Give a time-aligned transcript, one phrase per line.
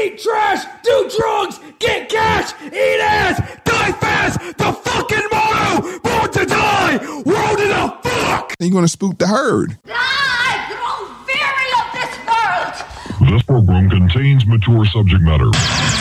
[0.00, 4.38] eat trash, do drugs, get cash, eat ass, die fast.
[4.58, 6.98] The fucking motto: born to die.
[7.24, 8.56] World in a fuck.
[8.58, 9.78] Then you're gonna spook the herd.
[9.86, 13.32] I grow weary of this world.
[13.32, 15.50] This program contains mature subject matter.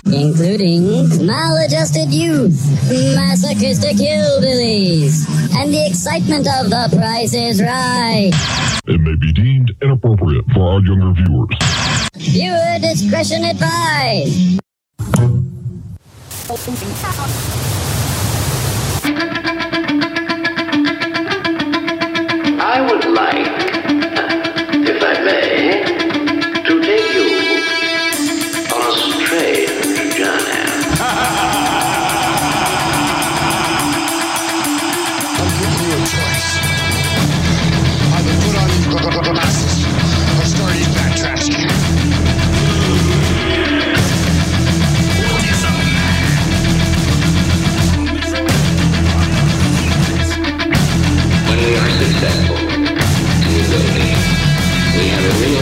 [0.05, 0.81] including
[1.25, 2.57] maladjusted youth,
[3.15, 8.31] masochistic hillbillies, and the excitement of the price is right.
[8.87, 11.49] It may be deemed inappropriate for our younger viewers.
[12.15, 14.59] Viewer discretion advised.
[22.61, 23.47] I would like,
[24.87, 26.08] if I may,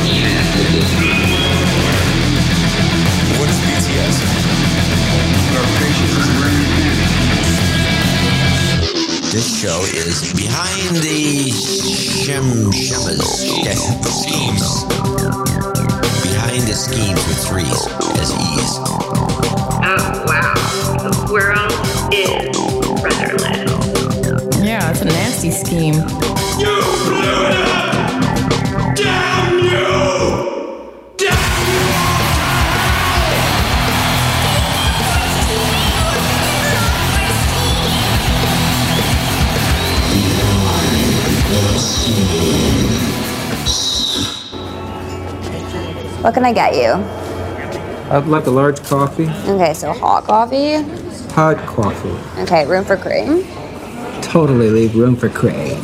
[0.07, 0.89] this.
[3.37, 4.17] What is BTS?
[9.31, 13.21] This show is behind the shem shemas
[14.23, 14.85] schemes.
[16.23, 17.87] Behind the schemes with threes
[18.19, 18.79] as ease.
[19.83, 20.53] Oh, wow.
[21.03, 21.73] The world
[22.13, 22.57] is
[23.03, 23.67] rudderless.
[24.65, 25.95] Yeah, it's a nasty scheme.
[26.57, 28.95] You blew it up.
[28.95, 29.46] Damn
[46.27, 46.91] What can I get you?
[48.11, 49.29] I'd like a large coffee.
[49.47, 50.81] Okay, so hot coffee.
[51.31, 52.41] Hot coffee.
[52.41, 53.45] Okay, room for cream.
[54.21, 55.77] Totally leave room for cream.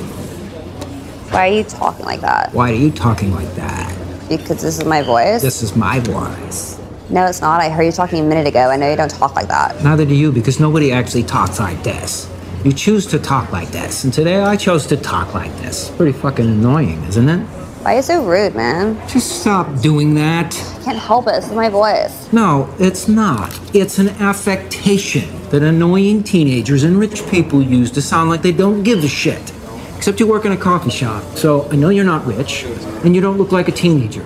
[1.32, 2.54] Why are you talking like that?
[2.54, 3.88] Why are you talking like that?
[4.28, 5.42] Because this is my voice?
[5.42, 6.78] This is my voice.
[7.10, 7.62] No, it's not.
[7.62, 8.70] I heard you talking a minute ago.
[8.70, 9.82] I know you don't talk like that.
[9.82, 12.30] Neither do you, because nobody actually talks like this.
[12.66, 15.90] You choose to talk like this, and today I chose to talk like this.
[15.92, 17.48] Pretty fucking annoying, isn't it?
[17.84, 18.96] Why are you so rude, man?
[19.10, 20.56] Just stop doing that.
[20.56, 21.36] I can't help it.
[21.36, 22.32] It's my voice.
[22.32, 23.60] No, it's not.
[23.76, 28.84] It's an affectation that annoying teenagers and rich people use to sound like they don't
[28.84, 29.52] give a shit.
[29.98, 32.64] Except you work in a coffee shop, so I know you're not rich,
[33.04, 34.26] and you don't look like a teenager.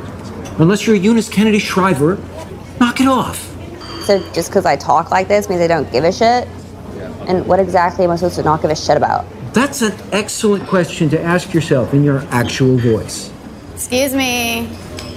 [0.59, 2.19] Unless you're Eunice Kennedy Shriver,
[2.79, 3.39] knock it off.
[4.03, 6.47] So just because I talk like this means I don't give a shit?
[7.28, 9.25] And what exactly am I supposed to not give a shit about?
[9.56, 13.34] That's an excellent question to ask yourself in your actual voice.
[13.77, 14.67] Excuse me.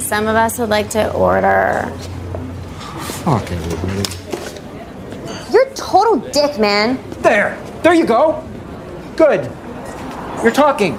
[0.00, 1.90] Some of us would like to order.
[3.24, 4.02] Fuck everybody.
[5.50, 7.02] You're a total dick, man.
[7.22, 7.58] There!
[7.82, 8.46] There you go!
[9.16, 9.50] Good.
[10.42, 10.96] You're talking.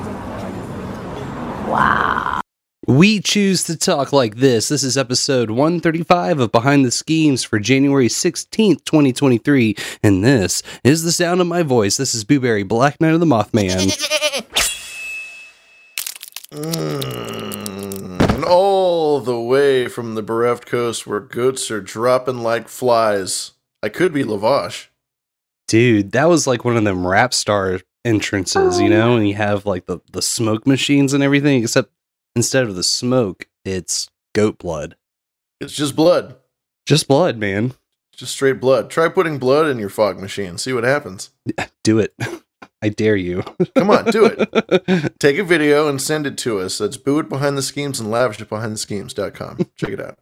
[1.67, 2.41] Wow.
[2.87, 4.69] We choose to talk like this.
[4.69, 9.75] This is episode 135 of Behind the Schemes for January 16th, 2023.
[10.01, 11.97] And this is the sound of my voice.
[11.97, 13.91] This is Booberry, Black Knight of the Mothman.
[16.51, 23.53] Mm, and all the way from the bereft coast where goats are dropping like flies.
[23.81, 24.91] I could be Lavish.
[25.69, 29.65] Dude, that was like one of them rap star entrances, you know, and you have
[29.65, 31.91] like the, the smoke machines and everything, except
[32.35, 34.97] instead of the smoke, it's goat blood.
[35.61, 36.35] It's just blood.
[36.85, 37.73] Just blood, man.
[38.13, 38.89] Just straight blood.
[38.89, 40.57] Try putting blood in your fog machine.
[40.57, 41.29] See what happens.
[41.83, 42.13] Do it.
[42.81, 43.43] I dare you.
[43.75, 45.19] Come on, do it.
[45.19, 46.79] Take a video and send it to us.
[46.79, 49.59] That's boo it behind the schemes and lavish it behind the schemes.com.
[49.75, 50.17] Check it out.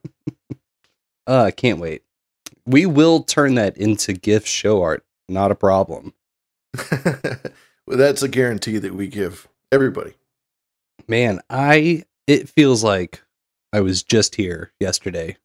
[1.26, 2.04] Uh, I can't wait.
[2.66, 5.06] We will turn that into GIF show art.
[5.28, 6.14] Not a problem.
[7.88, 10.16] well, that's a guarantee that we give everybody.
[11.08, 13.24] Man, I it feels like
[13.74, 15.38] I was just here yesterday.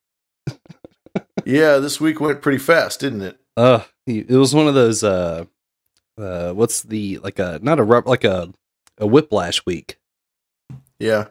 [1.44, 3.38] yeah, this week went pretty fast, didn't it?
[3.56, 5.44] Uh, it was one of those uh
[6.18, 8.52] uh what's the like a not a rub like a
[8.98, 9.98] a whiplash week.
[10.98, 11.28] Yeah.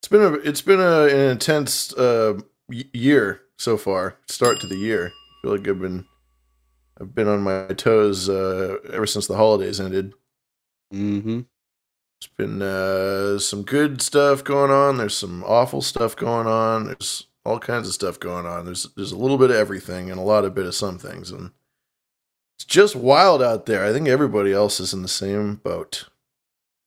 [0.00, 4.18] It's been a it's been a, an intense uh year so far.
[4.28, 5.06] Start to the year.
[5.08, 6.04] I feel like I've been
[7.00, 10.14] I've been on my toes uh ever since the holidays ended.
[10.92, 11.40] Mm-hmm.
[12.20, 14.96] There's been uh, some good stuff going on.
[14.96, 16.84] There's some awful stuff going on.
[16.84, 18.64] There's all kinds of stuff going on.
[18.64, 21.30] There's there's a little bit of everything and a lot of bit of some things,
[21.30, 21.50] and
[22.56, 23.84] it's just wild out there.
[23.84, 26.08] I think everybody else is in the same boat.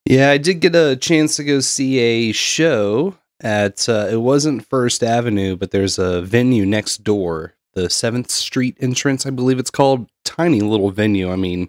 [0.04, 4.66] Yeah, I did get a chance to go see a show at uh, it wasn't
[4.66, 9.70] First Avenue, but there's a venue next door, the Seventh Street entrance, I believe it's
[9.70, 10.10] called.
[10.24, 11.30] Tiny little venue.
[11.30, 11.68] I mean,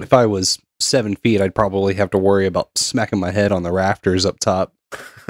[0.00, 3.62] if I was seven feet, I'd probably have to worry about smacking my head on
[3.62, 4.74] the rafters up top.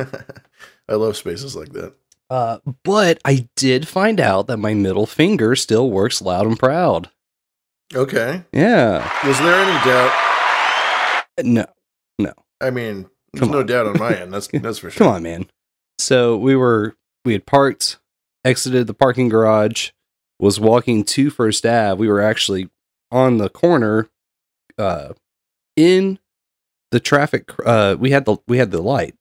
[0.88, 1.94] I love spaces like that.
[2.28, 7.10] Uh, but I did find out that my middle finger still works loud and proud.
[7.94, 8.44] Okay.
[8.52, 9.10] Yeah.
[9.26, 10.12] Was there any doubt?
[11.42, 11.66] No,
[12.18, 12.32] no.
[12.60, 13.66] I mean, there's Come no on.
[13.66, 14.32] doubt on my end.
[14.32, 15.06] That's that's for sure.
[15.06, 15.46] Come on, man.
[15.98, 17.98] So we were we had parked,
[18.44, 19.90] exited the parking garage,
[20.38, 21.98] was walking to First Ave.
[21.98, 22.70] We were actually
[23.10, 24.08] on the corner,
[24.78, 25.14] uh,
[25.76, 26.18] in
[26.90, 27.50] the traffic.
[27.64, 29.14] Uh, we had the we had the light,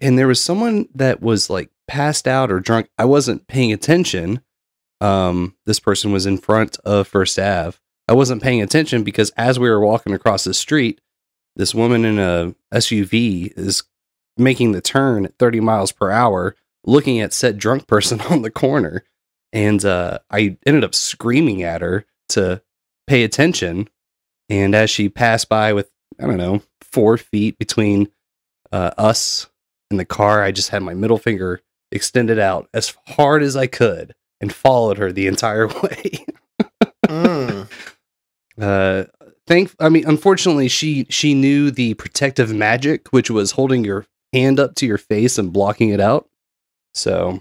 [0.00, 2.88] and there was someone that was like passed out or drunk.
[2.98, 4.42] I wasn't paying attention.
[5.00, 7.78] Um, this person was in front of First Ave.
[8.10, 11.00] I wasn't paying attention because as we were walking across the street,
[11.54, 13.84] this woman in a SUV is
[14.36, 18.50] making the turn at 30 miles per hour, looking at said drunk person on the
[18.50, 19.04] corner.
[19.52, 22.60] And uh, I ended up screaming at her to
[23.06, 23.88] pay attention.
[24.48, 28.08] And as she passed by with, I don't know, four feet between
[28.72, 29.48] uh, us
[29.88, 31.62] and the car, I just had my middle finger
[31.92, 36.26] extended out as hard as I could and followed her the entire way.
[37.06, 37.59] Mm.
[38.60, 39.04] Uh
[39.46, 44.58] thank i mean unfortunately she she knew the protective magic which was holding your hand
[44.60, 46.28] up to your face and blocking it out
[46.94, 47.40] so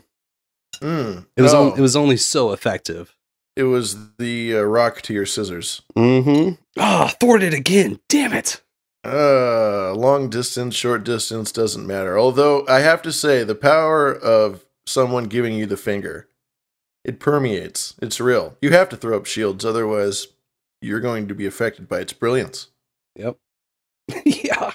[0.81, 1.25] Mm.
[1.35, 3.15] it was Oh, on, it was only so effective
[3.57, 5.81] it was the uh, rock to your scissors.
[5.97, 8.61] mm-hmm ah thwarted again damn it
[9.03, 12.19] Uh, long distance, short distance doesn't matter.
[12.19, 16.27] Although I have to say, the power of someone giving you the finger,
[17.05, 17.95] it permeates.
[18.01, 18.57] It's real.
[18.61, 20.27] You have to throw up shields, otherwise,
[20.81, 22.67] you're going to be affected by its brilliance.
[23.15, 23.37] yep
[24.25, 24.71] yeah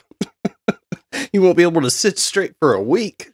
[1.33, 3.33] you won't be able to sit straight for a week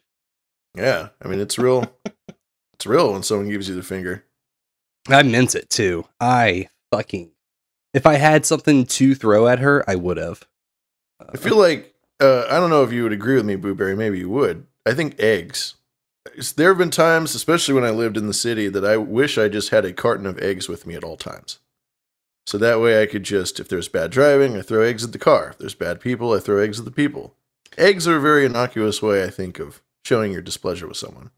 [0.75, 1.93] Yeah, I mean, it's real.
[2.73, 4.25] it's real when someone gives you the finger.
[5.09, 7.31] i meant it too i fucking
[7.93, 10.45] if i had something to throw at her i would have
[11.33, 13.95] I feel like uh, I don't know if you would agree with me, Booberry.
[13.95, 14.65] Maybe you would.
[14.87, 15.75] I think eggs.
[16.55, 19.47] There have been times, especially when I lived in the city, that I wish I
[19.47, 21.59] just had a carton of eggs with me at all times.
[22.47, 25.19] So that way I could just, if there's bad driving, I throw eggs at the
[25.19, 25.51] car.
[25.51, 27.35] If there's bad people, I throw eggs at the people.
[27.77, 31.29] Eggs are a very innocuous way, I think, of showing your displeasure with someone.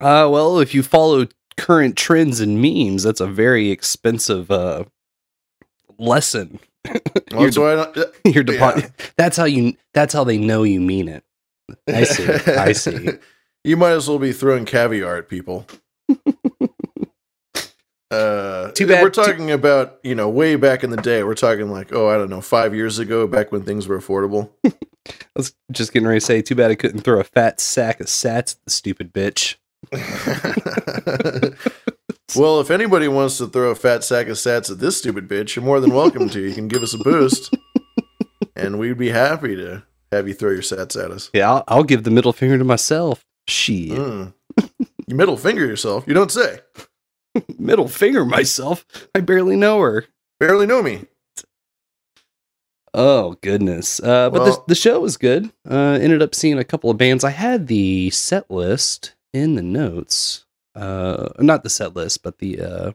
[0.00, 1.26] Uh, well, if you follow
[1.56, 4.84] current trends and memes, that's a very expensive uh
[5.98, 6.60] lesson.
[7.32, 7.98] Well, that's why I don't.
[7.98, 9.76] uh, Your depo- That's how you.
[9.92, 11.22] That's how they know you mean it.
[11.86, 12.26] I see.
[12.26, 13.10] I see.
[13.64, 15.66] you might as well be throwing caviar at people.
[18.10, 21.22] Uh, Too bad- We're talking about you know way back in the day.
[21.22, 24.50] We're talking like oh I don't know five years ago, back when things were affordable.
[24.66, 24.72] I
[25.36, 26.40] was just getting ready to say.
[26.42, 29.56] Too bad I couldn't throw a fat sack of sats at the stupid bitch.
[32.36, 35.56] well, if anybody wants to throw a fat sack of sats at this stupid bitch,
[35.56, 36.40] you're more than welcome to.
[36.40, 37.54] You can give us a boost,
[38.56, 39.82] and we'd be happy to
[40.12, 41.30] have you throw your sats at us.
[41.32, 43.24] Yeah, I'll, I'll give the middle finger to myself.
[43.46, 44.34] Shit, Mm.
[45.06, 46.04] You middle finger yourself.
[46.06, 46.58] You don't say.
[47.58, 48.84] middle finger myself.
[49.14, 50.06] I barely know her.
[50.40, 51.06] Barely know me.
[52.94, 54.00] Oh goodness!
[54.00, 55.52] Uh, but the, the show was good.
[55.68, 57.22] Uh, ended up seeing a couple of bands.
[57.22, 60.46] I had the set list in the notes.
[60.74, 62.92] Uh, not the set list, but the uh,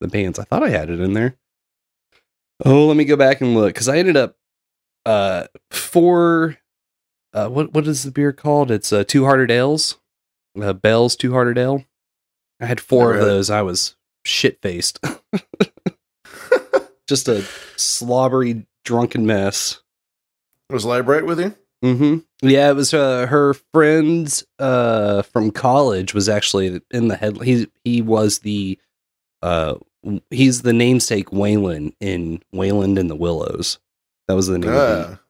[0.00, 0.38] the bands.
[0.38, 1.36] I thought I had it in there.
[2.64, 4.36] Oh, let me go back and look because I ended up
[5.04, 6.56] uh four.
[7.34, 8.70] Uh, what what is the beer called?
[8.70, 9.98] It's uh, Two Hearted Ales.
[10.60, 11.84] Uh, Bell's Two Hearted Ale.
[12.60, 13.50] I had four of Never those.
[13.50, 14.98] I was shit faced.
[17.08, 17.44] Just a
[17.76, 19.80] slobbery drunken mess.
[20.70, 21.54] Was Libright with you?
[21.84, 22.48] Mm-hmm.
[22.48, 27.40] Yeah, it was uh, her friend uh, from college was actually in the head.
[27.42, 28.78] He he was the
[29.42, 29.74] uh,
[30.30, 33.78] he's the namesake Wayland in Wayland and the Willows.
[34.26, 35.20] That was the name of Ah,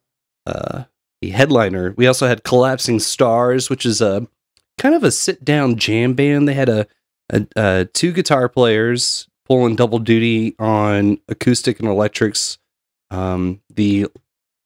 [0.47, 0.85] the, uh,
[1.21, 1.93] the headliner.
[1.97, 4.27] We also had Collapsing Stars, which is a
[4.79, 6.49] kind of a sit down jam band.
[6.49, 6.87] They had a,
[7.57, 12.59] uh two guitar players pulling double duty on acoustic and electrics.
[13.11, 14.09] Um, the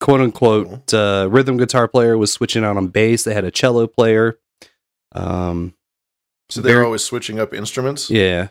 [0.01, 3.25] quote unquote uh, rhythm guitar player was switching out on bass.
[3.25, 4.39] They had a cello player.
[5.13, 5.75] Um,
[6.49, 8.11] so they're always switching up instruments.
[8.11, 8.49] yeah.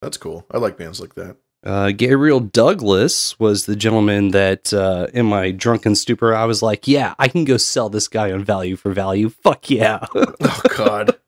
[0.00, 0.46] That's cool.
[0.50, 1.36] I like bands like that.
[1.66, 6.86] Uh, Gabriel Douglas was the gentleman that, uh, in my drunken stupor, I was like,
[6.86, 9.28] "Yeah, I can go sell this guy on value for value.
[9.28, 11.16] Fuck yeah!" Oh God,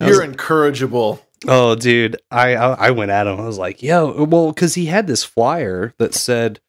[0.00, 1.20] you're incorrigible.
[1.46, 3.38] Oh, dude, I, I I went at him.
[3.40, 6.60] I was like, "Yo, well," because he had this flyer that said,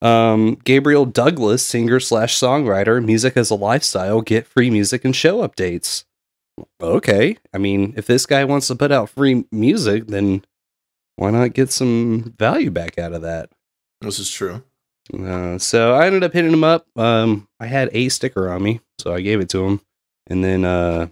[0.00, 5.46] Um, Gabriel Douglas, singer slash songwriter, music as a lifestyle, get free music and show
[5.46, 6.04] updates.
[6.80, 7.38] Okay.
[7.52, 10.44] I mean, if this guy wants to put out free music, then
[11.16, 13.50] why not get some value back out of that?
[14.00, 14.62] This is true.
[15.12, 16.86] Uh, so I ended up hitting him up.
[16.96, 19.80] Um, I had a sticker on me, so I gave it to him,
[20.26, 21.08] and then uh,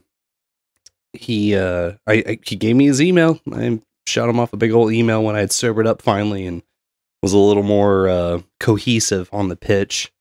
[1.12, 3.40] he uh, I, I he gave me his email.
[3.52, 6.62] I shot him off a big old email when I had sobered up finally and
[7.22, 10.12] was a little more uh, cohesive on the pitch.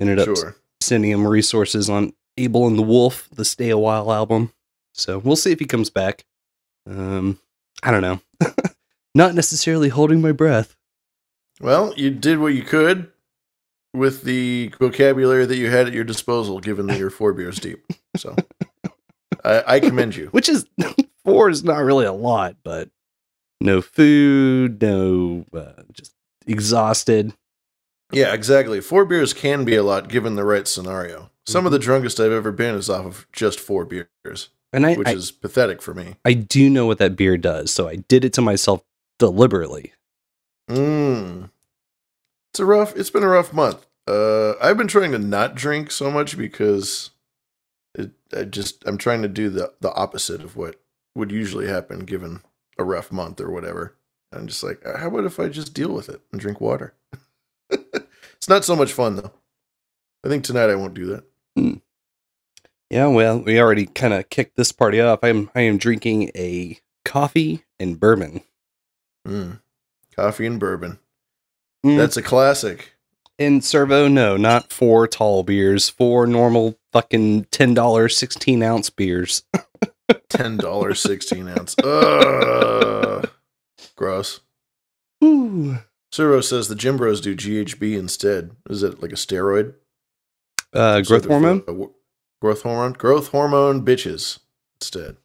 [0.00, 0.56] Ended up Sure.
[0.80, 4.52] sending him resources on Abel and the Wolf, the Stay a While album.
[4.94, 6.24] So we'll see if he comes back.
[6.88, 7.40] Um,
[7.82, 8.20] I don't know.
[9.14, 10.76] Not necessarily holding my breath.
[11.60, 13.10] Well, you did what you could
[13.92, 17.84] with the vocabulary that you had at your disposal, given that you're four beers deep.
[18.16, 18.36] So
[19.48, 20.26] I, I commend you.
[20.32, 20.66] Which is
[21.24, 22.90] four is not really a lot, but
[23.60, 26.14] no food, no uh, just
[26.46, 27.34] exhausted.
[28.12, 28.80] Yeah, exactly.
[28.80, 31.30] Four beers can be a lot given the right scenario.
[31.46, 34.94] Some of the drunkest I've ever been is off of just four beers, And I,
[34.94, 36.16] which I, is pathetic for me.
[36.24, 38.82] I do know what that beer does, so I did it to myself
[39.18, 39.92] deliberately.
[40.68, 41.50] Mm.
[42.52, 42.94] It's a rough.
[42.96, 43.86] It's been a rough month.
[44.06, 47.10] Uh, I've been trying to not drink so much because.
[48.36, 50.76] I just I'm trying to do the the opposite of what
[51.14, 52.42] would usually happen given
[52.78, 53.96] a rough month or whatever.
[54.32, 56.94] I'm just like, how about if I just deal with it and drink water?
[57.70, 59.32] it's not so much fun though.
[60.24, 61.24] I think tonight I won't do that.
[62.90, 65.20] Yeah, well, we already kind of kicked this party off.
[65.22, 68.42] I'm I am drinking a coffee and bourbon.
[69.26, 69.60] Mm.
[70.14, 70.98] Coffee and bourbon.
[71.84, 71.96] Mm.
[71.98, 72.94] That's a classic.
[73.38, 79.44] In servo, no, not four tall beers, four normal fucking ten dollars sixteen ounce beers.
[80.28, 81.76] Ten dollars sixteen ounce.
[81.78, 83.30] Ugh.
[83.94, 84.40] Gross.
[85.22, 85.78] Ooh.
[86.10, 88.52] Servo says the Gym Bros do GHB instead.
[88.68, 89.74] Is it like a steroid?
[90.72, 91.60] Uh, growth hormone.
[91.66, 91.92] w-
[92.40, 92.92] growth hormone.
[92.94, 94.38] Growth hormone bitches
[94.80, 95.16] instead.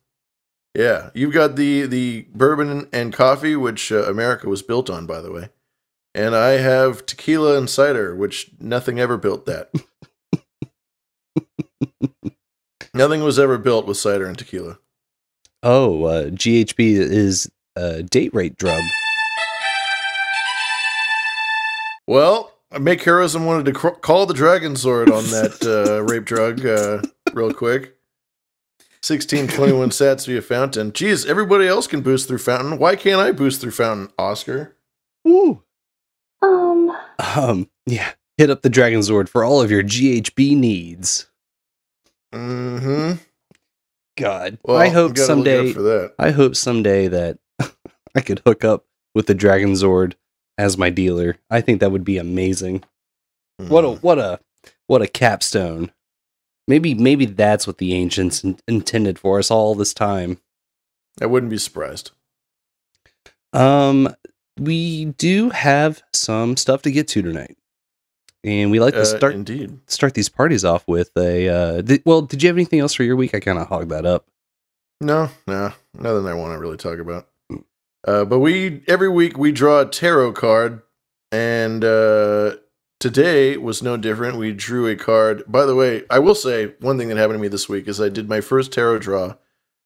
[0.75, 5.21] Yeah, you've got the the bourbon and coffee, which uh, America was built on, by
[5.21, 5.49] the way,
[6.15, 9.71] and I have tequila and cider, which nothing ever built that.
[12.93, 14.79] nothing was ever built with cider and tequila.
[15.61, 18.83] Oh, uh, GHB is a date rate drug.
[22.05, 26.65] Well, Make Heroism wanted to cr- call the Dragon Zord on that uh, rape drug
[26.65, 27.01] uh,
[27.33, 27.97] real quick.
[29.05, 30.91] 1621 sats via Fountain.
[30.91, 32.77] Geez, everybody else can boost through Fountain.
[32.77, 34.75] Why can't I boost through Fountain, Oscar?
[35.23, 35.62] Woo.
[36.43, 36.97] Um,
[37.35, 38.11] Um, yeah.
[38.37, 41.27] Hit up the Dragon Zord for all of your GHB needs.
[42.33, 43.21] Mm-hmm.
[44.17, 44.57] God.
[44.63, 46.13] Well, I hope someday for that.
[46.19, 47.37] I hope someday that
[48.15, 48.85] I could hook up
[49.15, 50.13] with the Dragon Zord
[50.57, 51.37] as my dealer.
[51.49, 52.83] I think that would be amazing.
[53.57, 54.01] What a Mm-hmm.
[54.01, 54.39] what a
[54.87, 55.91] what a capstone.
[56.67, 60.39] Maybe maybe that's what the ancients in- intended for us all this time.
[61.21, 62.11] I wouldn't be surprised.
[63.51, 64.13] Um
[64.59, 67.57] we do have some stuff to get to tonight.
[68.43, 69.79] And we like to Uh, start indeed.
[69.87, 73.03] start these parties off with a uh di- well, did you have anything else for
[73.03, 73.33] your week?
[73.33, 74.27] I kind of hogged that up.
[74.99, 77.27] No, no, nothing I want to really talk about.
[78.05, 80.81] Uh, but we every week we draw a tarot card,
[81.31, 82.57] and uh,
[82.99, 84.37] today was no different.
[84.37, 85.43] We drew a card.
[85.47, 88.01] By the way, I will say one thing that happened to me this week is
[88.01, 89.35] I did my first tarot draw.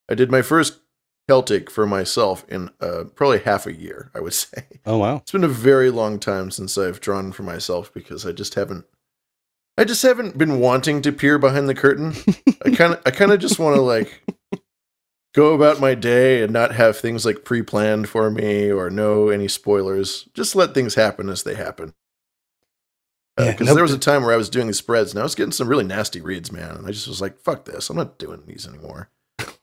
[0.09, 0.79] I did my first
[1.27, 4.11] Celtic for myself in uh, probably half a year.
[4.15, 5.17] I would say Oh wow.
[5.17, 8.85] it's been a very long time since I've drawn for myself because I just haven't.
[9.77, 12.13] I just haven't been wanting to peer behind the curtain.
[12.65, 14.23] I kind of, I kind of just want to like
[15.35, 19.47] go about my day and not have things like pre-planned for me or know any
[19.47, 20.27] spoilers.
[20.33, 21.93] Just let things happen as they happen.
[23.39, 23.75] Yeah, Because nope.
[23.75, 25.67] there was a time where I was doing these spreads and I was getting some
[25.67, 26.75] really nasty reads, man.
[26.77, 27.87] And I just was like, "Fuck this!
[27.91, 29.11] I'm not doing these anymore."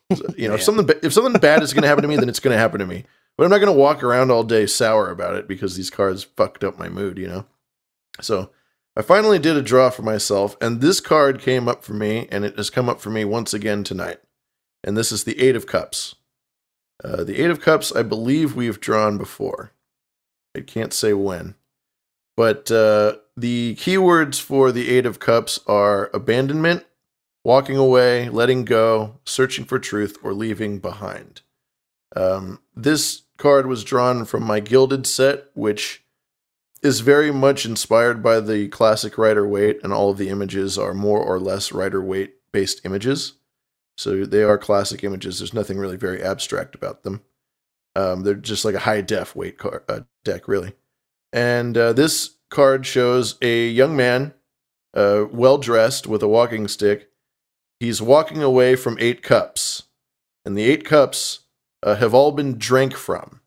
[0.37, 2.39] You know, if something if something bad is going to happen to me, then it's
[2.39, 3.05] going to happen to me.
[3.37, 6.23] But I'm not going to walk around all day sour about it because these cards
[6.23, 7.17] fucked up my mood.
[7.17, 7.45] You know.
[8.21, 8.51] So
[8.95, 12.45] I finally did a draw for myself, and this card came up for me, and
[12.45, 14.19] it has come up for me once again tonight.
[14.83, 16.15] And this is the Eight of Cups.
[17.03, 19.71] Uh, the Eight of Cups, I believe we've drawn before.
[20.55, 21.55] I can't say when.
[22.37, 26.85] But uh, the keywords for the Eight of Cups are abandonment,
[27.45, 31.41] walking away, letting go, searching for truth, or leaving behind.
[32.15, 36.03] Um, this card was drawn from my Gilded set, which
[36.81, 40.95] is very much inspired by the classic Rider Waite, and all of the images are
[40.95, 43.33] more or less Rider Waite based images.
[43.95, 45.37] So they are classic images.
[45.37, 47.21] There's nothing really very abstract about them.
[47.95, 50.73] Um, they're just like a high def Waite car, uh, deck, really.
[51.31, 54.33] And uh, this card shows a young man,
[54.95, 57.11] uh, well dressed with a walking stick.
[57.85, 59.83] He's walking away from eight cups,
[60.43, 61.41] and the eight cups
[61.83, 63.41] uh, have all been drank from.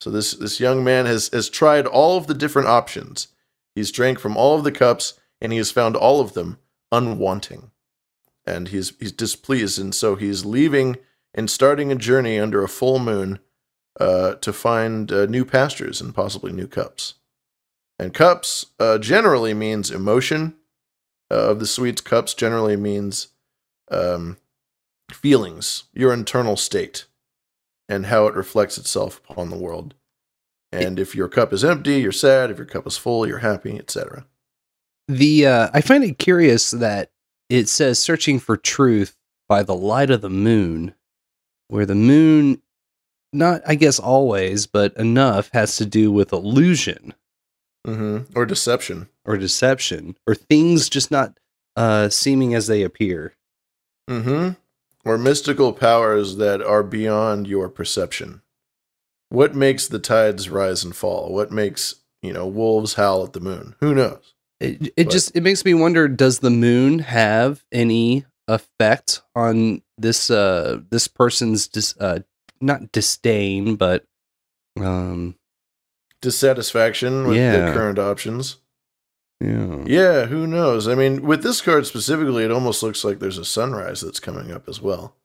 [0.00, 3.26] So this this young man has has tried all of the different options.
[3.74, 6.58] He's drank from all of the cups, and he has found all of them
[6.92, 7.72] unwanting,
[8.46, 10.98] and he's he's displeased, and so he's leaving
[11.34, 13.40] and starting a journey under a full moon
[13.98, 17.14] uh, to find uh, new pastures and possibly new cups.
[17.98, 20.54] And cups uh, generally means emotion.
[21.28, 23.33] Uh, of the sweets, cups generally means
[23.90, 24.36] um,
[25.12, 27.06] feelings, your internal state,
[27.88, 29.94] and how it reflects itself upon the world.
[30.72, 32.50] And if your cup is empty, you're sad.
[32.50, 34.26] If your cup is full, you're happy, etc.
[35.06, 37.10] The uh, I find it curious that
[37.48, 39.16] it says searching for truth
[39.48, 40.94] by the light of the moon,
[41.68, 42.60] where the moon,
[43.32, 47.14] not I guess always, but enough has to do with illusion
[47.86, 48.32] Mm-hmm.
[48.36, 49.08] Or deception.
[49.26, 51.38] or deception or things just not
[51.76, 53.34] uh, seeming as they appear.
[54.08, 54.50] Mm-hmm.
[55.06, 58.40] Or mystical powers that are beyond your perception.
[59.28, 61.32] What makes the tides rise and fall?
[61.32, 63.74] What makes, you know, wolves howl at the moon?
[63.80, 64.34] Who knows?
[64.60, 69.82] It, it But- just it makes me wonder: Does the moon have any effect on
[69.98, 72.20] this uh this person's dis, uh
[72.60, 74.04] not disdain, but
[74.80, 75.34] um
[76.22, 77.66] Dissatisfaction with Yeah.
[77.66, 78.56] the current options.
[79.40, 80.88] Yeah Yeah, who knows?
[80.88, 84.52] I mean, with this card specifically, it almost looks like there's a sunrise that's coming
[84.52, 85.16] up as well.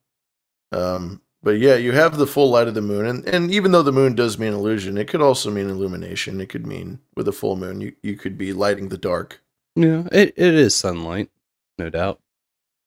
[0.72, 3.82] Um, but yeah, you have the full light of the moon, and, and even though
[3.82, 6.40] the moon does mean illusion, it could also mean illumination.
[6.40, 9.42] It could mean with a full moon, you, you could be lighting the dark.
[9.74, 11.30] yeah it, it is sunlight,
[11.78, 12.20] no doubt.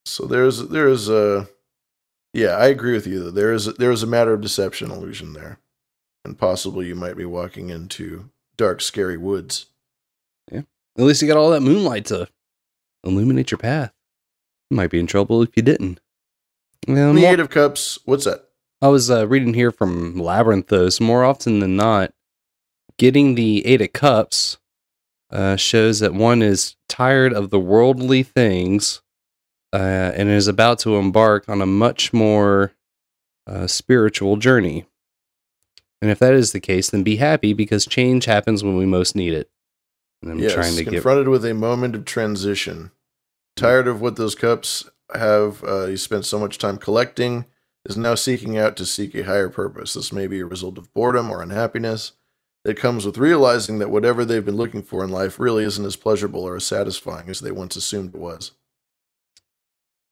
[0.05, 1.47] So there's there's a
[2.33, 5.33] yeah, I agree with you that there is there is a matter of deception illusion
[5.33, 5.59] there,
[6.25, 9.67] and possibly you might be walking into dark, scary woods.
[10.97, 12.27] At least you got all that moonlight to
[13.03, 13.93] illuminate your path.
[14.69, 15.99] You might be in trouble if you didn't.
[16.87, 17.99] Yeah, the Eight of Cups.
[18.05, 18.49] What's that?
[18.81, 20.99] I was uh, reading here from Labyrinthos.
[20.99, 22.13] More often than not,
[22.97, 24.57] getting the Eight of Cups
[25.31, 29.01] uh, shows that one is tired of the worldly things
[29.71, 32.73] uh, and is about to embark on a much more
[33.47, 34.85] uh, spiritual journey.
[36.01, 39.15] And if that is the case, then be happy because change happens when we most
[39.15, 39.49] need it.
[40.23, 42.91] And I'm yes, trying to get confronted with a moment of transition.
[43.57, 47.45] Tired of what those cups have, uh, you spent so much time collecting,
[47.85, 49.93] is now seeking out to seek a higher purpose.
[49.93, 52.13] This may be a result of boredom or unhappiness
[52.63, 55.97] that comes with realizing that whatever they've been looking for in life really isn't as
[55.97, 58.51] pleasurable or as satisfying as they once assumed it was.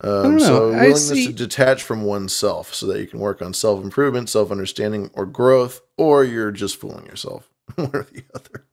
[0.03, 4.29] Um, so, willingness to detach from oneself so that you can work on self improvement,
[4.29, 7.49] self understanding, or growth, or you're just fooling yourself.
[7.75, 8.65] One or the other.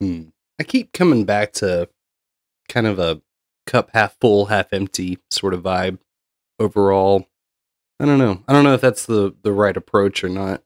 [0.00, 0.22] Hmm.
[0.60, 1.88] I keep coming back to
[2.68, 3.20] kind of a
[3.66, 5.98] cup half full, half empty sort of vibe
[6.58, 7.28] overall.
[8.00, 8.42] I don't know.
[8.48, 10.62] I don't know if that's the the right approach or not.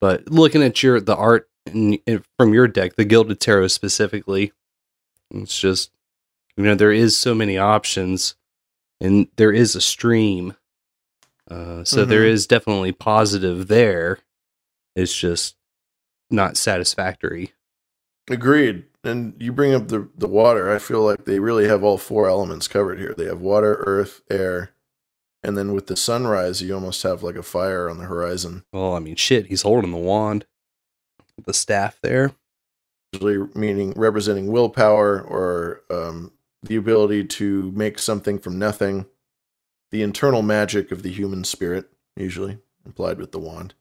[0.00, 4.52] But looking at your the art in, in- from your deck, the Gilded Tarot specifically,
[5.30, 5.90] it's just
[6.56, 8.34] you know there is so many options,
[9.00, 10.54] and there is a stream.
[11.50, 12.28] Uh, so there Mhm.
[12.30, 14.18] is definitely positive there.
[14.96, 15.56] It's just
[16.30, 17.52] not satisfactory.
[18.30, 18.84] Agreed.
[19.04, 20.74] And you bring up the the water.
[20.74, 23.14] I feel like they really have all four elements covered here.
[23.16, 24.74] They have water, earth, air,
[25.44, 28.64] and then with the sunrise, you almost have like a fire on the horizon.
[28.72, 30.46] Well, I mean, shit, he's holding the wand,
[31.44, 32.32] the staff there.
[33.12, 39.04] Usually meaning representing willpower or um, the ability to make something from nothing.
[39.90, 43.74] The internal magic of the human spirit, usually implied with the wand.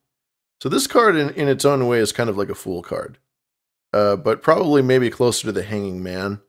[0.62, 3.18] So this card, in, in its own way, is kind of like a fool card,
[3.94, 6.42] uh, but probably maybe closer to the Hanging Man,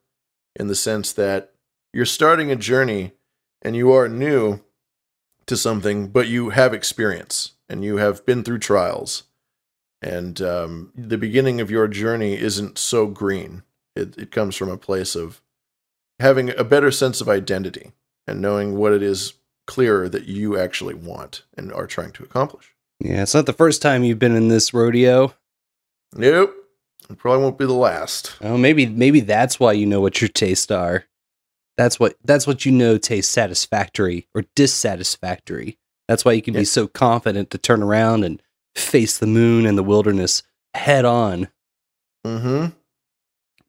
[0.56, 1.52] in the sense that
[1.92, 3.12] you're starting a journey
[3.62, 4.60] and you are new
[5.46, 9.24] to something, but you have experience and you have been through trials,
[10.02, 13.62] and um, the beginning of your journey isn't so green.
[13.96, 15.40] It, it comes from a place of
[16.20, 17.92] having a better sense of identity
[18.26, 19.34] and knowing what it is
[19.66, 22.74] clearer that you actually want and are trying to accomplish.
[23.00, 25.34] Yeah, it's not the first time you've been in this rodeo.
[26.14, 26.54] Nope.
[27.10, 28.34] It probably won't be the last.
[28.40, 31.04] Oh, maybe maybe that's why you know what your tastes are.
[31.76, 35.78] That's what that's what you know tastes satisfactory or dissatisfactory.
[36.08, 36.60] That's why you can Yeah.
[36.60, 38.40] be so confident to turn around and
[38.76, 40.42] face the moon and the wilderness
[40.74, 41.48] head on.
[42.26, 42.66] Mm-hmm.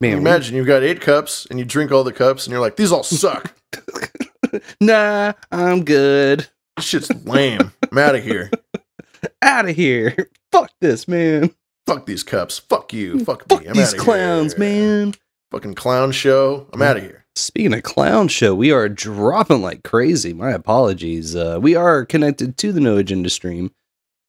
[0.02, 2.76] Man, Imagine you've got eight cups and you drink all the cups and you're like,
[2.76, 3.54] these all suck.
[4.82, 6.48] nah, I'm good.
[6.78, 7.71] this shit's lame.
[7.91, 8.52] I'm out of here.
[9.41, 10.30] Out of here.
[10.52, 11.50] Fuck this, man.
[11.88, 12.60] Fuck these cups.
[12.60, 13.24] Fuck you.
[13.26, 13.67] Fuck me.
[13.67, 14.60] I'm these clowns, here.
[14.60, 15.13] man.
[15.52, 16.67] fucking clown show.
[16.74, 17.26] I'm out of here.
[17.36, 20.34] Speaking of clown show, we are dropping like crazy.
[20.34, 21.36] My apologies.
[21.36, 23.71] Uh, we are connected to the No Agenda stream.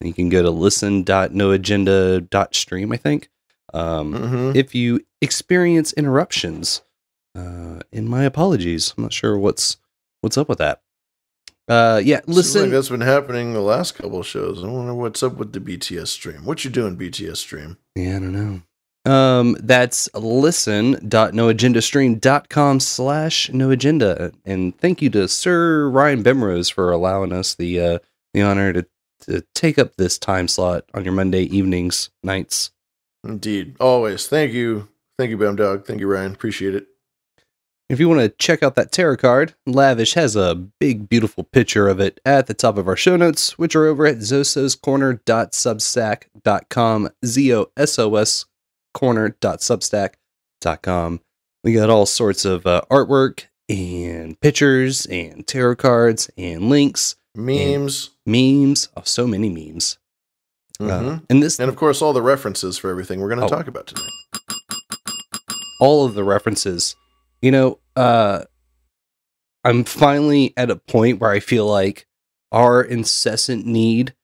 [0.03, 3.29] You can go to listen.noagenda.stream, I think.
[3.73, 4.55] Um, Mhm.
[4.57, 6.83] If you experience interruptions,
[7.35, 8.93] uh, and my apologies.
[8.97, 9.77] I'm not sure what's
[10.21, 10.81] what's up with that.
[11.69, 12.63] Uh, yeah, listen.
[12.63, 14.63] like that's been happening the last couple of shows.
[14.63, 16.45] I wonder what's up with the BTS stream.
[16.45, 17.77] What you doing, BTS stream?
[17.97, 18.63] Yeah, I don't know.
[19.07, 24.35] Um, that's listen.noagendastream.com slash noagenda.
[24.45, 27.99] And thank you to Sir Ryan Bemrose for allowing us the uh,
[28.35, 28.85] the honor to,
[29.23, 32.73] to take up this time slot on your Monday evenings, nights.
[33.25, 34.27] Indeed, always.
[34.27, 35.87] Thank you, thank you, Bam Dog.
[35.87, 36.33] Thank you, Ryan.
[36.33, 36.89] Appreciate it.
[37.89, 41.87] If you want to check out that tarot card, Lavish has a big, beautiful picture
[41.89, 48.45] of it at the top of our show notes, which are over at zososcorner.substack.com, Z-O-S-O-S
[48.95, 51.21] corner.substack.com.
[51.63, 57.15] We got all sorts of uh, artwork and pictures and tarot cards and links.
[57.37, 58.11] Memes.
[58.27, 58.89] and memes.
[58.97, 59.99] Oh, so many memes.
[60.81, 61.23] Uh, Mhm.
[61.31, 63.49] and this and of course, all the references for everything we're going to Oh.
[63.49, 64.11] talk about tonight.
[65.81, 66.97] all of the references.
[67.47, 68.43] You know, uh
[69.63, 72.09] I'm finally at a point where I feel like
[72.51, 74.17] our incessant need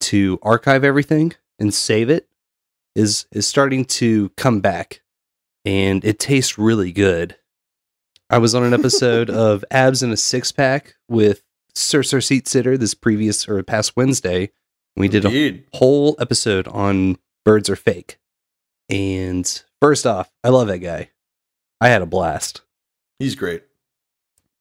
[0.00, 2.26] to archive everything and save it
[2.94, 5.02] is is starting to come back
[5.66, 7.36] and it tastes really good.
[8.30, 11.42] I was on an episode of Abs in a Six Pack with
[11.74, 14.52] Sir Sir Seat Sitter this previous or past Wednesday.
[14.96, 15.66] We did Indeed.
[15.74, 18.18] a whole episode on birds are fake.
[18.88, 21.10] And first off, I love that guy.
[21.78, 22.62] I had a blast.
[23.20, 23.62] He's great.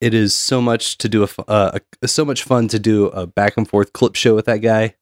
[0.01, 3.57] It is so much to do a, uh, so much fun to do a back
[3.57, 4.95] and forth clip show with that guy.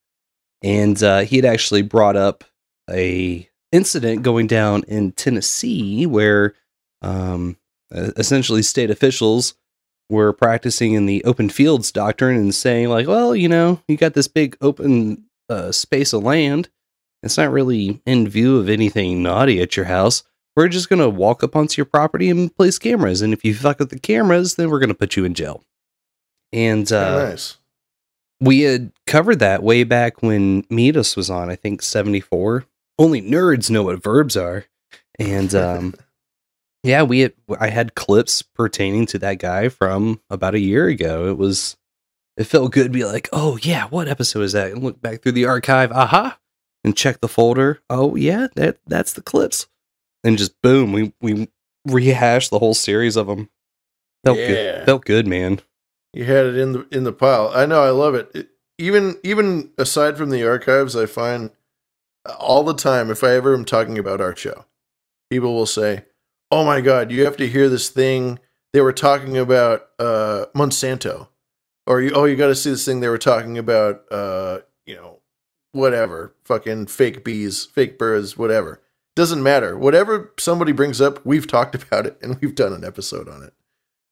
[0.63, 2.43] And uh, he had actually brought up
[2.89, 6.54] a incident going down in Tennessee where
[7.02, 7.58] um,
[7.91, 9.56] essentially state officials
[10.10, 14.13] were practicing in the open fields doctrine and saying like, well, you know, you got
[14.13, 16.70] this big open uh, space of land.
[17.24, 20.24] It's not really in view of anything naughty at your house.
[20.58, 23.78] We're just gonna walk up onto your property and place cameras, and if you fuck
[23.78, 25.63] with the cameras, then we're gonna put you in jail.
[26.52, 27.58] And uh, nice.
[28.41, 32.65] we had covered that way back when Metis was on, I think 74.
[32.98, 34.65] Only nerds know what verbs are.
[35.20, 35.93] And um
[36.84, 41.28] yeah, we had I had clips pertaining to that guy from about a year ago.
[41.28, 41.78] It was
[42.36, 45.22] it felt good to be like, "Oh yeah, what episode is that?" And look back
[45.22, 46.39] through the archive, aha,
[46.84, 47.82] and check the folder.
[47.91, 49.67] Oh yeah, that that's the clips.
[50.28, 51.48] And just boom, we we
[51.86, 53.50] rehashed the whole series of them.
[54.26, 54.48] Felt Yeah.
[54.48, 54.86] good.
[54.86, 55.62] Felt good, man.
[56.12, 57.50] You had it in the in the pile.
[57.56, 57.82] I know.
[57.82, 58.30] I love it.
[58.36, 58.50] it.
[58.78, 61.52] Even even aside from the archives, I find
[62.38, 64.66] all the time if I ever am talking about our show,
[65.30, 66.04] people will say,
[66.52, 68.40] "Oh my god, you have to hear this thing
[68.74, 71.30] they were talking about uh, Monsanto,"
[71.86, 74.98] or you, "Oh, you got to see this thing they were talking about." Uh, you
[74.98, 75.22] know,
[75.72, 78.82] whatever, fucking fake bees, fake birds, whatever.
[79.17, 79.75] Doesn't matter.
[79.77, 83.53] Whatever somebody brings up, we've talked about it and we've done an episode on it.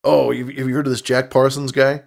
[0.04, 2.04] Oh, you, have you heard of this Jack Parsons guy?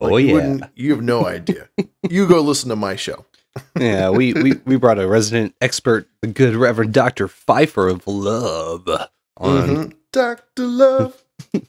[0.00, 0.32] Oh, you yeah.
[0.32, 1.68] wouldn't- You have no idea.
[2.08, 3.26] you go listen to my show.
[3.78, 8.88] yeah, we, we we brought a resident expert, the good Reverend Doctor Pfeiffer of Love,
[9.36, 9.68] on.
[9.68, 9.92] Mhm.
[10.12, 10.66] Dr.
[10.66, 11.22] Love.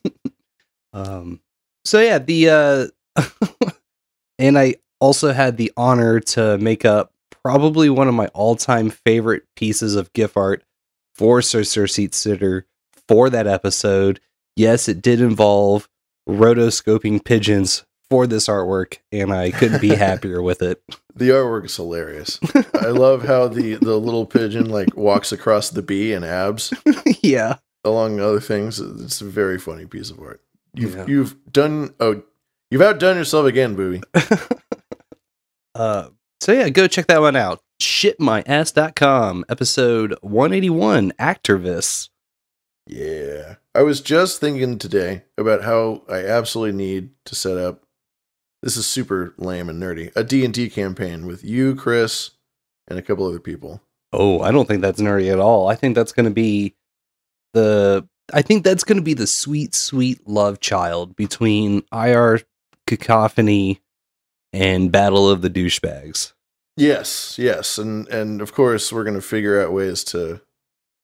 [0.93, 1.41] Um,
[1.86, 3.23] so yeah, the uh,
[4.39, 7.12] and I also had the honor to make up
[7.43, 10.63] probably one of my all-time favorite pieces of GIF art
[11.15, 12.65] for Sir Sir Seat Sitter
[13.08, 14.19] for that episode.
[14.56, 15.88] Yes, it did involve
[16.27, 20.82] rotoscoping pigeons for this artwork, and I couldn't be happier with it.
[21.15, 22.39] The artwork is hilarious.
[22.75, 26.73] I love how the, the little pigeon like walks across the bee and abs.
[27.21, 27.58] yeah.
[27.84, 28.79] Along other things.
[28.79, 30.41] It's a very funny piece of art.
[30.75, 31.06] You've Yeah.
[31.08, 32.23] you've done oh
[32.71, 34.01] you've outdone yourself again, booby.
[35.75, 36.10] Uh,
[36.43, 37.62] so yeah, go check that one out.
[37.82, 42.10] Shitmyass.com, episode 181, Activist.
[42.86, 43.56] Yeah.
[43.73, 47.84] I was just thinking today about how I absolutely need to set up
[48.62, 50.12] this is super lame and nerdy.
[50.17, 52.32] A D&D campaign with you, Chris,
[52.89, 53.82] and a couple other people.
[54.12, 55.69] Oh, I don't think that's nerdy at all.
[55.69, 56.75] I think that's going to be
[57.53, 62.41] the I think that's going to be the sweet sweet love child between IR
[62.86, 63.82] cacophony
[64.54, 66.34] and Battle of the Douchebags.
[66.78, 67.78] Yes, yes.
[67.78, 70.42] And and of course we're going to figure out ways to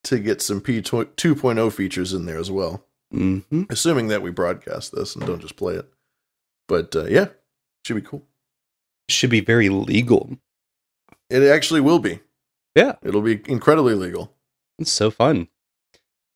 [0.05, 2.85] to get some P 2.0 features in there as well.
[3.13, 3.63] Mm-hmm.
[3.69, 5.89] Assuming that we broadcast this and don't just play it.
[6.67, 7.29] But uh, yeah,
[7.83, 8.23] should be cool.
[9.09, 10.37] Should be very legal.
[11.29, 12.19] It actually will be.
[12.75, 12.95] Yeah.
[13.03, 14.33] It'll be incredibly legal.
[14.77, 15.47] It's so fun.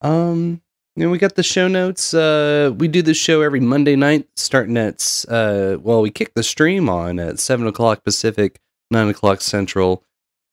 [0.02, 0.62] Um,
[0.96, 2.14] know, we got the show notes.
[2.14, 6.44] Uh, we do this show every Monday night, starting at uh, well, we kick the
[6.44, 8.60] stream on at seven o'clock Pacific,
[8.92, 10.04] nine o'clock Central,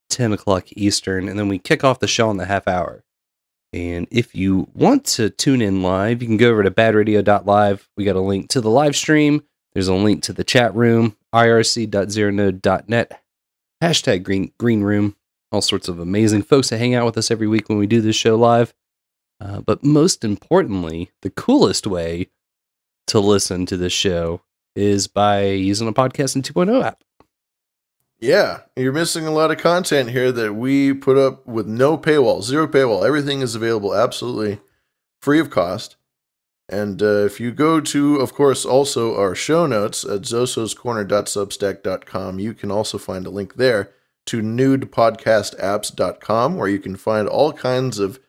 [0.08, 3.04] ten o'clock Eastern, and then we kick off the show in the half hour.
[3.72, 7.88] And if you want to tune in live, you can go over to badradio.live.
[7.96, 9.44] We got a link to the live stream.
[9.74, 13.22] There's a link to the chat room, irc.zeronode.net,
[13.80, 15.16] hashtag green, green room.
[15.52, 18.00] All sorts of amazing folks that hang out with us every week when we do
[18.00, 18.72] this show live.
[19.40, 22.28] Uh, but most importantly, the coolest way
[23.06, 24.42] to listen to this show
[24.76, 27.02] is by using a podcast podcasting 2.0 app.
[28.20, 32.42] Yeah, you're missing a lot of content here that we put up with no paywall,
[32.42, 33.06] zero paywall.
[33.06, 34.60] Everything is available absolutely
[35.22, 35.96] free of cost.
[36.68, 42.54] And uh, if you go to, of course, also our show notes at zososcorner.substack.com, you
[42.54, 43.90] can also find a link there
[44.26, 48.20] to nudepodcastapps.com where you can find all kinds of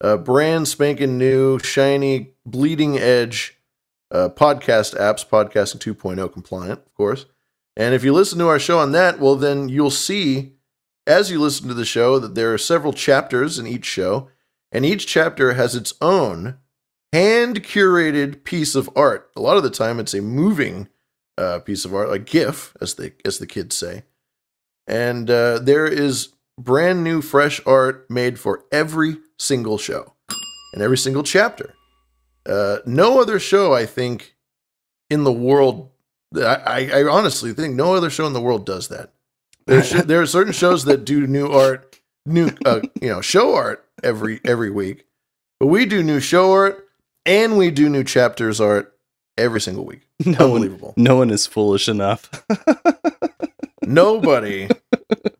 [0.00, 3.58] uh, brand spanking new, shiny, bleeding edge
[4.10, 7.26] uh, podcast apps, podcasting 2.0 compliant, of course.
[7.76, 10.54] And if you listen to our show on that, well, then you'll see
[11.06, 14.28] as you listen to the show that there are several chapters in each show,
[14.70, 16.58] and each chapter has its own
[17.12, 19.30] hand curated piece of art.
[19.34, 20.88] A lot of the time, it's a moving
[21.38, 24.02] uh, piece of art, a GIF, as the as the kids say.
[24.86, 30.14] And uh, there is brand new, fresh art made for every single show
[30.72, 31.74] and every single chapter.
[32.44, 34.34] Uh, no other show, I think,
[35.08, 35.90] in the world.
[36.36, 39.12] I, I, honestly think no other show in the world does that.
[39.66, 43.54] There, sh- there are certain shows that do new art, new uh, you know show
[43.54, 45.06] art every every week,
[45.58, 46.86] but we do new show art
[47.24, 48.94] and we do new chapters art
[49.38, 50.06] every single week.
[50.26, 50.92] No Unbelievable.
[50.94, 52.30] One, no one is foolish enough.
[53.88, 54.68] Nobody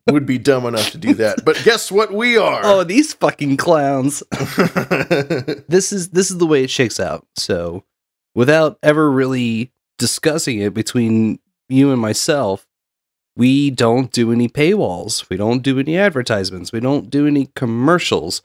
[0.09, 1.45] would be dumb enough to do that.
[1.45, 2.61] But guess what we are?
[2.63, 4.23] Oh, these fucking clowns.
[5.67, 7.27] this is this is the way it shakes out.
[7.35, 7.83] So,
[8.33, 12.65] without ever really discussing it between you and myself,
[13.35, 15.29] we don't do any paywalls.
[15.29, 16.71] We don't do any advertisements.
[16.71, 18.41] We don't do any commercials.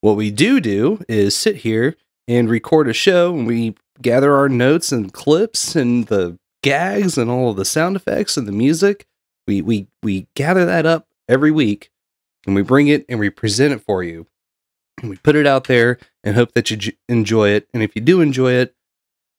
[0.00, 1.96] What we do do is sit here
[2.28, 7.28] and record a show and we gather our notes and clips and the gags and
[7.30, 9.07] all of the sound effects and the music.
[9.48, 11.90] We we we gather that up every week
[12.46, 14.26] and we bring it and we present it for you.
[15.00, 17.68] And we put it out there and hope that you j- enjoy it.
[17.72, 18.74] And if you do enjoy it,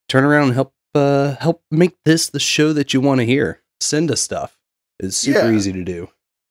[0.07, 3.61] turn around and help uh, help make this the show that you want to hear.
[3.79, 4.57] Send us stuff.
[4.99, 5.51] It's super Yeah.
[5.55, 6.09] easy to do.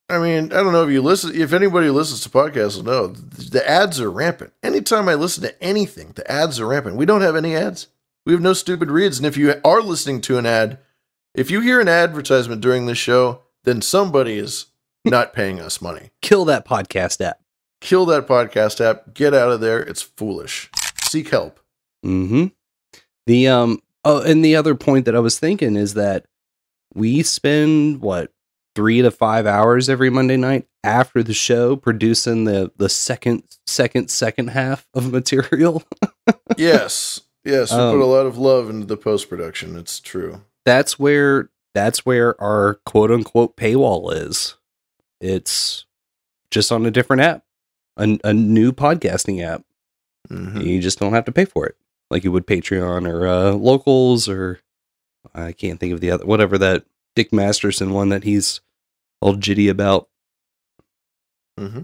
[0.09, 1.35] I mean, I don't know if you listen.
[1.35, 4.53] If anybody listens to podcasts, will know the ads are rampant.
[4.63, 6.97] Anytime I listen to anything, the ads are rampant.
[6.97, 7.89] We don't have any ads.
[8.25, 9.19] We have no stupid reads.
[9.19, 10.79] And if you are listening to an ad,
[11.35, 14.67] if you hear an advertisement during this show, then somebody is
[15.05, 16.11] not paying us money.
[16.23, 17.41] Kill that podcast app.
[17.81, 19.15] Kill that podcast app.
[19.15, 19.81] Get out of there.
[19.81, 20.71] It's foolish.
[21.05, 21.61] Seek help.
[22.05, 22.47] Mm-hmm.
[23.27, 26.27] The um oh and the other point that I was thinking is that
[26.95, 28.33] we spend what
[28.75, 34.11] three to five hours every Monday night after the show producing the the second second
[34.11, 35.83] second half of material.
[36.57, 37.21] yes.
[37.45, 37.73] Yes.
[37.73, 39.77] We Um, put a lot of love into the post production.
[39.77, 40.43] It's true.
[40.65, 44.57] that's where that's where our quote unquote paywall is.
[45.21, 45.87] It's
[46.51, 47.45] just on a different app,
[47.97, 49.65] a, a new podcasting app.
[50.31, 50.65] Mhm.
[50.65, 51.77] You just don't have to pay for it
[52.11, 54.61] like you would Patreon or uh, locals or
[55.35, 56.85] I can't think of the other whatever that
[57.17, 58.61] Dick Masterson one that he's
[59.21, 60.09] all jitty about.
[61.59, 61.83] Mm-hmm.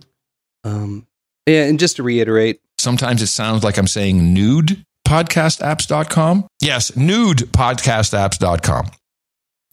[0.65, 1.07] Um,
[1.47, 6.47] yeah, and just to reiterate, Sometimes it sounds like I'm saying nude podcastapps.com.
[6.61, 8.87] Yes, nudepodcastapps.com.
[8.87, 8.99] Yes.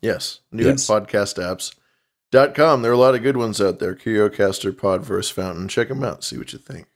[0.02, 0.40] Yes.
[0.54, 2.82] Nudepodcastapps.com.
[2.82, 3.96] There are a lot of good ones out there.
[3.96, 5.68] Curiocaster, Podverse, Fountain.
[5.68, 6.24] Check them out.
[6.24, 6.88] See what you think.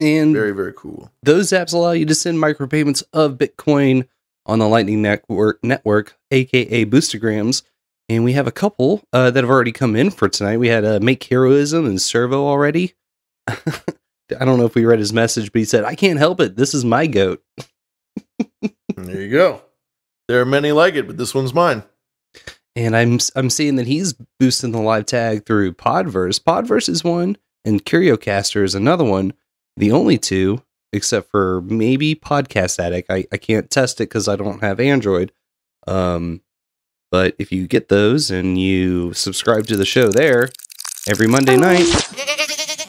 [0.00, 1.10] and Very, very cool.
[1.22, 4.08] those apps allow you to send micropayments of Bitcoin
[4.46, 7.62] on the Lightning Network, network aka Boostergrams.
[8.08, 10.56] And we have a couple uh, that have already come in for tonight.
[10.56, 12.94] We had uh, Make Heroism and Servo already.
[13.46, 16.56] I don't know if we read his message, but he said, I can't help it.
[16.56, 17.42] This is my goat.
[18.96, 19.62] There you go.
[20.26, 21.84] There are many like it, but this one's mine.
[22.78, 26.38] And I'm I'm seeing that he's boosting the live tag through Podverse.
[26.40, 29.32] Podverse is one, and Curiocaster is another one.
[29.76, 30.62] The only two,
[30.92, 33.10] except for maybe Podcast Addict.
[33.10, 35.32] I, I can't test it because I don't have Android.
[35.88, 36.42] Um,
[37.10, 40.48] but if you get those and you subscribe to the show there
[41.08, 41.88] every Monday night,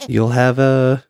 [0.07, 1.03] you'll have a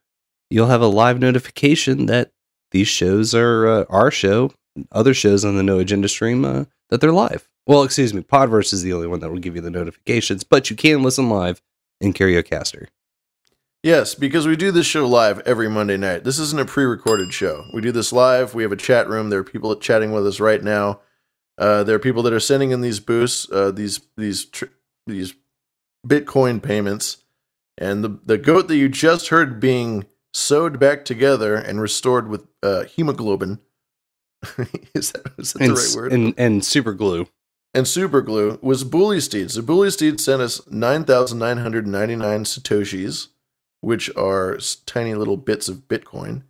[0.50, 2.32] you'll have a live notification that
[2.72, 4.54] these shows are uh, our show,
[4.94, 7.50] other shows on the No Agenda stream uh, that they're live.
[7.70, 10.72] Well, excuse me, Podverse is the only one that will give you the notifications, but
[10.72, 11.62] you can listen live
[12.02, 12.88] in Curiocaster.
[13.84, 16.24] Yes, because we do this show live every Monday night.
[16.24, 17.66] This isn't a pre-recorded show.
[17.72, 18.56] We do this live.
[18.56, 19.30] We have a chat room.
[19.30, 21.02] There are people chatting with us right now.
[21.60, 24.66] Uh, there are people that are sending in these boosts, uh, these these tr-
[25.06, 25.36] these
[26.08, 27.18] Bitcoin payments,
[27.78, 32.48] and the the goat that you just heard being sewed back together and restored with
[32.64, 33.60] uh, hemoglobin.
[34.96, 36.14] is that, is that and, the right word?
[36.14, 37.28] And and super glue.
[37.74, 39.52] And super glue was Bully Steed.
[39.52, 43.28] So Bully Steed sent us 9,999 Satoshis,
[43.82, 46.44] which are tiny little bits of Bitcoin.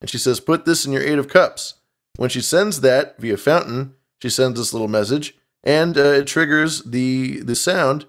[0.00, 1.74] And she says, put this in your eight of cups.
[2.16, 6.82] When she sends that via fountain, she sends this little message and uh, it triggers
[6.82, 8.06] the, the sound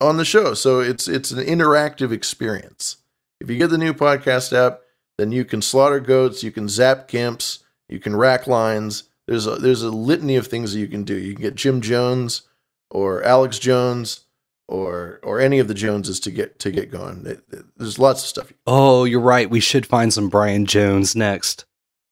[0.00, 0.54] on the show.
[0.54, 2.98] So it's, it's an interactive experience.
[3.40, 4.80] If you get the new podcast app,
[5.18, 9.04] then you can slaughter goats, you can zap camps, you can rack lines.
[9.28, 11.16] There's a, there's a litany of things that you can do.
[11.16, 12.42] You can get Jim Jones
[12.90, 14.26] or Alex Jones
[14.68, 17.24] or or any of the Joneses to get to get going.
[17.26, 18.52] It- it- There's lots of stuff.
[18.66, 19.48] Oh, you're right.
[19.50, 21.64] We should find some Brian Jones next.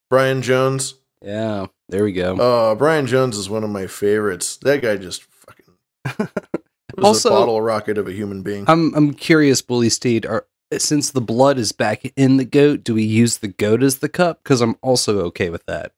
[0.09, 0.95] Brian Jones.
[1.23, 2.37] Yeah, there we go.
[2.39, 4.57] Oh, Brian Jones is one of my favorites.
[4.57, 5.75] That guy just fucking
[6.97, 8.65] was Also- a bottle rocket of a human being.
[8.67, 10.25] I'm I'm curious, Bully Steed.
[10.25, 10.45] Are
[10.77, 14.07] since the blood is back in the goat, do we use the goat as the
[14.09, 14.41] cup?
[14.43, 15.91] Because I'm also okay with that.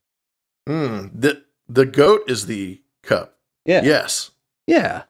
[0.66, 1.08] Hmm.
[1.14, 3.36] The the goat is the cup.
[3.64, 3.82] Yeah.
[3.84, 4.30] Yes.
[4.66, 5.02] Yeah,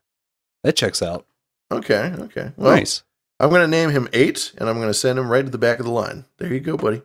[0.64, 1.26] that checks out.
[1.70, 2.12] Okay.
[2.18, 2.52] Okay.
[2.56, 3.02] Well, nice.
[3.38, 5.84] I'm gonna name him eight, and I'm gonna send him right to the back of
[5.84, 6.24] the line.
[6.38, 7.02] There you go, buddy.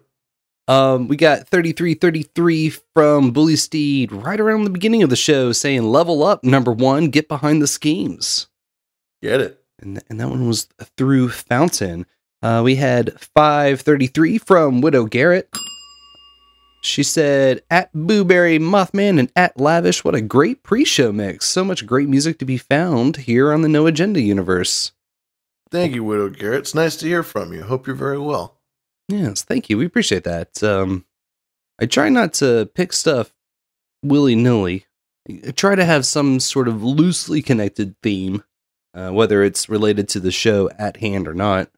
[0.68, 5.84] Um, we got 3333 from Bully Steed right around the beginning of the show saying
[5.84, 8.48] level up number one, get behind the schemes.
[9.24, 9.64] Get it.
[9.82, 12.06] And, and that one was through Fountain.
[12.44, 15.50] Uh, we had 533 from Widow Garrett.
[16.82, 21.46] She said, at Booberry Mothman and at Lavish, what a great pre show mix.
[21.46, 24.94] So much great music to be found here on the No Agenda universe.
[25.72, 26.62] Thank you, Widow Garrett.
[26.62, 27.64] It's nice to hear from you.
[27.64, 28.58] Hope you're very well.
[29.08, 29.78] Yes, thank you.
[29.78, 30.64] We appreciate that.
[30.64, 31.06] Um,
[31.80, 33.34] I try not to pick stuff
[34.04, 34.86] willy nilly.
[35.30, 38.44] I try to have some sort of loosely connected theme,
[38.94, 41.70] uh, whether it's related to the show at hand or not.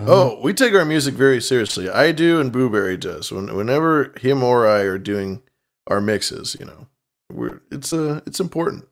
[0.00, 1.88] Um, Oh, we take our music very seriously.
[1.88, 3.30] I do, and Booberry does.
[3.30, 5.42] When, whenever him or I are doing
[5.86, 6.86] our mixes, you know,
[7.32, 8.86] we're it's uh, it's important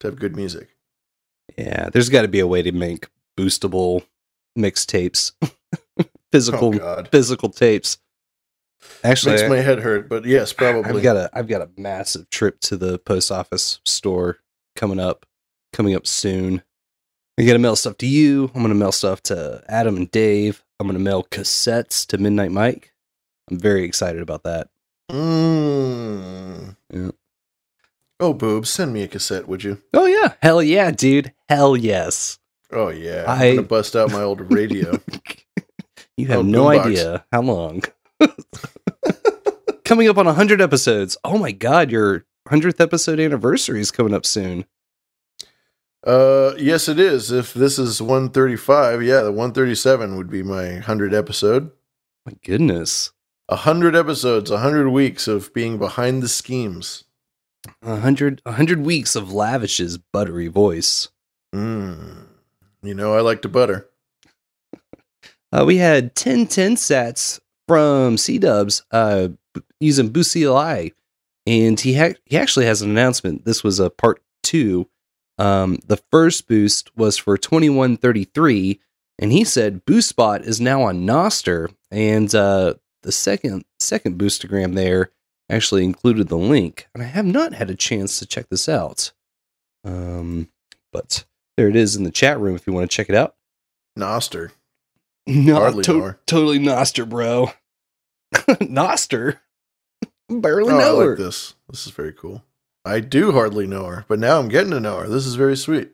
[0.00, 0.68] to have good music.
[1.56, 4.04] yeah, there's got to be a way to make boostable
[4.58, 5.32] mixtapes,
[6.32, 7.98] physical Oh, physical tapes.
[9.04, 10.90] Actually, Makes I- my head hurt, but yes, probably.
[10.96, 14.38] I've got a I've got a massive trip to the post office store
[14.76, 15.26] coming up,
[15.72, 16.62] coming up soon.
[17.38, 18.50] I gotta mail stuff to you.
[18.54, 20.64] I'm gonna mail stuff to Adam and Dave.
[20.80, 22.92] I'm gonna mail cassettes to Midnight Mike.
[23.50, 24.68] I'm very excited about that.
[25.10, 26.76] Mm.
[26.92, 27.10] Yeah.
[28.20, 29.80] Oh, boobs, send me a cassette, would you?
[29.94, 32.38] Oh yeah, hell yeah, dude, hell yes.
[32.72, 34.98] Oh yeah, I- I'm gonna bust out my old radio.
[36.16, 36.84] You have Oh, no boombox.
[36.84, 37.82] idea how long.
[39.84, 41.16] coming up on 100 episodes.
[41.22, 44.64] Oh my god, your 100th episode anniversary is coming up soon.
[46.04, 47.30] Uh, yes, it is.
[47.30, 51.70] If this is 135, yeah, the 137 would be my 100 episode.
[52.26, 53.12] My goodness.
[53.48, 57.04] A hundred episodes, a hundred weeks of being behind the schemes.
[57.82, 61.08] A hundred, a hundred weeks of Lavish's buttery voice.
[61.54, 62.26] Mm.
[62.82, 63.88] You know, I like to butter.
[65.50, 69.28] Uh, we had 10 10 sats from C Dubs uh,
[69.80, 70.92] using BoostCLI,
[71.46, 73.46] and he ha- he actually has an announcement.
[73.46, 74.90] This was a part two.
[75.38, 78.80] Um, the first boost was for 2133,
[79.18, 85.10] and he said BoostSpot is now on Nostr, and uh, the second second boostagram there
[85.50, 89.12] actually included the link, and I have not had a chance to check this out.
[89.84, 90.48] Um,
[90.92, 91.24] but
[91.56, 93.34] there it is in the chat room if you want to check it out.
[93.98, 94.50] Nostr.
[95.26, 97.52] No, to- totally Nostr, bro.
[98.34, 99.38] Nostr?
[100.28, 101.16] Barely Oh, I like her.
[101.16, 101.54] this.
[101.70, 102.42] This is very cool.
[102.84, 105.08] I do hardly know her, but now I'm getting to know her.
[105.08, 105.90] This is very sweet.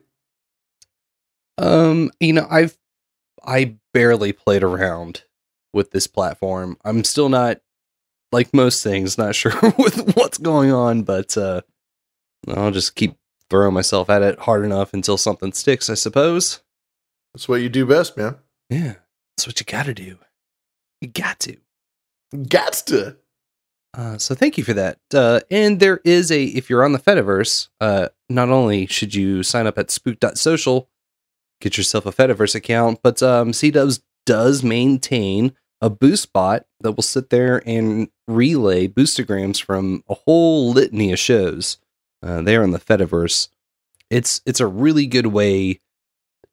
[1.57, 2.77] Um, you know, I've
[3.45, 5.23] I barely played around
[5.73, 6.77] with this platform.
[6.83, 7.61] I'm still not
[8.31, 11.61] like most things, not sure with what's going on, but uh
[12.47, 13.15] I'll just keep
[13.49, 16.61] throwing myself at it hard enough until something sticks, I suppose.
[17.33, 18.37] That's what you do best, man.
[18.69, 18.95] Yeah.
[19.35, 20.17] That's what you gotta do.
[21.01, 21.57] You got to.
[22.33, 23.17] Gots to.
[23.95, 24.99] Uh, so thank you for that.
[25.13, 29.41] Uh, and there is a, if you're on the Fediverse, uh, not only should you
[29.41, 30.89] sign up at spook.social,
[31.61, 33.53] get yourself a Fediverse account, but um,
[34.25, 40.71] does maintain a boost bot that will sit there and relay boostagrams from a whole
[40.71, 41.77] litany of shows
[42.21, 43.49] uh, there on the Fediverse.
[44.09, 45.79] It's, it's a really good way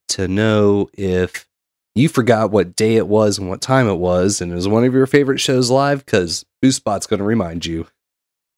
[0.09, 1.49] to know if
[1.95, 4.85] you forgot what day it was and what time it was, and it was one
[4.85, 7.87] of your favorite shows live because Boostbot's going to remind you.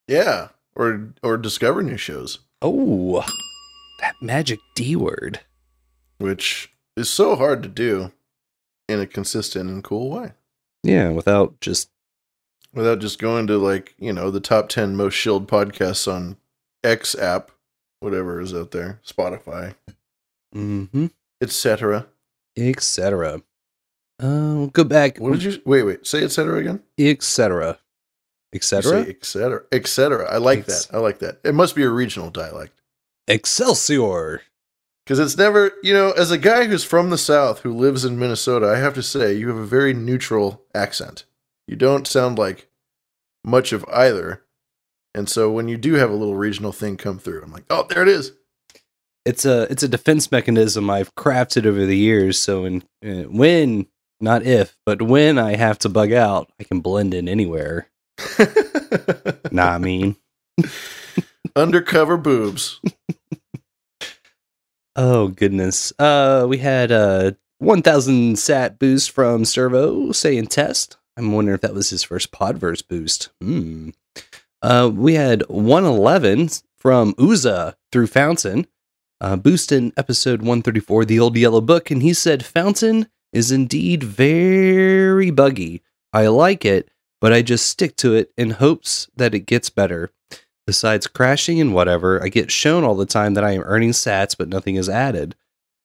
[0.07, 3.25] Yeah, or or discover new shows, Oh,
[4.01, 5.41] that magic D word.
[6.19, 8.13] which is so hard to do
[8.89, 10.33] in a consistent and cool way.
[10.83, 11.91] Yeah, without just
[12.73, 16.37] without just going to like you know the top 10 most shilled podcasts on
[16.83, 17.51] x app
[18.01, 19.75] whatever is out there spotify.
[20.55, 21.07] Mm-hmm,
[21.41, 22.07] etc
[22.57, 23.43] etc.
[24.21, 25.19] We'll um, go back.
[25.19, 27.79] what did you wait wait say etc again Etc.
[28.55, 29.01] Etc.
[29.01, 32.81] etc etc i like Ex- that i like that it must be a regional dialect
[33.27, 34.43] Excelsior.
[35.05, 38.17] because it's never you know as a guy who's from the south who lives in
[38.17, 41.25] minnesota i have to say you have a very neutral accent
[41.67, 42.69] you don't sound like
[43.45, 44.45] much of either
[45.17, 47.85] and so when you do have a little regional thing come through i'm like oh
[47.91, 48.33] there it is
[49.25, 52.39] It's a it's a defense mechanism I've crafted over the years.
[52.39, 53.87] So in, uh, when
[54.21, 57.89] not if, but when I have to bug out, I can blend in anywhere.
[59.51, 60.17] nah, I mean,
[61.57, 62.81] undercover boobs
[64.97, 65.93] oh goodness.
[65.99, 70.97] Uh, we had a 1,000 sat boost from Servo saying test.
[71.17, 73.31] I'm wondering if that was his first Podverse boost.
[73.41, 73.91] Hmm.
[74.63, 76.49] Uh, we had 111
[76.79, 78.67] from Uza through Fountain.
[79.25, 84.03] Uh, boost in episode 134, The Old Yellow Book, and he said Fountain is indeed
[84.05, 85.81] very buggy.
[86.13, 86.91] I like it,
[87.23, 90.11] but I just stick to it in hopes that it gets better.
[90.67, 94.37] Besides crashing and whatever, I get shown all the time that I am earning sats,
[94.37, 95.35] but nothing is added.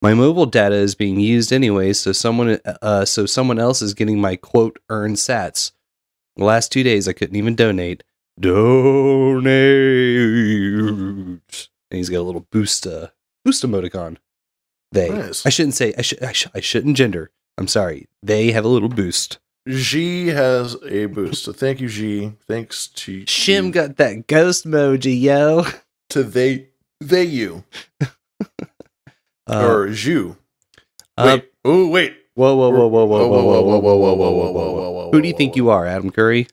[0.01, 4.19] My mobile data is being used anyway, so someone uh, so someone else is getting
[4.19, 5.71] my quote earned sats.
[6.35, 8.03] The last two days I couldn't even donate.
[8.37, 9.47] Donate.
[11.89, 13.07] And he's got a little boost uh,
[13.45, 14.17] boost emoticon.
[14.91, 15.09] They.
[15.09, 15.45] Nice.
[15.45, 17.31] I shouldn't say I should I, sh- I shouldn't gender.
[17.57, 18.07] I'm sorry.
[18.23, 19.39] They have a little boost.
[19.67, 21.43] G has a boost.
[21.43, 22.33] So thank you, G.
[22.47, 25.65] Thanks to Shim got that ghost emoji, yo.
[26.09, 26.69] to they
[27.01, 27.63] they you
[29.47, 30.37] Uh, or Ju.
[31.17, 31.51] uh, Wait.
[31.65, 32.15] oh wait.
[32.35, 35.11] whoa, whoa, whoa, whoa, whoa, whoa, whoa, whoa, whoa, whoa, whoa, whoa, whoa, whoa, whoa,
[35.11, 36.47] Who do you think you are, Adam Curry?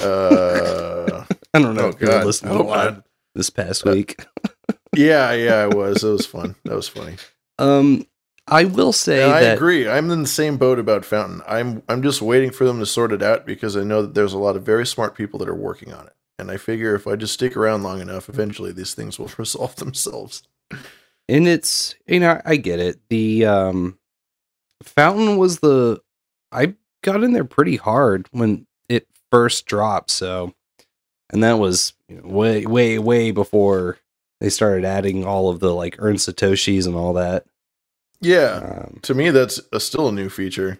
[0.00, 2.26] Uh, I don't know Oh, you God.
[2.26, 3.02] listening Oh, God.
[3.34, 4.16] this past week.
[4.96, 6.02] Yeah, yeah, I was.
[6.02, 6.54] It was fun.
[6.64, 7.16] That was funny.
[7.58, 8.06] Um,
[8.46, 9.88] I will say And I that agree.
[9.88, 11.42] I'm in the same boat about Fountain.
[11.48, 14.34] I'm I'm just waiting for them to sort it out because I know that there's
[14.34, 16.12] a lot of very smart people that are working on it.
[16.38, 19.76] And I figure if I just stick around long enough, eventually these things will resolve
[19.76, 20.42] themselves.
[21.28, 23.00] and it's you know I get it.
[23.08, 23.98] The um,
[24.82, 26.00] fountain was the
[26.52, 30.10] I got in there pretty hard when it first dropped.
[30.10, 30.54] So,
[31.30, 33.96] and that was you know, way way way before
[34.40, 37.44] they started adding all of the like earn satoshis and all that.
[38.20, 38.84] Yeah.
[38.86, 40.78] Um, to me that's a, still a new feature.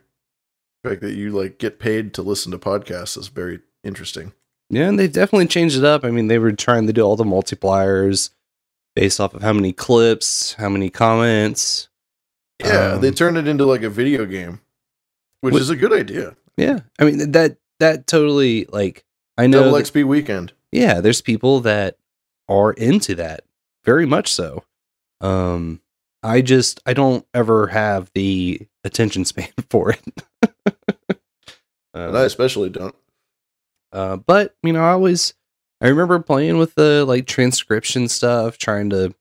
[0.82, 4.32] The fact that you like get paid to listen to podcasts is very interesting.
[4.70, 6.05] Yeah, and they definitely changed it up.
[6.05, 8.30] I mean, they were trying to do all the multipliers
[8.96, 11.88] based off of how many clips, how many comments.
[12.61, 14.61] Yeah, Um, they turned it into like a video game,
[15.40, 16.36] which Wh- is a good idea.
[16.57, 19.05] Yeah, I mean that that totally like
[19.36, 19.64] I know.
[19.64, 20.52] Double that- XP weekend.
[20.72, 21.96] yeah, there's people that
[22.49, 23.45] are into that
[23.84, 24.64] very much so.
[25.20, 25.80] Um,
[26.22, 30.22] I just I don't ever have the attention span for it.
[31.95, 32.95] And I uh, especially don't.
[33.92, 35.32] uh, but you know, I always
[35.80, 39.14] I remember playing with the like transcription stuff, trying to,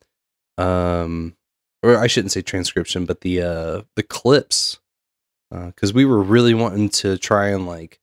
[0.58, 1.36] um,
[1.84, 4.80] or I shouldn't say transcription, but the uh the clips,
[5.52, 8.00] because we were really wanting to try and like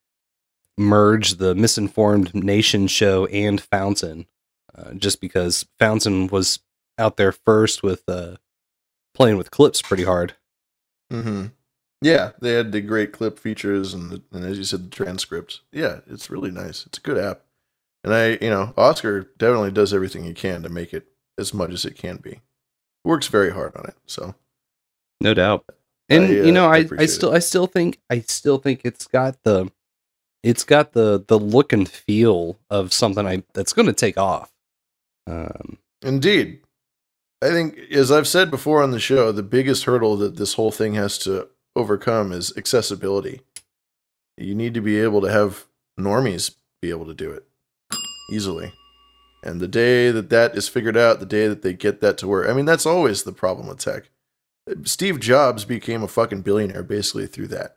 [0.79, 4.27] merge the misinformed nation show and Fountain,
[4.81, 6.61] uh, just because Fountain was
[6.99, 8.37] out there first with uh
[9.15, 10.35] playing with clips pretty hard.
[11.11, 11.47] hmm
[12.03, 15.61] Yeah, they had the great clip features and, the, and as you said, the transcripts.
[15.73, 16.87] Yeah, it's really nice.
[16.87, 17.43] It's a good app,
[18.05, 21.07] and I, you know, Oscar definitely does everything he can to make it
[21.39, 22.41] as much as it can be.
[23.05, 23.97] Works very hard on it.
[24.07, 24.35] So
[25.21, 25.65] No doubt.
[26.09, 29.07] And I, uh, you know, I, I still I still think I still think it's
[29.07, 29.71] got the
[30.43, 34.51] it's got the the look and feel of something I that's going to take off.
[35.27, 36.61] Um Indeed.
[37.43, 40.71] I think, as I've said before on the show, the biggest hurdle that this whole
[40.71, 43.41] thing has to overcome is accessibility.
[44.37, 45.67] You need to be able to have
[45.99, 47.45] normies be able to do it
[48.33, 48.73] easily.
[49.43, 52.29] And the day that that is figured out, the day that they get that to
[52.29, 54.11] work, I mean, that's always the problem with tech.
[54.85, 57.77] Steve Jobs became a fucking billionaire basically through that.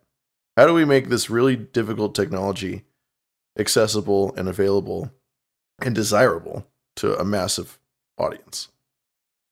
[0.58, 2.84] How do we make this really difficult technology
[3.58, 5.12] accessible and available
[5.82, 6.68] and desirable
[6.98, 7.80] to a massive
[8.18, 8.70] audience?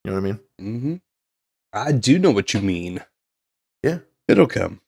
[0.03, 0.39] You know what I mean?
[0.93, 1.01] mhm.
[1.73, 3.03] I do know what you mean.
[3.83, 3.99] Yeah.
[4.27, 4.81] It'll come.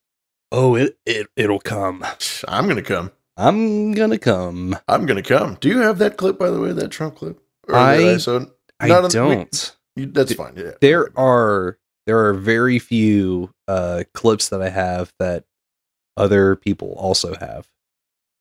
[0.52, 2.06] Oh, it, it it'll come.
[2.48, 3.12] I'm gonna come.
[3.38, 4.78] I'm gonna come.
[4.88, 5.58] I'm gonna come.
[5.60, 6.72] Do you have that clip, by the way?
[6.74, 7.40] That Trump clip?
[7.68, 8.18] Or I-?
[8.80, 9.76] I Not the- we- don't.
[9.96, 10.54] you- that's fine.
[10.58, 10.72] Yeah.
[10.82, 15.46] There are there are very few uh clips that I have that
[16.18, 17.68] other people also have.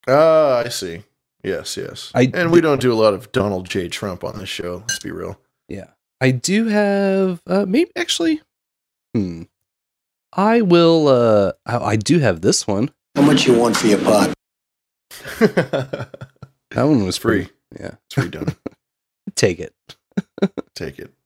[0.08, 1.04] Ah, I see.
[1.42, 2.10] Yes, yes.
[2.14, 3.88] I- and we don't do a lot of Donald J.
[3.88, 4.84] Trump on this show.
[4.88, 5.40] Let's be real.
[5.68, 5.88] Yeah.
[6.20, 8.40] I do have uh maybe actually
[9.14, 9.42] hmm.
[10.32, 12.90] I will uh I, I do have this one.
[13.16, 14.32] How much you want for your pot?
[16.74, 17.44] That one was Free.
[17.44, 17.52] free.
[17.78, 17.94] Yeah.
[18.06, 18.56] It's free done.
[19.34, 19.74] Take it.
[20.74, 21.10] Take it.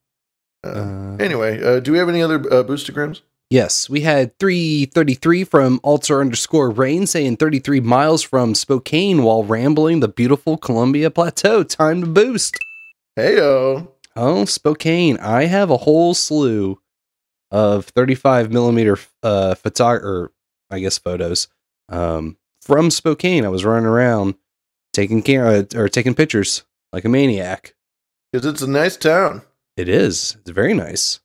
[0.63, 3.21] Uh, Uh, anyway, uh, do we have any other uh, boostagrams?
[3.49, 10.01] Yes, we had 333 from alter underscore rain saying 33 miles from Spokane while rambling
[10.01, 11.63] the beautiful Columbia Plateau.
[11.63, 12.57] Time to boost.
[13.17, 13.87] Heyo.
[14.17, 15.17] Oh, Spokane.
[15.19, 16.81] I have a whole slew
[17.49, 20.31] of 35 millimeter uh photo or
[20.69, 21.47] I guess photos
[21.87, 23.45] um from Spokane.
[23.45, 24.35] I was running around
[24.91, 27.75] taking care or taking pictures like a maniac.
[28.33, 29.43] Because it's a nice town.
[29.77, 30.35] It is.
[30.41, 31.21] It's very nice.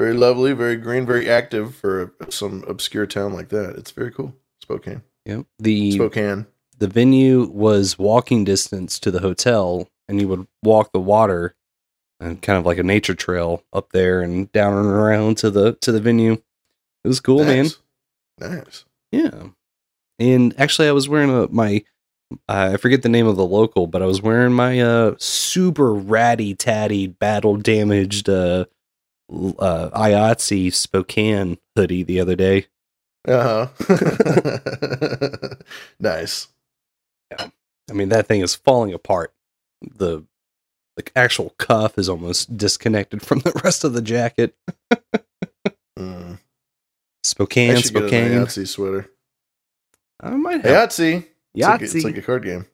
[0.00, 3.76] Very lovely, very green, very active for some obscure town like that.
[3.76, 4.34] It's very cool.
[4.62, 5.02] Spokane.
[5.26, 5.44] Yep.
[5.58, 6.46] The Spokane.
[6.78, 11.54] the venue was walking distance to the hotel and you would walk the water
[12.18, 15.74] and kind of like a nature trail up there and down and around to the
[15.82, 16.32] to the venue
[17.04, 17.76] it was cool man Nice.
[18.40, 18.84] Nice.
[19.12, 19.48] yeah
[20.18, 21.84] and actually i was wearing a, my
[22.48, 25.92] uh, i forget the name of the local but i was wearing my uh super
[25.92, 28.64] ratty tatty battle damaged uh
[29.30, 32.66] uh IATSE Spokane hoodie the other day.
[33.26, 35.54] Uh huh.
[36.00, 36.48] nice.
[37.30, 37.48] Yeah.
[37.90, 39.32] I mean, that thing is falling apart.
[39.82, 40.24] The
[40.96, 44.54] like actual cuff is almost disconnected from the rest of the jacket.
[45.98, 46.34] Mm.
[46.34, 46.38] I
[47.22, 48.30] Spokane, get an Spokane.
[48.32, 49.10] Yahtzee sweater.
[50.20, 50.90] I might have.
[50.90, 51.26] Yahtzee.
[51.54, 51.94] It's like, a, Yahtzee.
[51.96, 52.66] it's like a card game.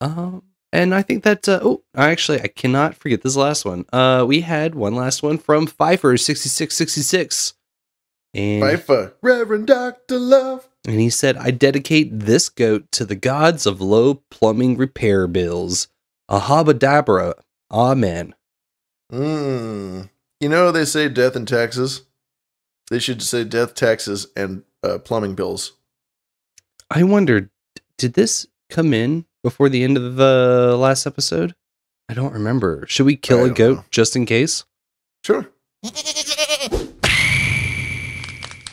[0.00, 0.42] Um,
[0.72, 3.84] and I think that uh, oh, actually, I cannot forget this last one.
[3.92, 7.54] Uh, we had one last one from Pfeiffer sixty six sixty six,
[8.34, 9.14] and FIFA.
[9.22, 10.68] Reverend Doctor Love.
[10.86, 15.88] and he said, "I dedicate this goat to the gods of low plumbing repair bills.
[16.30, 17.34] Ahabadabra,
[17.70, 18.34] amen."
[19.10, 20.10] Mm.
[20.40, 22.02] You know they say death and taxes.
[22.90, 25.72] They should say death, taxes, and uh, plumbing bills.
[26.90, 27.50] I wondered,
[27.98, 31.54] did this come in before the end of the last episode?
[32.08, 32.84] I don't remember.
[32.88, 33.84] Should we kill a goat know.
[33.90, 34.64] just in case?
[35.24, 35.48] Sure.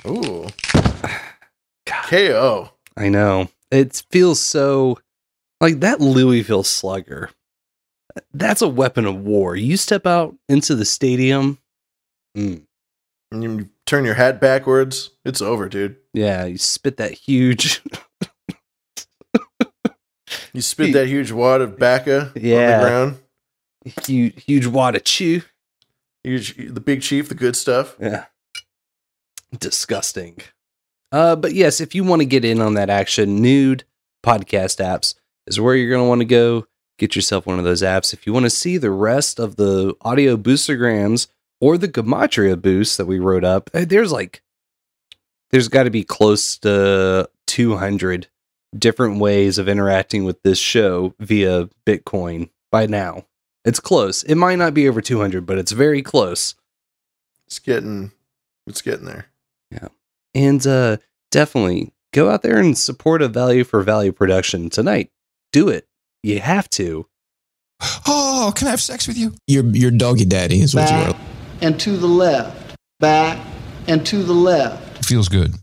[0.08, 0.48] Ooh.
[1.86, 2.70] KO.
[2.98, 3.50] I know.
[3.72, 5.00] It feels so
[5.60, 7.30] like that Louisville slugger.
[8.34, 9.56] That's a weapon of war.
[9.56, 11.58] You step out into the stadium.
[12.38, 12.62] mm,
[13.32, 15.10] And you turn your hat backwards.
[15.26, 15.98] It's over, dude.
[16.14, 17.82] yeah, you spit that huge.
[20.56, 23.18] You spit that huge wad of bacca on the ground.
[24.06, 25.42] huge, huge wad of chew.
[26.24, 27.96] Huge, the big chief, the good stuff.
[28.00, 28.26] Yeah.
[29.58, 30.38] Disgusting.
[31.12, 33.78] Uh, but yes, if you want to get in on that action, New
[34.26, 36.66] Podcast Apps is where you're going to want to go.
[36.98, 38.14] Get yourself one of those apps.
[38.14, 41.28] If you want to see the rest of the audio boostergrams
[41.60, 44.42] or the Gematria boost that we wrote up, eh, there's like,
[45.52, 48.30] there's got to be close to 200
[48.78, 53.26] different ways of interacting with this show via Bitcoin by now.
[53.64, 54.24] It's close.
[54.24, 56.56] It might not be over 200, but it's very close.
[57.48, 58.12] It's getting,
[58.68, 59.28] it's getting there.
[59.72, 59.88] Yeah.
[60.34, 60.98] And uh,
[61.32, 65.10] definitely go out there and support a value for value production tonight.
[65.52, 65.88] Do it.
[66.24, 67.08] You have to.
[68.08, 69.34] Oh, can I have sex with you?
[69.48, 71.16] Your your doggy daddy is what you are.
[71.62, 72.76] and to the left.
[73.00, 73.44] Back
[73.88, 75.04] and to the left.
[75.06, 75.56] Feels good.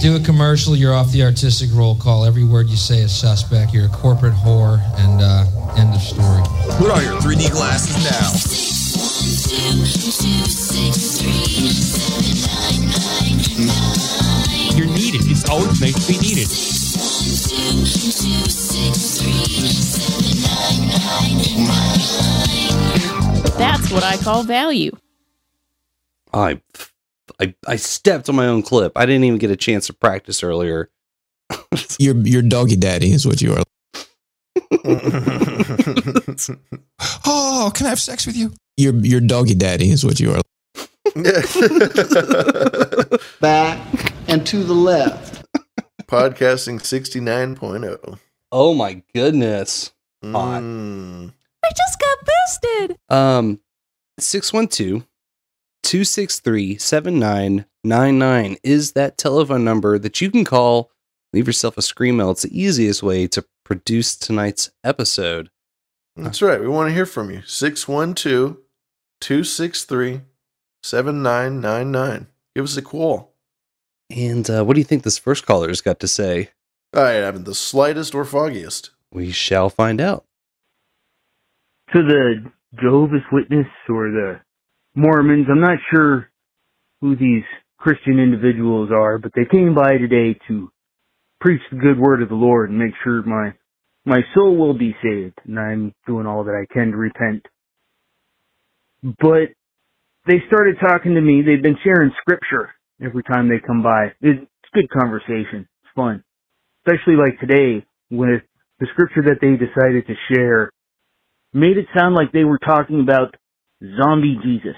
[0.00, 2.24] Do a commercial, you're off the artistic roll call.
[2.24, 3.74] Every word you say is suspect.
[3.74, 5.44] You're a corporate whore, and uh,
[5.76, 6.40] end of story.
[6.78, 8.30] Put on your 3D glasses now.
[14.76, 15.22] You're needed.
[15.24, 16.46] It's always nice to be needed.
[23.58, 24.92] That's what I call value.
[26.32, 26.60] I,
[27.40, 28.92] I, I stepped on my own clip.
[28.96, 30.90] I didn't even get a chance to practice earlier.
[31.98, 33.62] Your your doggy daddy is what you are.
[37.24, 38.52] oh, can I have sex with you?
[38.76, 40.42] Your your doggy daddy is what you are.
[43.40, 43.78] Back
[44.28, 45.44] and to the left.
[46.06, 48.18] Podcasting 69.0.
[48.52, 49.92] Oh my goodness.
[50.22, 50.62] Hot.
[50.62, 51.32] Mm.
[51.64, 52.98] I just got boosted.
[53.08, 53.60] Um,
[54.18, 55.06] 612
[55.82, 60.90] 263 7999 is that telephone number that you can call.
[61.32, 62.30] Leave yourself a screamo.
[62.32, 65.50] It's the easiest way to produce tonight's episode.
[66.16, 66.60] That's right.
[66.60, 67.42] We want to hear from you.
[67.46, 68.56] 612
[69.20, 70.22] 263
[70.82, 72.26] 7999.
[72.56, 73.34] Give us a call.
[74.10, 76.50] And uh, what do you think this first caller's got to say?
[76.94, 78.90] I haven't the slightest or foggiest.
[79.12, 80.24] We shall find out.
[81.92, 82.50] to the
[82.80, 84.40] Jehovah's Witness or the
[84.98, 85.46] Mormons.
[85.50, 86.28] I'm not sure
[87.00, 87.44] who these
[87.78, 90.70] Christian individuals are, but they came by today to
[91.40, 93.52] preach the good word of the Lord and make sure my
[94.04, 97.46] my soul will be saved, and I'm doing all that I can to repent.
[99.02, 99.54] But
[100.26, 101.42] they started talking to me.
[101.42, 102.70] They've been sharing scripture
[103.02, 104.12] every time they come by.
[104.20, 104.40] It's
[104.74, 105.68] good conversation.
[105.82, 106.24] It's fun,
[106.86, 108.42] especially like today with
[108.80, 110.72] the scripture that they decided to share
[111.52, 113.34] made it sound like they were talking about
[114.00, 114.76] zombie Jesus.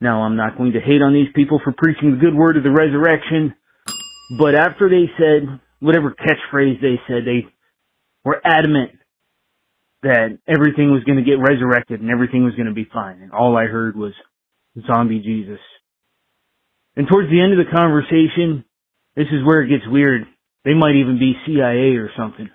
[0.00, 2.62] Now, I'm not going to hate on these people for preaching the good word of
[2.62, 3.54] the resurrection,
[4.38, 7.46] but after they said whatever catchphrase they said, they
[8.24, 8.92] were adamant
[10.02, 13.20] that everything was going to get resurrected and everything was going to be fine.
[13.20, 14.12] And all I heard was
[14.86, 15.60] zombie Jesus.
[16.96, 18.64] And towards the end of the conversation,
[19.16, 20.22] this is where it gets weird.
[20.64, 22.48] They might even be CIA or something.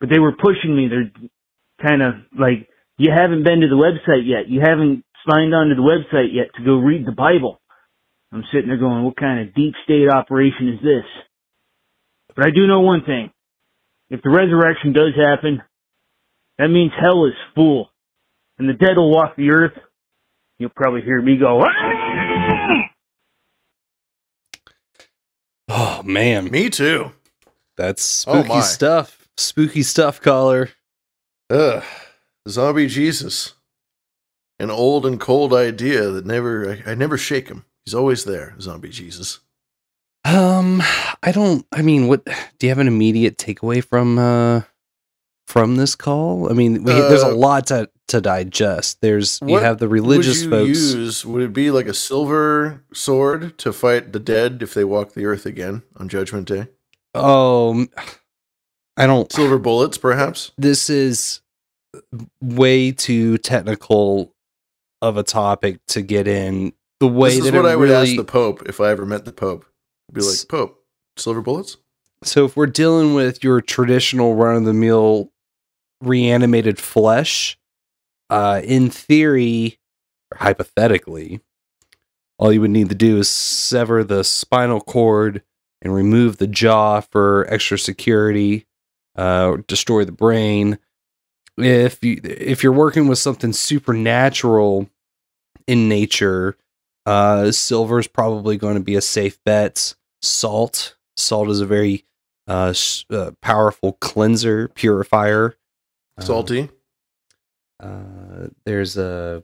[0.00, 0.88] But they were pushing me.
[0.88, 1.10] They're
[1.84, 2.68] kind of like,
[2.98, 4.48] you haven't been to the website yet.
[4.48, 7.60] You haven't signed onto the website yet to go read the Bible.
[8.32, 11.04] I'm sitting there going, what kind of deep state operation is this?
[12.36, 13.30] But I do know one thing.
[14.10, 15.62] If the resurrection does happen,
[16.58, 17.90] that means hell is full.
[18.58, 19.72] And the dead will walk the earth.
[20.58, 22.88] You'll probably hear me go, "Ah!"
[25.68, 27.12] Oh man, me too.
[27.76, 28.60] That's Oh, spooky my.
[28.60, 29.28] stuff.
[29.36, 30.70] Spooky stuff, caller.
[31.50, 31.84] Ugh.
[32.48, 33.54] Zombie Jesus.
[34.60, 37.64] An old and cold idea that never, I, I never shake him.
[37.84, 39.40] He's always there, Zombie Jesus.
[40.24, 40.82] Um,
[41.22, 41.64] I don't.
[41.72, 44.62] I mean, what do you have an immediate takeaway from uh
[45.46, 46.50] from this call?
[46.50, 49.00] I mean, we, there's a Uh, lot to to digest.
[49.00, 50.94] There's you have the religious would you folks.
[50.94, 51.24] Use?
[51.24, 55.24] Would it be like a silver sword to fight the dead if they walk the
[55.24, 56.66] earth again on Judgment Day?
[57.14, 57.86] Oh,
[58.96, 59.32] I don't.
[59.32, 60.50] Silver bullets, perhaps.
[60.58, 61.40] This is
[62.42, 64.34] way too technical
[65.02, 66.72] of a topic to get in.
[67.00, 69.06] The way this is that what I would really ask the Pope if I ever
[69.06, 69.64] met the Pope.
[70.10, 70.84] I'd be like, Pope,
[71.16, 71.76] silver bullets?
[72.24, 75.30] So if we're dealing with your traditional run of the mill
[76.00, 77.58] reanimated flesh,
[78.30, 79.78] uh, in theory,
[80.32, 81.40] or hypothetically,
[82.38, 85.42] all you would need to do is sever the spinal cord
[85.82, 88.66] and remove the jaw for extra security,
[89.16, 90.78] uh, destroy the brain.
[91.58, 94.88] If you if you're working with something supernatural
[95.66, 96.56] in nature,
[97.06, 99.94] uh, silver is probably going to be a safe bet.
[100.22, 102.04] Salt, salt is a very
[102.48, 105.56] uh, s- uh, powerful cleanser, purifier.
[106.20, 106.68] Salty?
[107.80, 109.42] Uh, there's a.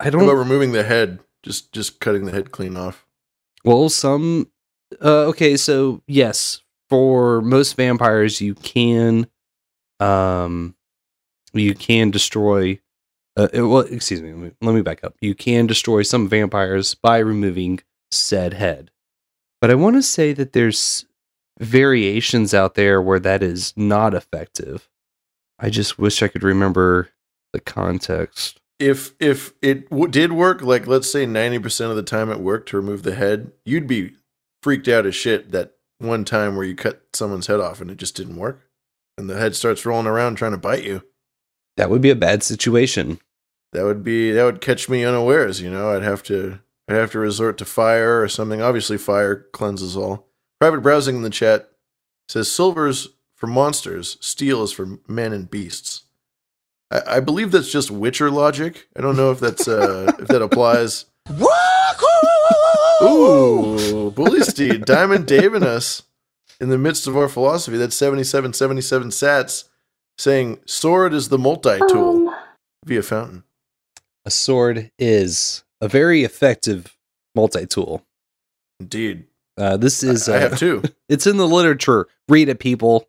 [0.00, 0.22] I don't.
[0.24, 1.20] about removing the head?
[1.42, 3.06] Just just cutting the head clean off.
[3.64, 4.50] Well, some.
[5.00, 9.26] Uh, okay, so yes, for most vampires, you can,
[10.02, 10.74] um,
[11.52, 12.78] you can destroy.
[13.36, 14.30] Uh, it- well, excuse me.
[14.32, 15.14] Let me, let me back up.
[15.20, 17.80] You can destroy some vampires by removing
[18.10, 18.90] said head,
[19.60, 21.06] but I want to say that there's
[21.60, 24.88] variations out there where that is not effective.
[25.58, 27.08] I just wish I could remember
[27.52, 28.58] the context.
[28.78, 32.40] If if it w- did work, like let's say ninety percent of the time it
[32.40, 34.12] worked to remove the head, you'd be
[34.62, 37.96] freaked out as shit that one time where you cut someone's head off and it
[37.98, 38.60] just didn't work,
[39.16, 41.02] and the head starts rolling around trying to bite you.
[41.76, 43.18] That would be a bad situation.
[43.72, 45.60] That would be that would catch me unawares.
[45.60, 48.60] You know, I'd have to I'd have to resort to fire or something.
[48.60, 50.28] Obviously, fire cleanses all.
[50.60, 51.70] Private browsing in the chat
[52.28, 56.04] says silver's for monsters, steel is for men and beasts.
[56.92, 58.86] I, I believe that's just Witcher logic.
[58.96, 61.06] I don't know if that's uh, if that applies.
[63.02, 66.02] Ooh, Bully Steed, Diamond Daving us
[66.62, 67.76] in the midst of our philosophy.
[67.76, 69.64] That's 77, 77 sats
[70.16, 72.32] saying sword is the multi tool
[72.86, 73.42] via fountain.
[74.24, 76.96] A sword is a very effective
[77.34, 78.06] multi tool.
[78.78, 79.26] Indeed.
[79.58, 80.28] Uh, this is.
[80.28, 80.82] I uh, have two.
[81.08, 82.06] It's in the literature.
[82.28, 83.06] Read it, people.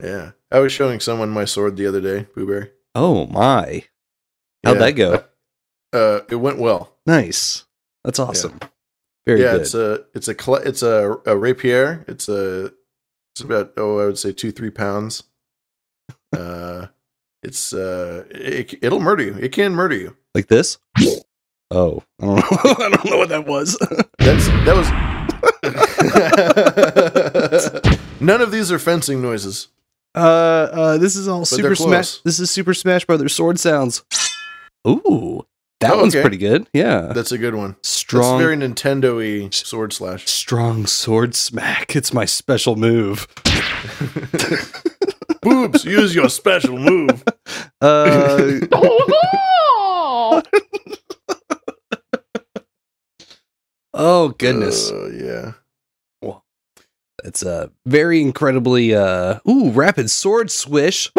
[0.00, 0.32] Yeah.
[0.52, 2.70] I was showing someone my sword the other day, Boo Booberry.
[2.94, 3.82] Oh my!
[4.62, 4.84] How'd Yeah.
[4.84, 5.24] that go?
[5.92, 6.92] Uh, it went well.
[7.06, 7.66] Nice.
[8.02, 8.58] That's awesome.
[9.26, 9.60] Very yeah, good.
[9.62, 12.04] it's a it's a cl- it's a, a rapier.
[12.08, 12.72] It's a
[13.34, 15.22] it's about oh I would say two three pounds.
[16.36, 16.86] Uh,
[17.42, 19.34] it's uh it, it'll murder you.
[19.34, 20.16] It can murder you.
[20.34, 20.78] like this.
[21.70, 22.42] Oh, I don't know.
[22.64, 23.78] I don't know what that was.
[24.18, 24.88] That's that was.
[28.20, 29.68] None of these are fencing noises.
[30.14, 30.18] Uh,
[30.72, 31.88] uh, this is all But Super Smash.
[31.88, 32.22] close.
[32.22, 34.04] This is Super Smash Brothers sword sounds.
[34.86, 35.44] Ooh,
[35.84, 36.22] that Oh, one's okay.
[36.22, 36.68] pretty good.
[36.72, 37.76] Yeah, That's a good one.
[37.82, 40.26] strong, That's very Nintendo-y sword slash.
[40.26, 41.94] strong sword smack.
[41.96, 43.26] It's my special move.
[45.42, 47.22] Boobs, use your special move.
[47.80, 48.60] Uh,
[53.92, 54.90] oh goodness.
[54.90, 55.52] Uh, yeah.
[57.22, 61.10] It's a very incredibly uh ooh rapid sword swish.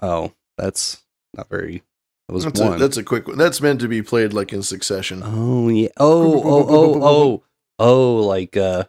[0.00, 1.02] Oh, that's
[1.36, 1.82] not very.
[2.28, 2.74] That was That's one.
[2.74, 3.36] a, that's a quick one.
[3.36, 5.22] That's meant to be played like in succession.
[5.24, 5.88] oh yeah.
[5.98, 7.42] Oh oh oh oh
[7.78, 8.84] oh like uh.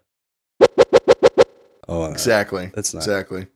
[1.87, 2.71] Oh, Exactly.
[2.73, 3.47] That's not Exactly.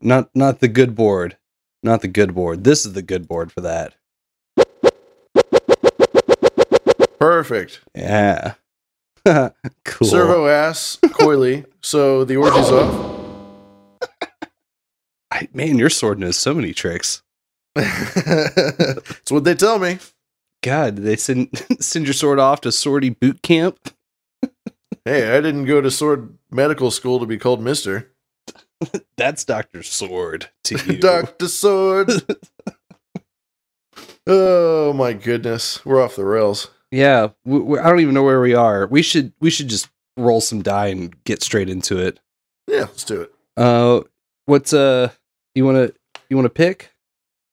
[0.00, 1.36] not not the good board,
[1.82, 2.64] not the good board.
[2.64, 3.94] This is the good board for that.
[7.18, 7.80] Perfect.
[7.94, 8.54] Yeah.
[9.84, 10.08] cool.
[10.08, 11.66] Servo ass, coily.
[11.82, 13.20] So the orgy's off.
[15.30, 17.22] I, man, your sword knows so many tricks.
[17.74, 19.98] That's what they tell me.
[20.62, 21.50] God, they send
[21.80, 23.78] send your sword off to sortie boot camp?
[25.04, 28.10] Hey, I didn't go to sword medical school to be called Mister.
[29.16, 30.98] That's Doctor Sword to you.
[30.98, 32.10] Doctor Sword.
[34.26, 36.70] oh my goodness, we're off the rails.
[36.90, 38.86] Yeah, we, we, I don't even know where we are.
[38.86, 42.20] We should we should just roll some die and get straight into it.
[42.66, 43.32] Yeah, let's do it.
[43.56, 44.02] Uh,
[44.46, 45.10] what's uh,
[45.54, 45.94] you want to
[46.28, 46.92] you want to pick?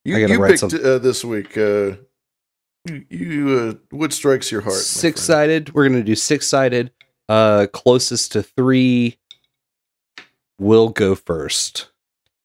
[0.08, 1.58] You, you picked uh, this week.
[1.58, 1.97] Uh,
[2.86, 4.78] you, you uh, what strikes your heart?
[4.78, 5.74] Six sided.
[5.74, 6.91] We're gonna do six sided.
[7.28, 9.18] Uh, closest to three
[10.58, 11.89] will go first.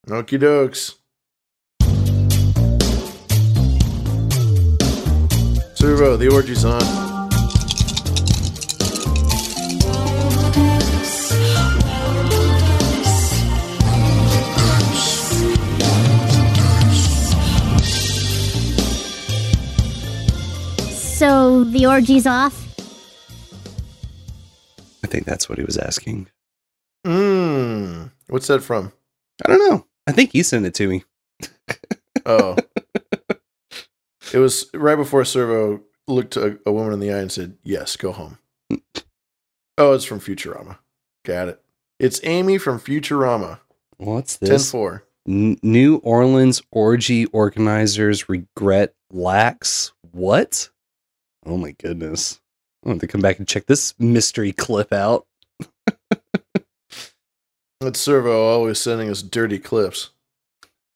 [0.09, 0.97] Okie dokes.
[5.77, 7.12] Servo, the orgy's on.
[21.23, 22.67] So the orgy's off?
[25.05, 26.29] I think that's what he was asking.
[27.07, 28.11] Mmm.
[28.27, 28.93] What's that from?
[29.47, 29.87] I don't know.
[30.09, 31.05] I think he sent it to me.
[32.27, 32.57] Oh.
[34.33, 37.95] it was right before Servo looked a, a woman in the eye and said, Yes,
[37.95, 38.39] go home.
[39.79, 40.79] oh, it's from Futurama.
[41.25, 41.63] Got it.
[42.01, 43.61] It's Amy from Futurama.
[43.99, 44.73] What's 10 this?
[44.73, 45.05] 4.
[45.29, 49.93] N- New Orleans orgy organizers regret lax.
[50.11, 50.69] What?
[51.45, 52.41] Oh my goodness.
[52.85, 55.27] I want to come back and check this mystery clip out.
[57.81, 60.11] That's Servo always sending us dirty clips.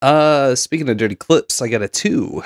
[0.03, 2.43] Uh, speaking of dirty clips, I got a two.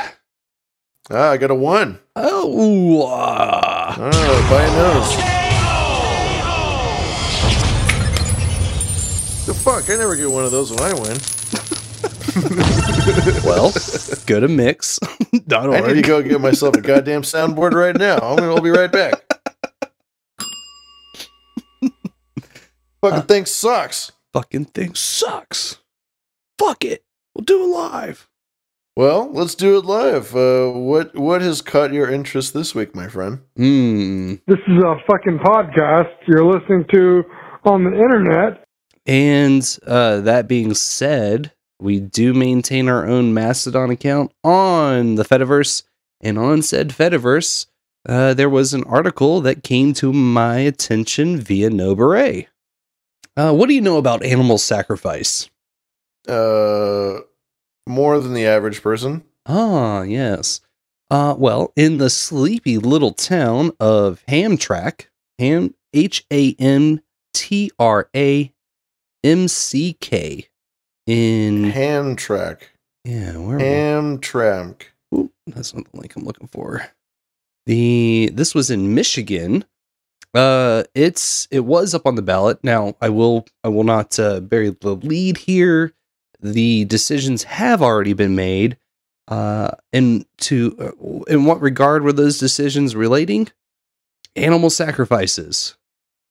[1.10, 1.98] Ah, I got a one.
[2.16, 5.16] Oh, uh, Oh, by a nose.
[9.46, 9.90] The fuck?
[9.90, 11.16] I never get one of those when I win.
[13.44, 13.72] well,
[14.26, 14.98] go to mix.
[15.46, 18.18] Dot I need to go get myself a goddamn soundboard right now.
[18.18, 19.14] I'm gonna I'll be right back.
[23.00, 24.12] Fucking thing sucks.
[24.32, 25.78] Fucking thing sucks.
[26.58, 27.04] Fuck it.
[27.34, 28.28] We'll do it live.
[28.96, 30.36] Well, let's do it live.
[30.36, 33.40] Uh, what what has caught your interest this week, my friend?
[33.56, 34.34] Hmm.
[34.46, 37.24] This is a fucking podcast you're listening to
[37.64, 38.64] on the internet.
[39.06, 45.82] And uh, that being said, we do maintain our own Mastodon account on the Fediverse.
[46.20, 47.66] And on said Fediverse,
[48.08, 52.48] uh, there was an article that came to my attention via No Beret.
[53.36, 55.48] Uh, what do you know about animal sacrifice?
[56.28, 57.20] Uh,
[57.88, 59.24] more than the average person.
[59.46, 60.60] Ah, yes.
[61.10, 65.06] Uh, well, in the sleepy little town of Hamtramck,
[65.38, 67.00] Ham H A M
[67.32, 68.52] T R A
[69.24, 70.46] M C K,
[71.06, 72.62] in Hamtramck.
[73.04, 74.82] yeah, where Hamtramck.
[75.46, 76.86] That's not the link I'm looking for.
[77.66, 79.64] The this was in Michigan.
[80.32, 82.62] Uh, it's it was up on the ballot.
[82.62, 85.92] Now I will I will not uh, bury the lead here.
[86.40, 88.76] The decisions have already been made.
[89.28, 93.48] Uh, and to uh, in what regard were those decisions relating?
[94.36, 95.76] Animal sacrifices.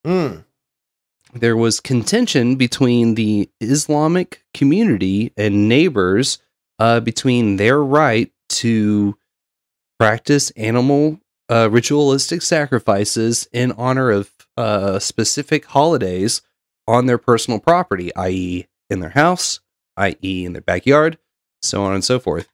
[0.06, 0.44] Mm.
[1.34, 6.40] There was contention between the Islamic community and neighbors
[6.80, 9.16] uh, between their right to
[10.00, 11.20] practice animal
[11.50, 16.42] uh, ritualistic sacrifices in honor of uh, specific holidays
[16.88, 19.60] on their personal property, i.e., in their house,
[19.98, 21.18] i.e., in their backyard,
[21.62, 22.50] so on and so forth.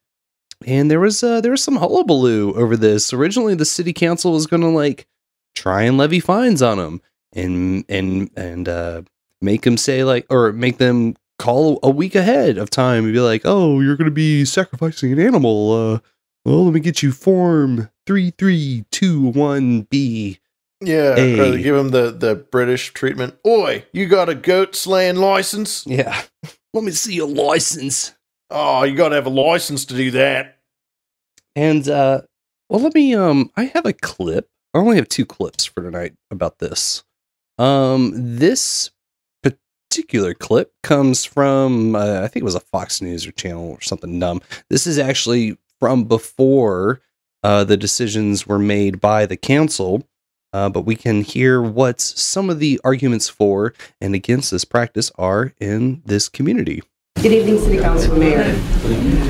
[0.65, 3.13] and there was uh, there was some hullabaloo over this.
[3.13, 5.07] Originally, the city council was going to like
[5.55, 7.01] try and levy fines on them
[7.35, 9.01] and and and uh,
[9.41, 13.19] make them say like or make them call a week ahead of time and be
[13.19, 15.71] like, "Oh, you're going to be sacrificing an animal.
[15.71, 15.99] Uh,
[16.45, 20.39] well, let me get you form three three two one B."
[20.81, 23.35] Yeah, give them the the British treatment.
[23.47, 25.85] Oi, you got a goat slaying license?
[25.87, 26.21] Yeah,
[26.73, 28.13] let me see your license.
[28.49, 30.59] Oh, you got to have a license to do that.
[31.55, 32.21] And uh
[32.69, 34.49] well let me um I have a clip.
[34.73, 37.04] I only have two clips for tonight about this.
[37.57, 38.91] Um this
[39.41, 43.81] particular clip comes from uh, I think it was a Fox News or channel or
[43.81, 44.41] something dumb.
[44.69, 47.01] This is actually from before
[47.43, 50.07] uh the decisions were made by the council.
[50.53, 55.11] Uh, but we can hear what some of the arguments for and against this practice
[55.17, 56.81] are in this community.
[57.21, 58.43] Good evening, City Council Mayor.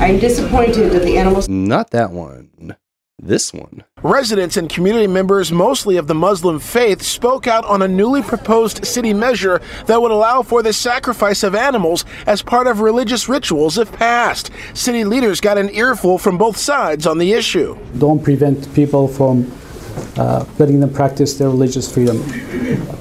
[0.00, 1.48] I'm disappointed that the animals.
[1.48, 2.76] Not that one.
[3.18, 3.82] This one.
[4.02, 8.84] Residents and community members, mostly of the Muslim faith, spoke out on a newly proposed
[8.84, 13.78] city measure that would allow for the sacrifice of animals as part of religious rituals
[13.78, 14.50] if passed.
[14.74, 17.74] City leaders got an earful from both sides on the issue.
[17.96, 19.50] don't prevent people from
[20.18, 22.22] uh, letting them practice their religious freedom.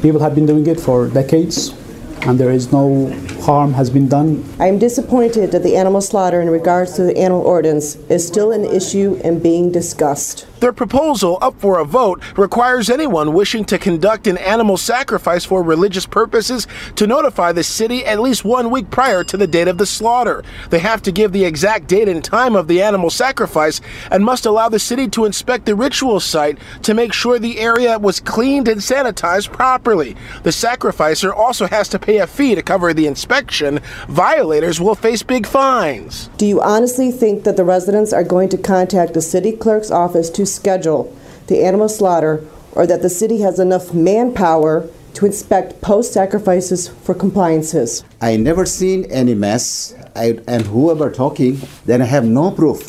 [0.02, 1.74] People have been doing it for decades,
[2.22, 3.10] and there is no
[3.42, 4.44] harm has been done.
[4.60, 8.52] I am disappointed that the animal slaughter in regards to the animal ordinance is still
[8.52, 10.48] an issue and being discussed.
[10.66, 15.62] Their proposal, up for a vote, requires anyone wishing to conduct an animal sacrifice for
[15.62, 19.78] religious purposes to notify the city at least one week prior to the date of
[19.78, 20.44] the slaughter.
[20.72, 24.48] They have to give the exact date and time of the animal sacrifice and must
[24.48, 28.68] allow the city to inspect the ritual site to make sure the area was cleaned
[28.68, 30.16] and sanitized properly.
[30.42, 33.82] The sacrificer also has to pay a fee to cover the inspection.
[34.08, 36.32] Violators will face big fines.
[36.38, 40.32] Do you honestly think that the residents are going to contact the city clerk's office
[40.32, 41.16] to schedule
[41.48, 47.14] the animal slaughter or that the city has enough manpower to inspect post sacrifices for
[47.14, 48.04] compliances?
[48.22, 52.84] I never seen any mess, I, and whoever talking, then I have no proof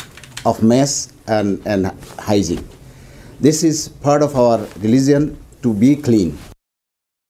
[0.46, 2.66] of mess and, and hygiene.
[3.40, 6.38] This is part of our religion to be clean.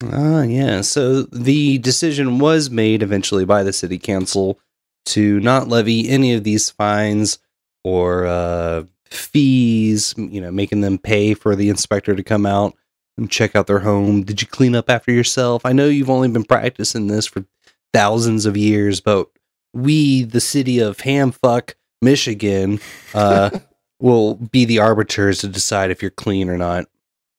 [0.05, 0.83] Ah, yeah.
[0.83, 4.59] So the decision was made eventually by the city council
[5.07, 7.39] to not levy any of these fines
[7.85, 12.75] or uh, fees, you know, making them pay for the inspector to come out
[13.17, 14.23] and check out their home.
[14.23, 15.65] Did you clean up after yourself?
[15.65, 17.45] I know you've only been practicing this for
[17.93, 19.29] thousands of years, but
[19.73, 22.81] we, the city of Hamfuck, Michigan,
[23.15, 23.51] uh,
[24.01, 26.87] will be the arbiters to decide if you're clean or not.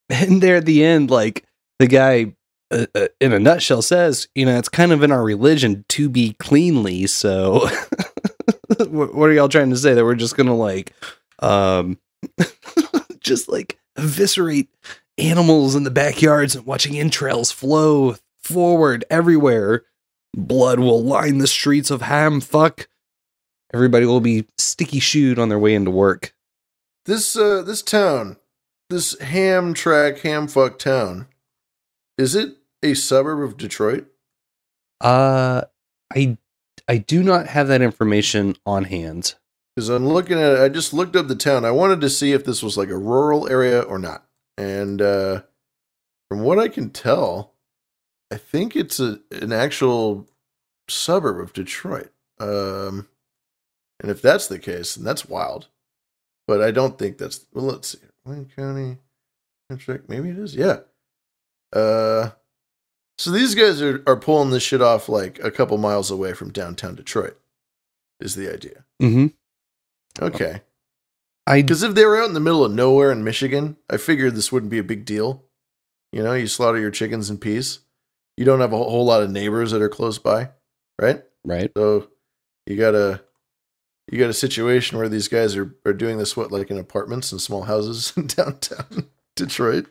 [0.09, 1.43] And there at the end, like
[1.79, 2.33] the guy
[2.71, 6.09] uh, uh, in a nutshell says, you know, it's kind of in our religion to
[6.09, 7.07] be cleanly.
[7.07, 7.69] So,
[8.77, 9.93] what what are y'all trying to say?
[9.93, 10.93] That we're just gonna like,
[11.39, 11.99] um,
[13.19, 14.69] just like eviscerate
[15.17, 19.83] animals in the backyards and watching entrails flow forward everywhere.
[20.35, 22.41] Blood will line the streets of Ham.
[22.41, 22.87] Fuck.
[23.73, 26.33] Everybody will be sticky shoed on their way into work.
[27.05, 28.37] This uh this town,
[28.89, 31.27] this ham track ham fuck town,
[32.17, 34.07] is it a suburb of Detroit?
[34.99, 35.63] Uh,
[36.13, 36.37] I
[36.87, 39.35] I do not have that information on hand.
[39.77, 41.63] Because I'm looking at it, I just looked up the town.
[41.63, 44.25] I wanted to see if this was like a rural area or not.
[44.57, 45.43] And uh
[46.27, 47.53] from what I can tell,
[48.31, 50.27] I think it's a an actual
[50.89, 52.11] suburb of Detroit.
[52.39, 53.07] Um
[53.99, 55.67] and if that's the case, then that's wild.
[56.47, 57.99] But I don't think that's well let's see.
[58.25, 58.97] Wayne County.
[60.07, 60.55] Maybe it is.
[60.55, 60.79] Yeah.
[61.71, 62.31] Uh
[63.19, 66.51] so these guys are, are pulling this shit off like a couple miles away from
[66.51, 67.37] downtown Detroit,
[68.19, 68.85] is the idea.
[68.99, 69.27] Mm-hmm.
[70.21, 70.61] Okay.
[71.45, 74.35] I because if they were out in the middle of nowhere in Michigan, I figured
[74.35, 75.45] this wouldn't be a big deal.
[76.11, 77.79] You know, you slaughter your chickens in peace.
[78.35, 80.49] You don't have a whole lot of neighbors that are close by,
[80.99, 81.23] right?
[81.43, 81.71] Right.
[81.75, 82.09] So
[82.65, 83.21] you got a
[84.11, 87.31] you got a situation where these guys are are doing this what like in apartments
[87.31, 89.87] and small houses in downtown Detroit.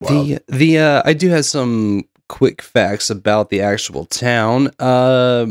[0.00, 0.08] Wow.
[0.22, 4.70] The the uh, I do have some quick facts about the actual town.
[4.78, 5.46] Uh,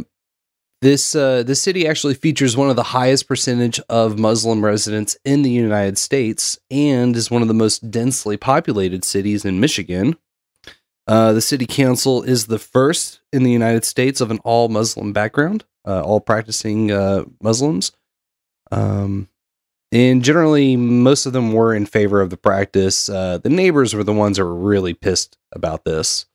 [0.82, 5.50] this uh, city actually features one of the highest percentage of Muslim residents in the
[5.50, 10.16] United States and is one of the most densely populated cities in Michigan.
[11.08, 15.14] Uh, the city council is the first in the United States of an all Muslim
[15.14, 17.94] background, uh, all practicing uh, Muslims.
[18.72, 19.30] Um,
[19.92, 23.10] and generally, most of them were in favor of the practice.
[23.10, 26.26] Uh, the neighbors were the ones that were really pissed about this.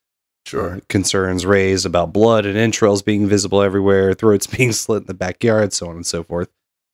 [0.45, 0.81] Sure.
[0.89, 5.73] Concerns raised about blood and entrails being visible everywhere, throats being slit in the backyard,
[5.73, 6.49] so on and so forth.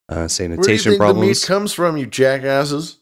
[0.08, 1.24] uh, Where do you sanitation think problems.
[1.26, 2.98] the meat comes from, you jackasses?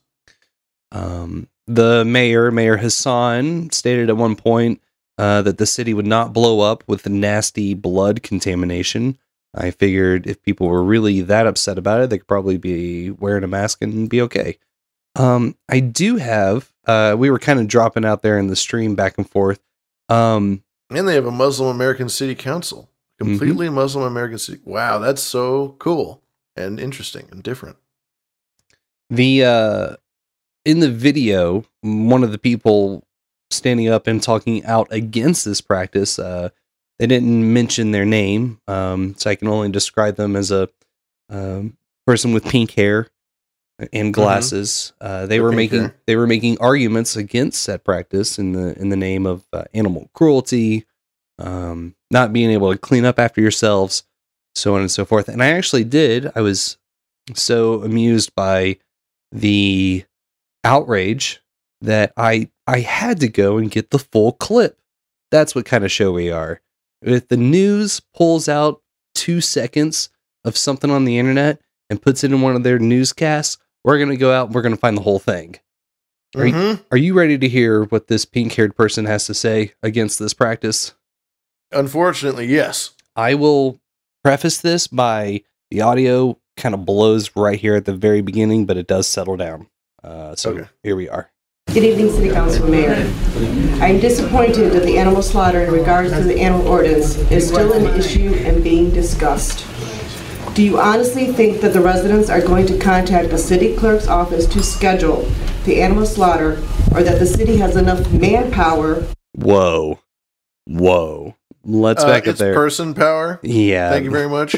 [0.92, 4.80] Um, the mayor, Mayor Hassan, stated at one point
[5.18, 9.18] uh, that the city would not blow up with nasty blood contamination.
[9.54, 13.42] I figured if people were really that upset about it, they could probably be wearing
[13.42, 14.58] a mask and be okay.
[15.16, 16.72] Um, I do have.
[16.86, 19.60] Uh, we were kind of dropping out there in the stream back and forth.
[20.08, 22.90] Um, And they have a Muslim American City Council.
[23.20, 23.38] Mm-hmm.
[23.38, 24.60] Completely Muslim American City.
[24.64, 26.22] Wow, that's so cool
[26.54, 27.76] and interesting and different.
[29.10, 29.96] The uh
[30.64, 33.06] in the video, one of the people
[33.50, 36.50] standing up and talking out against this practice, uh
[36.98, 40.68] they didn't mention their name, um, so I can only describe them as a
[41.28, 41.76] um,
[42.06, 43.08] person with pink hair
[43.92, 44.92] and glasses.
[45.00, 45.96] Uh, they The were making hair.
[46.06, 50.10] they were making arguments against that practice in the in the name of uh, animal
[50.14, 50.86] cruelty,
[51.38, 54.04] um, not being able to clean up after yourselves,
[54.54, 55.28] so on and so forth.
[55.28, 56.30] And I actually did.
[56.34, 56.78] I was
[57.34, 58.78] so amused by
[59.32, 60.04] the
[60.64, 61.40] outrage
[61.82, 64.78] that I I had to go and get the full clip.
[65.30, 66.60] That's what kind of show we are.
[67.02, 68.80] If the news pulls out
[69.14, 70.08] two seconds
[70.44, 71.60] of something on the internet
[71.90, 74.76] and puts it in one of their newscasts, we're gonna go out and we're gonna
[74.76, 75.56] find the whole thing.
[76.36, 76.84] Are, you, Mhm.
[76.90, 80.34] are you ready to hear what this pink haired person has to say against this
[80.34, 80.92] practice?
[81.72, 82.90] Unfortunately, yes.
[83.14, 83.80] I will
[84.22, 88.76] preface this by the audio kind of blows right here at the very beginning, but
[88.76, 89.68] it does settle down.
[90.02, 91.30] Uh, so here we are.
[91.72, 92.92] Good evening, City Council Mayor.
[93.80, 97.72] I am disappointed that the animal slaughter in regards to the animal ordinance is still
[97.72, 99.64] an issue and being discussed.
[100.56, 104.46] Do you honestly think that the residents are going to contact the city clerk's office
[104.46, 105.28] to schedule
[105.66, 106.52] the animal slaughter
[106.94, 109.98] or that the city has enough manpower Whoa.
[110.66, 111.34] Whoa.
[111.62, 112.54] Let's Uh, back up it's there.
[112.54, 113.38] person power.
[113.42, 113.90] Yeah.
[113.90, 114.56] Thank you very much.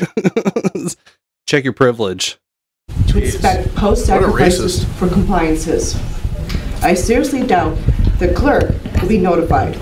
[1.48, 2.38] Check your privilege.
[3.08, 5.96] to inspect post-sacrifices for compliances?
[6.80, 7.76] I seriously doubt
[8.20, 8.72] the clerk
[9.02, 9.76] will be notified.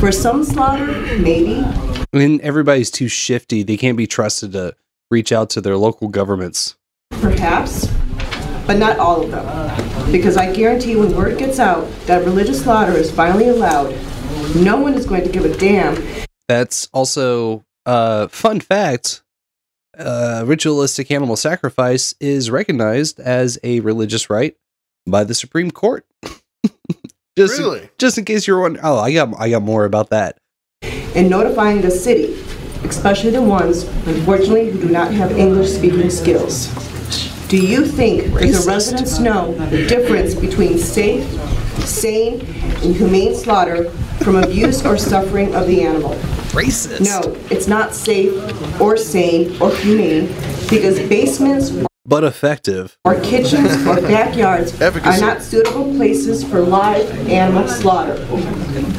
[0.00, 0.86] For some slaughter,
[1.18, 3.62] maybe, I mean, everybody's too shifty.
[3.62, 4.74] They can't be trusted to
[5.10, 6.76] reach out to their local governments.
[7.10, 7.86] Perhaps,
[8.66, 10.12] but not all of them.
[10.12, 13.94] Because I guarantee when word gets out that religious slaughter is finally allowed,
[14.56, 16.02] no one is going to give a damn.
[16.48, 19.22] That's also uh fun fact.
[19.98, 24.56] Uh, ritualistic animal sacrifice is recognized as a religious right
[25.08, 26.06] by the Supreme Court.
[27.36, 27.88] just Really?
[27.98, 28.84] just in case you're wondering.
[28.84, 30.38] Oh, I got I got more about that.
[31.16, 32.34] And notifying the city,
[32.84, 36.68] especially the ones, unfortunately, who do not have English speaking skills.
[37.48, 41.24] Do you think that the residents know the difference between safe,
[41.86, 42.40] sane,
[42.82, 43.90] and humane slaughter
[44.22, 46.10] from abuse or suffering of the animal?
[46.52, 47.00] Racist.
[47.04, 48.32] No, it's not safe
[48.80, 50.26] or sane or humane
[50.68, 51.70] because basements
[52.04, 52.96] But effective.
[53.04, 58.16] or kitchens or backyards are not suitable places for live animal slaughter.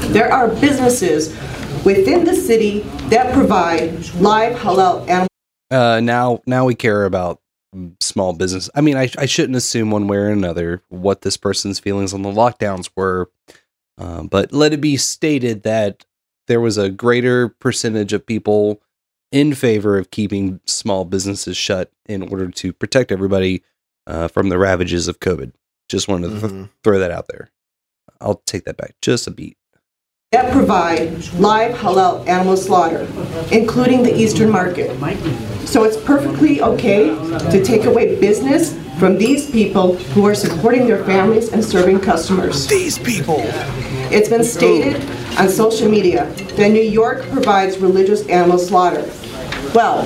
[0.09, 1.35] There are businesses
[1.85, 5.27] within the city that provide live halal animal
[5.71, 7.39] Uh, now now we care about
[8.01, 8.69] small business.
[8.73, 12.23] I mean, I I shouldn't assume one way or another what this person's feelings on
[12.23, 13.29] the lockdowns were,
[13.99, 16.05] um, but let it be stated that
[16.47, 18.81] there was a greater percentage of people
[19.31, 23.61] in favor of keeping small businesses shut in order to protect everybody
[24.07, 25.51] uh, from the ravages of COVID.
[25.87, 26.69] Just wanted to th- Mhm.
[26.83, 27.51] throw that out there.
[28.19, 29.55] I'll take that back just a beat.
[30.31, 31.09] That provide
[31.39, 33.07] live halal animal slaughter,
[33.51, 34.95] including the Eastern market.
[35.67, 37.05] So it's perfectly okay
[37.49, 42.67] to take away business from these people who are supporting their families and serving customers.
[42.67, 43.37] These people.
[44.11, 45.01] It's been stated
[45.39, 46.25] on social media
[46.57, 49.09] that New York provides religious animal slaughter.
[49.73, 50.03] Well,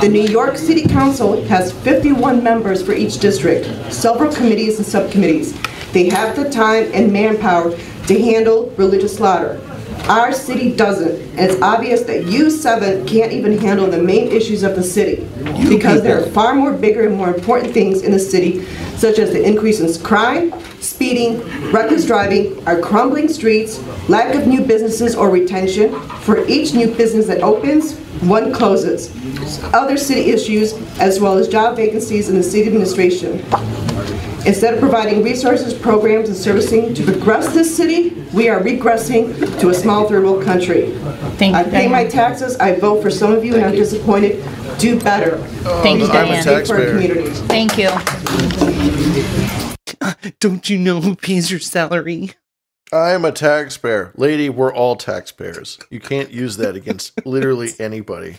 [0.00, 5.52] the New York City Council has 51 members for each district, several committees and subcommittees.
[5.92, 7.76] They have the time and manpower
[8.10, 9.60] to handle religious slaughter.
[10.08, 14.64] Our city doesn't, and it's obvious that you seven can't even handle the main issues
[14.64, 15.28] of the city.
[15.68, 18.64] Because there are far more bigger and more important things in the city,
[18.96, 21.40] such as the increase in crime, speeding,
[21.70, 25.92] reckless driving, our crumbling streets, lack of new businesses or retention.
[26.22, 29.14] For each new business that opens, one closes.
[29.72, 33.38] Other city issues, as well as job vacancies in the city administration.
[34.46, 39.68] Instead of providing resources, programs, and servicing to progress this city, we are regressing to
[39.68, 40.92] a small third world country.
[41.36, 44.42] Thank I you, pay my taxes, I vote for some of you, and I'm disappointed.
[44.78, 45.36] Do better.
[45.82, 46.64] Thank you, I'm a Diane.
[46.64, 47.26] For our taxpayer.
[47.48, 47.90] Thank you.
[50.40, 52.32] Don't you know who pays your salary?
[52.92, 54.12] I am a taxpayer.
[54.16, 55.78] Lady, we're all taxpayers.
[55.90, 58.38] You can't use that against literally anybody.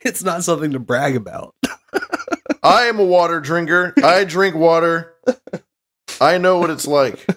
[0.00, 1.54] It's not something to brag about.
[2.62, 3.94] I am a water drinker.
[4.02, 5.13] I drink water.
[6.20, 7.26] I know what it's like.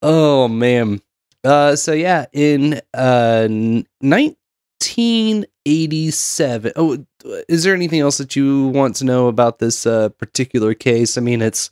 [0.00, 1.00] Oh man.
[1.42, 6.72] Uh so yeah, in uh n- 1987.
[6.76, 7.04] Oh,
[7.48, 11.18] is there anything else that you want to know about this uh particular case?
[11.18, 11.70] I mean, it's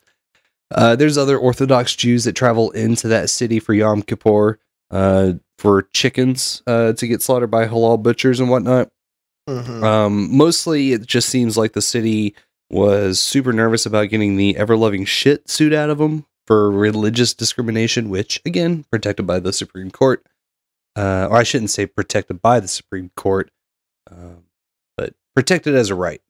[0.74, 4.58] uh there's other Orthodox Jews that travel into that city for Yom Kippur
[4.90, 8.90] uh for chickens uh to get slaughtered by halal butchers and whatnot.
[9.48, 9.84] Mhm.
[9.84, 12.34] Um, mostly, it just seems like the city
[12.70, 17.34] was super nervous about getting the ever loving shit suit out of him for religious
[17.34, 20.24] discrimination, which, again, protected by the Supreme Court.
[20.94, 23.50] Uh, or I shouldn't say protected by the Supreme Court,
[24.10, 24.44] um,
[24.96, 26.22] but protected as a right.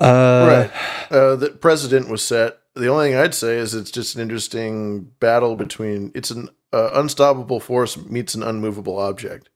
[0.00, 1.12] Uh, right.
[1.12, 2.58] Uh, the precedent was set.
[2.74, 6.90] The only thing I'd say is it's just an interesting battle between it's an uh,
[6.94, 9.50] unstoppable force meets an unmovable object.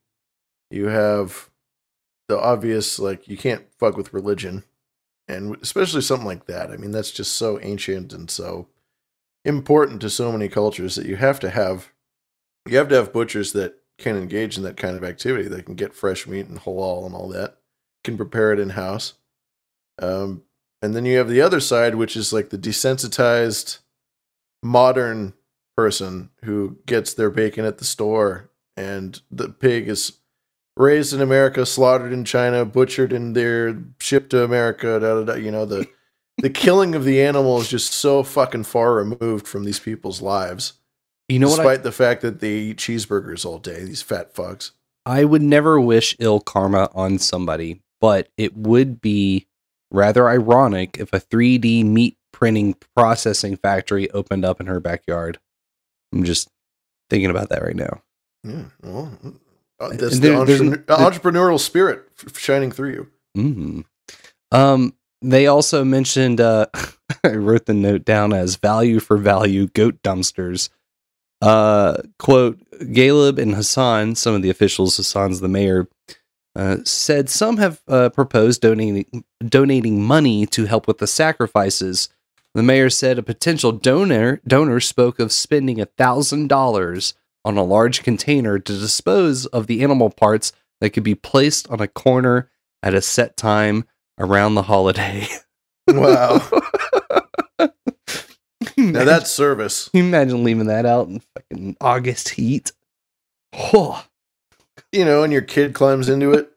[0.70, 1.50] You have
[2.28, 4.64] the obvious, like you can't fuck with religion,
[5.32, 6.70] and especially something like that.
[6.70, 8.68] I mean, that's just so ancient and so
[9.44, 11.90] important to so many cultures that you have to have
[12.68, 15.48] you have to have butchers that can engage in that kind of activity.
[15.48, 17.58] That can get fresh meat and halal and all that.
[18.04, 19.14] Can prepare it in house.
[20.00, 20.42] Um,
[20.80, 23.78] and then you have the other side, which is like the desensitized
[24.62, 25.34] modern
[25.76, 30.18] person who gets their bacon at the store, and the pig is
[30.76, 34.98] raised in America, slaughtered in China, butchered in there, shipped to America.
[35.00, 35.86] Da, da, da, you know the
[36.38, 40.74] the killing of the animal is just so fucking far removed from these people's lives.
[41.28, 44.34] You know what I- despite the fact that they eat cheeseburgers all day, these fat
[44.34, 44.72] fucks.
[45.04, 49.46] I would never wish ill karma on somebody, but it would be
[49.90, 55.38] rather ironic if a 3D meat printing processing factory opened up in her backyard.
[56.12, 56.48] I'm just
[57.10, 58.00] thinking about that right now.
[58.44, 59.18] Yeah, well,
[59.82, 63.08] uh, the there- there's there- entrepreneurial spirit f- shining through you.
[63.36, 63.84] Mm.
[64.50, 66.66] Um, they also mentioned, uh,
[67.24, 70.68] I wrote the note down as value for value goat dumpsters.
[71.40, 75.88] Uh, quote, Ghalib and Hassan, some of the officials, Hassan's the mayor,
[76.54, 82.08] uh, said some have uh, proposed donating donating money to help with the sacrifices.
[82.54, 87.14] The mayor said a potential donor donor spoke of spending a thousand dollars
[87.44, 91.80] on a large container to dispose of the animal parts that could be placed on
[91.80, 92.50] a corner
[92.82, 93.84] at a set time
[94.18, 95.26] around the holiday.
[95.88, 96.40] Wow.
[97.58, 99.88] now that's service.
[99.88, 102.70] Can you imagine leaving that out in fucking August heat?
[103.52, 104.04] Oh,
[104.92, 106.56] You know, and your kid climbs into it.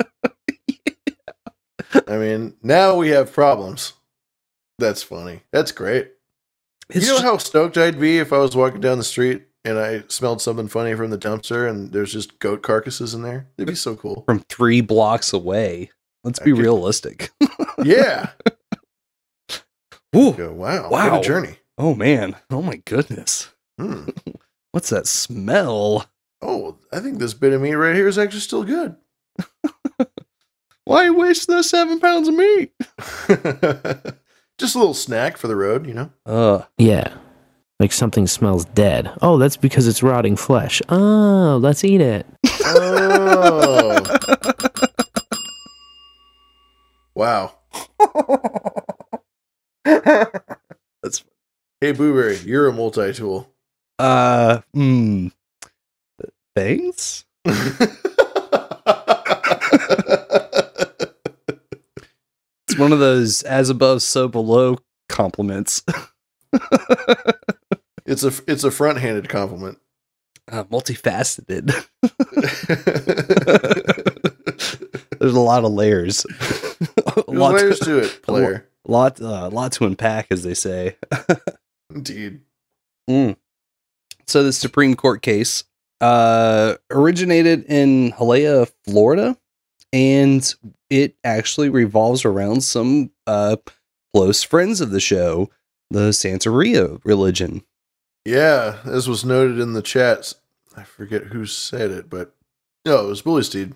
[2.08, 3.94] I mean, now we have problems.
[4.78, 5.42] That's funny.
[5.52, 6.12] That's great.
[6.90, 9.78] It's you know how stoked I'd be if I was walking down the street and
[9.78, 13.48] I smelled something funny from the dumpster and there's just goat carcasses in there?
[13.58, 14.24] It'd be so cool.
[14.26, 15.92] from three blocks away.
[16.24, 17.32] Let's be I could- realistic.
[17.84, 18.30] Yeah.
[20.16, 20.90] Ooh, Go, wow.
[20.90, 21.12] wow.
[21.12, 21.58] What a journey.
[21.78, 22.36] Oh man.
[22.50, 23.50] Oh my goodness.
[23.78, 24.08] Hmm.
[24.72, 26.06] What's that smell?
[26.42, 28.96] Oh, I think this bit of meat right here is actually still good.
[30.86, 32.72] Why waste the seven pounds of meat?
[34.58, 36.12] Just a little snack for the road, you know?
[36.26, 37.14] Uh, Yeah.
[37.80, 39.12] Like something smells dead.
[39.22, 40.82] Oh, that's because it's rotting flesh.
[40.90, 42.26] Oh, let's eat it.
[42.64, 44.02] Oh.
[47.16, 47.54] wow.
[51.04, 51.24] That's
[51.82, 53.52] Hey, Booberry, you're a multi tool.
[54.00, 55.28] uh, hmm.
[56.56, 57.26] Thanks.
[62.68, 64.78] It's one of those as above, so below
[65.08, 65.82] compliments.
[68.06, 69.80] It's a it's a front handed compliment.
[70.52, 71.74] Uh, multifaceted.
[75.20, 76.24] There's a lot of layers.
[76.26, 78.68] a There's layers to it, player.
[78.88, 80.98] A lot, uh, lot to unpack, as they say.
[81.90, 82.42] Indeed.
[83.10, 83.36] Mm.
[84.28, 85.64] So the Supreme Court case
[86.00, 89.36] uh, originated in Hialeah, Florida,
[89.92, 90.54] and
[90.92, 93.56] it actually revolves around some uh,
[94.14, 95.50] close friends of the show,
[95.90, 97.64] the Santeria religion.
[98.26, 100.34] Yeah, as was noted in the chat.
[100.76, 102.34] I forget who said it, but
[102.84, 103.74] no, it was Bully Steed.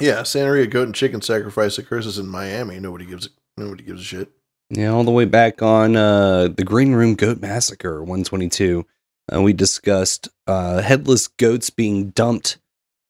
[0.00, 2.80] Yeah, Santeria goat and chicken sacrifice occurs in Miami.
[2.80, 4.30] Nobody gives a, nobody gives a shit.
[4.70, 8.86] Yeah, all the way back on uh, the Green Room Goat Massacre 122,
[9.32, 12.58] uh, we discussed uh, headless goats being dumped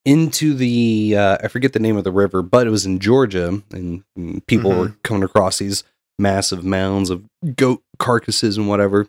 [0.04, 3.62] into the uh, I forget the name of the river, but it was in Georgia,
[3.70, 4.04] and
[4.46, 5.84] people were coming across these
[6.18, 7.24] massive mounds of
[7.56, 9.06] goat carcasses and whatever.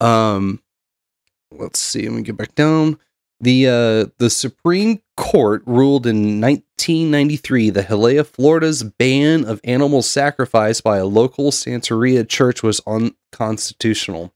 [0.00, 0.62] Um,
[1.50, 2.08] let's see.
[2.08, 2.98] Let me get back down.
[3.40, 10.80] The uh, the Supreme Court ruled in 1993 the Hialeah, Florida's ban of animal sacrifice
[10.80, 14.32] by a local Santeria church was unconstitutional.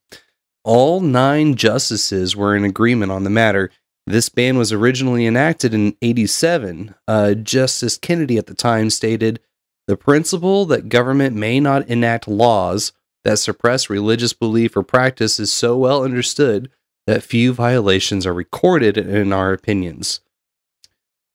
[0.65, 3.71] All nine justices were in agreement on the matter.
[4.07, 6.95] This ban was originally enacted in 87.
[7.09, 9.41] Uh, Justice Kennedy at the time stated
[9.89, 12.93] The principle that government may not enact laws
[13.25, 16.71] that suppress religious belief or practice is so well understood
[17.07, 20.21] that few violations are recorded in our opinions.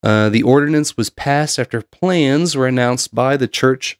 [0.03, 3.99] Uh, the ordinance was passed after plans were announced by the Church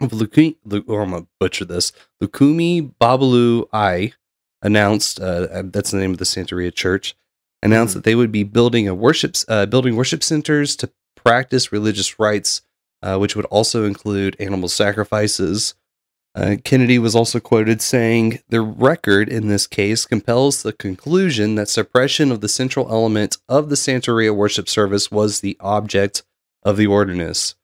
[0.00, 0.56] of Lukumi.
[0.88, 1.92] Oh, I'm gonna butcher this.
[2.22, 4.12] Lukumi Babalu Aye
[4.60, 5.20] announced.
[5.20, 7.16] Uh, that's the name of the Santeria Church.
[7.62, 12.18] Announced that they would be building a worship, uh, building worship centers to practice religious
[12.18, 12.62] rites,
[13.02, 15.74] uh, which would also include animal sacrifices.
[16.34, 21.68] Uh, Kennedy was also quoted saying, The record in this case compels the conclusion that
[21.68, 26.22] suppression of the central element of the Santeria worship service was the object
[26.62, 27.54] of the ordinance.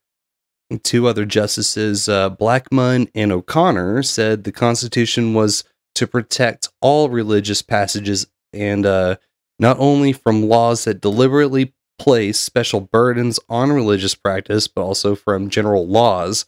[0.82, 5.64] Two other justices, uh, Blackmun and O'Connor, said the Constitution was
[5.94, 9.16] to protect all religious passages and uh,
[9.58, 15.48] not only from laws that deliberately place special burdens on religious practice, but also from
[15.48, 16.44] general laws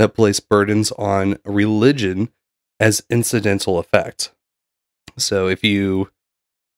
[0.00, 2.30] that place burdens on religion
[2.80, 4.32] as incidental effect.
[5.18, 6.10] So if you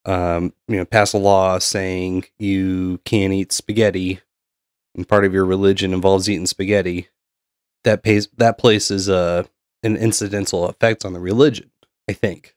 [0.05, 4.21] um, you know pass a law saying you can't eat spaghetti
[4.97, 7.11] and part of your religion involves eating spaghetti,
[7.85, 9.47] that pays that places a
[9.85, 11.71] an incidental effect on the religion,
[12.11, 12.57] I think.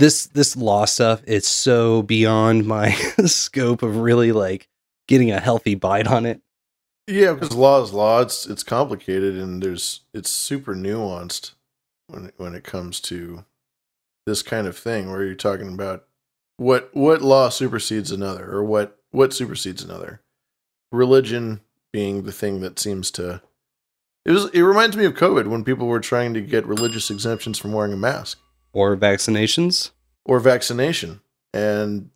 [0.00, 2.90] This this law stuff is so beyond my
[3.26, 4.68] scope of really like
[5.06, 6.40] getting a healthy bite on it.
[7.06, 8.20] Yeah, because law is law.
[8.22, 11.52] It's it's complicated and there's it's super nuanced
[12.06, 13.44] when it, when it comes to
[14.26, 16.04] this kind of thing where you're talking about
[16.56, 20.22] what what law supersedes another or what what supersedes another.
[20.92, 21.60] Religion
[21.92, 23.42] being the thing that seems to
[24.24, 27.58] it was it reminds me of COVID when people were trying to get religious exemptions
[27.58, 28.38] from wearing a mask
[28.72, 29.90] or vaccinations
[30.24, 31.20] or vaccination
[31.52, 32.10] and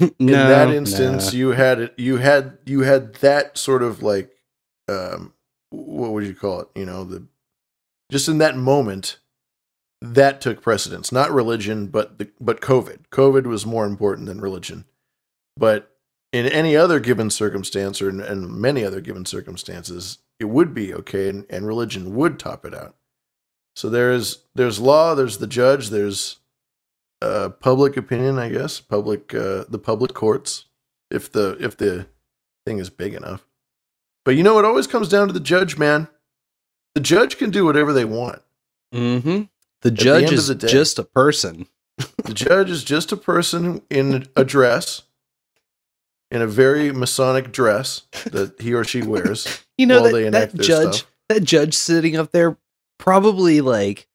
[0.00, 1.38] in No, that instance no.
[1.38, 4.30] you had it you had you had that sort of like
[4.88, 5.32] um
[5.70, 6.68] what would you call it?
[6.74, 7.26] You know the
[8.10, 9.18] just in that moment
[10.00, 11.12] that took precedence.
[11.12, 13.06] Not religion but the but covid.
[13.10, 14.84] Covid was more important than religion.
[15.56, 15.90] But
[16.32, 20.94] in any other given circumstance or in, in many other given circumstances it would be
[20.94, 22.96] okay and, and religion would top it out.
[23.76, 26.37] So there's there's law there's the judge there's
[27.20, 30.66] uh, public opinion, I guess, public uh, the public courts,
[31.10, 32.06] if the if the
[32.64, 33.46] thing is big enough.
[34.24, 36.08] But you know, it always comes down to the judge, man.
[36.94, 38.42] The judge can do whatever they want.
[38.94, 39.28] Mm-hmm.
[39.28, 39.48] The
[39.82, 40.68] the judge of is the day.
[40.68, 41.66] just a person.
[42.24, 45.02] The judge is just a person in a dress,
[46.30, 49.64] in a very Masonic dress that he or she wears.
[49.78, 51.10] You know that, that judge, stuff.
[51.28, 52.58] that judge sitting up there,
[52.98, 54.08] probably like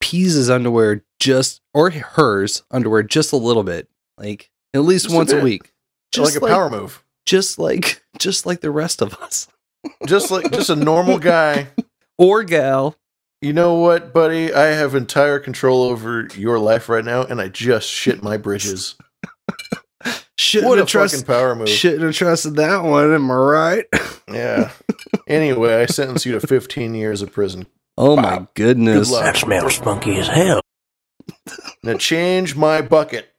[0.00, 3.88] pees his underwear just or hers underwear just a little bit,
[4.18, 5.44] like at least Just once a, bit.
[5.44, 5.72] week,
[6.12, 7.02] just like a power move.
[7.26, 9.48] just like just like the rest of us
[10.06, 11.68] Just like just a normal guy.
[12.18, 12.96] or gal.
[13.42, 14.52] You know what, buddy?
[14.52, 18.94] I have entire control over your life right now, and I just shit my bridges.
[20.38, 21.68] Shouldn't What have a trusted, fucking power move.
[21.68, 23.12] Shouldn't have trusted that one.
[23.12, 23.84] Am I right?
[24.32, 24.70] Yeah.
[25.28, 27.66] Anyway, I sentence you to 15 years of prison.
[27.96, 29.08] Oh my goodness!
[29.08, 29.24] Good luck.
[29.24, 30.60] That smells funky as hell.
[31.82, 33.30] Now change my bucket.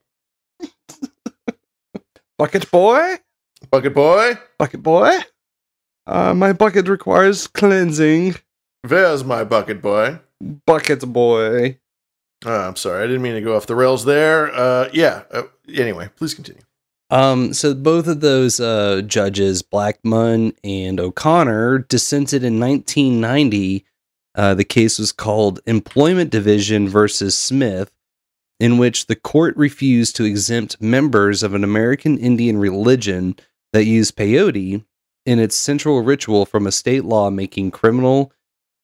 [2.38, 3.16] Bucket boy,
[3.72, 4.34] Bucket boy?
[4.60, 5.20] bucket boy.
[6.06, 8.36] Uh, my bucket requires cleansing.
[8.84, 10.20] There's my bucket boy.
[10.68, 11.80] Bucket boy.
[12.46, 14.54] Uh, I'm sorry, I didn't mean to go off the rails there.
[14.54, 15.24] Uh, yeah.
[15.32, 15.44] Uh,
[15.74, 16.62] anyway, please continue.
[17.10, 23.86] Um, so both of those uh, judges, Blackmun and O'Connor, dissented in 1990.
[24.36, 27.92] Uh, the case was called Employment Division versus Smith,
[28.60, 33.36] in which the court refused to exempt members of an American Indian religion
[33.74, 34.84] that used peyote
[35.26, 38.32] in its central ritual from a state law making criminal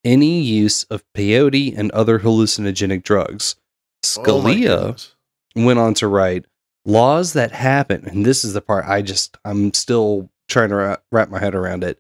[0.04, 3.56] any use of peyote and other hallucinogenic drugs.
[4.04, 5.16] Oh Scalia goodness.
[5.56, 6.46] went on to write
[6.86, 11.04] laws that happen and this is the part i just i'm still trying to wrap,
[11.12, 12.00] wrap my head around it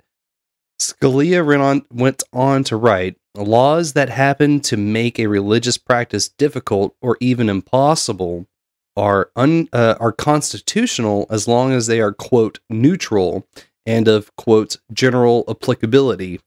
[0.79, 6.27] scalia went on, went on to write laws that happen to make a religious practice
[6.27, 8.45] difficult or even impossible
[8.97, 13.47] are un, uh, are constitutional as long as they are quote neutral
[13.85, 16.39] and of quote general applicability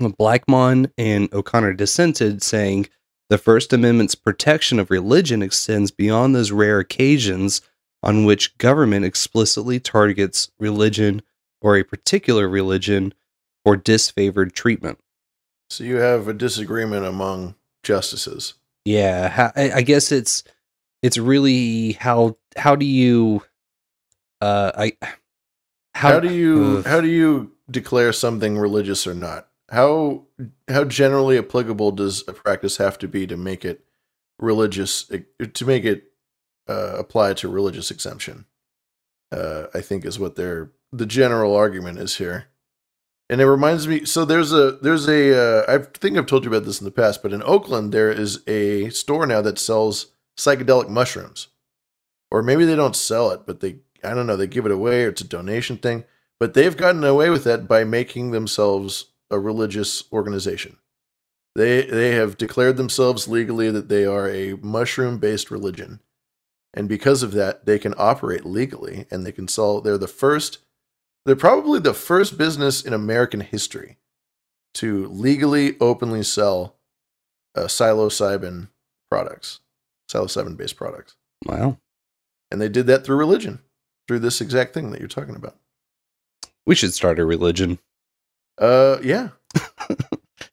[0.00, 2.88] blackmun and o'connor dissented saying
[3.28, 7.60] the First Amendment's protection of religion extends beyond those rare occasions
[8.02, 11.22] on which government explicitly targets religion
[11.60, 13.12] or a particular religion
[13.62, 14.98] for disfavored treatment.
[15.70, 18.54] So you have a disagreement among justices.
[18.84, 20.42] Yeah, I I guess it's
[21.02, 23.42] it's really how how do you
[24.40, 24.92] uh I
[25.94, 29.48] How, do you how do you declare something religious or not?
[29.68, 30.24] How
[30.68, 33.84] how generally applicable does a practice have to be to make it
[34.38, 35.10] religious
[35.52, 36.04] to make it
[36.68, 38.46] uh, apply to religious exemption?
[39.30, 42.46] Uh, I think is what their the general argument is here.
[43.30, 44.04] And it reminds me.
[44.04, 46.90] So there's a there's a uh, I think I've told you about this in the
[46.90, 51.46] past, but in Oakland there is a store now that sells psychedelic mushrooms,
[52.32, 55.04] or maybe they don't sell it, but they I don't know they give it away
[55.04, 56.02] or it's a donation thing.
[56.40, 60.78] But they've gotten away with that by making themselves a religious organization.
[61.54, 66.00] They they have declared themselves legally that they are a mushroom based religion,
[66.74, 69.80] and because of that, they can operate legally and they can sell.
[69.80, 70.58] They're the first
[71.24, 73.98] they're probably the first business in American history
[74.74, 76.76] to legally, openly sell
[77.54, 78.68] uh, psilocybin
[79.10, 79.60] products,
[80.10, 81.16] psilocybin based products.
[81.44, 81.78] Wow.
[82.50, 83.60] And they did that through religion,
[84.08, 85.56] through this exact thing that you're talking about.
[86.66, 87.78] We should start a religion.
[88.58, 89.30] Uh, yeah.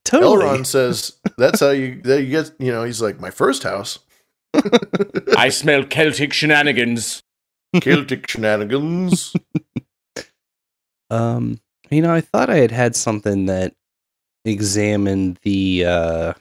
[0.03, 0.45] Totally.
[0.45, 2.52] Elron says that's how you that you get.
[2.60, 3.99] You know, he's like my first house.
[5.38, 7.22] I smell Celtic shenanigans.
[7.81, 9.35] Celtic shenanigans.
[11.09, 11.59] Um,
[11.89, 13.73] you know, I thought I had had something that
[14.45, 16.34] examined the uh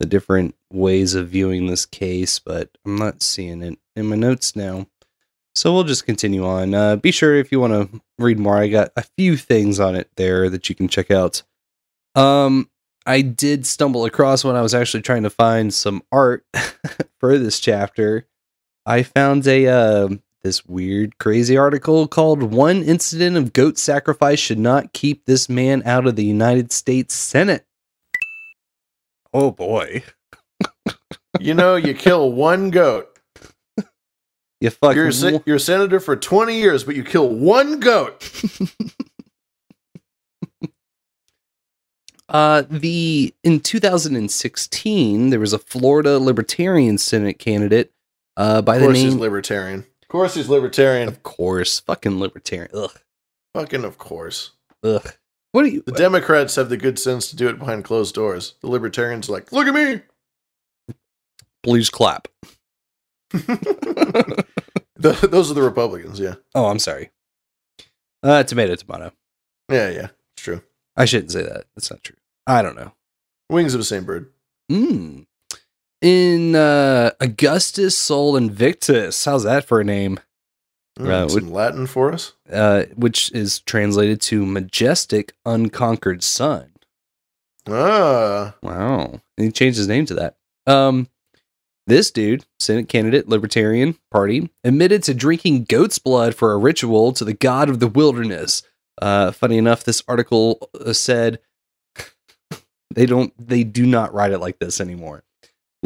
[0.00, 4.54] the different ways of viewing this case, but I'm not seeing it in my notes
[4.54, 4.86] now.
[5.54, 6.74] So we'll just continue on.
[6.74, 9.96] Uh, be sure if you want to read more, I got a few things on
[9.96, 11.42] it there that you can check out.
[12.14, 12.68] Um,
[13.06, 16.44] I did stumble across when I was actually trying to find some art
[17.20, 18.26] for this chapter.
[18.84, 20.08] I found a uh,
[20.46, 25.82] this weird, crazy article called "One Incident of Goat Sacrifice Should Not Keep This Man
[25.84, 27.66] Out of the United States Senate."
[29.34, 30.04] Oh boy,
[31.40, 33.18] you know, you kill one goat.
[34.60, 34.94] you fuck.
[34.94, 38.30] You're a, you're a senator for 20 years, but you kill one goat.
[42.28, 47.92] Uh, the in 2016 there was a Florida Libertarian Senate candidate
[48.36, 49.18] uh, by of the name.
[49.20, 49.86] libertarian.
[50.16, 51.08] Of course he's libertarian.
[51.08, 52.70] Of course, fucking libertarian.
[52.72, 52.98] Ugh,
[53.52, 54.52] Fucking of course.
[54.82, 55.06] ugh.
[55.52, 55.82] What are you?
[55.84, 58.54] The Democrats have the good sense to do it behind closed doors.
[58.62, 60.00] The libertarians are like, look at me.
[61.62, 62.28] Please clap.
[64.98, 66.36] The- those are the Republicans, yeah.
[66.54, 67.10] Oh, I'm sorry.
[68.22, 69.12] Uh, tomato, tomato.
[69.70, 70.08] Yeah, yeah.
[70.34, 70.62] It's true.
[70.96, 71.66] I shouldn't say that.
[71.76, 72.16] That's not true.
[72.46, 72.92] I don't know.
[73.50, 74.32] Wings of the same bird.
[74.72, 75.26] Mm.
[76.02, 80.18] In uh, Augustus Sol Invictus, how's that for a name?
[80.98, 82.34] Mm, Uh, some Latin for us.
[82.50, 86.70] Uh, which is translated to majestic, unconquered sun.
[87.68, 88.54] Ah.
[88.62, 89.20] Wow.
[89.36, 90.36] And he changed his name to that.
[90.66, 91.08] Um,
[91.86, 97.24] this dude, Senate candidate, Libertarian Party, admitted to drinking goat's blood for a ritual to
[97.24, 98.62] the god of the wilderness.
[99.00, 101.38] Uh, funny enough, this article uh, said
[102.94, 105.22] they don't, they do not write it like this anymore.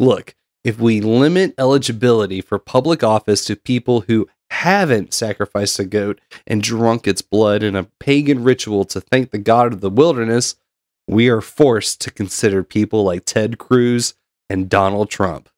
[0.01, 0.33] Look,
[0.63, 6.63] if we limit eligibility for public office to people who haven't sacrificed a goat and
[6.63, 10.55] drunk its blood in a pagan ritual to thank the god of the wilderness,
[11.07, 14.15] we are forced to consider people like Ted Cruz
[14.49, 15.49] and Donald Trump.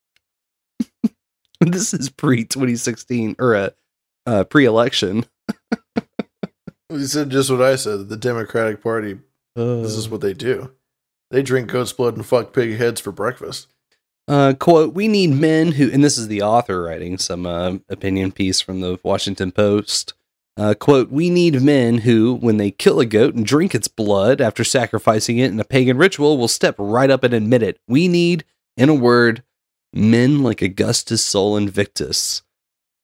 [1.61, 3.69] this is pre 2016 or uh,
[4.25, 5.25] uh, pre election.
[6.89, 8.09] He said just what I said.
[8.09, 9.17] The Democratic Party,
[9.55, 10.73] this is what they do.
[11.31, 13.72] They drink goat's blood and fuck pig heads for breakfast.
[14.27, 18.31] Uh, quote, we need men who, and this is the author writing some uh, opinion
[18.31, 20.13] piece from the Washington Post.
[20.55, 24.39] Uh, quote, we need men who, when they kill a goat and drink its blood
[24.39, 27.79] after sacrificing it in a pagan ritual, will step right up and admit it.
[27.87, 28.45] We need,
[28.77, 29.43] in a word,
[29.93, 32.43] men like Augustus Sol Invictus.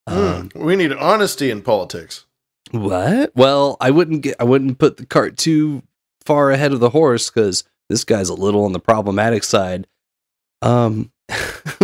[0.07, 0.63] Um, Hmm.
[0.63, 2.25] we need honesty in politics.
[2.71, 3.31] What?
[3.35, 5.81] Well, I wouldn't get I wouldn't put the cart too
[6.23, 9.87] far ahead of the horse because this guy's a little on the problematic side.
[10.61, 11.11] Um,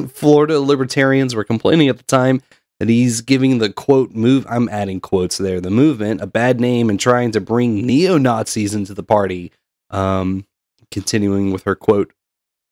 [0.09, 2.41] Florida libertarians were complaining at the time
[2.79, 4.45] that he's giving the quote move.
[4.49, 5.61] I'm adding quotes there.
[5.61, 9.51] The movement a bad name and trying to bring neo Nazis into the party.
[9.89, 10.45] Um,
[10.91, 12.13] continuing with her quote,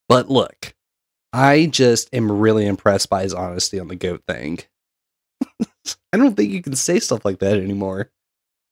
[0.07, 0.73] but look,
[1.31, 4.59] I just am really impressed by his honesty on the goat thing.
[6.13, 8.11] I don't think you can say stuff like that anymore.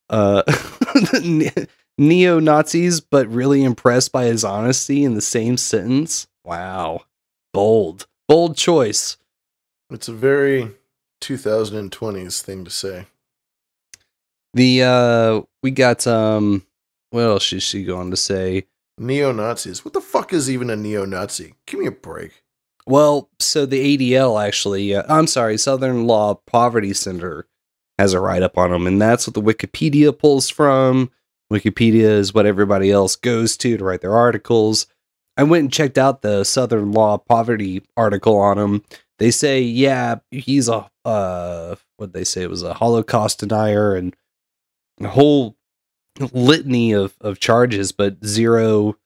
[0.09, 0.43] Uh,
[1.97, 6.27] neo Nazis, but really impressed by his honesty in the same sentence.
[6.45, 7.01] Wow,
[7.53, 9.17] bold, bold choice.
[9.89, 10.71] It's a very
[11.21, 13.07] 2020s thing to say.
[14.53, 16.65] The uh we got um
[17.11, 18.65] what else is she going to say?
[18.97, 19.83] Neo Nazis.
[19.83, 21.55] What the fuck is even a neo Nazi?
[21.65, 22.43] Give me a break.
[22.85, 27.47] Well, so the ADL actually, uh, I'm sorry, Southern Law Poverty Center
[27.99, 31.11] has a write up on them, and that's what the Wikipedia pulls from.
[31.51, 34.87] Wikipedia is what everybody else goes to to write their articles.
[35.37, 38.83] I went and checked out the Southern Law Poverty article on him.
[39.17, 44.15] They say, yeah, he's a uh, what they say it was a Holocaust denier and
[44.99, 45.55] a whole
[46.31, 48.97] litany of of charges, but zero.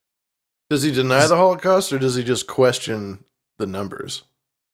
[0.69, 3.23] Does he deny the Holocaust or does he just question
[3.59, 4.23] the numbers?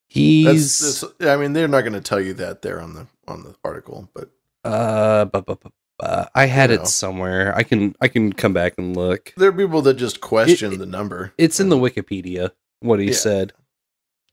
[0.07, 0.79] He's.
[0.79, 3.43] That's, that's, I mean, they're not going to tell you that there on the on
[3.43, 4.29] the article, but
[4.63, 5.69] Uh, bu- bu- bu-
[6.01, 7.55] uh, I had You it somewhere.
[7.55, 9.33] I can I can come back and look.
[9.37, 11.33] there are people that just question the number.
[11.37, 12.51] It's in the Wikipedia
[12.81, 13.13] what he Yeah.
[13.13, 13.53] said.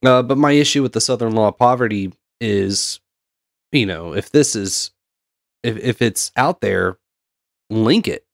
[0.05, 3.01] Uh, but my issue with the Southern Law of Poverty is,
[3.73, 4.93] you know, if this is,
[5.62, 6.99] if if it's out there,
[7.69, 8.24] link it,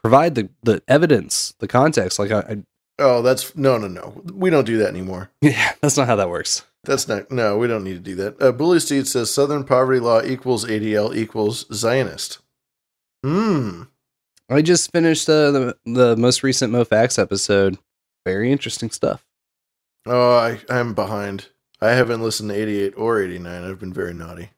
[0.00, 2.18] provide the the evidence, the context.
[2.18, 2.62] Like I, I
[2.98, 4.22] Oh, that's no, no, no.
[4.32, 5.30] We don't do that anymore.
[5.40, 6.64] yeah, that's not how that works.
[6.84, 7.30] That's not.
[7.32, 8.40] No, we don't need to do that.
[8.40, 12.38] Uh, Bully Steed says Southern poverty law equals ADL equals Zionist.
[13.24, 13.82] Hmm.
[14.50, 17.78] I just finished uh, the the most recent MoFax episode.
[18.26, 19.24] Very interesting stuff.
[20.06, 21.48] Oh, I I'm behind.
[21.80, 23.64] I haven't listened to 88 or 89.
[23.64, 24.50] I've been very naughty.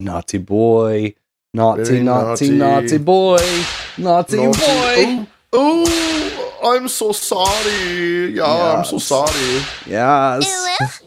[0.00, 1.14] Naughty boy,
[1.54, 2.88] naughty, Very naughty, naughty.
[2.88, 3.64] naughty boy,
[3.98, 5.16] naughty, Naughty.
[5.16, 5.26] boy.
[5.52, 8.32] Oh, I'm so sorry.
[8.34, 8.44] Yeah,
[8.78, 9.62] I'm so sorry.
[9.86, 11.02] Yes.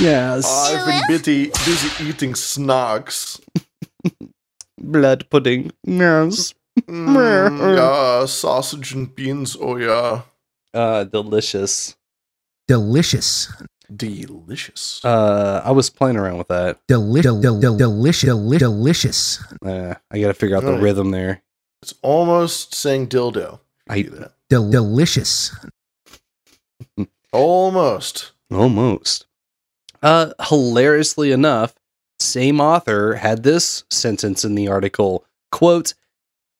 [0.00, 0.44] Yes.
[0.74, 3.40] I've been busy, busy eating snacks.
[4.92, 5.72] Blood pudding.
[5.84, 6.54] Yes.
[6.88, 9.56] Mm, yeah, sausage and beans.
[9.60, 10.22] Oh yeah,
[10.74, 11.94] Uh, delicious.
[12.66, 13.48] Delicious.
[13.94, 15.04] delicious.
[15.04, 16.80] Uh, I was playing around with that.
[16.88, 18.26] Deli- del- del- del- delicious.
[18.28, 19.38] Deli- delicious.
[19.64, 20.82] Uh, I got to figure out the Right.
[20.82, 21.42] rhythm there.
[21.82, 23.60] It's almost saying dildo.
[23.88, 24.32] I Do that.
[24.50, 25.52] Del- delicious.
[27.32, 28.32] Almost.
[28.52, 29.26] almost.
[30.02, 31.74] Uh, hilariously enough,
[32.24, 35.24] same author had this sentence in the article.
[35.52, 35.94] Quote: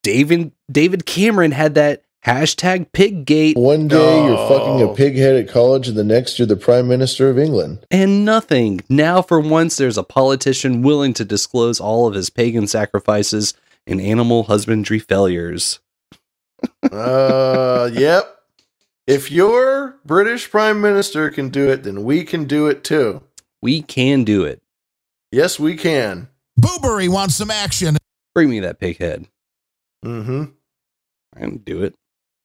[0.02, 4.92] David David Cameron had that hashtag Piggate One day you're fucking Oh.
[4.92, 7.80] a pighead at college, and the next you're the prime minister of England.
[7.90, 8.80] and nothing.
[8.88, 13.52] Now, for once, there's a politician willing to disclose all of his pagan sacrifices
[13.86, 15.80] and animal husbandry failures.
[16.90, 18.30] Uh, yep.
[19.06, 23.22] If your British Prime Minister can do it, then we can do it too.
[23.60, 24.62] We can do it.
[25.34, 26.28] Yes, we can.
[26.60, 27.96] Boobery wants some action.
[28.36, 29.26] Bring me that pig head.
[30.04, 30.44] Mm-hmm.
[31.34, 31.94] I can do it.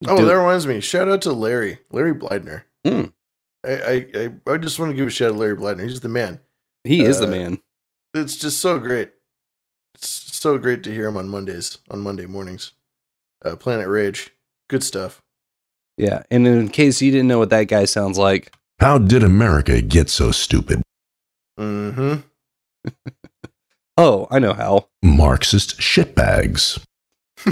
[0.08, 0.36] Oh, Do that it.
[0.38, 0.80] reminds me.
[0.80, 2.62] Shout out to Larry, Larry Bledner.
[2.84, 3.04] Hmm.
[3.64, 4.06] I, I,
[4.48, 5.82] I, I just want to give a shout out to Larry Bledner.
[5.88, 6.40] He's the man.
[6.82, 7.58] He is the Uh, man.
[8.12, 9.12] It's just so great.
[9.94, 12.72] It's so great to hear him on Mondays, on Monday mornings.
[13.44, 14.30] Uh, Planet Rage,
[14.68, 15.22] good stuff.
[15.96, 16.24] Yeah.
[16.30, 20.10] And in case you didn't know what that guy sounds like, How did America get
[20.10, 20.82] so stupid?
[21.58, 22.22] Mm-hmm.
[23.96, 24.88] oh, I know how.
[25.02, 26.84] Marxist shitbags.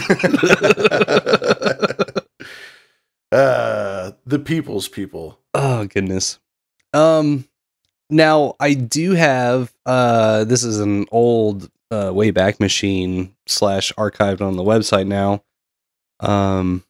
[3.32, 5.38] uh, the people's people.
[5.54, 6.38] Oh goodness.
[6.92, 7.46] Um
[8.10, 14.56] now I do have uh this is an old uh Wayback Machine slash archived on
[14.56, 15.42] the website now.
[16.20, 16.84] Um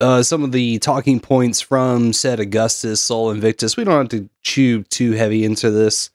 [0.00, 3.76] uh some of the talking points from said Augustus, Sol Invictus.
[3.76, 6.10] We don't have to chew too heavy into this.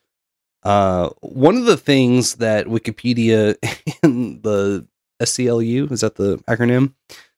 [0.65, 3.55] Uh one of the things that Wikipedia
[4.03, 4.85] and the
[5.21, 6.93] SCLU, is that the acronym?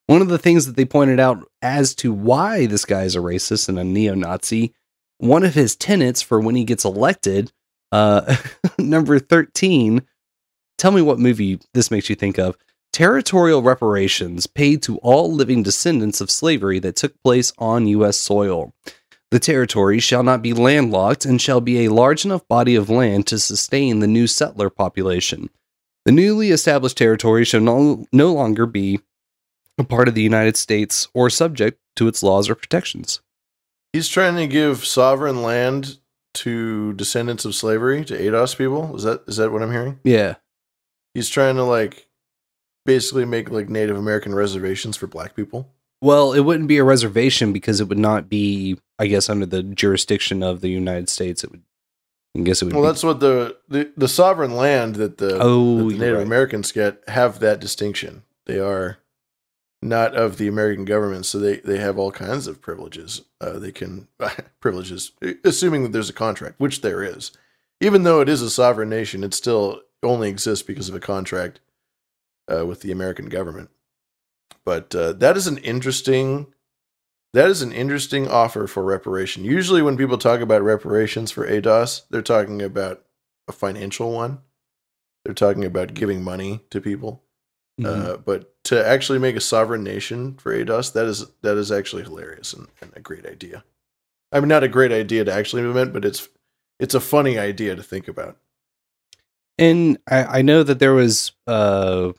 [0.08, 3.20] One of the things that they pointed out as to why this guy is a
[3.20, 4.74] racist and a neo Nazi,
[5.18, 7.52] one of his tenets for when he gets elected,
[7.92, 8.36] uh,
[8.80, 10.02] number 13,
[10.78, 12.58] tell me what movie this makes you think of.
[12.94, 18.18] Territorial reparations paid to all living descendants of slavery that took place on U.S.
[18.18, 18.74] soil.
[19.32, 23.28] The territory shall not be landlocked and shall be a large enough body of land
[23.28, 25.50] to sustain the new settler population.
[26.06, 29.02] The newly established territory shall no, no longer be
[29.78, 33.22] a part of the United States or subject to its laws or protections.
[33.92, 35.98] He's trying to give sovereign land
[36.36, 38.96] to descendants of slavery to ADOS people.
[38.96, 40.00] Is that is that what I'm hearing?
[40.04, 40.36] Yeah.
[41.14, 42.08] He's trying to like
[42.86, 45.74] basically make like Native American reservations for black people.
[46.02, 49.64] Well, it wouldn't be a reservation because it would not be, I guess, under the
[49.64, 51.44] jurisdiction of the United States.
[51.44, 51.64] It would,
[52.36, 52.76] I guess, it would.
[52.76, 56.18] Well, be, that's what the, the the sovereign land that the, Oh, that the Native
[56.18, 56.26] right.
[56.26, 58.24] Americans get have that distinction.
[58.46, 59.00] They are
[59.82, 63.24] not of the American government, so they they have all kinds of privileges.
[63.42, 64.08] Uh, they can
[64.60, 65.12] privileges,
[65.44, 67.32] assuming that there's a contract, which there is.
[67.80, 71.60] Even though it is a sovereign nation, it still only exists because of a contract
[72.52, 73.70] uh, with the American government.
[74.68, 76.48] But uh, that is an interesting
[77.32, 79.46] that is an interesting offer for reparation.
[79.46, 83.02] Usually, when people talk about reparations for ADOS, they're talking about
[83.48, 84.40] a financial one.
[85.24, 87.24] They're talking about giving money to people.
[87.82, 92.04] Uh, but to actually make a sovereign nation for ADOS, that is that is actually
[92.04, 93.64] hilarious and, and a great idea.
[94.34, 96.28] I mean, not a great idea to actually implement, but it's
[96.78, 98.36] it's a funny idea to think about.
[99.58, 102.12] And I, I know that there was uh,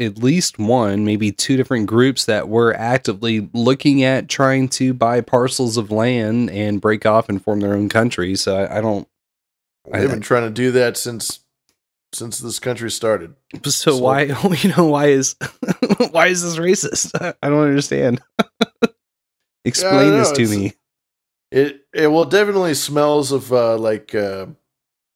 [0.00, 5.20] at least one, maybe two different groups that were actively looking at trying to buy
[5.20, 8.34] parcels of land and break off and form their own country.
[8.36, 9.06] So I, I don't.
[9.92, 11.40] They've been trying to do that since
[12.12, 13.34] since this country started.
[13.64, 14.22] So why
[14.62, 15.36] you know why is
[16.10, 17.10] why is this racist?
[17.42, 18.20] I don't understand.
[19.64, 20.72] Explain know, this to it's- me.
[21.50, 24.46] It it well definitely smells of uh, like uh,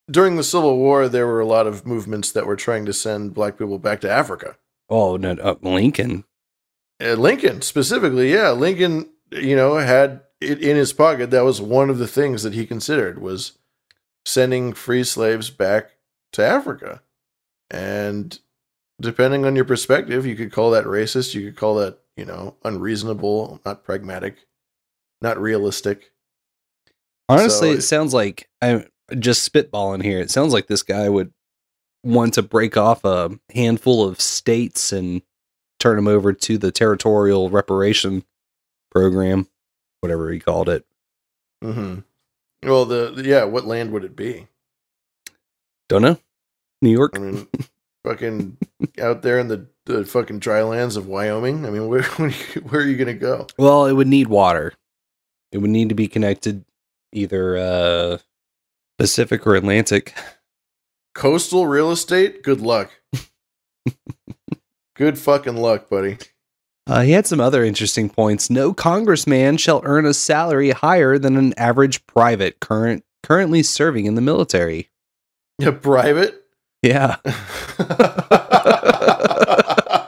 [0.09, 3.35] during the Civil War there were a lot of movements that were trying to send
[3.35, 4.57] black people back to Africa.
[4.89, 6.25] Oh no, uh, Lincoln.
[7.03, 11.31] Uh, Lincoln specifically, yeah, Lincoln, you know, had it in his pocket.
[11.31, 13.59] That was one of the things that he considered was
[14.25, 15.91] sending free slaves back
[16.33, 17.03] to Africa.
[17.71, 18.39] And
[19.01, 21.35] depending on your perspective, you could call that racist.
[21.35, 24.47] You could call that, you know, unreasonable, not pragmatic,
[25.21, 26.13] not realistic.
[27.29, 28.89] Honestly, So- it sounds like I'm
[29.19, 30.19] just spitballing here.
[30.19, 31.33] It sounds like this guy would
[32.05, 35.23] want to break off a handful of states and
[35.81, 38.25] turn them over to the territorial reparation
[38.91, 39.49] program,
[40.01, 40.85] whatever he called it.
[41.63, 41.97] hmm
[42.63, 44.47] Well, the, the- yeah, what land would it be?
[45.89, 46.19] Don't know.
[46.83, 47.13] New York.
[47.17, 47.49] I mean,
[48.05, 48.57] fucking
[49.01, 51.65] out there in the, the fucking dry lands of Wyoming.
[51.67, 53.47] I mean, where where are you gonna go?
[53.59, 54.75] Well, it would need water.
[55.51, 56.65] It would need to be connected
[57.13, 58.19] either uh
[58.99, 60.15] Pacific or Atlantic.
[61.19, 62.45] Coastal real estate?
[62.45, 62.93] Good luck.
[64.95, 66.19] Good fucking luck, buddy.
[66.87, 68.49] Uh, he had some other interesting points.
[68.49, 74.15] No congressman shall earn a salary higher than an average private current currently serving in
[74.15, 74.91] the military.
[75.61, 76.41] A private.
[76.83, 77.17] Yeah.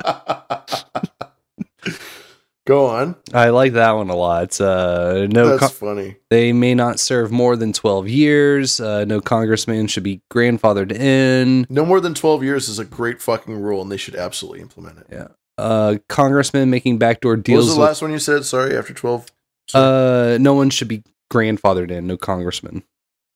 [2.66, 3.16] Go on.
[3.32, 4.60] I like that one a lot.
[4.60, 6.16] Uh, no, That's funny.
[6.28, 8.80] They may not serve more than twelve years.
[8.80, 11.66] Uh, no congressman should be grandfathered in.
[11.70, 14.98] No more than twelve years is a great fucking rule, and they should absolutely implement
[14.98, 15.06] it.
[15.10, 15.28] Yeah.
[15.58, 17.66] Uh, congressman making backdoor What deals.
[17.66, 18.44] was the with- last one you said?
[18.44, 19.26] Sorry, after twelve.
[19.74, 22.06] uh, no one should be grandfathered in.
[22.06, 22.82] No congressman.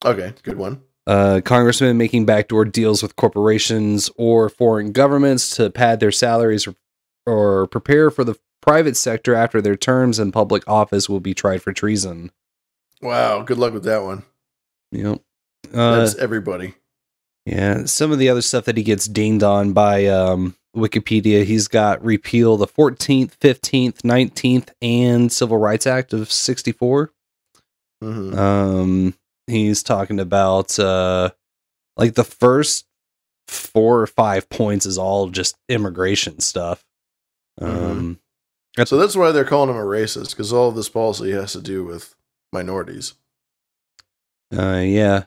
[0.04, 0.82] Okay, good one.
[1.06, 6.74] uh, congressmen making backdoor deals with corporations or foreign governments to pad their salaries or,
[7.26, 8.34] or prepare for the
[8.64, 12.30] private sector after their terms in public office will be tried for treason.
[13.02, 14.24] Wow, good luck with that one.
[14.92, 15.20] Yep.
[15.72, 16.74] Uh, That's everybody.
[17.44, 21.68] yeah, some of the other stuff that he gets dinged on by um, Wikipedia, he's
[21.68, 27.10] got repeal the 14th, 15th, 19th, and Civil Rights Act of 64.
[28.02, 28.36] Mhm.
[28.36, 29.14] Um,
[29.46, 31.30] he's talking about uh,
[31.96, 32.86] like the first
[33.48, 36.84] four or five points is all just immigration stuff.
[37.60, 38.18] Um,
[38.84, 41.60] So that's why they're calling him a racist because all of this policy has to
[41.60, 42.16] do with
[42.52, 43.14] minorities,
[44.56, 45.24] uh, yeah,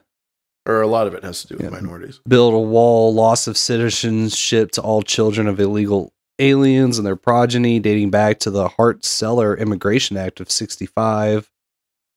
[0.66, 2.20] or a lot of it has to do with minorities.
[2.28, 7.80] build a wall, loss of citizenship to all children of illegal aliens and their progeny,
[7.80, 11.50] dating back to the Hart Celler Immigration Act of '65.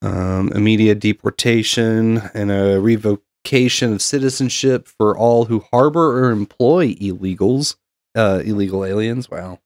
[0.03, 7.75] Um, immediate deportation and a revocation of citizenship for all who harbor or employ illegals,
[8.15, 9.29] uh, illegal aliens.
[9.29, 9.59] Wow,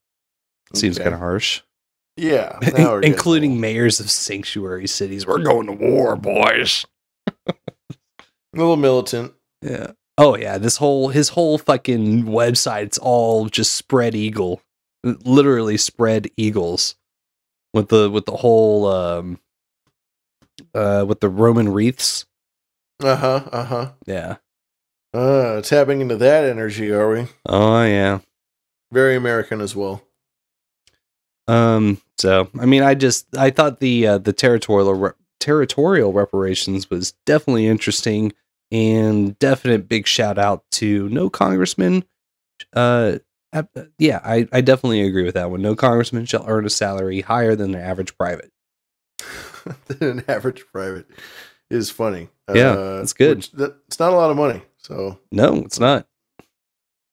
[0.78, 1.04] seems Okay.
[1.06, 1.62] kind of harsh.
[2.18, 2.58] Yeah,
[3.04, 5.28] including mayors of sanctuary cities.
[5.28, 6.86] We're going to war, boys.
[7.48, 7.54] a
[8.54, 9.34] little militant.
[9.62, 9.92] Yeah.
[10.18, 14.62] Oh yeah, this whole his whole fucking website's all just spread eagle,
[15.04, 16.96] literally spread eagles,
[17.74, 19.40] with the with the whole um,
[20.74, 22.26] uh, with the Roman wreaths.
[23.04, 23.44] Uh huh.
[23.52, 23.92] Uh huh.
[24.06, 24.38] Yeah.
[25.14, 27.28] Uh, tapping into that energy, are we?
[27.46, 28.20] Oh yeah.
[28.94, 30.02] Very American as well.
[31.48, 32.02] Um.
[32.18, 37.12] So I mean, I just I thought the uh, the territorial re- territorial reparations was
[37.26, 38.34] definitely interesting
[38.72, 42.04] and definite big shout out to no congressman.
[42.74, 43.20] Uh,
[44.00, 45.62] yeah, I I definitely agree with that one.
[45.62, 48.52] No congressman shall earn a salary higher than the average private.
[50.02, 51.08] An average private
[51.70, 52.30] is funny.
[52.54, 53.38] Yeah, Uh, that's good.
[53.38, 56.08] which- that, it's not a lot of money, so No, it's not.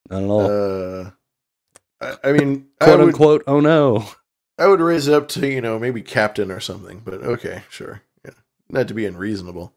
[0.09, 0.41] Not at all.
[1.05, 1.09] uh,
[2.01, 3.43] I, I mean, I Quote would, unquote.
[3.47, 4.05] Oh no.
[4.63, 7.01] I would raise it up to you know maybe captain or something.
[7.03, 8.31] But okay, sure, yeah,
[8.69, 9.73] not to be unreasonable.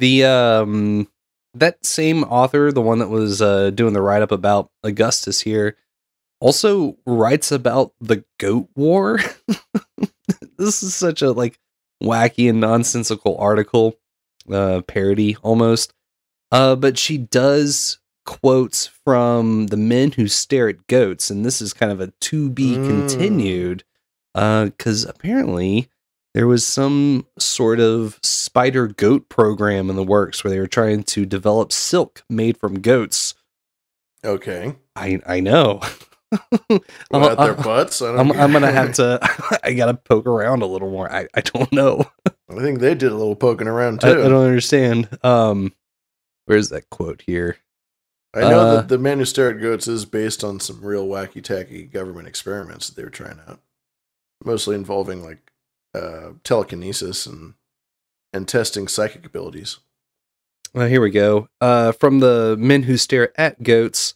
[0.00, 1.06] the um
[1.54, 5.76] that same author, the one that was uh, doing the write up about Augustus here,
[6.40, 9.20] also writes about the goat war.
[10.58, 11.60] this is such a like
[12.02, 13.96] wacky and nonsensical article,
[14.50, 15.94] uh, parody almost.
[16.50, 21.72] Uh, but she does quotes from the men who stare at goats, and this is
[21.72, 22.86] kind of a to be Mm.
[22.86, 23.84] continued.
[24.34, 25.88] Because apparently
[26.34, 31.02] there was some sort of spider goat program in the works where they were trying
[31.04, 33.34] to develop silk made from goats.
[34.24, 34.76] Okay.
[34.94, 35.80] I I know.
[37.08, 38.02] What, at their Uh, butts?
[38.02, 39.18] I I'm gonna have to.
[39.64, 41.10] I gotta poke around a little more.
[41.10, 42.04] I, I don't know.
[42.50, 44.20] I think they did a little poking around I, too.
[44.20, 45.08] I don't understand.
[45.24, 45.72] Um,
[46.44, 47.56] where's that quote here?
[48.34, 51.06] I know Uh, that the man who stare at goats is based on some real
[51.06, 53.60] wacky tacky government experiments that they were trying out,
[54.44, 55.50] mostly involving like
[55.94, 57.54] uh, telekinesis and
[58.32, 59.78] and testing psychic abilities.
[60.74, 61.48] Well, here we go.
[61.62, 64.14] Uh, from the men who stare at goats,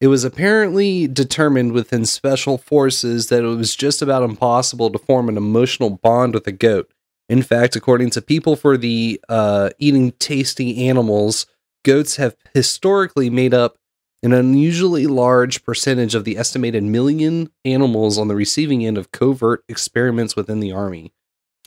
[0.00, 5.28] it was apparently determined within special forces that it was just about impossible to form
[5.28, 6.88] an emotional bond with a goat.
[7.28, 11.46] In fact, according to people for the uh, eating tasty animals,
[11.84, 13.76] goats have historically made up
[14.22, 19.64] an unusually large percentage of the estimated million animals on the receiving end of covert
[19.68, 21.12] experiments within the army.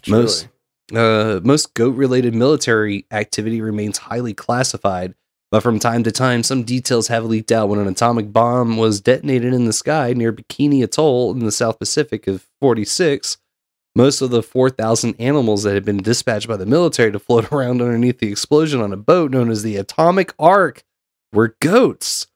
[0.08, 0.48] Most
[0.94, 5.16] uh, most goat related military activity remains highly classified,
[5.50, 9.00] but from time to time, some details have leaked out when an atomic bomb was
[9.00, 13.38] detonated in the sky near Bikini Atoll in the South Pacific of 46.
[13.96, 17.82] Most of the 4,000 animals that had been dispatched by the military to float around
[17.82, 20.84] underneath the explosion on a boat known as the Atomic Ark
[21.34, 22.28] were goats.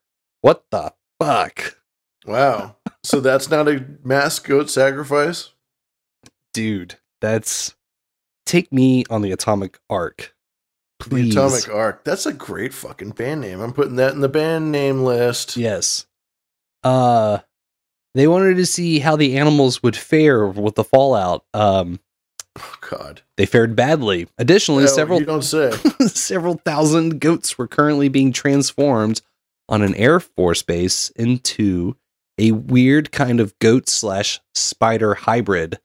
[0.42, 1.78] What the fuck?
[2.26, 2.76] Wow.
[3.04, 5.52] so that's not a mass goat sacrifice?
[6.54, 7.76] Dude, that's.
[8.46, 10.36] Take me on the Atomic Ark.
[11.00, 11.34] Please.
[11.34, 12.04] The Atomic Arc.
[12.04, 13.60] That's a great fucking band name.
[13.60, 15.58] I'm putting that in the band name list.
[15.58, 16.06] Yes.
[16.84, 17.40] Uh
[18.16, 21.46] they wanted to see how the animals would fare with the fallout.
[21.54, 22.00] Um
[22.58, 23.22] Oh God.
[23.36, 24.28] they fared badly.
[24.38, 25.72] Additionally, No, several You don't say.
[26.08, 29.22] several thousand goats were currently being transformed
[29.68, 31.98] on an Air Force base into
[32.38, 35.80] a weird kind of goat slash spider hybrid.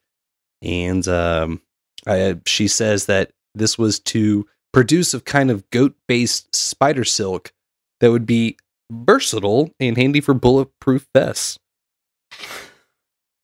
[0.63, 1.61] And um,
[2.07, 7.53] I, she says that this was to produce a kind of goat based spider silk
[8.01, 8.57] that would be
[8.93, 11.59] versatile and handy for bulletproof vests.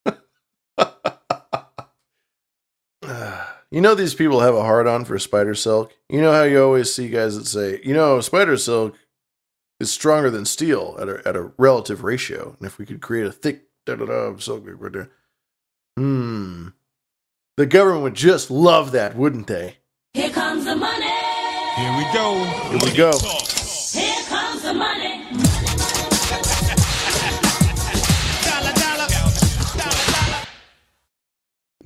[3.72, 5.92] You know these people have a hard on for spider silk.
[6.08, 8.96] You know how you always see guys that say, you know, spider silk
[9.80, 13.26] is stronger than steel at a at a relative ratio, and if we could create
[13.26, 15.10] a thick da da da of silk, right there,
[15.96, 16.68] hmm,
[17.56, 19.78] the government would just love that, wouldn't they?
[20.14, 21.04] Here comes the money.
[21.76, 22.44] Here we go.
[22.70, 23.12] Here we go.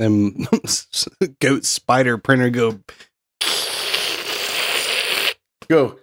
[0.01, 0.49] And
[1.41, 2.81] goat spider printer go
[5.69, 6.01] Go.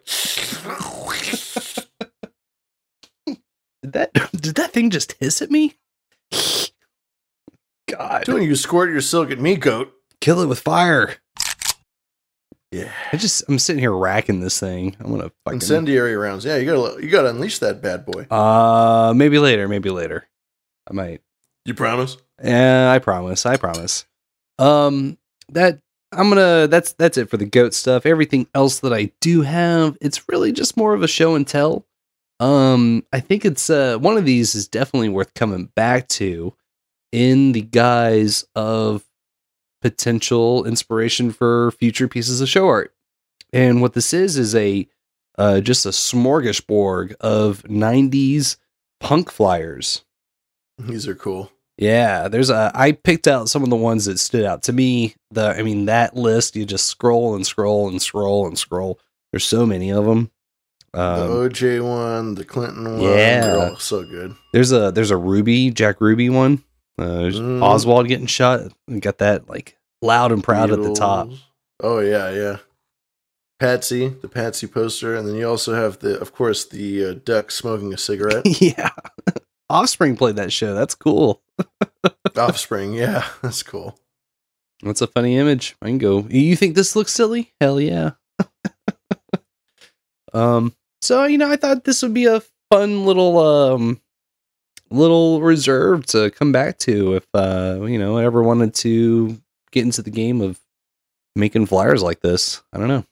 [3.83, 5.75] Did that did that thing just hiss at me?
[7.89, 8.23] God.
[8.23, 9.91] Doing you squirt your silk at me, goat.
[10.21, 11.15] Kill it with fire.
[12.71, 12.91] Yeah.
[13.11, 14.95] I just I'm sitting here racking this thing.
[14.99, 16.45] I'm gonna fucking Incendiary rounds.
[16.45, 18.23] Yeah, you gotta you gotta unleash that bad boy.
[18.33, 20.27] uh maybe later, maybe later.
[20.89, 21.21] I might.
[21.67, 22.15] You promise?
[22.41, 23.45] Yeah, I promise.
[23.45, 24.05] I promise.
[24.57, 25.17] Um
[25.49, 25.81] that
[26.13, 28.05] I'm gonna that's that's it for the goat stuff.
[28.05, 31.85] Everything else that I do have, it's really just more of a show and tell.
[32.39, 36.53] Um I think it's uh one of these is definitely worth coming back to
[37.11, 39.03] in the guise of
[39.81, 42.93] potential inspiration for future pieces of show art.
[43.51, 44.87] And what this is is a
[45.37, 48.57] uh, just a smorgasbord of 90s
[48.99, 50.03] punk flyers.
[50.79, 51.51] These are cool.
[51.77, 55.15] Yeah, there's a I picked out some of the ones that stood out to me.
[55.31, 58.99] The I mean that list you just scroll and scroll and scroll and scroll.
[59.31, 60.31] There's so many of them.
[60.93, 63.01] The Um, OJ one, the Clinton one.
[63.01, 63.41] yeah.
[63.41, 64.35] They're all so good.
[64.53, 66.63] there's a there's a Ruby Jack Ruby one.
[66.97, 67.61] Uh, there's Mm.
[67.61, 68.71] Oswald getting shot.
[68.87, 71.29] We got that like loud and proud at the top.
[71.83, 72.57] Oh yeah, yeah.
[73.59, 77.49] Patsy, the Patsy poster, and then you also have the, of course, the uh, duck
[77.49, 78.45] smoking a cigarette.
[78.61, 78.91] yeah,
[79.69, 80.73] Offspring played that show.
[80.75, 81.41] That's cool.
[82.37, 83.97] Offspring, yeah, that's cool.
[84.83, 85.75] That's a funny image.
[85.81, 86.27] I can go.
[86.29, 87.53] You think this looks silly?
[87.59, 88.11] Hell yeah.
[90.33, 90.73] um.
[91.01, 94.01] So you know, I thought this would be a fun little um
[94.89, 99.37] little reserve to come back to if uh you know I ever wanted to
[99.71, 100.59] get into the game of
[101.35, 102.61] making flyers like this.
[102.71, 103.05] I don't know.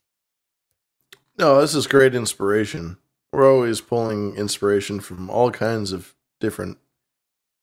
[1.37, 2.97] No, this is great inspiration.
[3.31, 6.77] We're always pulling inspiration from all kinds of different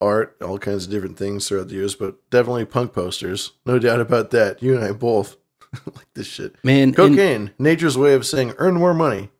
[0.02, 3.52] art, all kinds of different things throughout the years, but definitely punk posters.
[3.64, 4.62] No doubt about that.
[4.62, 5.36] You and I both
[5.86, 6.56] like this shit.
[6.64, 9.30] Man, and- Cocaine, nature's way of saying earn more money.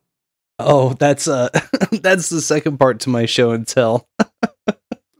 [0.59, 1.49] Oh, that's uh
[1.91, 4.07] that's the second part to my show and tell.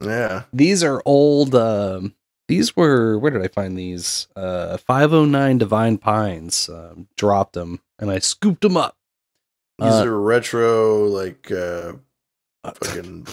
[0.02, 0.44] Yeah.
[0.52, 2.14] These are old um
[2.50, 4.28] these were where did I find these?
[4.36, 6.68] Uh 509 Divine Pines.
[6.70, 8.98] Um, dropped them and I scooped them up.
[9.80, 11.94] These Uh, are retro, like, uh,
[12.66, 13.28] fucking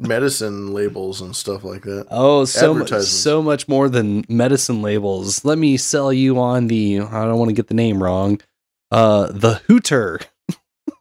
[0.00, 2.06] medicine labels and stuff like that.
[2.10, 5.44] Oh, so much, so much more than medicine labels.
[5.44, 7.00] Let me sell you on the.
[7.00, 8.40] I don't want to get the name wrong.
[8.90, 10.20] Uh, the Hooter,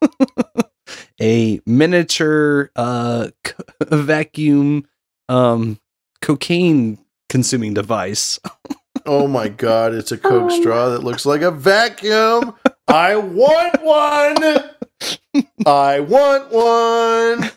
[1.22, 3.30] a miniature uh
[3.88, 4.88] vacuum
[5.28, 5.80] um
[6.22, 7.00] cocaine
[7.30, 8.40] consuming device.
[9.06, 12.54] Oh my god, it's a Coke straw that looks like a vacuum.
[12.88, 14.36] I want one.
[15.66, 17.50] I want one.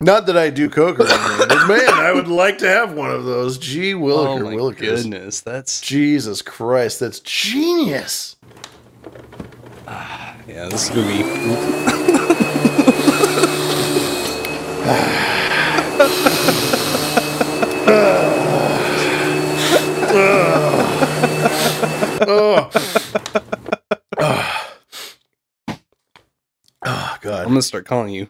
[0.00, 3.10] Not that I do Coke or anything, but man, I would like to have one
[3.10, 3.58] of those.
[3.58, 5.02] Gee, Williker, oh my Willikers.
[5.04, 8.36] goodness, that's Jesus Christ, that's genius.
[9.86, 10.68] Ah, yeah.
[10.68, 11.22] This is gonna be.
[22.26, 22.70] oh.
[24.18, 24.60] oh.
[26.86, 27.42] Oh, God.
[27.42, 28.28] I'm gonna start calling you.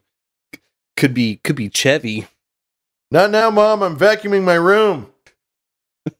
[0.96, 2.26] Could be could be Chevy.
[3.10, 3.82] Not now, Mom.
[3.82, 5.10] I'm vacuuming my room.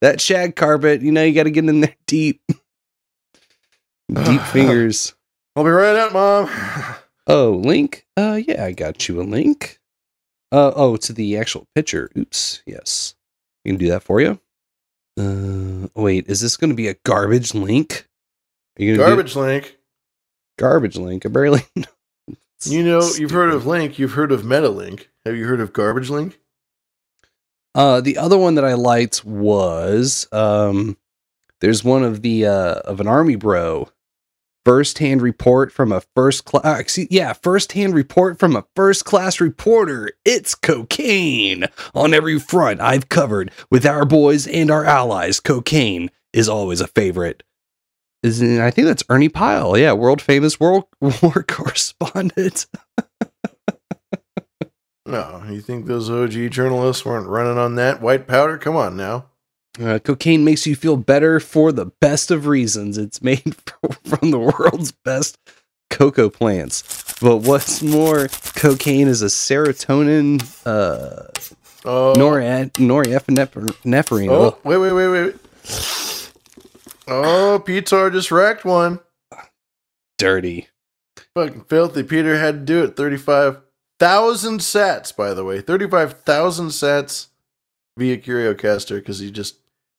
[0.00, 2.42] That shag carpet, you know, you got to get in there deep.
[4.12, 5.14] Deep fingers.
[5.54, 6.50] I'll be right out, Mom.
[7.28, 8.04] Oh, link?
[8.16, 9.78] Uh, yeah, I got you a link.
[10.50, 12.10] Uh, oh, to the actual picture.
[12.18, 12.62] Oops.
[12.66, 13.14] Yes.
[13.64, 14.40] We can do that for you.
[15.16, 18.08] Uh, wait, is this going to be a garbage link?
[18.76, 19.76] Are you gonna Garbage link.
[20.58, 21.24] garbage link.
[21.24, 21.62] I barely.
[22.66, 23.98] You know, you've heard of Link.
[23.98, 25.06] You've heard of MetaLink.
[25.24, 26.38] Have you heard of Garbage Link?
[27.74, 30.96] Uh, the other one that I liked was um,
[31.60, 33.88] there's one of the uh of an army bro,
[34.64, 36.98] first hand report from a first class.
[37.10, 40.10] yeah, first hand report from a first class reporter.
[40.24, 41.64] It's cocaine
[41.94, 45.40] on every front I've covered with our boys and our allies.
[45.40, 47.42] Cocaine is always a favorite.
[48.22, 49.76] Is I think that's Ernie Pyle.
[49.76, 52.66] Yeah, world famous world war correspondent.
[55.04, 58.56] No, you think those OG journalists weren't running on that white powder?
[58.56, 59.26] Come on now.
[59.82, 62.96] Uh, cocaine makes you feel better for the best of reasons.
[62.98, 63.56] It's made
[64.04, 65.36] from the world's best
[65.90, 66.82] cocoa plants.
[67.20, 71.28] But what's more, cocaine is a serotonin, uh,
[71.84, 72.12] Oh.
[72.16, 74.28] norad, norepinephrine.
[74.30, 75.34] Oh, wait, wait, wait, wait.
[77.08, 79.00] Oh, Peter just racked one.
[80.18, 80.68] dirty.
[81.34, 82.02] Fucking filthy.
[82.02, 82.96] Peter had to do it.
[82.96, 85.60] 35,000 sats, by the way.
[85.60, 87.28] 35,000 sats
[87.98, 89.56] via CurioCaster because he just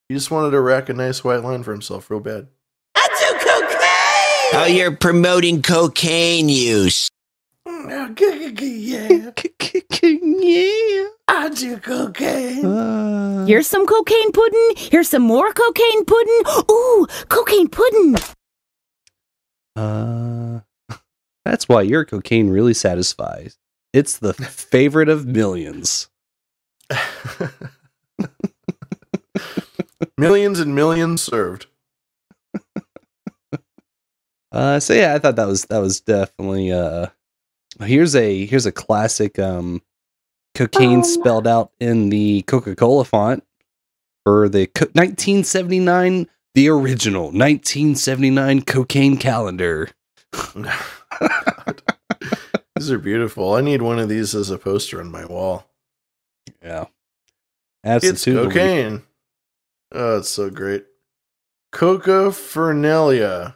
[0.09, 2.47] he just wanted to rack a nice white line for himself real bad.
[2.95, 4.61] I do cocaine!
[4.61, 7.09] Oh, you're promoting cocaine use.
[7.67, 8.15] Mm,
[8.81, 9.31] yeah.
[11.61, 11.75] yeah.
[11.75, 12.65] I cocaine.
[12.65, 14.73] Uh, Here's some cocaine pudding.
[14.77, 16.43] Here's some more cocaine pudding.
[16.71, 18.15] Ooh, cocaine pudding.
[19.75, 20.61] Uh,
[21.45, 23.57] that's why your cocaine really satisfies.
[23.91, 26.09] It's the favorite of millions.
[30.17, 31.67] millions and millions served.
[34.51, 37.07] Uh, so yeah, I thought that was that was definitely uh.
[37.81, 39.81] Here's a here's a classic um,
[40.55, 43.43] cocaine oh, spelled out in the Coca Cola font
[44.25, 49.89] for the co- 1979, the original 1979 cocaine calendar.
[52.75, 53.53] These are beautiful.
[53.53, 55.69] I need one of these as a poster on my wall.
[56.61, 56.85] Yeah,
[57.83, 58.53] It's absolutely.
[58.53, 59.03] cocaine.
[59.93, 60.85] Oh, it's so great.
[61.71, 63.55] Coca Fernelia.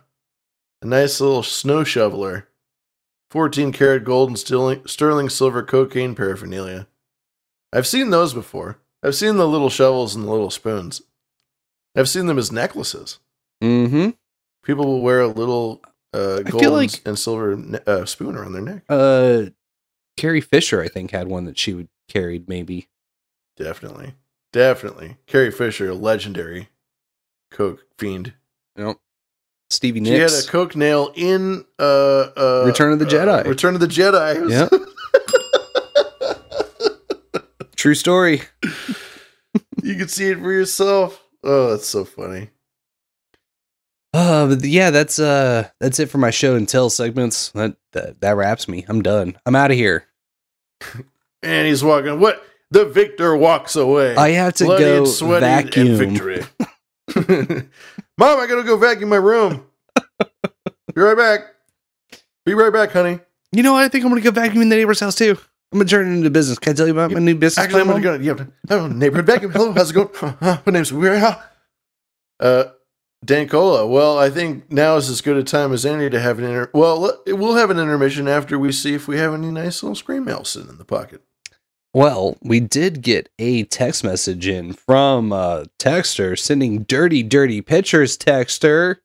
[0.81, 2.46] A nice little snow shoveler.
[3.31, 6.87] 14 karat gold and sterling, silver cocaine paraphernalia.
[7.73, 8.79] I've seen those before.
[9.03, 11.01] I've seen the little shovels and the little spoons.
[11.95, 13.19] I've seen them as necklaces.
[13.61, 14.11] Mm-hmm.
[14.63, 15.81] People will wear a little
[16.13, 18.83] uh, gold and- like- and silver ne- uh, spoon around their neck.
[18.89, 19.45] Uh,
[20.15, 22.47] Carrie Fisher, I think, had one that she would carried.
[22.47, 22.87] Maybe.
[23.57, 24.13] Definitely.
[24.53, 25.17] Definitely.
[25.27, 26.69] Carrie Fisher, legendary
[27.51, 28.33] coke fiend.
[28.77, 28.97] Yep.
[29.69, 30.31] Stevie Nicks.
[30.31, 33.45] She had a coke nail in uh, uh Return of the uh, Jedi.
[33.45, 34.49] Return of the Jedi.
[34.49, 34.69] Yeah.
[37.75, 38.41] True story.
[39.83, 41.23] you can see it for yourself.
[41.43, 42.49] Oh, that's so funny.
[44.13, 47.51] Uh, but yeah, that's uh, that's it for my show and tell segments.
[47.51, 48.83] That that, that wraps me.
[48.87, 49.37] I'm done.
[49.45, 50.05] I'm out of here.
[51.43, 52.19] And he's walking.
[52.19, 52.43] What?
[52.71, 54.15] The victor walks away.
[54.15, 55.87] I have to Bloodied, go sweaty, vacuum.
[55.87, 56.43] And victory.
[58.17, 59.65] Mom, I gotta go vacuum my room.
[60.95, 61.41] Be right back.
[62.45, 63.19] Be right back, honey.
[63.51, 63.83] You know, what?
[63.83, 65.37] I think I'm gonna go vacuum in the neighbor's house too.
[65.71, 66.57] I'm gonna turn it into business.
[66.57, 67.63] Can I tell you about my new business?
[67.63, 68.15] Actually, I'm gonna go.
[68.15, 69.51] Yeah, oh, neighborhood vacuum.
[69.51, 70.09] Hello, how's it going?
[70.41, 71.23] Uh, my name's Weird.
[72.39, 72.63] Uh,
[73.23, 73.85] Dan Cola.
[73.85, 76.71] Well, I think now is as good a time as any to have an inter.
[76.73, 80.25] Well, we'll have an intermission after we see if we have any nice little screen
[80.25, 81.21] mail sitting in the pocket.
[81.93, 88.17] Well, we did get a text message in from uh Texter sending dirty, dirty pictures,
[88.17, 88.97] Texter.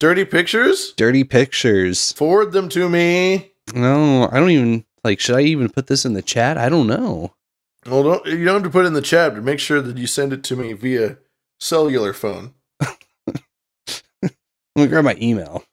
[0.00, 0.92] Dirty pictures?
[0.96, 2.12] Dirty pictures.
[2.12, 3.52] Forward them to me.
[3.74, 6.58] No, I don't even like should I even put this in the chat?
[6.58, 7.34] I don't know.
[7.86, 9.96] Well, don't you don't have to put it in the chat, but make sure that
[9.96, 11.18] you send it to me via
[11.60, 12.54] cellular phone.
[12.80, 14.34] Let
[14.74, 15.64] me grab my email.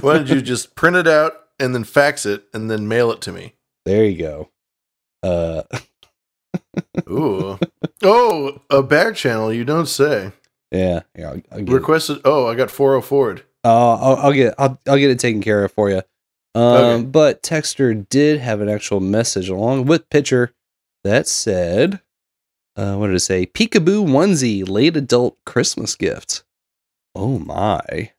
[0.00, 3.20] Why don't you just print it out and then fax it and then mail it
[3.22, 3.54] to me?
[3.84, 4.50] There you go.
[5.22, 5.62] Uh
[7.10, 7.58] Ooh.
[8.02, 10.32] oh, a back channel, you don't say.
[10.70, 11.30] yeah, yeah.
[11.30, 11.72] I'll, I'll get it.
[11.72, 12.20] Requested.
[12.24, 13.42] Oh, I got 404'd.
[13.64, 16.02] Uh, I'll, I'll get I'll, I'll get it taken care of for you.
[16.54, 17.04] Um, Okay.
[17.04, 20.52] but Texter did have an actual message along with picture
[21.04, 22.00] that said,
[22.76, 23.46] uh, what did it say?
[23.46, 26.44] Peekaboo onesie, late adult Christmas gift.
[27.14, 28.12] Oh my,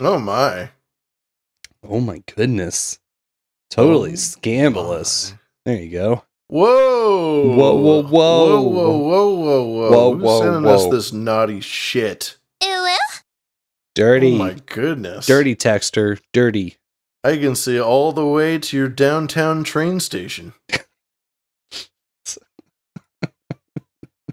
[0.00, 0.70] Oh, my.
[1.86, 2.98] oh my goodness,
[3.70, 5.34] totally Oh scandalous.
[5.64, 6.22] There you go.
[6.48, 7.54] Whoa.
[7.56, 8.60] Whoa, whoa, whoa.
[8.60, 9.90] Whoa, whoa, whoa, whoa, whoa.
[9.90, 10.74] Whoa, Who's whoa, sending whoa.
[10.74, 12.36] us this naughty shit?
[13.94, 15.24] Dirty, Oh, my goodness.
[15.26, 16.76] dirty Texter, dirty.
[17.24, 20.52] I can see all the way to your downtown train station.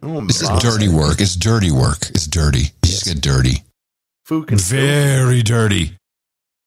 [0.01, 0.59] oh, This is my.
[0.59, 1.21] dirty work.
[1.21, 2.09] It's dirty work.
[2.09, 2.59] It's dirty.
[2.59, 3.63] You just get dirty.
[4.25, 5.97] Fucking Very dirty.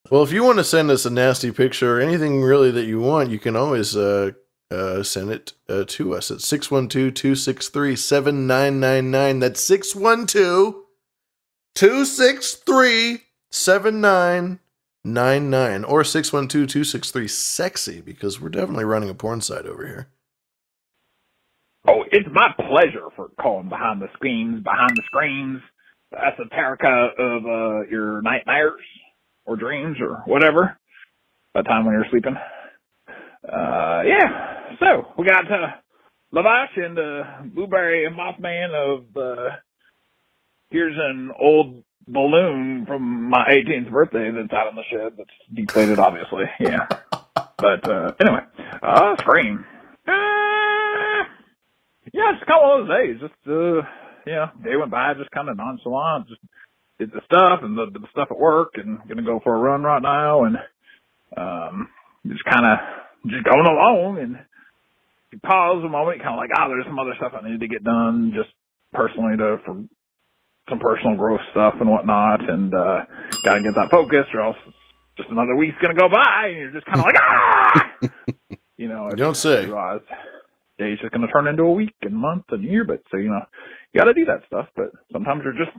[0.09, 2.99] Well, if you want to send us a nasty picture or anything really that you
[2.99, 4.31] want, you can always uh,
[4.69, 9.39] uh, send it uh, to us at 612 263 7999.
[9.39, 10.75] That's 612
[11.75, 13.19] 263
[13.49, 20.07] 7999 or 612 263 sexy because we're definitely running a porn site over here.
[21.87, 25.61] Oh, it's my pleasure for calling behind the screams, behind the screams,
[26.11, 28.81] the esoterica of uh, your nightmares
[29.45, 30.77] or dreams or whatever.
[31.55, 32.35] The time when you're sleeping.
[33.43, 34.75] Uh, yeah.
[34.79, 35.67] So we got uh,
[36.31, 37.23] Lavish and uh,
[37.55, 39.55] Booberry and Mothman of uh,
[40.69, 45.99] here's an old balloon from my 18th birthday that's out in the shed that's deflated,
[45.99, 46.45] obviously.
[46.59, 46.87] Yeah.
[47.59, 48.41] But uh, anyway,
[48.83, 49.65] uh, scream.
[50.07, 51.25] Uh,
[52.13, 53.19] yeah, it's kind of one of those days.
[53.19, 53.81] Just uh,
[54.27, 56.27] yeah, day went by just kind of nonchalant.
[56.27, 56.41] Just
[56.99, 59.81] did the stuff and the, the stuff at work, and gonna go for a run
[59.81, 60.57] right now, and
[61.35, 61.89] um,
[62.27, 62.77] just kind of
[63.25, 64.19] just going along.
[64.21, 64.37] And
[65.31, 67.67] you pause a moment, kind of like, oh, there's some other stuff I need to
[67.67, 68.49] get done, just
[68.93, 69.83] personally to for
[70.69, 73.05] some personal growth stuff and whatnot, and uh,
[73.43, 74.57] gotta get that focused, or else
[75.17, 77.91] just another week's gonna go by, and you're just kind of like, ah,
[78.77, 79.07] you know.
[79.09, 79.65] You don't say.
[79.65, 80.01] Realize
[80.77, 83.41] day's just gonna turn into a week and month and year, but so you know,
[83.93, 84.67] you gotta do that stuff.
[84.75, 85.75] But sometimes you're just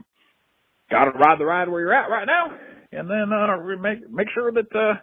[0.91, 2.57] gotta ride the ride where you're at right now,
[2.91, 4.99] and then uh, make make sure that uh,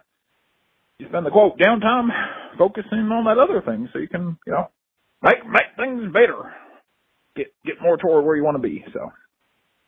[0.99, 2.09] you spend the quote downtime
[2.57, 4.69] focusing on that other thing, so you can you know
[5.21, 6.53] make make things better,
[7.35, 8.83] get get more toward where you want to be.
[8.93, 9.11] So,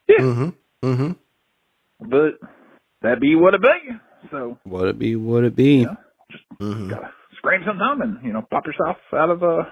[0.07, 0.19] yeah.
[0.19, 0.87] Mm-hmm.
[0.87, 2.09] Mm-hmm.
[2.09, 2.39] but
[3.01, 3.67] that be what it be.
[4.31, 5.15] So what it be?
[5.15, 5.85] what it be?
[6.59, 6.89] Mm-hmm.
[6.89, 9.63] gotta scream sometime and you know pop yourself out of uh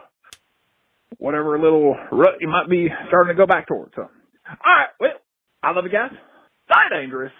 [1.18, 3.94] whatever little rut you might be starting to go back towards.
[3.96, 4.10] So, all
[4.66, 5.14] right, well,
[5.64, 6.12] I love you guys.
[6.70, 7.32] Die dangerous,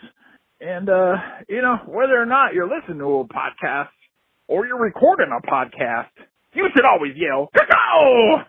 [0.62, 1.16] and uh,
[1.48, 3.90] you know whether or not you're listening to a podcast
[4.48, 6.08] or you're recording a podcast,
[6.54, 8.42] you should always yell "Go!"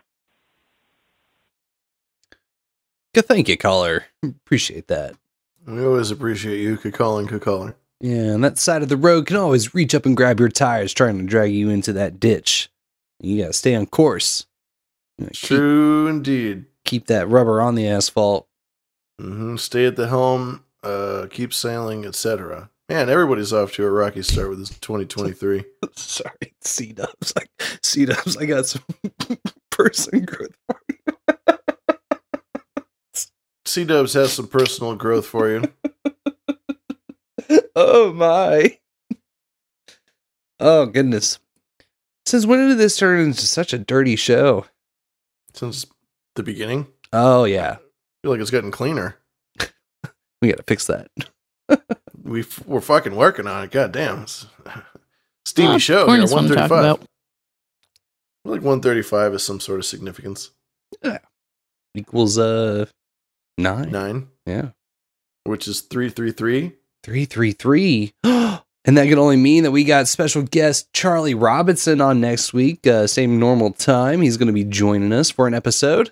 [3.13, 4.05] Good, thank you, caller.
[4.23, 5.15] Appreciate that.
[5.65, 7.75] We always appreciate you, Cacaller and Cacaller.
[7.99, 10.93] Yeah, and that side of the road can always reach up and grab your tires,
[10.93, 12.69] trying to drag you into that ditch.
[13.19, 14.45] You gotta stay on course.
[15.17, 16.65] You know, keep, True indeed.
[16.85, 18.47] keep that rubber on the asphalt.
[19.19, 22.69] hmm Stay at the helm, uh, keep sailing, etc.
[22.87, 25.63] Man, everybody's off to a rocky start with this 2023.
[25.95, 27.33] Sorry, C dubs.
[27.35, 27.49] Like
[27.83, 28.83] C dubs, I got some
[29.69, 30.55] person growth.
[33.65, 35.63] C Dubs has some personal growth for you.
[37.75, 38.77] Oh my.
[40.59, 41.39] Oh goodness.
[42.25, 44.65] Since when did this turn into such a dirty show?
[45.53, 45.85] Since
[46.35, 47.77] the beginning, Oh yeah.
[47.77, 47.77] I
[48.21, 49.17] feel like it's gotten cleaner.
[50.41, 51.09] We gotta fix that.
[52.23, 53.71] we f- we're fucking working on it.
[53.71, 54.83] God damn, it's a
[55.45, 56.23] steamy Ah, show corn here.
[56.25, 56.85] is what One I'm talking thirty-five.
[56.97, 57.07] about.
[58.45, 60.51] Like one thirty-five is some sort of significance.
[61.03, 61.19] Yeah,
[61.93, 62.85] Equals uh
[63.57, 63.91] nine.
[63.91, 64.69] Nine, Yeah.
[65.43, 66.73] which is three three three.
[67.03, 68.13] Three three three.
[68.85, 72.87] And that can only mean that we got special guest Charlie Robinson on next week,
[72.87, 74.21] uh, same normal time.
[74.21, 76.11] He's going to be joining us for an episode.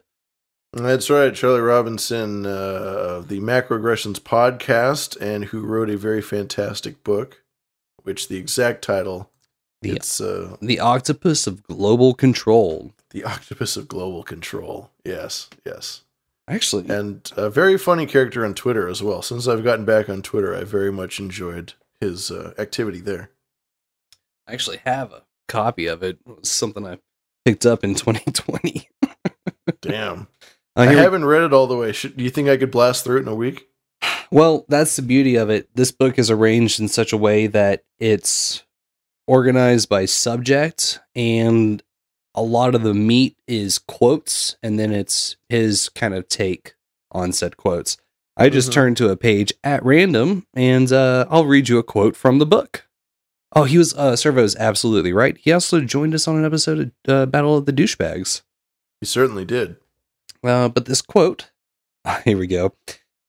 [0.74, 7.04] That's right, Charlie Robinson uh, of the Macroaggressions podcast, and who wrote a very fantastic
[7.04, 7.44] book,
[8.04, 9.32] which the exact title
[9.82, 12.94] The- it's uh, The Octopus of Global Control.
[13.12, 14.92] the Octopus of Global Control.
[15.06, 16.04] Yes, yes.
[16.50, 19.22] Actually, and a very funny character on Twitter as well.
[19.22, 23.32] Since I've gotten back on Twitter, I very much enjoyed his uh, activity there.
[24.48, 26.20] I actually have a copy of it.
[26.26, 27.00] It was something I
[27.44, 28.88] picked up in 2020.
[29.82, 30.28] Damn,
[30.78, 31.92] Uh, I haven't read it all the way.
[31.92, 33.68] Should, do you think I could blast through it in a week?
[34.32, 35.70] Well, that's the beauty of it.
[35.74, 38.64] This book is arranged in such a way that it's
[39.26, 41.82] organized by subject, and
[42.36, 46.76] a lot of the meat is quotes, and then it's his kind of take
[47.12, 47.98] on said quotes.
[48.36, 48.74] I just Mhm.
[48.74, 52.46] turned to a page at random, and uh, I'll read you a quote from the
[52.46, 52.84] book.
[53.56, 55.38] Oh, he was uh, Servo is absolutely right.
[55.38, 58.42] He also joined us on an episode of uh, Battle of the Douchebags.
[59.02, 59.78] He certainly did.
[60.48, 61.52] Uh, but this quote,
[62.26, 62.74] here we go.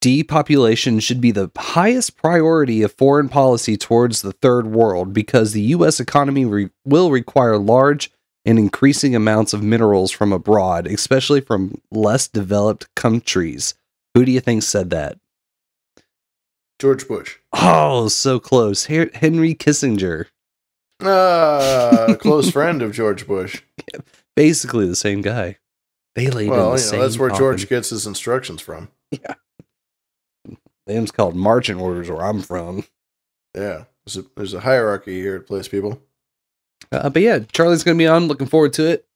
[0.01, 5.61] Depopulation should be the highest priority of foreign policy towards the third world because the
[5.63, 5.99] U.S.
[5.99, 8.13] economy re- will require large
[8.45, 13.75] and increasing amounts of minerals from abroad, especially from less developed countries.
[14.15, 15.19] Who do you think said that?
[16.79, 17.39] George Bush.
[17.53, 18.87] Oh, so close.
[18.87, 20.27] Her- Henry Kissinger.
[21.03, 23.63] Ah, a close friend of George Bush.
[24.37, 25.59] Basically the same guy.
[26.19, 27.41] They laid in Well, the you know, that's where coffin.
[27.45, 28.89] George gets his instructions from.
[29.13, 29.35] Yeah.
[30.87, 32.85] Them's called marching orders where I'm from.
[33.55, 36.03] Yeah, there's a, there's a hierarchy here at Place People.
[36.91, 38.27] Uh, but yeah, Charlie's going to be on.
[38.27, 39.07] Looking forward to it.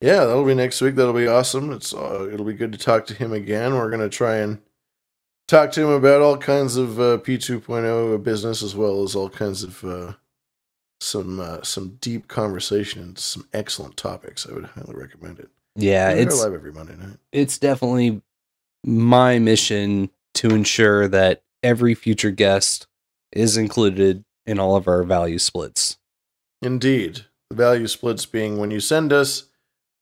[0.00, 0.96] Yeah, that'll be next week.
[0.96, 1.72] That'll be awesome.
[1.72, 3.74] It's uh, it'll be good to talk to him again.
[3.74, 4.60] We're gonna try and
[5.48, 9.62] talk to him about all kinds of uh, P2.0 business as well as all kinds
[9.62, 10.12] of uh,
[11.00, 14.46] some uh, some deep conversation and some excellent topics.
[14.46, 15.48] I would highly recommend it.
[15.76, 17.16] Yeah, it's live every Monday night.
[17.32, 18.22] it's definitely
[18.84, 22.86] my mission to ensure that every future guest
[23.32, 25.98] is included in all of our value splits.
[26.62, 29.44] Indeed, the value splits being when you send us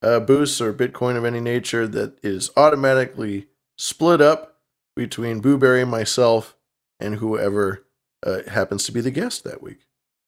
[0.02, 3.46] uh, boosts or Bitcoin of any nature that is automatically
[3.78, 4.58] split up
[4.96, 6.56] between Booberry, myself,
[7.00, 7.86] and whoever
[8.24, 9.86] uh, happens to be the guest that week.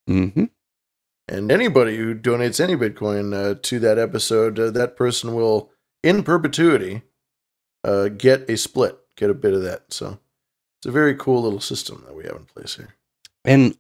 [0.08, 0.44] Mm-hmm.
[1.26, 5.70] And anybody who donates any Bitcoin uh, to that episode, uh, that person will,
[6.02, 7.02] in perpetuity,
[7.82, 9.92] uh, get a split, get a bit of that.
[9.92, 10.18] So
[10.78, 12.94] it's a very cool little system that we have in place here.
[13.44, 13.76] And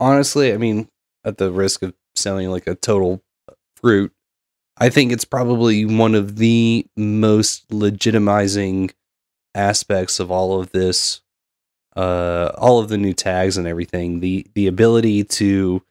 [0.00, 0.88] honestly, I mean,
[1.24, 3.22] at the risk of sounding like a total
[3.76, 4.12] fruit,
[4.78, 8.92] I think it's probably one of the most legitimizing
[9.54, 11.22] aspects of all of this
[11.96, 15.82] uh all of the new tags and everything the the ability to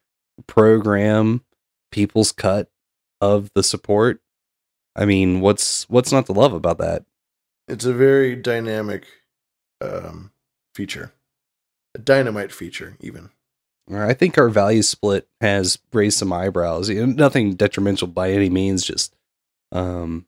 [0.47, 1.43] program
[1.91, 2.69] people's cut
[3.21, 4.21] of the support
[4.95, 7.03] i mean what's what's not to love about that
[7.67, 9.05] It's a very dynamic
[9.81, 10.31] um,
[10.73, 11.13] feature,
[11.95, 13.29] a dynamite feature, even.
[13.91, 16.89] I think our value split has raised some eyebrows.
[16.89, 18.83] You know, nothing detrimental by any means.
[18.83, 19.15] Just,
[19.71, 20.25] um,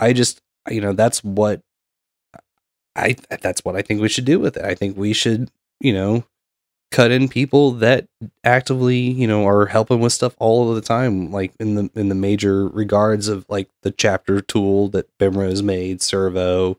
[0.00, 0.40] I just,
[0.70, 1.62] you know, that's what
[2.96, 3.16] I.
[3.42, 4.64] That's what I think we should do with it.
[4.64, 5.50] I think we should,
[5.80, 6.24] you know,
[6.90, 8.06] cut in people that
[8.44, 12.08] actively, you know, are helping with stuff all of the time, like in the in
[12.08, 16.78] the major regards of like the chapter tool that Bimra has made, Servo,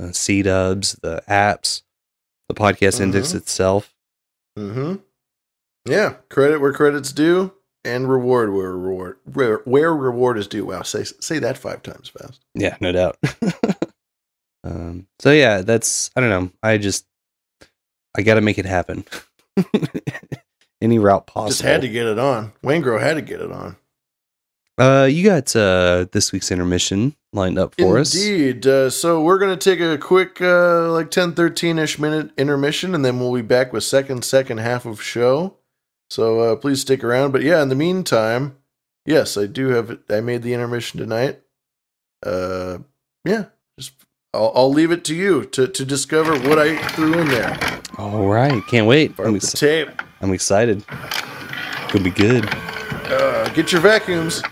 [0.00, 1.82] uh, C Dubs, the apps,
[2.48, 3.36] the podcast index Mhm.
[3.36, 3.94] itself.
[4.58, 4.94] Mm-hmm.
[5.86, 7.52] Yeah, credit where credit's due,
[7.84, 10.64] and reward where reward where, where reward is due.
[10.64, 12.40] Wow, say say that five times fast.
[12.54, 13.18] Yeah, no doubt.
[14.64, 16.50] um, so yeah, that's I don't know.
[16.62, 17.04] I just
[18.16, 19.04] I got to make it happen.
[20.82, 21.48] Any route possible.
[21.48, 22.52] Just had to get it on.
[22.62, 23.76] Wayne had to get it on.
[24.76, 28.14] Uh, you got uh this week's intermission lined up for us.
[28.14, 28.66] Indeed.
[28.66, 33.04] Uh, so we're gonna take a quick uh, like 10, 13 ish minute intermission, and
[33.04, 35.56] then we'll be back with second second half of show.
[36.10, 37.30] So uh, please stick around.
[37.30, 38.56] But yeah, in the meantime,
[39.06, 39.98] yes, I do have.
[40.10, 41.40] I made the intermission tonight.
[42.24, 42.78] Uh,
[43.24, 43.46] yeah,
[43.78, 43.92] just
[44.34, 47.56] I'll, I'll leave it to you to to discover what I threw in there.
[47.98, 49.14] All right, can't wait.
[49.18, 49.88] I'm, the ex- tape.
[50.20, 50.84] I'm excited.
[51.88, 52.44] Could be good.
[53.06, 54.42] Uh, get your vacuums.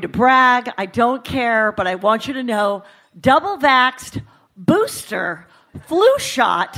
[0.00, 0.70] To brag.
[0.76, 2.82] I don't care, but I want you to know
[3.18, 4.20] double vaxxed,
[4.56, 5.46] booster,
[5.86, 6.76] flu shot,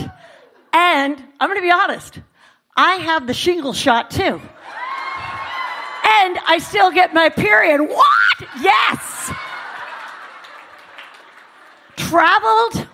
[0.73, 2.21] and I'm going to be honest,
[2.77, 4.41] I have the shingle shot too.
[6.09, 7.81] And I still get my period.
[7.81, 8.49] What?
[8.61, 9.33] Yes.
[11.97, 12.87] Traveled,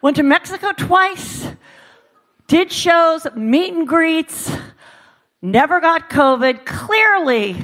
[0.00, 1.46] went to Mexico twice,
[2.48, 4.50] did shows, meet and greets,
[5.42, 6.64] never got COVID.
[6.64, 7.56] Clearly,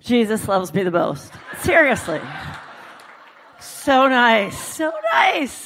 [0.00, 1.32] Jesus loves me the most.
[1.66, 2.20] Seriously.
[3.58, 4.56] So nice.
[4.56, 5.65] So nice.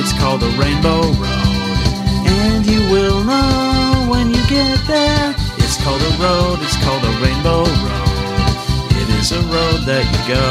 [0.00, 1.84] It's called a rainbow road.
[2.24, 5.34] And you will know when you get there.
[5.58, 8.56] It's called a road, it's called a rainbow road.
[8.96, 10.46] It is a road that you go.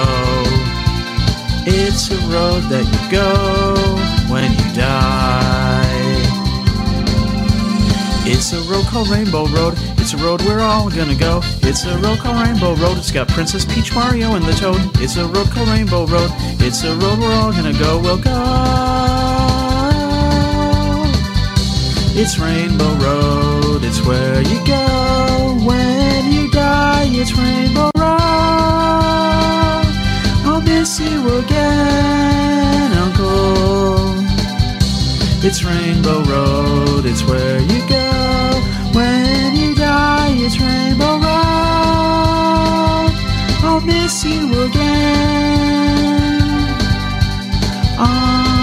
[1.65, 3.33] It's a road that you go
[4.31, 5.89] when you die.
[8.31, 9.73] It's a road called Rainbow Road.
[9.97, 11.41] It's a road we're all gonna go.
[11.63, 12.99] It's a road called Rainbow Road.
[12.99, 14.79] It's got Princess Peach, Mario, and the Toad.
[15.01, 16.29] It's a road called Rainbow Road.
[16.61, 17.99] It's a road we're all gonna go.
[17.99, 19.08] We'll go.
[22.21, 23.85] It's Rainbow Road.
[23.85, 27.07] It's where you go when you die.
[27.07, 28.09] It's Rainbow Road.
[30.45, 34.15] I'll miss you again, Uncle.
[35.47, 40.33] It's Rainbow Road, it's where you go when you die.
[40.39, 43.13] It's Rainbow Road.
[43.63, 46.41] I'll miss you again.
[47.97, 48.59] On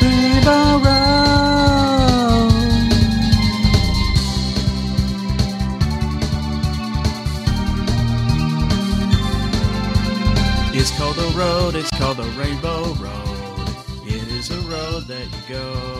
[0.00, 1.27] Rainbow Road.
[11.38, 13.68] Road, it's called the rainbow road.
[14.04, 15.97] It is a road that you go.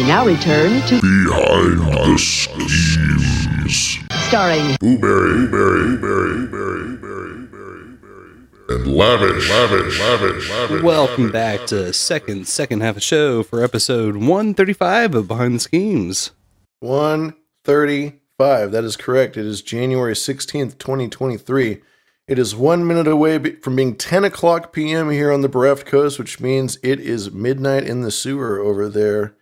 [0.00, 3.98] We now return to Behind the Schemes.
[4.28, 10.82] starring Booberry, berry, berry, berry, berry, berry, berry, and lavish, lavish, lavish, lavish.
[10.82, 16.30] Welcome back to second second half of show for episode 135 of Behind the Schemes.
[16.78, 18.72] 135.
[18.72, 19.36] That is correct.
[19.36, 21.82] It is January 16th, 2023.
[22.26, 25.10] It is one minute away from being 10 o'clock p.m.
[25.10, 29.34] here on the bereft coast, which means it is midnight in the sewer over there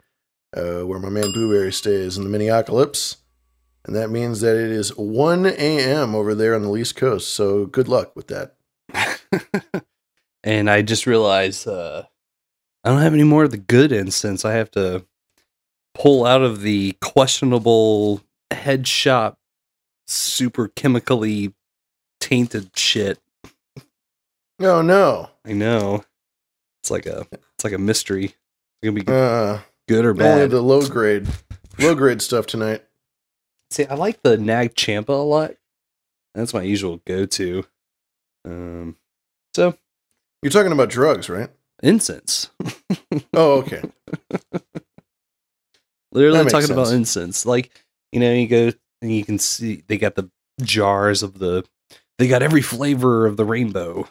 [0.57, 3.17] uh, where my man Booberry stays in the Minneapolis.
[3.85, 6.15] And that means that it is 1 a.m.
[6.15, 7.31] over there on the East Coast.
[7.31, 8.57] So good luck with that.
[10.45, 12.05] And I just realized uh,
[12.85, 14.45] I don't have any more of the good incense.
[14.45, 15.05] I have to
[15.95, 19.39] pull out of the questionable head shop,
[20.07, 21.55] super chemically
[22.21, 23.19] tainted shit.
[24.61, 25.29] Oh, no.
[25.45, 26.05] I know.
[26.83, 28.25] It's like a it's like a mystery.
[28.27, 28.35] It's
[28.83, 29.59] gonna be Uh,
[29.89, 30.35] good or bad?
[30.35, 31.27] only the low grade,
[31.79, 32.85] low grade stuff tonight.
[33.71, 35.55] See, I like the Nag Champa a lot.
[36.35, 37.65] That's my usual go to.
[38.45, 38.97] Um,
[39.55, 39.75] so
[40.43, 41.51] You're talking about drugs, right?
[41.83, 42.51] incense.
[43.35, 43.83] Oh, okay.
[46.13, 47.45] Literally talking about incense.
[47.45, 47.71] Like,
[48.13, 50.31] you know, you go and you can see they got the
[50.63, 51.65] jars of the
[52.19, 54.09] they got every flavor of the rainbow.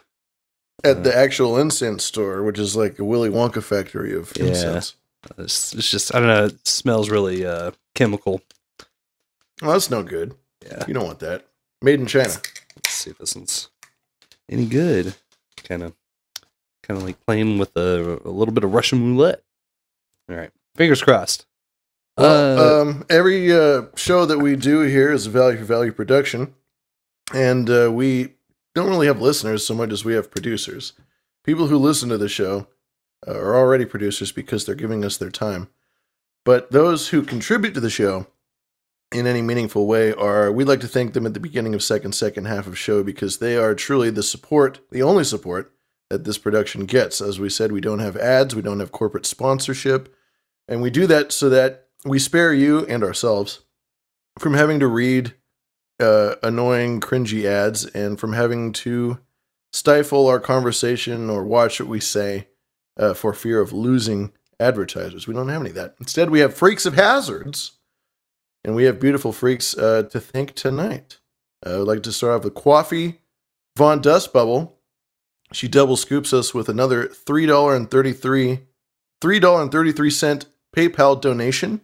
[0.84, 4.46] At the actual incense store, which is like a Willy Wonka factory of Yeah.
[4.46, 4.94] incense.
[5.36, 8.40] It's, it's just I don't know, it smells really uh chemical.
[9.60, 10.34] Well, that's no good.
[10.64, 10.84] Yeah.
[10.86, 11.46] You don't want that.
[11.82, 12.28] Made in China.
[12.28, 13.68] Let's see if this one's
[14.48, 15.14] any good.
[15.64, 15.94] Kind of
[16.82, 19.42] kind of like playing with a, a little bit of Russian roulette.
[20.30, 20.50] All right.
[20.76, 21.46] Fingers crossed.
[22.16, 25.92] Well, Uh, um, every uh, show that we do here is a value for value
[25.92, 26.54] production,
[27.32, 28.34] and uh, we
[28.74, 30.92] don't really have listeners so much as we have producers.
[31.44, 32.66] People who listen to the show
[33.26, 35.68] are already producers because they're giving us their time.
[36.44, 38.26] But those who contribute to the show
[39.12, 42.12] in any meaningful way are we'd like to thank them at the beginning of second
[42.12, 45.72] second half of show because they are truly the support, the only support
[46.10, 47.20] that this production gets.
[47.20, 50.14] As we said, we don't have ads, we don't have corporate sponsorship,
[50.66, 53.60] and we do that so that we spare you and ourselves
[54.38, 55.34] from having to read
[56.00, 59.18] uh, annoying, cringy ads and from having to
[59.72, 62.48] stifle our conversation or watch what we say
[62.98, 65.26] uh, for fear of losing advertisers.
[65.26, 65.94] We don't have any of that.
[66.00, 67.72] Instead, we have Freaks of Hazards,
[68.64, 71.18] and we have beautiful freaks uh, to thank tonight.
[71.64, 73.20] Uh, I would like to start off with Coffee
[73.76, 74.78] Von Dust Bubble.
[75.52, 78.60] She double scoops us with another three dollar and thirty three,
[79.20, 80.46] three dollar and thirty three cent
[80.76, 81.80] PayPal donation,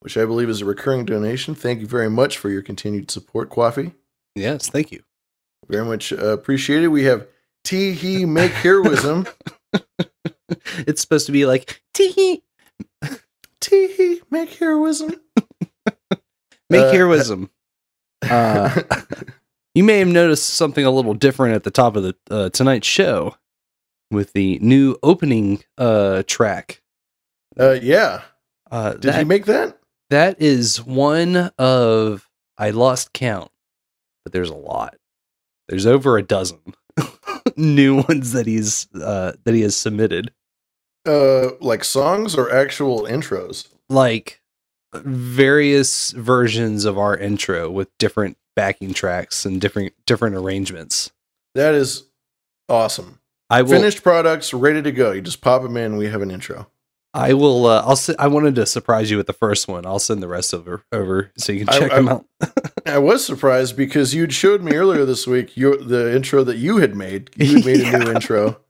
[0.00, 1.54] which I believe is a recurring donation.
[1.54, 3.92] Thank you very much for your continued support, Coffee.
[4.34, 5.02] yes, thank you.
[5.68, 6.88] Very much uh, appreciated.
[6.88, 7.26] We have
[7.64, 9.26] T He Make Heroism.
[10.86, 12.42] It's supposed to be like tee
[13.60, 15.20] T He Make Heroism.
[16.70, 17.50] make Uh, heroism.
[18.24, 18.80] Uh,
[19.74, 22.86] you may have noticed something a little different at the top of the uh, tonight's
[22.86, 23.36] show
[24.10, 26.80] with the new opening uh, track.
[27.60, 28.22] Uh, yeah.
[28.70, 29.78] Uh, Did he make that?
[30.08, 33.50] That is one of I lost count,
[34.24, 34.96] but there's a lot.
[35.68, 36.60] There's over a dozen
[37.56, 40.32] new ones that he's uh, that he has submitted.
[41.06, 43.68] Uh, like songs or actual intros?
[43.90, 44.40] like
[44.94, 51.12] various versions of our intro with different backing tracks and different different arrangements.
[51.54, 52.04] That is
[52.68, 53.20] awesome.
[53.50, 55.12] I will Finished products ready to go.
[55.12, 55.96] You just pop them in.
[55.96, 56.68] We have an intro.
[57.12, 59.84] I will uh, I'll s- I wanted to surprise you with the first one.
[59.86, 62.24] I'll send the rest over over so you can check I- them out.
[62.86, 66.78] I was surprised because you'd showed me earlier this week your the intro that you
[66.78, 67.30] had made.
[67.36, 68.60] You had made a new intro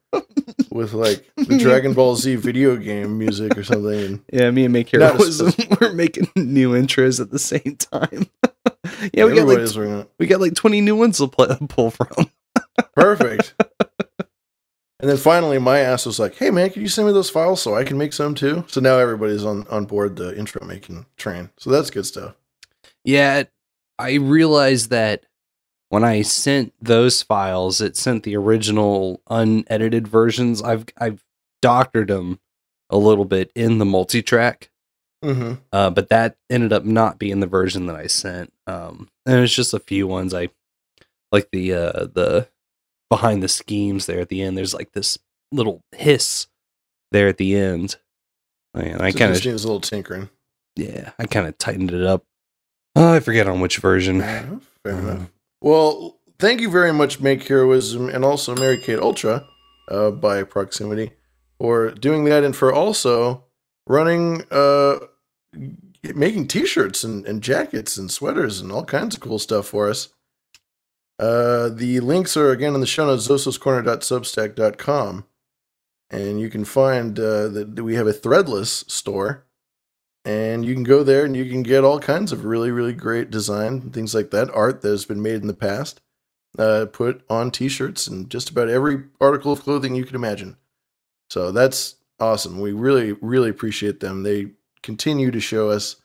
[0.71, 4.23] with like the Dragon Ball Z video game music or something.
[4.33, 8.27] Yeah, me and Make Not a Heroes we're making new intros at the same time.
[9.15, 11.91] yeah, we got like Everybody's working we got like 20 new ones to play, pull
[11.91, 12.31] from.
[12.95, 13.55] Perfect.
[15.01, 17.63] and then finally, my ass was like, "Hey man, can you send me those files
[17.63, 21.07] so I can make some too?" So now everybody's on on board the intro making
[21.17, 21.51] train.
[21.57, 22.35] So that's good stuff.
[23.05, 23.45] Yeah,
[23.99, 25.25] I realized that
[25.95, 30.61] when I sent those files, it sent the original unedited versions.
[30.63, 31.25] I've I've
[31.63, 32.41] doctored them
[32.91, 34.71] a little bit in the multi-track,
[35.25, 35.55] Mm-hmm.
[35.73, 38.53] uh, but that ended up not being the version that I sent.
[38.67, 40.51] Um, and it's just a few ones I
[41.33, 42.49] like the uh, the
[43.09, 44.59] behind the schemes there at the end.
[44.59, 45.19] There's like this
[45.51, 46.47] little hiss
[47.11, 47.97] there at the end.
[48.75, 50.29] And I So kind of a little tinkering.
[50.77, 52.25] yeah, I kind of tightened it up.
[52.97, 54.21] Oh, I forget on which version.
[54.21, 55.31] Fair enough.
[55.61, 59.47] Well, thank you very much, Make Heroism, and also Mary Kate Ultra
[59.89, 61.13] uh, by proximity
[61.59, 63.45] for doing that, and for also
[63.87, 64.99] running uh,
[66.15, 70.09] making t-shirts and, and jackets and sweaters and all kinds of cool stuff for us.
[71.19, 75.25] Uh, the links are again in the show notes, zososcorner.substack.com.
[76.11, 79.47] And you can find uh, that we have a threadless store.
[80.25, 83.31] And you can go there and you can get all kinds of really, really great
[83.31, 86.01] design, things like that, art that has been made in the past,
[86.59, 90.57] uh, put on t shirts and just about every article of clothing you can imagine.
[91.29, 92.59] So that's awesome.
[92.61, 94.23] We really, really appreciate them.
[94.23, 94.53] They
[94.83, 95.97] continue to show us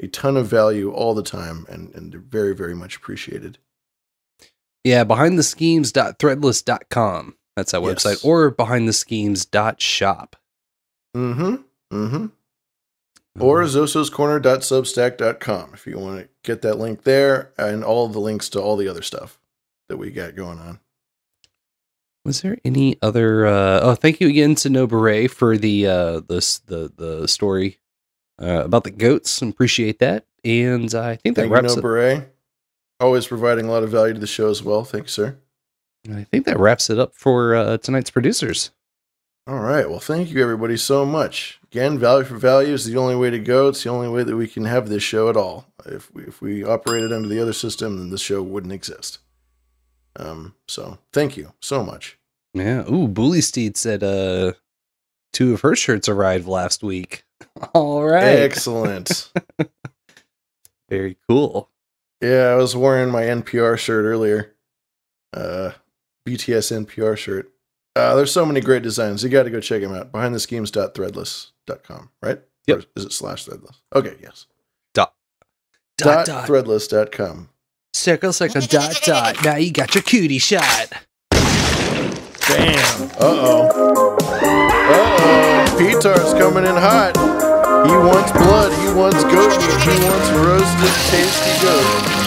[0.00, 3.58] a ton of value all the time, and, and they're very, very much appreciated.
[4.82, 7.34] Yeah, behindtheschemes.threadless.com.
[7.56, 8.04] That's our Yes.
[8.04, 8.24] website.
[8.24, 10.36] Or behindtheschemes.shop.
[11.16, 11.54] Mm-hmm.
[11.92, 12.26] Mm-hmm.
[13.40, 18.60] Or zososcorner.substack.com if you want to get that link there and all the links to
[18.60, 19.38] all the other stuff
[19.88, 20.80] that we got going on.
[22.24, 26.20] Was there any other uh oh thank you again to No Beret for the uh
[26.20, 27.80] the the the story
[28.40, 29.42] uh, about the goats.
[29.42, 30.24] Appreciate that.
[30.44, 32.34] And I think that Thank you, wraps No it Beret.
[32.98, 34.84] Always providing a lot of value to the show as well.
[34.84, 35.38] Thank you, sir.
[36.10, 38.70] I think that wraps it up for uh, tonight's producers.
[39.46, 39.88] All right.
[39.88, 41.58] Well, thank you, everybody, so much.
[41.64, 43.68] Again, value for value is the only way to go.
[43.68, 45.66] It's the only way that we can have this show at all.
[45.86, 49.18] If we, if we operated under the other system, then this show wouldn't exist.
[50.16, 52.18] Um, so thank you so much.
[52.54, 52.84] Yeah.
[52.90, 54.52] Ooh, Bully Steed said uh
[55.32, 57.24] two of her shirts arrived last week.
[57.74, 58.24] All right.
[58.24, 59.32] Excellent.
[60.88, 61.68] Very cool.
[62.20, 64.54] Yeah, I was wearing my NPR shirt earlier.
[65.32, 65.70] Uh,
[66.26, 67.50] BTS NPR shirt.
[67.96, 69.22] Uh, there's so many great designs.
[69.24, 70.12] You got to go check them out.
[70.12, 72.40] Behindtheschemes.threadless.com, right?
[72.66, 72.78] Yep.
[72.78, 73.76] Or is it slash threadless?
[73.94, 74.46] Okay, yes.
[74.94, 75.12] Dot.
[75.98, 76.48] Dot, Dot, dot.
[76.48, 77.48] threadless.com.
[77.92, 79.44] Circle, circle, dot, dot.
[79.44, 80.92] Now you got your cutie shot.
[81.30, 83.10] Bam.
[83.18, 84.16] Uh oh.
[84.20, 85.76] Uh oh.
[85.78, 87.16] Petar's coming in hot.
[87.86, 88.72] He wants blood.
[88.80, 89.80] He wants goat meat.
[89.82, 92.19] He wants roasted, tasty goat.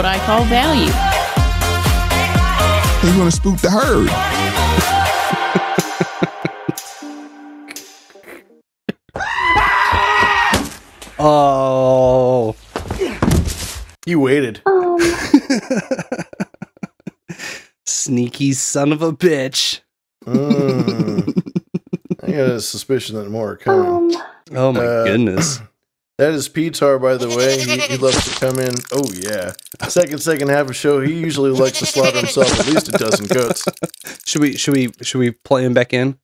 [0.00, 0.90] What I call value.
[3.02, 4.08] They're gonna spook the herd.
[11.22, 12.56] Oh.
[14.06, 14.62] You waited.
[17.86, 19.80] Sneaky son of a bitch.
[20.24, 21.42] Mm.
[22.22, 24.14] I got a suspicion that more are coming.
[24.52, 25.60] Oh my Uh, goodness.
[26.20, 27.58] That is Petar, by the way.
[27.58, 28.74] He, he loves to come in.
[28.92, 29.52] Oh yeah,
[29.88, 31.00] second second half of show.
[31.00, 33.64] He usually likes to slaughter himself at least a dozen goats.
[34.26, 36.18] Should we should we should we play him back in?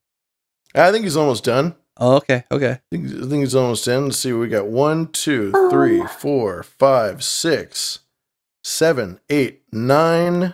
[0.74, 1.76] I think he's almost done.
[1.96, 2.72] Oh, okay, okay.
[2.72, 4.04] I think, I think he's almost in.
[4.04, 4.34] Let's see.
[4.34, 8.00] We got one, two, three, four, five, six,
[8.62, 10.52] seven, eight, nine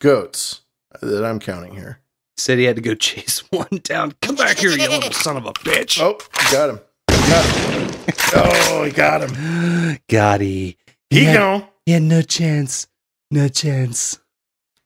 [0.00, 0.62] goats
[1.02, 2.00] that I'm counting here.
[2.38, 4.14] Said he had to go chase one down.
[4.22, 6.00] Come back here, you little son of a bitch.
[6.00, 6.18] Oh,
[6.50, 6.80] got him.
[7.06, 7.85] Got him.
[8.34, 9.98] Oh, he got him.
[10.08, 10.76] Got he.
[11.10, 11.68] He had, gone.
[11.84, 12.86] He had no chance.
[13.30, 14.18] No chance.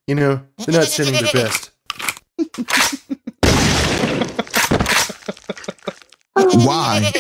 [0.06, 1.70] You know, they're not sending their best.
[6.34, 7.12] Why?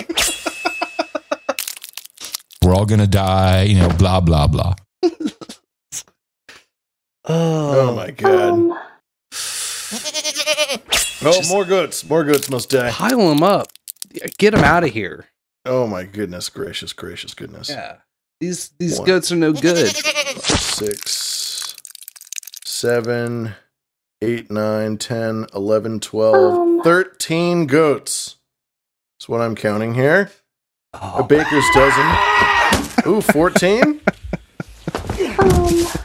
[2.64, 4.74] We're all gonna die, you know, blah blah blah.
[7.26, 7.90] Oh.
[7.90, 8.34] oh my god.
[8.34, 8.78] Um.
[11.22, 12.08] Oh, more goats.
[12.08, 12.90] More goats must die.
[12.90, 13.68] Pile them up.
[14.38, 15.26] Get them out of here.
[15.64, 17.68] Oh my goodness gracious, gracious goodness.
[17.68, 17.96] Yeah.
[18.40, 19.06] These these One.
[19.06, 19.88] goats are no good.
[19.88, 21.76] Six,
[22.64, 23.54] seven,
[24.22, 28.36] eight, nine, ten, eleven, twelve, oh thirteen goats.
[29.18, 30.30] That's what I'm counting here.
[30.94, 32.06] Oh A baker's dozen.
[33.06, 34.00] Ooh, 14?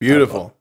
[0.00, 0.54] Beautiful.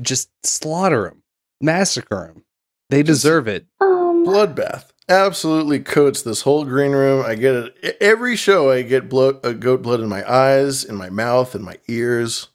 [0.00, 1.22] Just slaughter them.
[1.60, 2.44] Massacre them.
[2.90, 3.66] They deserve it.
[3.80, 4.92] Oh Bloodbath.
[5.08, 7.24] Absolutely coats this whole green room.
[7.24, 7.96] I get it.
[8.00, 11.76] Every show, I get uh, goat blood in my eyes, in my mouth, in my
[11.86, 12.48] ears.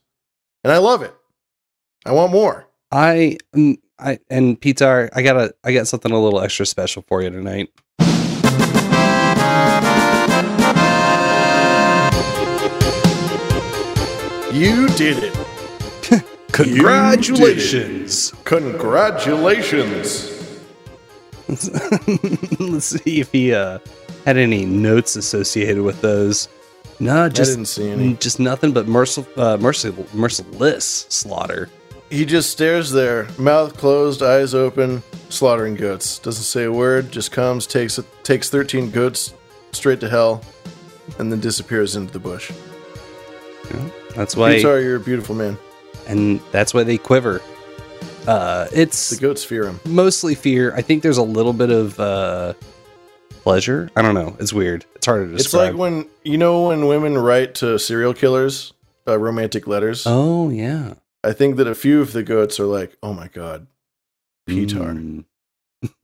[0.63, 1.15] And I love it.
[2.05, 2.67] I want more.
[2.91, 3.37] I
[3.97, 7.29] I and Peter, I got a I got something a little extra special for you
[7.29, 7.69] tonight.
[14.53, 15.33] You did it.
[16.51, 18.33] Congratulations.
[18.43, 20.40] Congratulations.
[22.59, 23.79] Let's see if he uh
[24.25, 26.47] had any notes associated with those.
[26.99, 28.13] No, just didn't see any.
[28.15, 31.69] Just nothing but merciful, uh, merciful, merciless slaughter.
[32.09, 36.19] He just stares there, mouth closed, eyes open, slaughtering goats.
[36.19, 39.33] Doesn't say a word, just comes, takes takes 13 goats
[39.71, 40.41] straight to hell,
[41.19, 42.51] and then disappears into the bush.
[44.15, 45.57] That's why, Pitar, you're a beautiful man.
[46.07, 47.41] and that's why they quiver.
[48.27, 49.79] Uh, it's The goats fear him.
[49.85, 50.73] mostly fear.
[50.75, 52.53] I think there's a little bit of uh,
[53.43, 53.89] pleasure.
[53.95, 54.35] I don't know.
[54.39, 54.85] It's weird.
[54.95, 55.69] It's harder to describe.
[55.69, 58.73] It's like when you know when women write to serial killers
[59.07, 60.03] uh, romantic letters.
[60.05, 60.93] oh yeah.
[61.23, 63.67] I think that a few of the goats are like, "Oh my god,
[64.49, 65.23] Pitar,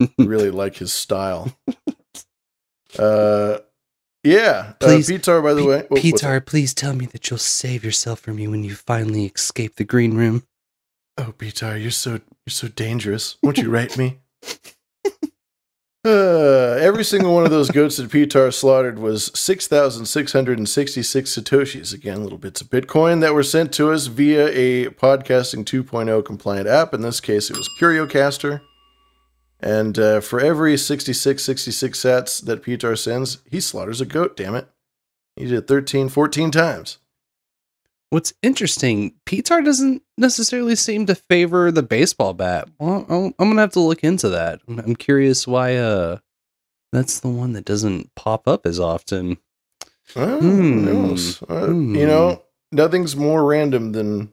[0.00, 0.10] Mm.
[0.18, 1.56] really like his style."
[2.98, 3.58] uh,
[4.24, 5.42] yeah, Please, uh, Pitar.
[5.42, 8.46] By the way, what- what's Peter, please tell me that you'll save yourself for me
[8.48, 10.44] when you finally escape the green room.
[11.18, 13.36] Oh, Pitar, you're so you're so dangerous.
[13.42, 14.18] Won't you write me?
[16.04, 21.92] Uh, every single one of those goats that Pitar slaughtered was 6,666 Satoshis.
[21.92, 26.68] Again, little bits of Bitcoin that were sent to us via a podcasting 2.0 compliant
[26.68, 26.94] app.
[26.94, 28.62] In this case, it was CurioCaster.
[29.60, 34.54] And uh, for every 66, 66 sats that Pitar sends, he slaughters a goat, damn
[34.54, 34.68] it.
[35.36, 36.98] He did it 13, 14 times.
[38.10, 42.68] What's interesting, Petar doesn't necessarily seem to favor the baseball bat.
[42.78, 43.04] Well,
[43.38, 44.60] I'm gonna have to look into that.
[44.68, 45.76] I'm- curious why.
[45.76, 46.18] Uh,
[46.90, 49.36] that's the one that doesn't pop up as often.
[50.16, 50.48] Well, Hmm.
[50.48, 50.74] who
[51.08, 51.42] knows?
[51.50, 54.32] Uh, You know, nothing's more random than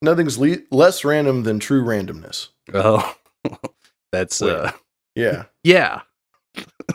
[0.00, 2.48] nothing's le- less random than true randomness.
[2.72, 3.14] Oh,
[4.12, 4.72] that's uh,
[5.14, 6.00] Yeah, yeah.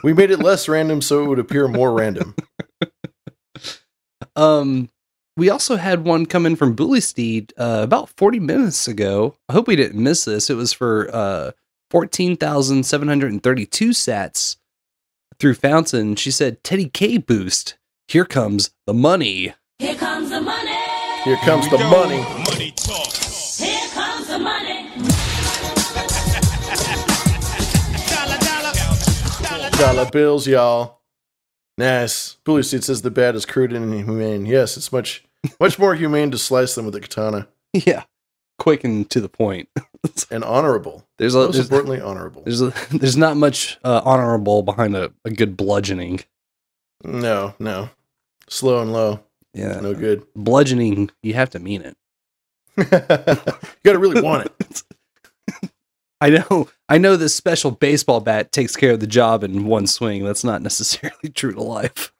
[0.02, 2.34] we made it less random so it would appear more random.
[4.36, 4.88] Um,
[5.36, 9.36] we also had one come in from Bully Steed uh, about 40 minutes ago.
[9.48, 10.50] I hope we didn't miss this.
[10.50, 11.52] It was for uh,
[11.90, 14.56] 14,732 sats
[15.38, 16.16] through Fountain.
[16.16, 17.78] She said, Teddy K boost.
[18.08, 19.54] Here comes the money.
[19.78, 20.76] Here comes the money.
[21.24, 22.16] Here comes the money.
[22.16, 22.24] Here
[23.94, 24.88] comes the money.
[29.78, 31.01] Dollar bills, y'all.
[31.78, 32.36] Nice.
[32.44, 34.46] Bully Steed says the bat is crude and inhumane.
[34.46, 35.24] Yes, it's much
[35.60, 38.04] much more humane to slice them with a katana Yeah.
[38.58, 39.66] Quick and to the
[40.30, 41.04] and honorable.
[41.18, 42.42] There's a, Most there's, importantly, honorable.
[42.42, 46.20] there's, a, there's not much uh, honorable behind a, a good bludgeoning.
[47.02, 47.90] No, no.
[48.48, 49.20] Slow and low.
[49.54, 49.80] Yeah.
[49.80, 50.24] No good.
[50.36, 51.96] Bludgeoning, you have to mean it.
[52.76, 52.84] you
[53.84, 54.82] gotta really want it.
[56.22, 59.88] I know, I know this special baseball bat takes care of the job in one
[59.88, 60.24] swing.
[60.24, 62.12] That's not necessarily true to life.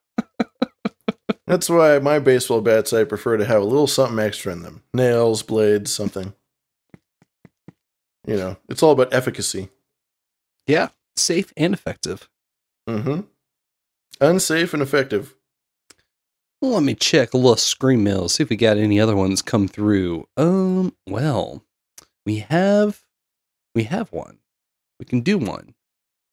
[1.46, 4.82] That's why my baseball bats I prefer to have a little something extra in them.
[4.92, 6.34] Nails, blades, something.
[8.26, 9.68] You know, it's all about efficacy.
[10.66, 12.28] Yeah, safe and effective.
[12.88, 13.20] Mm-hmm.
[14.20, 15.36] Unsafe and effective.
[16.60, 19.42] Well, let me check a little screen mail, see if we got any other ones
[19.42, 20.26] come through.
[20.36, 21.62] Um, well,
[22.26, 23.04] we have
[23.74, 24.38] we have one.
[24.98, 25.74] We can do one.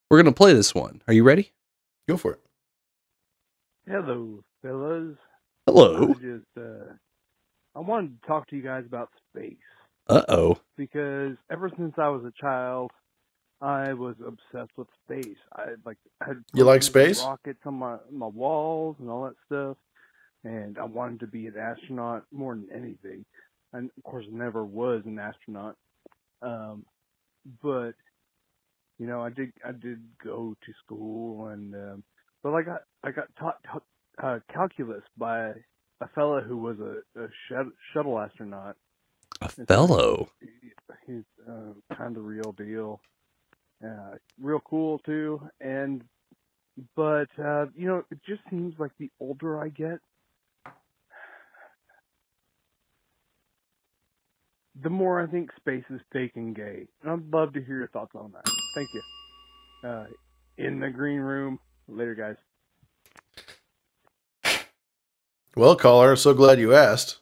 [0.10, 1.02] We're gonna play this one.
[1.08, 1.52] Are you ready?
[2.08, 2.42] Go for it.
[3.88, 5.16] Hello, fellas.
[5.66, 6.10] Hello.
[6.10, 6.94] I just uh,
[7.76, 9.56] I wanted to talk to you guys about space
[10.08, 10.58] Uh oh.
[10.78, 12.92] because ever since I was a child,
[13.62, 15.38] I was obsessed with space.
[15.56, 17.24] I like had You like pictures of space?
[17.24, 19.78] rockets on my my walls and all that stuff,
[20.44, 23.26] and I wanted to be an astronaut more than anything.
[23.74, 25.76] And of course, I never was an astronaut.
[26.42, 26.86] Um,
[27.62, 27.94] but
[28.98, 32.04] you know, I did I did go to school and um,
[32.44, 33.58] but I got I got taught
[34.22, 35.52] uh, calculus by
[36.02, 38.76] a fellow who was a, a shut- shuttle astronaut.
[39.42, 40.30] A fellow.
[41.08, 43.02] He's uh, kind of real deal,
[43.84, 45.42] uh, real cool too.
[45.62, 46.04] And
[46.96, 50.00] but uh, you know, it just seems like the older I get,
[54.82, 56.88] the more I think space is fake and gay.
[57.04, 58.46] And I'd love to hear your thoughts on that.
[58.76, 59.02] Thank you.
[59.90, 60.06] Uh,
[60.58, 61.60] in the green room.
[61.88, 62.36] Later, guys.
[65.56, 67.20] Well, caller, so glad you asked.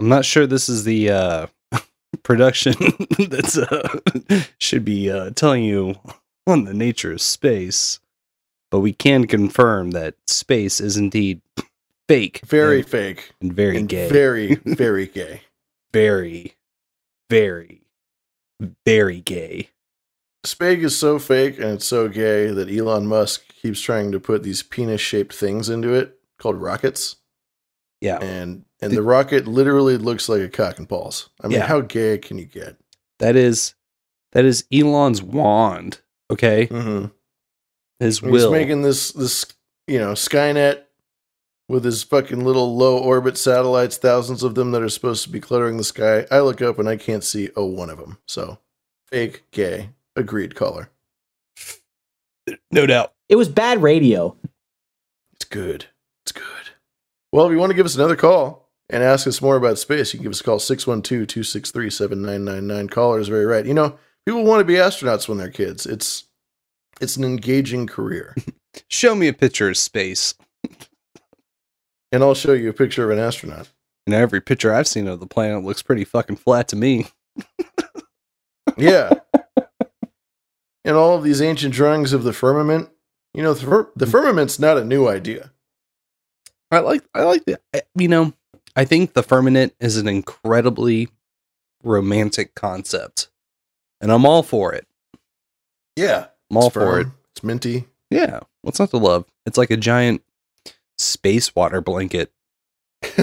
[0.00, 1.46] I'm not sure this is the uh,
[2.22, 2.74] production
[3.28, 3.98] that's uh,
[4.58, 5.94] should be uh, telling you
[6.46, 8.00] on the nature of space,
[8.70, 11.40] but we can confirm that space is indeed
[12.08, 13.32] fake, Very and, fake.
[13.40, 15.42] and very and gay, Very, very gay.
[15.92, 16.54] very,
[17.32, 17.82] very,
[18.86, 19.70] very gay.
[20.44, 24.42] Spag is so fake and it's so gay that Elon Musk keeps trying to put
[24.42, 27.16] these penis shaped things into it called rockets.
[28.00, 28.18] Yeah.
[28.18, 31.30] And and the, rocket literally looks like a cock and balls.
[31.40, 31.66] I mean, Yeah.
[31.66, 32.76] how gay can you get?
[33.20, 33.74] That is
[34.32, 36.00] that is Elon's wand.
[36.30, 37.06] Okay, Mm-hmm.
[38.00, 38.50] His He's will.
[38.52, 39.46] He's making this this
[39.86, 40.82] you know Skynet
[41.72, 45.40] with his fucking little low orbit satellites, thousands of them that are supposed to be
[45.40, 46.26] cluttering the sky.
[46.30, 48.18] I look up and I can't see a one of them.
[48.26, 48.58] So
[49.06, 50.90] fake, gay, agreed caller.
[52.70, 53.14] No doubt.
[53.30, 54.36] It was bad radio.
[55.32, 55.86] It's good.
[56.24, 56.44] It's good.
[57.32, 60.12] Well, if you want to give us another call and ask us more about space,
[60.12, 62.88] you can give us a call 612 263 7999.
[62.90, 63.64] Caller is very right.
[63.64, 65.86] You know, people want to be astronauts when they're kids.
[65.86, 66.24] It's
[67.00, 68.36] it's an engaging career.
[68.88, 70.34] Show me a picture of space.
[72.12, 73.70] And I'll show you a picture of an astronaut.
[74.06, 77.06] Know, every picture I've seen of the planet looks pretty fucking flat to me.
[78.76, 79.12] Yeah.
[80.84, 82.88] and all of these ancient drawings of the firmament,
[83.34, 84.10] you know, the, fir- the mm.
[84.10, 85.52] firmament's not a new idea.
[86.70, 88.32] I like I like the I- you know,
[88.74, 91.08] I think the firmament is an incredibly
[91.82, 93.28] romantic concept.
[94.00, 94.86] And I'm all for it.
[95.96, 96.26] Yeah.
[96.50, 97.06] I'm all It's for firm, it.
[97.32, 97.84] It's minty.
[98.10, 98.40] Yeah.
[98.62, 99.26] What's not to love?
[99.46, 100.22] It's like a giant
[101.02, 102.32] space water blanket.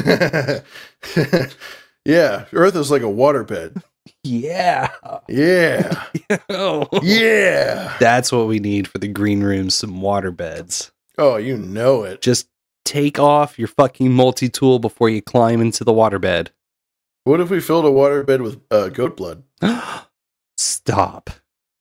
[2.06, 2.46] yeah.
[2.54, 3.82] Earth is like a waterbed.
[4.24, 4.92] Yeah.
[5.28, 6.04] Yeah.
[7.02, 7.96] Yeah.
[8.00, 10.92] That's what we need for the green room, some water beds.
[11.18, 12.22] Oh, you know it.
[12.22, 12.48] Just
[12.86, 16.50] take off your fucking multi tool before you climb into the waterbed.
[17.24, 19.44] What if we filled a waterbed with uh, goat blood?
[20.58, 21.30] Stop.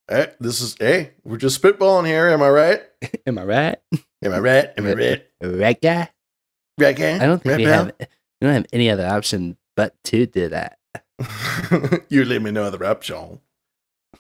[0.08, 2.28] Hey, this is hey, we're just spitballing here.
[2.28, 2.82] Am I right?
[3.26, 3.78] Am I right?
[4.24, 4.68] Am I right?
[4.76, 5.26] Am I right?
[5.40, 6.10] Right guy?
[6.78, 7.16] Right guy?
[7.16, 7.84] I don't think Right, we pal?
[7.84, 8.06] have we
[8.46, 10.78] don't have any other option but to do that.
[12.08, 13.40] you let me know other option.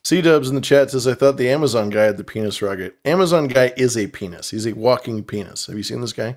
[0.04, 2.96] C Dubs in the chat says, I thought the Amazon guy had the penis rocket.
[3.04, 4.50] Amazon guy is a penis.
[4.50, 5.66] He's a walking penis.
[5.66, 6.36] Have you seen this guy?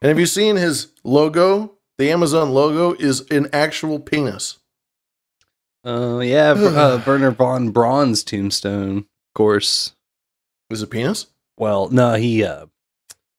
[0.00, 1.72] And have you seen his logo?
[1.98, 4.58] The Amazon logo is an actual penis.
[5.84, 9.94] Oh yeah, uh, Wernher von Braun's tombstone, of course.
[10.70, 11.26] Was it penis?
[11.62, 12.66] Well, no, he uh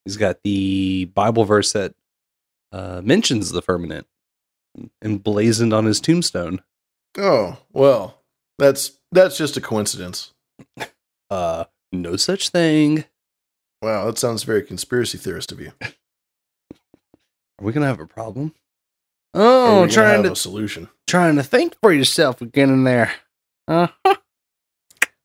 [0.06, 1.94] he's got the Bible verse that
[2.72, 4.08] uh mentions the firmament
[5.04, 6.62] emblazoned on his tombstone.
[7.18, 8.22] Oh, well,
[8.58, 10.32] that's that's just a coincidence.
[11.30, 13.04] Uh no such thing.
[13.82, 15.74] Wow, that sounds very conspiracy theorist of you.
[15.82, 15.90] Are
[17.60, 18.54] we gonna have a problem?
[19.34, 20.88] Oh, trying to a solution.
[21.08, 23.16] trying to think for yourself again in there.
[23.68, 23.88] Uh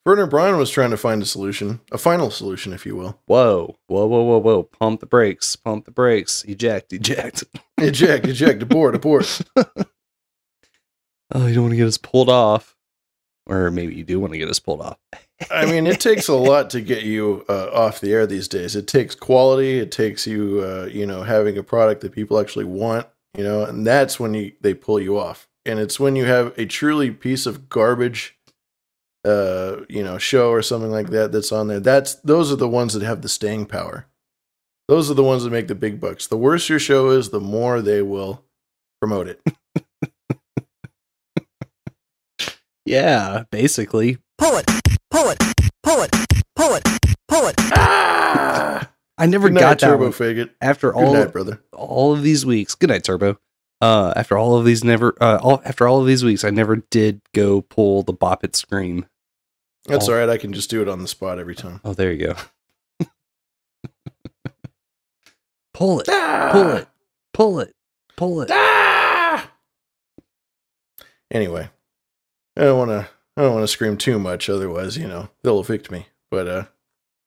[0.09, 3.21] Wernher Braun was trying to find a solution, a final solution, if you will.
[3.27, 4.63] Whoa, whoa, whoa, whoa, whoa!
[4.63, 7.45] Pump the brakes, pump the brakes, eject, eject.
[7.77, 9.43] Eject, eject, abort, abort.
[11.31, 12.75] Oh, you don't want to get us pulled off,
[13.45, 14.97] or maybe you do want to get us pulled off.
[15.51, 18.75] I mean, it takes a lot to get you uh, off the air these days.
[18.75, 19.79] It takes quality.
[19.79, 23.07] It takes you, uh, you know, having a product that people actually want.
[23.37, 25.51] You know, and that's when you they pull you off.
[25.67, 28.38] And it's when you have a truly piece of garbage,
[29.25, 31.81] uh, you know, show or something like that that's on there.
[31.81, 34.07] That's those are the ones that have the staying power.
[34.89, 36.27] Those are the ones that make the big bucks.
[36.27, 38.45] The worse your show is, the more they will
[39.01, 39.41] promote it.
[42.85, 44.17] Yeah, basically.
[44.39, 44.67] Pull it,
[45.11, 45.39] pull it,
[45.83, 46.11] pull it,
[46.57, 46.83] pull it,
[47.29, 47.55] pull it.
[47.73, 48.89] Ah!
[49.19, 50.13] I never Good night, got that Turbo one.
[50.13, 50.51] Faggot.
[50.63, 51.63] After Good all, night, brother.
[51.73, 52.75] all of these weeks.
[52.75, 53.39] Good night, Turbo.
[53.81, 55.15] Uh, after all of these, never.
[55.21, 58.57] Uh, all after all of these weeks, I never did go pull the bop it
[58.57, 59.07] scream.
[59.87, 60.13] That's Oh.
[60.13, 60.29] all right.
[60.29, 61.81] I can just do it on the spot every time.
[61.85, 62.35] Oh, there you go.
[65.75, 66.89] pull it, pull it,
[67.33, 67.75] pull it,
[68.17, 68.51] pull it.
[71.31, 71.69] Anyway,
[72.57, 73.09] I don't want to.
[73.37, 76.07] I don't want to scream too much, otherwise, you know, they'll evict me.
[76.31, 76.65] But uh,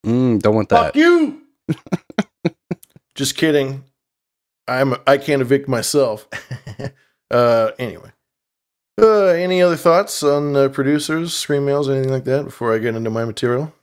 [0.05, 0.88] Mm, don't want that.
[0.88, 1.43] fuck you.
[3.15, 3.83] Just kidding.
[4.67, 4.95] I'm.
[5.07, 6.27] I can't evict myself.
[7.31, 8.11] uh, anyway.
[9.01, 12.95] Uh, any other thoughts on uh, producers, scream mails, anything like that before I get
[12.95, 13.73] into my material?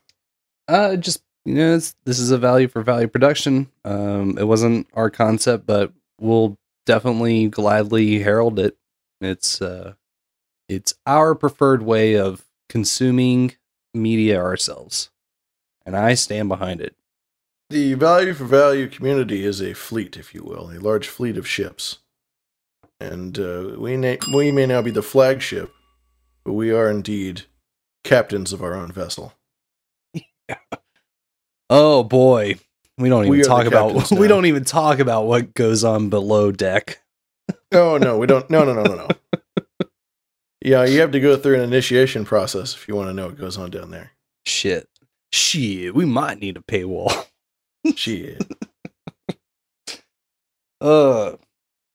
[0.68, 3.68] Uh, just you know, it's, this is a value for value production.
[3.84, 8.76] Um, it wasn't our concept, but we'll definitely gladly herald it.
[9.23, 9.94] It's uh,
[10.68, 13.57] it's our preferred way of consuming
[13.94, 15.10] media ourselves,
[15.86, 16.94] and I stand behind it.
[17.70, 21.47] The value for value community is a fleet, if you will, a large fleet of
[21.47, 21.98] ships.
[22.98, 25.70] And uh, we, na- we may now be the flagship,
[26.44, 27.42] but we are indeed
[28.05, 29.34] captains of our own vessel.
[30.14, 30.56] Yeah.
[31.70, 32.55] Oh boy,
[32.97, 36.50] we don't even We talk about we don't even talk about what goes on below
[36.50, 37.02] deck.
[37.72, 38.48] Oh, no, we don't.
[38.48, 39.08] No, no, no, no, no.
[40.64, 43.36] yeah, you have to go through an initiation process if you want to know what
[43.36, 44.12] goes on down there.
[44.47, 44.88] Shit,
[45.30, 47.26] shit, we might need a paywall.
[47.94, 48.42] Shit.
[50.81, 51.32] uh,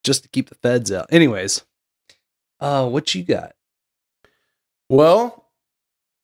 [0.03, 1.07] just to keep the feds out.
[1.11, 1.63] Anyways,
[2.59, 3.53] uh, what you got?
[4.89, 5.49] Well,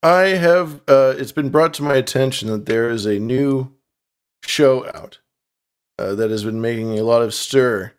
[0.02, 0.80] I have.
[0.88, 3.72] Uh, it's been brought to my attention that there is a new
[4.44, 5.20] show out
[5.98, 7.92] uh, that has been making a lot of stir.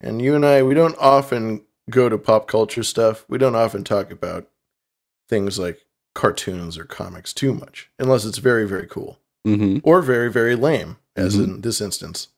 [0.00, 3.24] And you and I, we don't often go to pop culture stuff.
[3.28, 4.48] We don't often talk about
[5.28, 9.78] things like cartoons or comics too much, unless it's very, very cool Mm-hmm.
[9.84, 11.44] or very, very lame, as Mhm.
[11.44, 12.28] in this instance.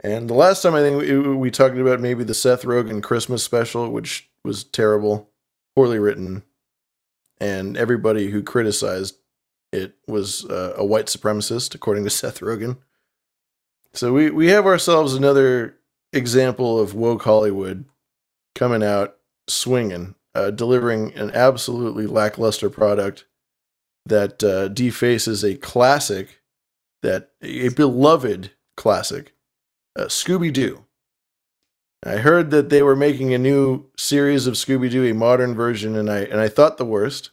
[0.00, 3.42] And the last time I think we, we talked about maybe the Seth Rogen Christmas
[3.42, 5.30] special, which was terrible,
[5.74, 6.42] poorly written,
[7.38, 9.16] and everybody who criticized
[9.72, 12.78] it was uh, a white supremacist, according to Seth Rogen.
[13.94, 15.76] So we, we have ourselves another
[16.12, 17.84] example of woke Hollywood
[18.54, 19.16] coming out
[19.48, 23.24] swinging, uh, delivering an absolutely lackluster product
[24.06, 26.40] that uh, defaces a classic,
[27.02, 29.34] that a beloved classic,
[29.98, 30.84] uh, Scooby Doo.
[32.04, 35.96] I heard that they were making a new series of Scooby Doo, a modern version,
[35.96, 37.30] and I and I thought the worst.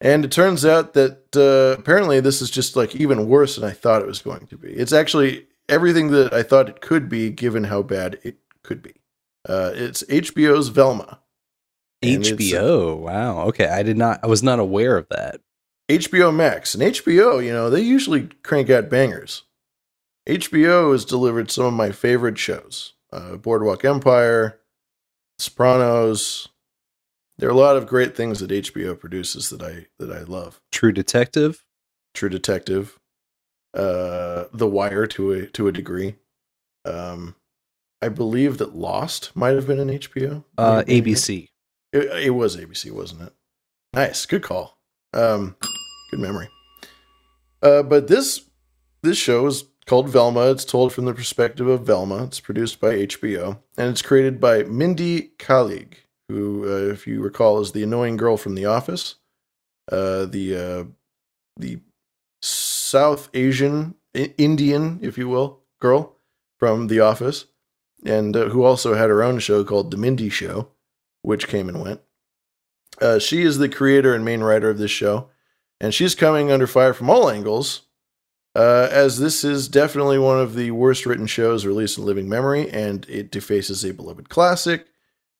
[0.00, 3.72] And it turns out that uh, apparently this is just like even worse than I
[3.72, 4.68] thought it was going to be.
[4.68, 8.92] It's actually everything that I thought it could be, given how bad it could be.
[9.48, 11.20] Uh, it's HBO's Velma.
[12.02, 12.98] Uh, HBO.
[12.98, 13.42] Wow.
[13.48, 13.68] Okay.
[13.68, 14.20] I did not.
[14.22, 15.40] I was not aware of that.
[15.88, 19.44] HBO Max and HBO, you know, they usually crank out bangers.
[20.28, 24.58] HBO has delivered some of my favorite shows uh, Boardwalk Empire,
[25.38, 26.48] Sopranos.
[27.38, 30.60] There are a lot of great things that HBO produces that I that I love.
[30.72, 31.64] True Detective.
[32.14, 32.98] True Detective,
[33.74, 36.16] uh, The Wire to a to a degree.
[36.84, 37.36] Um,
[38.00, 40.44] I believe that Lost might have been an HBO.
[40.56, 41.48] Uh, ABC.
[41.96, 43.32] It, it was ABC, wasn't it?
[43.94, 44.78] Nice, good call.
[45.14, 45.56] Um,
[46.10, 46.48] good memory.
[47.62, 48.42] Uh, but this
[49.02, 50.50] this show is called Velma.
[50.50, 52.24] It's told from the perspective of Velma.
[52.24, 55.94] It's produced by HBO, and it's created by Mindy Kaling,
[56.28, 59.14] who, uh, if you recall, is the annoying girl from The Office,
[59.90, 60.84] uh, the uh,
[61.58, 61.80] the
[62.42, 66.16] South Asian Indian, if you will, girl
[66.58, 67.46] from The Office,
[68.04, 70.68] and uh, who also had her own show called The Mindy Show,
[71.26, 72.00] which came and went.
[73.00, 75.28] Uh, she is the creator and main writer of this show,
[75.80, 77.82] and she's coming under fire from all angles,
[78.54, 82.70] uh, as this is definitely one of the worst written shows released in living memory,
[82.70, 84.86] and it defaces a beloved classic.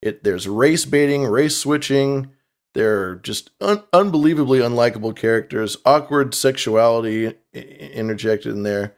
[0.03, 2.33] It there's race baiting, race switching.
[2.75, 8.97] There are just un- unbelievably unlikable characters, awkward sexuality interjected in there,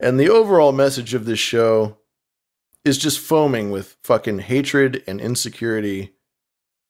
[0.00, 1.98] and the overall message of this show
[2.82, 6.14] is just foaming with fucking hatred and insecurity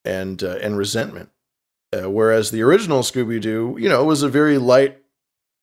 [0.04, 1.30] and uh, and resentment.
[1.92, 5.02] Uh, whereas the original Scooby Doo, you know, was a very light,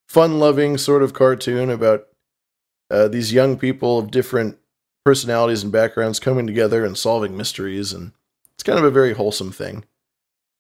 [0.10, 2.08] fun-loving sort of cartoon about
[2.92, 4.58] uh, these young people of different
[5.06, 8.12] personalities and backgrounds coming together and solving mysteries, and
[8.56, 9.86] it's kind of a very wholesome thing.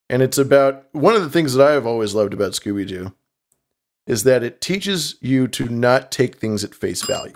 [0.10, 3.14] And it's about one of the things that I have always loved about Scooby Doo
[4.06, 7.34] is that it teaches you to not take things at face value.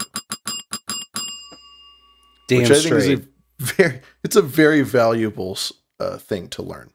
[2.47, 3.11] Damn which I think straight.
[3.11, 3.23] is a
[3.59, 5.57] very it's a very valuable
[6.01, 6.91] uh, thing to learn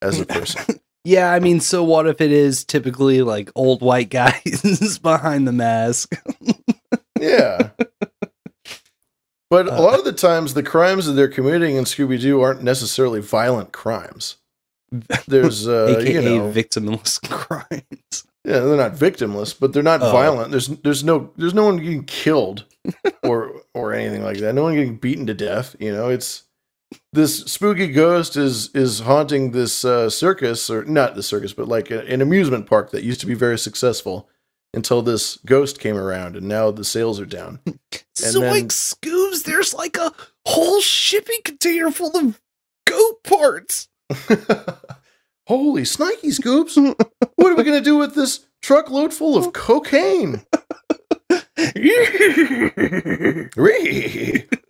[0.00, 0.80] as a person.
[1.04, 5.52] Yeah, I mean, so what if it is typically like old white guys behind the
[5.52, 6.14] mask?
[7.20, 7.70] yeah.
[9.50, 12.62] But a lot of the times, the crimes that they're committing in Scooby Doo aren't
[12.62, 14.36] necessarily violent crimes.
[15.26, 18.24] There's, uh, AKA you know, victimless crimes.
[18.44, 20.12] yeah, they're not victimless, but they're not Oh.
[20.12, 20.52] violent.
[20.52, 22.64] There's, there's no, there's no one getting killed
[23.24, 24.54] or, or anything like that.
[24.54, 25.74] No one getting beaten to death.
[25.80, 26.44] You know, it's
[27.12, 31.90] this spooky ghost is is haunting this uh, circus, or not the circus, but like
[31.90, 34.28] a, an amusement park that used to be very successful
[34.74, 37.60] until this ghost came around, and now the sales are down.
[38.22, 40.12] And so then- like Scoobs, there's like a
[40.46, 42.40] whole shipping container full of
[42.86, 43.88] goat parts.
[45.48, 46.76] Holy snikey scoops!
[46.76, 50.42] what are we gonna do with this truckload full of cocaine?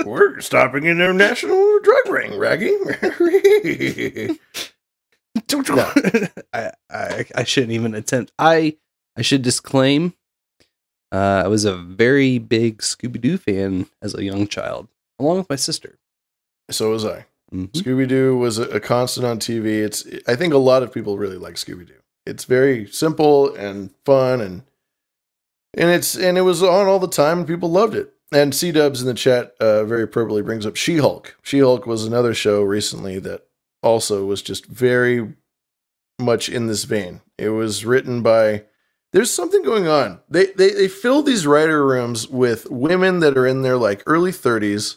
[0.05, 2.77] We're stopping in a national drug ring, Raggy.
[5.69, 5.91] No.
[6.53, 8.33] I, I I shouldn't even attempt.
[8.39, 8.77] I
[9.17, 10.15] I should disclaim.
[11.13, 14.89] Uh, I was a very big Scooby Doo fan as a young child,
[15.19, 15.99] along with my sister.
[16.71, 17.27] So was I.
[17.53, 17.71] Mhm.
[17.73, 19.83] Scooby Doo was a, a constant on TV.
[19.83, 21.95] It's I think a lot of people really like Scooby Doo.
[22.27, 24.63] It's very simple and fun and
[25.75, 28.13] and it's and it was on all the time and people loved it.
[28.33, 31.37] And C Dubs in the chat uh, very appropriately brings up She Hulk.
[31.43, 33.47] She Hulk was another show recently that
[33.83, 35.35] also was just very
[36.19, 37.21] much in this vein.
[37.39, 38.65] It was written by
[39.13, 40.21] there's something going on.
[40.29, 44.33] They they they fill these writer rooms with women that are in their like early
[44.33, 44.97] 30s.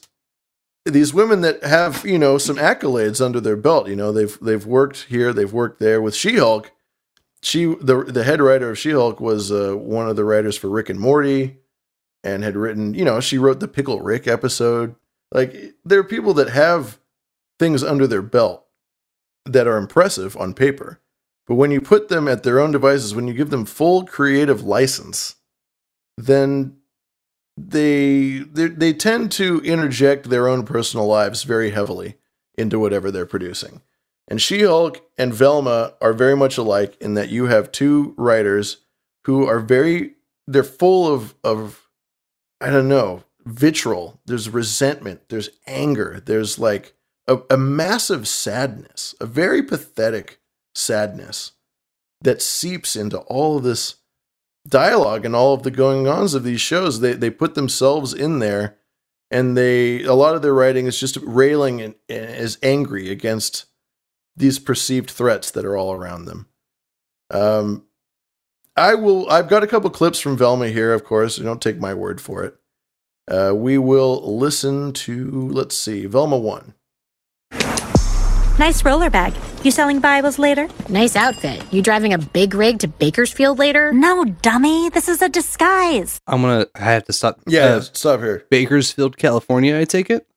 [0.85, 4.65] These women that have, you know, some accolades under their belt, you know, they've they've
[4.65, 6.71] worked here, they've worked there with She-Hulk.
[7.45, 10.67] She the the head writer of She Hulk was uh, one of the writers for
[10.67, 11.57] Rick and Morty,
[12.24, 12.95] and had written.
[12.95, 14.95] You know, she wrote the Pickle Rick episode.
[15.32, 16.99] Like there are people that have
[17.59, 18.65] things under their belt
[19.45, 20.99] that are impressive on paper,
[21.45, 24.64] but when you put them at their own devices, when you give them full creative
[24.64, 25.35] license,
[26.17, 26.77] then
[27.56, 32.15] they they they tend to interject their own personal lives very heavily
[32.57, 33.82] into whatever they're producing.
[34.27, 38.77] And She-Hulk and Velma are very much alike in that you have two writers
[39.25, 40.15] who are very
[40.47, 41.87] they're full of of
[42.61, 46.93] I don't know, vitriol, there's resentment, there's anger, there's like
[47.27, 50.39] a, a massive sadness, a very pathetic
[50.73, 51.51] sadness
[52.21, 53.95] that seeps into all of this
[54.67, 56.99] dialogue and all of the going ons of these shows.
[56.99, 58.77] They they put themselves in there,
[59.29, 63.65] and they a lot of their writing is just railing and, and is angry against
[64.35, 66.47] these perceived threats that are all around them.
[67.31, 67.85] Um,
[68.75, 69.30] I will.
[69.30, 70.93] I've got a couple clips from Velma here.
[70.93, 72.55] Of course, don't take my word for it.
[73.27, 75.49] Uh, we will listen to.
[75.49, 76.73] Let's see, Velma one.
[78.57, 79.33] Nice roller bag.
[79.64, 80.69] You selling Bibles later?
[80.88, 81.61] Nice outfit.
[81.73, 83.91] You driving a big rig to Bakersfield later?
[83.91, 84.89] No, dummy.
[84.89, 86.19] This is a disguise.
[86.27, 86.67] I'm gonna.
[86.75, 87.39] I have to stop.
[87.47, 88.45] Yeah, uh, stop here.
[88.49, 89.77] Bakersfield, California.
[89.77, 90.27] I take it.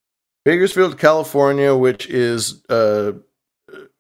[0.45, 3.13] Bakersfield, California, which is uh,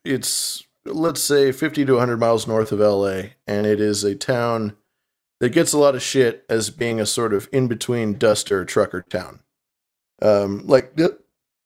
[0.09, 4.77] it's let's say 50 to 100 miles north of LA, and it is a town
[5.41, 9.03] that gets a lot of shit as being a sort of in between duster trucker
[9.03, 9.41] town.
[10.21, 11.21] Um, like it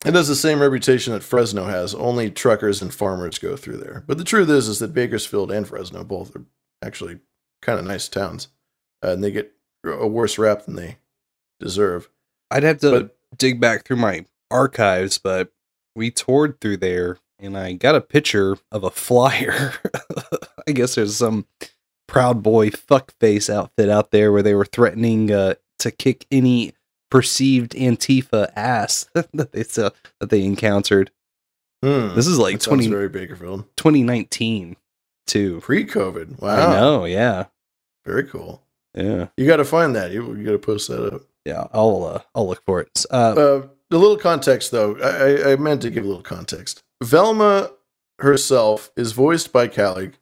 [0.05, 1.95] has the same reputation that Fresno has.
[1.95, 4.05] Only truckers and farmers go through there.
[4.07, 6.45] But the truth is, is that Bakersfield and Fresno both are
[6.83, 7.21] actually
[7.63, 8.49] kind of nice towns,
[9.03, 9.53] uh, and they get
[9.85, 10.99] a worse rap than they
[11.61, 12.11] deserve.
[12.51, 15.53] I'd have to dig back through my archives, but
[15.95, 19.73] we toured through there and I got a picture of a flyer.
[20.69, 21.47] I guess there's some
[22.09, 26.73] Proud Boy fuckface outfit out there where they were threatening uh, to kick any
[27.11, 29.91] perceived Antifa ass that they saw,
[30.21, 31.11] that they encountered.
[31.83, 33.65] Hmm, This is like that 20, very Bakersfield.
[33.77, 34.77] 2019
[35.27, 35.61] too.
[35.61, 36.41] Pre-COVID.
[36.41, 36.71] Wow.
[36.71, 37.47] I know, yeah.
[38.05, 38.63] Very cool.
[38.95, 39.29] Yeah.
[39.37, 40.13] You got to find that.
[40.13, 41.23] You, you got to post that up.
[41.45, 43.05] Yeah, I'll uh, I'll look for it.
[43.11, 44.97] Uh, Uh, a little context, though.
[44.99, 46.83] I- I meant to give a little context.
[47.03, 47.71] Velma
[48.21, 50.15] herself is voiced by Kaling,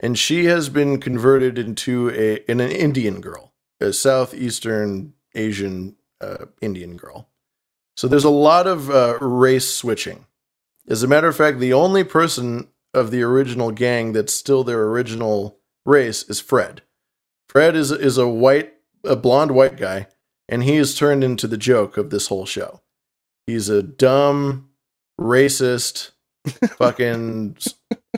[0.00, 6.46] and she has been converted into a in an Indian girl, a southeastern Asian uh,
[6.60, 7.28] Indian girl.
[7.96, 10.26] So there's a lot of uh, race switching.
[10.88, 14.84] As a matter of fact, the only person of the original gang that's still their
[14.84, 16.82] original race is Fred.
[17.48, 20.06] Fred is is a white, a blonde white guy,
[20.48, 22.80] and he is turned into the joke of this whole show.
[23.46, 24.67] He's a dumb,
[25.18, 26.12] racist,
[26.76, 27.56] fucking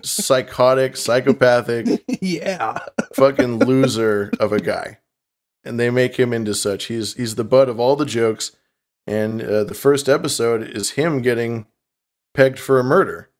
[0.02, 2.78] psychotic, psychopathic, yeah,
[3.14, 4.98] fucking loser of a guy,
[5.64, 6.84] and they make him into such.
[6.86, 8.56] He's he's the butt of all the jokes,
[9.06, 11.66] and uh, the first episode is him getting
[12.34, 13.30] pegged for a murder,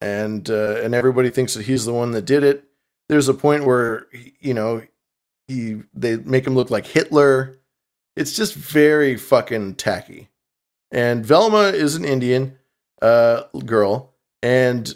[0.00, 2.64] and uh, and everybody thinks that he's the one that did it.
[3.08, 4.06] There's a point where
[4.40, 4.82] you know
[5.48, 7.58] he they make him look like Hitler.
[8.14, 10.28] It's just very fucking tacky.
[10.90, 12.58] And Velma is an Indian
[13.02, 14.94] uh, girl, and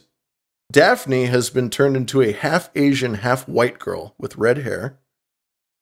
[0.73, 4.99] Daphne has been turned into a half Asian, half white girl with red hair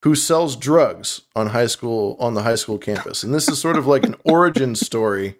[0.03, 3.23] who sells drugs on high school on the high school campus.
[3.23, 5.37] And this is sort of like an origin story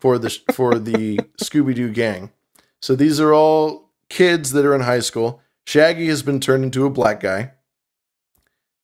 [0.00, 2.32] for the for the Scooby Doo gang.
[2.80, 5.40] So these are all kids that are in high school.
[5.66, 7.52] Shaggy has been turned into a black guy,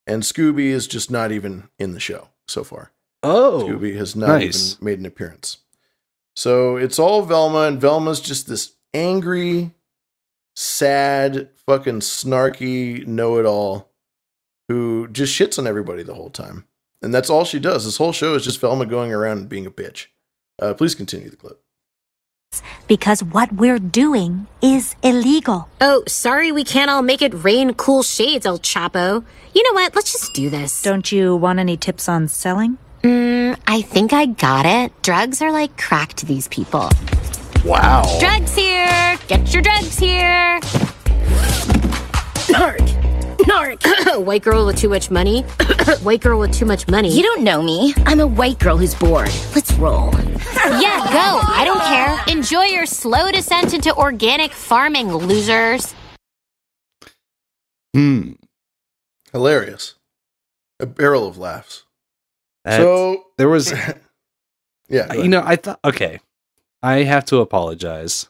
[0.07, 2.93] and Scooby is just not even in the show so far.
[3.25, 4.75] Oh, Scooby has not nice.
[4.75, 5.59] even made an appearance.
[6.39, 9.73] So it's all Velma, and Velma's just this angry,
[10.55, 13.91] sad, fucking snarky know it all
[14.69, 16.65] who just shits on everybody the whole time.
[17.03, 17.87] And that's all she does.
[17.87, 20.07] This whole show is just Velma going around and being a bitch.
[20.63, 21.61] Uh, please continue the clip.
[22.87, 25.69] Because what we're doing is illegal.
[25.81, 29.25] Oh, sorry we can't all make it rain cool shades, El Chapo.
[29.55, 29.97] You know what?
[29.97, 30.83] Let's just do this.
[30.83, 32.79] Don't you want any tips on selling?
[33.03, 34.93] Mm, I think I got it.
[35.03, 36.91] Drugs are like crack to these people.
[37.65, 38.05] Wow.
[38.21, 39.19] Drugs here!
[39.29, 40.61] Get your drugs here!
[42.49, 42.79] Narc!
[43.39, 44.25] Narc!
[44.25, 45.43] white girl with too much money?
[46.03, 47.15] white girl with too much money.
[47.15, 47.95] You don't know me.
[48.07, 49.31] I'm a white girl who's bored.
[49.55, 50.13] Let's roll.
[50.55, 51.41] Yeah, go!
[51.43, 52.37] I don't care.
[52.37, 55.95] Enjoy your slow descent into organic farming, losers.
[57.95, 58.33] Hmm.
[59.33, 59.95] Hilarious.
[60.81, 61.85] A barrel of laughs.
[62.69, 63.73] That's- so there was
[64.89, 66.21] yeah, you know, I thought okay.
[66.83, 68.29] I have to apologize.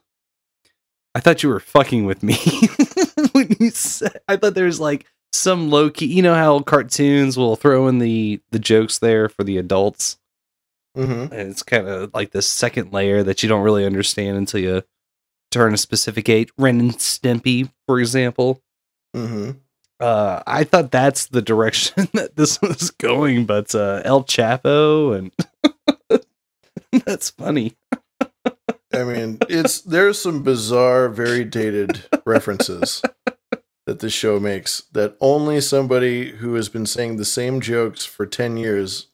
[1.14, 2.36] I thought you were fucking with me
[3.32, 4.20] when you said.
[4.28, 6.06] I thought there was like some low key.
[6.06, 10.18] You know how cartoons will throw in the the jokes there for the adults,
[10.96, 11.32] Mm-hmm.
[11.32, 14.82] and it's kind of like the second layer that you don't really understand until you
[15.50, 16.48] turn a specific age.
[16.58, 18.62] Ren and Stimpy, for example.
[19.14, 19.52] Mm-hmm.
[20.00, 26.22] Uh, I thought that's the direction that this was going, but uh, El Chapo and
[27.04, 27.76] that's funny.
[28.92, 33.02] I mean, it's there's some bizarre, very dated references
[33.86, 38.24] that this show makes that only somebody who has been saying the same jokes for
[38.24, 39.08] 10 years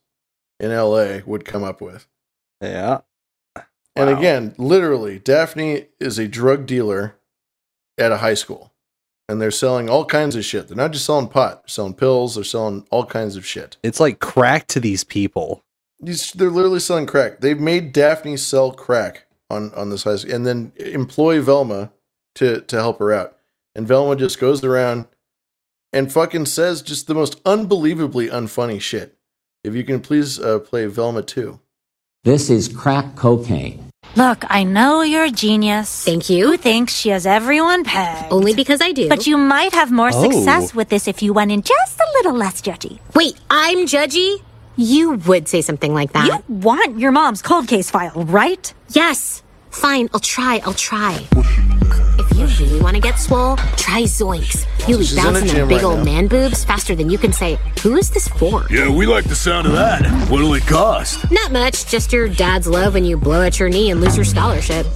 [0.60, 2.06] in LA would come up with.
[2.60, 3.00] Yeah.
[3.96, 4.18] And Wow.
[4.18, 7.16] again, literally, Daphne is a drug dealer
[7.96, 8.72] at a high school.
[9.28, 10.68] And they're selling all kinds of shit.
[10.68, 13.76] They're not just selling pot, they're selling pills, they're selling all kinds of shit.
[13.82, 15.62] It's like crack to these people.
[16.00, 17.40] These they're literally selling crack.
[17.40, 21.90] They've made Daphne sell crack on on this high school, and then employ Velma
[22.34, 23.38] to to help her out.
[23.74, 25.06] And Velma just goes around
[25.92, 29.16] and fucking says just the most unbelievably unfunny shit.
[29.62, 31.60] If you can please uh, play Velma too.
[32.24, 33.90] This is crack cocaine.
[34.16, 36.04] Look, I know you're a genius.
[36.04, 36.46] Thank you.
[36.46, 38.32] Who thinks she has everyone pegged?
[38.32, 39.08] Only because I do.
[39.08, 40.22] But you might have more Oh.
[40.30, 43.00] success with this if you went in just a little less judgy.
[43.14, 44.36] Wait, I'm judgy?
[44.76, 46.26] You would say something like that.
[46.26, 48.72] You want your mom's cold case file, right?
[48.90, 49.42] Yes.
[49.70, 51.26] Fine, I'll try, I'll try.
[52.36, 54.66] If you really want to get swole, try Zoinks.
[54.88, 56.04] You'll be She's bouncing them big right old now.
[56.04, 58.66] man boobs faster than you can say, Who is this for?
[58.70, 60.04] Yeah, we like the sound of that.
[60.28, 61.30] What'll it cost?
[61.30, 64.24] Not much, just your dad's love when you blow at your knee and lose your
[64.24, 64.86] scholarship.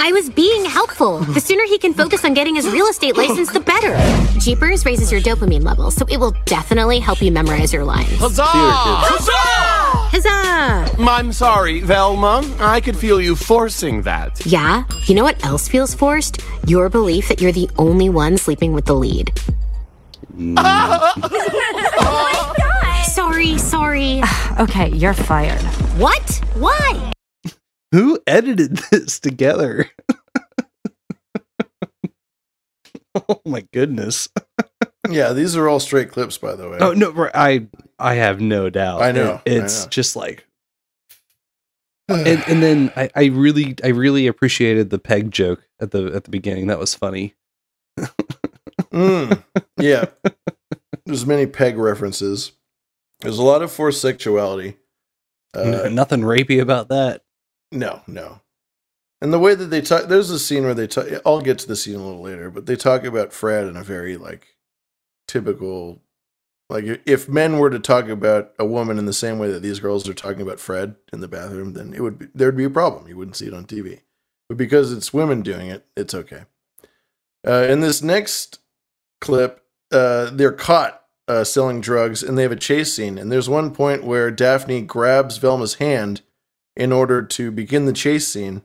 [0.00, 1.18] I was being helpful.
[1.18, 3.98] The sooner he can focus on getting his real estate license, the better.
[4.38, 8.16] Jeepers raises your dopamine levels, so it will definitely help you memorize your lines.
[8.18, 8.44] Huzzah!
[8.46, 9.32] Huzzah!
[10.12, 11.02] Huzzah!
[11.02, 12.48] I'm sorry, Velma.
[12.60, 14.46] I could feel you forcing that.
[14.46, 14.84] Yeah?
[15.06, 16.44] You know what else feels forced?
[16.68, 19.32] Your belief that you're the only one sleeping with the lead.
[20.58, 22.54] oh
[23.10, 24.22] Sorry, sorry.
[24.60, 25.60] okay, you're fired.
[25.98, 26.40] What?
[26.54, 27.12] Why?
[27.92, 29.90] Who edited this together?
[33.28, 34.28] oh my goodness.
[35.08, 36.76] Yeah, these are all straight clips, by the way.
[36.82, 37.66] Oh no, I
[37.98, 39.00] I have no doubt.
[39.00, 39.88] I know, It- I it's know.
[39.88, 40.46] just like
[42.08, 46.24] and, and then I, I really I really appreciated the peg joke at the at
[46.24, 46.66] the beginning.
[46.66, 47.34] That was funny.
[48.92, 49.42] Mm,
[49.80, 50.06] yeah.
[51.06, 52.52] There's many peg references.
[53.20, 54.76] There's a lot of forced sexuality.
[55.54, 57.22] Uh, Nothing rapey about that.
[57.70, 58.40] No, no.
[59.20, 61.06] And the way that they talk, there's a scene where they talk.
[61.26, 63.82] I'll get to the scene a little later, but they talk about Fred in a
[63.82, 64.56] very like
[65.26, 66.00] typical,
[66.70, 69.80] like if men were to talk about a woman in the same way that these
[69.80, 72.70] girls are talking about Fred in the bathroom, then it would be, there'd be a
[72.70, 73.08] problem.
[73.08, 74.02] You wouldn't see it on TV,
[74.48, 76.44] but because it's women doing it, it's okay.
[77.46, 78.60] Uh, in this next
[79.20, 83.18] clip, uh, they're caught uh, selling drugs, and they have a chase scene.
[83.18, 86.22] And there's one point where Daphne grabs Velma's hand
[86.78, 88.62] in order to begin the chase scene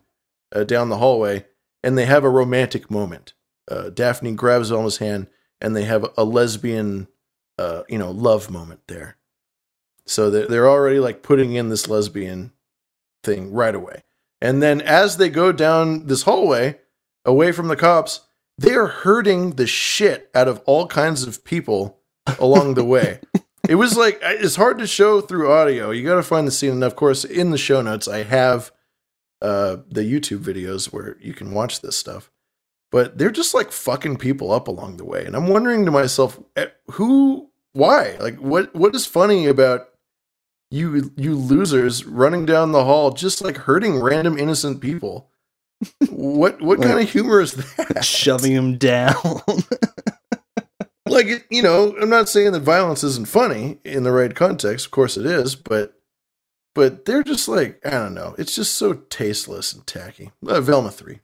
[0.54, 1.46] uh, down the hallway,
[1.84, 3.34] and they have a romantic moment.
[3.70, 5.28] Uh, Daphne grabs Velma's hand,
[5.60, 7.08] and they have a lesbian,
[7.58, 9.18] uh, you know, love moment there.
[10.06, 12.52] So they're, they're already like putting in this lesbian
[13.24, 14.04] thing right away.
[14.42, 16.80] And then as they go down this hallway,
[17.26, 18.22] away from the cops,
[18.58, 22.00] they are hurting the shit out of all kinds of people
[22.40, 23.20] along the way.
[23.68, 25.92] It was like it's hard to show through audio.
[25.92, 28.72] You got to find the scene, and of course, in the show notes, I have
[29.42, 32.30] uh, the YouTube videos where you can watch this stuff.
[32.92, 36.40] But they're just like fucking people up along the way, and I'm wondering to myself,
[36.56, 39.88] eh, who, why, like, what, what is funny about
[40.70, 45.32] you, you losers running down the hall just like hurting random innocent people?
[46.10, 48.06] what, what kind of humor is that?
[48.06, 49.16] Shoving them down.
[51.06, 54.92] like you know i'm not saying that violence isn't funny in the right context of
[54.92, 55.96] course it is but
[56.76, 60.90] but they're just like i don't know it's just so tasteless and tacky uh, velma
[60.92, 61.20] 3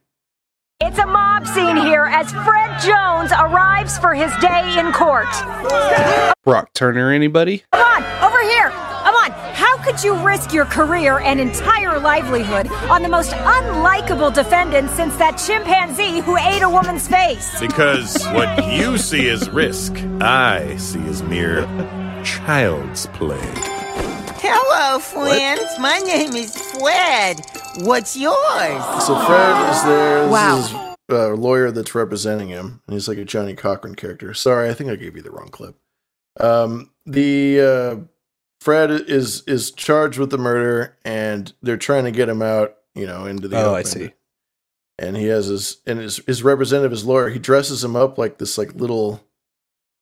[0.82, 5.28] It's a mob scene here as Fred Jones arrives for his day in court.
[6.44, 7.64] Brock Turner, anybody?
[7.72, 8.72] Come on, over here.
[9.90, 10.20] Come on.
[10.20, 15.16] How could you risk your career and entire livelihood on the most unlikable defendant since
[15.16, 17.58] that chimpanzee who ate a woman's face?
[17.60, 21.62] Because what you see as risk, I see as mere
[22.24, 23.40] child's play.
[24.42, 25.62] Hello, friends.
[25.78, 27.40] My name is Fred.
[27.80, 29.04] What's yours?
[29.04, 30.58] so fred is there this Wow.
[30.58, 30.72] is
[31.08, 34.90] a lawyer that's representing him and he's like a johnnie cochran character sorry i think
[34.90, 35.76] i gave you the wrong clip
[36.40, 37.96] um the uh
[38.60, 43.06] fred is is charged with the murder and they're trying to get him out you
[43.06, 44.12] know into the Oh, I see.
[44.98, 48.38] and he has his and his his representative, his lawyer, he dresses him up like
[48.38, 49.24] this like little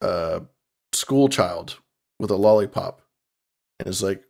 [0.03, 0.41] uh
[0.93, 1.79] school child
[2.19, 3.03] with a lollipop,
[3.79, 4.25] and is like,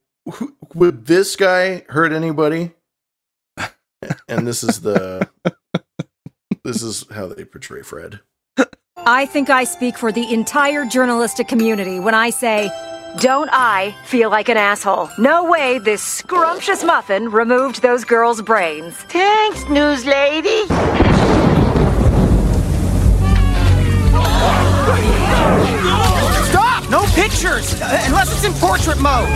[0.74, 2.72] would this guy hurt anybody?
[4.28, 5.28] And this is the
[6.64, 8.20] this is how they portray Fred.
[8.96, 12.70] I think I speak for the entire journalistic community when I say,
[13.16, 15.10] don't I feel like an asshole?
[15.18, 18.94] No way this scrumptious muffin removed those girls' brains.
[18.94, 20.64] Thanks, news lady.
[26.88, 26.90] Stop!
[26.90, 27.80] No pictures!
[27.80, 29.28] Uh, unless it's in portrait mode!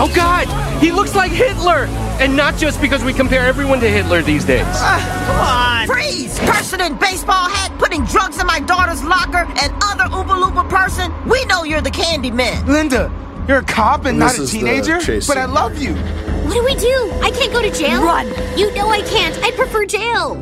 [0.00, 0.46] Oh god!
[0.80, 1.86] He looks like Hitler!
[2.20, 4.64] And not just because we compare everyone to Hitler these days.
[4.64, 5.86] Come on!
[5.86, 6.38] Freeze!
[6.40, 11.12] Person in baseball hat putting drugs in my daughter's locker and other Oompa Loompa person.
[11.28, 12.66] We know you're the candy man.
[12.66, 13.10] Linda,
[13.48, 15.94] you're a cop and not a teenager, but I love you.
[15.94, 17.12] What do we do?
[17.22, 18.02] I can't go to jail?
[18.02, 18.26] Run.
[18.58, 19.36] You know I can't.
[19.44, 20.34] I'd prefer jail.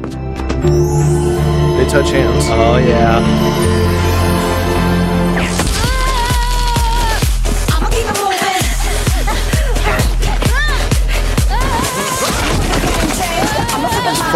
[1.76, 2.46] They touch hands.
[2.48, 3.75] Oh yeah.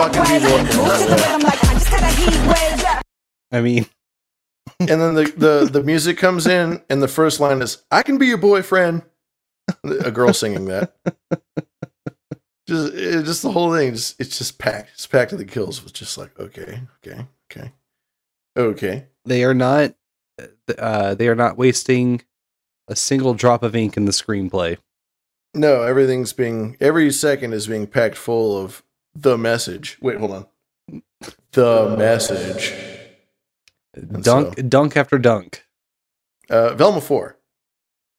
[0.00, 0.54] Fucking people
[0.84, 1.02] up.
[3.52, 3.86] I mean,
[4.78, 8.18] and then the, the the music comes in, and the first line is "I can
[8.18, 9.02] be your boyfriend."
[9.84, 10.94] A girl singing that.
[12.66, 13.94] Just it, just the whole thing.
[13.94, 14.90] Just, it's just packed.
[14.94, 15.82] It's packed to the kills.
[15.82, 17.72] It's just like okay, okay, okay,
[18.56, 19.06] okay.
[19.24, 19.94] they are not
[20.78, 22.22] uh they are not wasting
[22.88, 24.78] a single drop of ink in the screenplay.
[25.52, 28.82] No, everything's being every second is being packed full of
[29.14, 29.98] the message.
[30.00, 31.02] Wait, hold on.
[31.52, 32.74] The message.
[34.22, 35.64] Dunk dunk after dunk.
[36.48, 37.36] Uh, Velma four.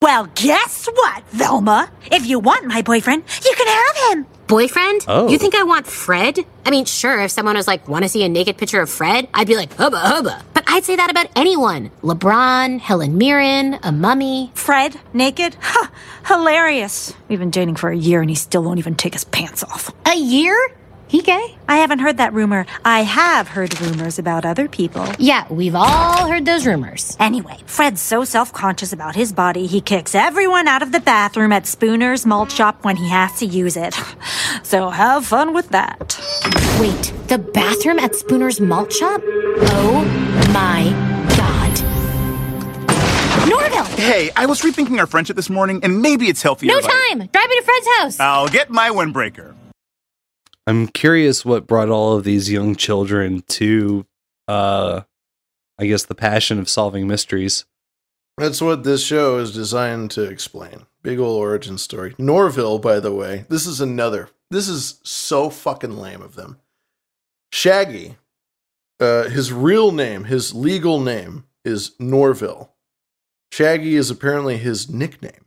[0.02, 1.92] Well, guess what, Velma?
[2.12, 4.26] If you want my boyfriend, you can have him.
[4.48, 5.06] Boyfriend?
[5.08, 5.30] Oh.
[5.30, 6.40] You think I want Fred?
[6.66, 9.28] I mean, sure, if someone was like, want to see a naked picture of Fred?
[9.34, 10.44] I'd be like, hubba hubba.
[10.56, 11.92] But I'd say that about anyone.
[12.02, 14.52] LeBron, Helen Mirren, a mummy.
[14.56, 15.56] Fred, naked?
[15.62, 15.92] Ha!
[16.26, 17.14] Hilarious.
[17.28, 19.94] We've been dating for a year and he still won't even take his pants off.
[20.08, 20.58] A year?
[21.12, 21.56] He gay?
[21.68, 22.66] I haven't heard that rumor.
[22.86, 25.06] I have heard rumors about other people.
[25.20, 27.18] Yeah, we've all heard those rumors.
[27.20, 31.52] Anyway, Fred's so self conscious about his body, he kicks everyone out of the bathroom
[31.52, 33.94] at Spooner's Malt Shop when he has to use it.
[34.64, 36.18] So have fun with that.
[36.80, 39.22] Wait, the bathroom at Spooner's Malt Shop?
[39.26, 40.04] Oh
[40.54, 40.84] my
[41.36, 41.72] god.
[43.50, 43.84] Norville!
[43.98, 46.70] Hey, I was rethinking our friendship this morning, and maybe it's healthier.
[46.72, 47.28] No if I- time!
[47.28, 48.20] Drive me to Fred's house!
[48.20, 49.56] I'll get my windbreaker.
[50.68, 54.06] I'm curious what brought all of these young children to
[54.48, 55.02] uh
[55.78, 57.66] I guess the passion of solving mysteries.
[58.38, 60.86] That's what this show is designed to explain.
[61.04, 62.14] Big ol' origin story.
[62.18, 64.30] Norville, by the way, this is another.
[64.52, 66.60] This is so fucking lame of them.
[67.52, 68.18] Shaggy,
[69.00, 72.74] uh, his real name, his legal name is Norville.
[73.52, 75.46] Shaggy is apparently his nickname.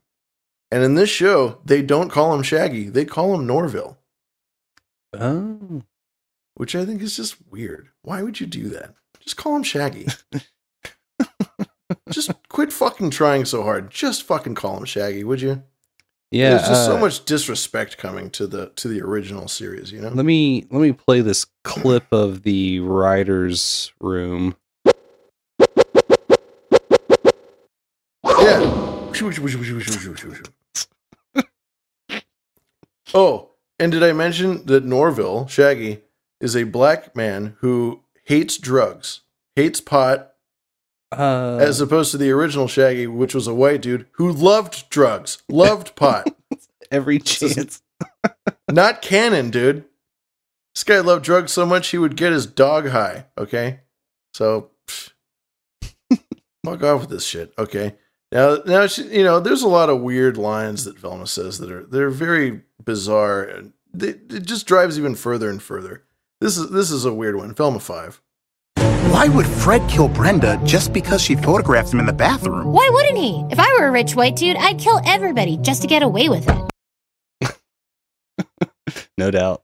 [0.71, 3.99] And in this show, they don't call him Shaggy, they call him Norville.
[5.21, 5.83] Oh.
[6.55, 7.89] Which I think is just weird.
[8.03, 8.95] Why would you do that?
[9.21, 10.07] Just call him Shaggy.
[12.11, 13.91] just quit fucking trying so hard.
[13.91, 15.63] Just fucking call him Shaggy, would you?
[16.31, 20.01] Yeah, There's just so uh, much disrespect coming to the to the original series, you
[20.01, 20.09] know?
[20.09, 24.57] Let me let me play this clip of the writers' room.
[28.25, 29.03] Yeah.
[33.15, 36.03] oh, and did I mention that Norville, Shaggy,
[36.41, 39.21] is a black man who hates drugs,
[39.57, 40.33] hates pot,
[41.13, 45.43] Uh, as opposed to the original Shaggy, which was a white dude who loved drugs,
[45.49, 46.27] loved pot.
[46.91, 47.83] Every chance.
[48.71, 49.85] Not canon, dude.
[50.75, 53.27] This guy loved drugs so much he would get his dog high.
[53.39, 53.81] Okay,
[54.33, 54.71] so
[56.65, 57.53] fuck off with this shit.
[57.57, 57.95] Okay,
[58.33, 61.71] now now she, you know there's a lot of weird lines that Velma says that
[61.71, 63.73] are they're very bizarre and
[64.03, 66.05] it just drives even further and further.
[66.41, 67.55] This is this is a weird one.
[67.55, 68.21] Velma five.
[68.77, 72.73] Why would Fred kill Brenda just because she photographed him in the bathroom?
[72.73, 73.45] Why wouldn't he?
[73.51, 76.49] If I were a rich white dude, I'd kill everybody just to get away with
[76.49, 77.51] it.
[79.17, 79.63] No doubt.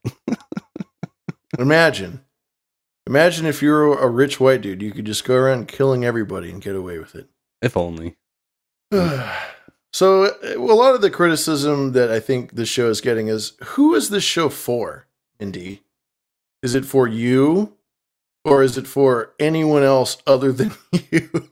[1.58, 2.24] Imagine,
[3.06, 6.50] imagine if you were a rich white dude, you could just go around killing everybody
[6.50, 7.28] and get away with it.
[7.60, 8.16] If only.
[9.92, 13.52] so uh, a lot of the criticism that I think this show is getting is
[13.64, 15.06] who is this show for,
[15.38, 15.82] Indy?
[16.62, 17.76] Is it for you
[18.44, 20.72] or is it for anyone else other than
[21.10, 21.30] you?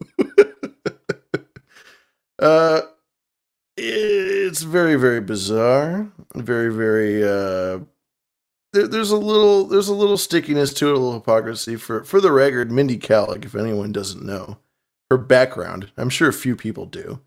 [2.38, 2.82] uh
[3.76, 7.80] it's very very bizarre, very very uh
[8.72, 11.76] there, there's a little there's a little stickiness to it, a little hypocrisy.
[11.76, 14.58] For for the record, Mindy Kaling, if anyone doesn't know
[15.10, 17.20] her background, I'm sure a few people do.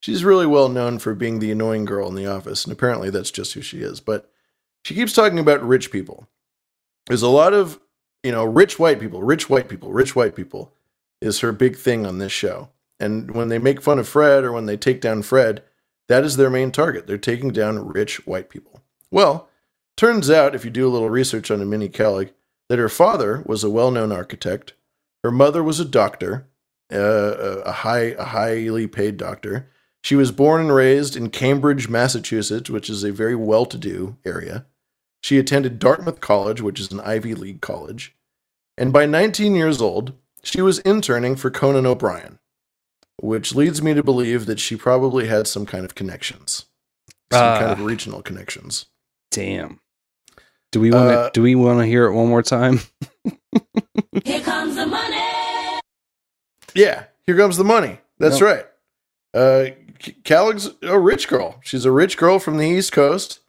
[0.00, 3.30] She's really well known for being the annoying girl in the office, and apparently that's
[3.30, 4.00] just who she is.
[4.00, 4.30] But
[4.84, 6.28] she keeps talking about rich people.
[7.06, 7.80] There's a lot of
[8.22, 10.72] you know rich white people, rich white people, rich white people
[11.20, 12.68] is her big thing on this show.
[12.98, 15.62] And when they make fun of Fred or when they take down Fred,
[16.08, 17.06] that is their main target.
[17.06, 18.80] They're taking down rich white people.
[19.10, 19.48] Well,
[19.96, 22.30] turns out, if you do a little research on Mindy Kaling,
[22.68, 24.74] that her father was a well known architect,
[25.22, 26.46] her mother was a doctor,
[26.92, 29.70] uh, a, high, a highly paid doctor.
[30.06, 34.16] She was born and raised in Cambridge, Massachusetts, which is a very well to do
[34.24, 34.64] area.
[35.20, 38.14] She attended Dartmouth College, which is an Ivy League college.
[38.78, 40.12] And by 19 years old,
[40.44, 42.38] she was interning for Conan O'Brien,
[43.20, 46.66] which leads me to believe that she probably had some kind of connections,
[47.32, 47.58] some Ah.
[47.58, 48.86] kind of regional connections.
[49.32, 49.80] Damn.
[50.70, 51.18] Do we want to?
[51.18, 52.78] Uh, do we want to hear it one more time?
[54.24, 55.80] Here comes the money.
[56.76, 57.98] Yeah, here comes the money.
[58.20, 58.48] That's Yep.
[58.48, 58.66] right.
[59.34, 59.76] Uh, K-
[60.24, 61.60] Kaling's a rich girl.
[61.62, 63.40] She's a rich girl from the East Coast.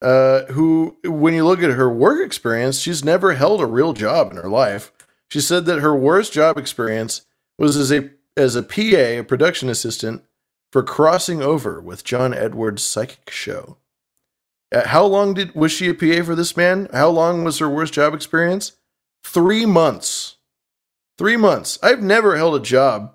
[0.00, 4.32] Uh, who, when you look at her work experience, she's never held a real job
[4.32, 4.92] in her life.
[5.28, 7.22] She said that her worst job experience
[7.56, 10.24] was as a as a PA, a production assistant,
[10.72, 13.76] for crossing over with John Edward's psychic show.
[14.72, 16.88] Uh, how long did was she a PA for this man?
[16.92, 18.72] How long was her worst job experience?
[19.22, 20.36] Three months.
[21.18, 21.78] Three months.
[21.82, 23.14] I've never held a job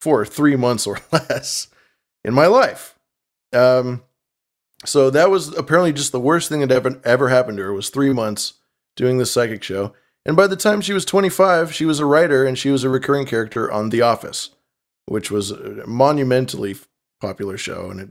[0.00, 1.68] for three months or less
[2.24, 2.98] in my life.
[3.52, 4.02] Um,
[4.84, 7.88] so that was apparently just the worst thing that ever ever happened to her was
[7.88, 8.54] three months
[8.96, 9.94] doing the psychic show.
[10.26, 12.88] And by the time she was 25, she was a writer and she was a
[12.88, 14.50] recurring character on The Office,
[15.06, 16.76] which was a monumentally
[17.20, 18.08] popular show and it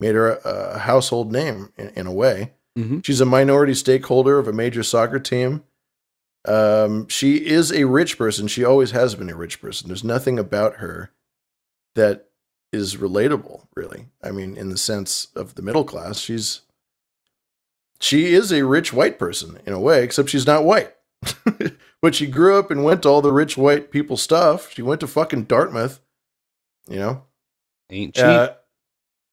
[0.00, 0.40] made her a,
[0.74, 2.52] a household name in, in a way.
[2.78, 3.04] Mhm.
[3.04, 5.64] She's a minority stakeholder of a major soccer team.
[6.46, 8.46] Um, she is a rich person.
[8.46, 9.88] She always has been a rich person.
[9.88, 11.10] There's nothing about her
[11.94, 12.27] that
[12.72, 14.06] is relatable, really.
[14.22, 16.62] I mean, in the sense of the middle class, she's
[18.00, 20.94] she is a rich white person in a way, except she's not white.
[22.02, 24.72] but she grew up and went to all the rich white people stuff.
[24.72, 26.00] She went to fucking Dartmouth,
[26.88, 27.22] you know.
[27.90, 28.24] Ain't cheap.
[28.24, 28.48] Uh,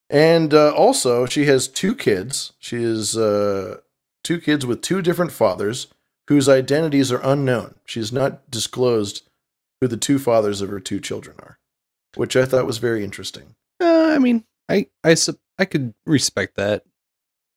[0.09, 2.53] and uh, also, she has two kids.
[2.59, 3.79] She is uh,
[4.23, 5.87] two kids with two different fathers
[6.27, 7.75] whose identities are unknown.
[7.85, 9.27] She has not disclosed
[9.81, 11.59] who the two fathers of her two children are,
[12.15, 13.55] which I thought was very interesting.
[13.79, 16.83] Uh, I mean, I I sup- I could respect that.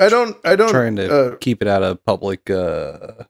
[0.01, 0.37] I don't.
[0.45, 0.70] I don't.
[0.70, 2.49] Trying to uh, keep it out of public.
[2.51, 3.25] Uh,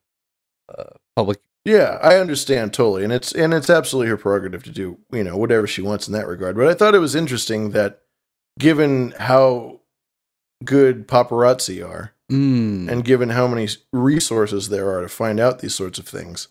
[0.68, 0.84] uh,
[1.16, 1.38] public.
[1.64, 5.36] Yeah, I understand totally, and it's and it's absolutely her prerogative to do you know
[5.36, 6.56] whatever she wants in that regard.
[6.56, 8.00] But I thought it was interesting that,
[8.58, 9.80] given how
[10.64, 12.90] good paparazzi are, Mm.
[12.90, 16.48] and given how many resources there are to find out these sorts of things,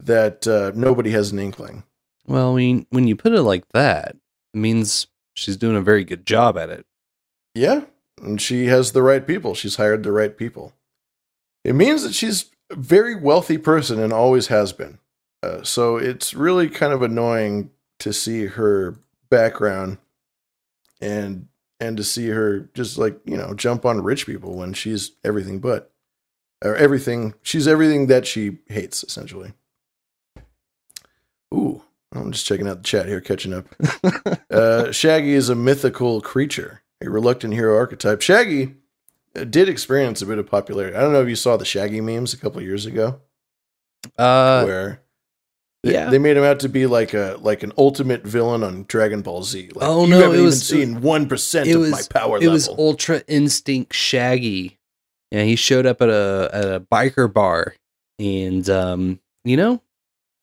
[0.00, 1.84] that uh, nobody has an inkling.
[2.30, 4.10] Well, I mean, when you put it like that,
[4.54, 6.86] it means she's doing a very good job at it.
[7.56, 7.86] Yeah,
[8.22, 9.56] and she has the right people.
[9.56, 10.72] She's hired the right people.
[11.64, 15.00] It means that she's a very wealthy person and always has been.
[15.42, 18.94] Uh, so it's really kind of annoying to see her
[19.28, 19.98] background
[21.00, 21.48] and
[21.80, 25.58] and to see her just like you know jump on rich people when she's everything
[25.58, 25.90] but
[26.64, 29.52] or everything she's everything that she hates essentially.
[31.52, 31.82] Ooh,
[32.12, 33.66] I'm just checking out the chat here, catching up.
[34.50, 38.20] uh, Shaggy is a mythical creature, a reluctant hero archetype.
[38.20, 38.74] Shaggy
[39.36, 40.96] uh, did experience a bit of popularity.
[40.96, 43.20] I don't know if you saw the Shaggy memes a couple years ago,
[44.18, 45.02] Uh, where
[45.84, 46.10] they, yeah.
[46.10, 49.42] they made him out to be like a like an ultimate villain on Dragon Ball
[49.44, 49.70] Z.
[49.74, 52.36] Like, Oh, you no, haven't it even was- seen one percent of was my power
[52.38, 52.52] it level.
[52.54, 54.78] was Ultra Instinct Shaggy.
[55.30, 57.76] Yeah, he showed up at a at a biker bar,
[58.18, 59.80] and um, you know,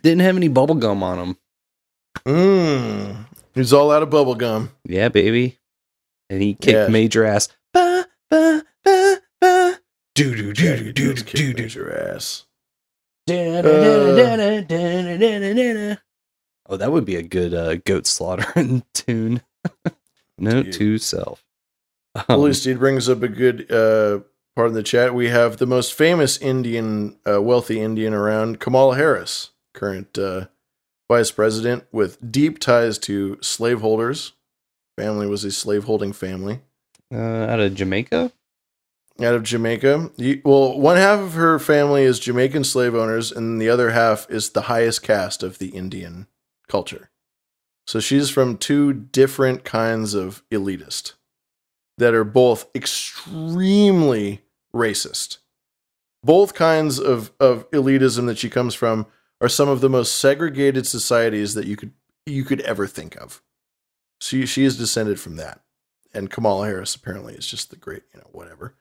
[0.01, 1.37] didn't have any bubble gum on him.
[2.27, 3.25] Mm,
[3.55, 4.71] he's all out of bubble gum.
[4.83, 5.59] Yeah, baby,
[6.29, 6.87] and he kicked Yeah.
[6.89, 7.47] major ass.
[7.73, 9.79] Ba ba ba ba.
[10.15, 12.43] Do do do do does do kick do major ass.
[16.69, 19.41] Oh, that would be a good uh, goat slaughtering tune.
[20.37, 21.43] Note to self.
[22.27, 24.19] Um, Lucy brings up a good uh,
[24.55, 25.13] part in the chat.
[25.13, 30.47] We have the most famous Indian, uh, wealthy Indian around, Kamala Harris, current uh,
[31.09, 34.33] vice president with deep ties to slaveholders.
[34.97, 36.61] Family was a slaveholding family
[37.13, 38.31] uh, out of Jamaica.
[39.21, 40.11] out of Jamaica.
[40.17, 44.29] You- Well, one half of her family is Jamaican slave owners, and the other half
[44.29, 46.27] is the highest caste of the Indian
[46.67, 47.09] culture.
[47.85, 51.13] So she's from two different kinds of elitist
[51.97, 54.41] that are both extremely
[54.73, 55.37] racist.
[56.23, 59.05] both kinds of of elitism that she comes from
[59.39, 61.91] are some of the most segregated societies that you could
[62.25, 63.41] you could ever think of.
[64.19, 65.61] She she is descended from that,
[66.13, 68.73] and Kamala Harris apparently is just the great you know whatever.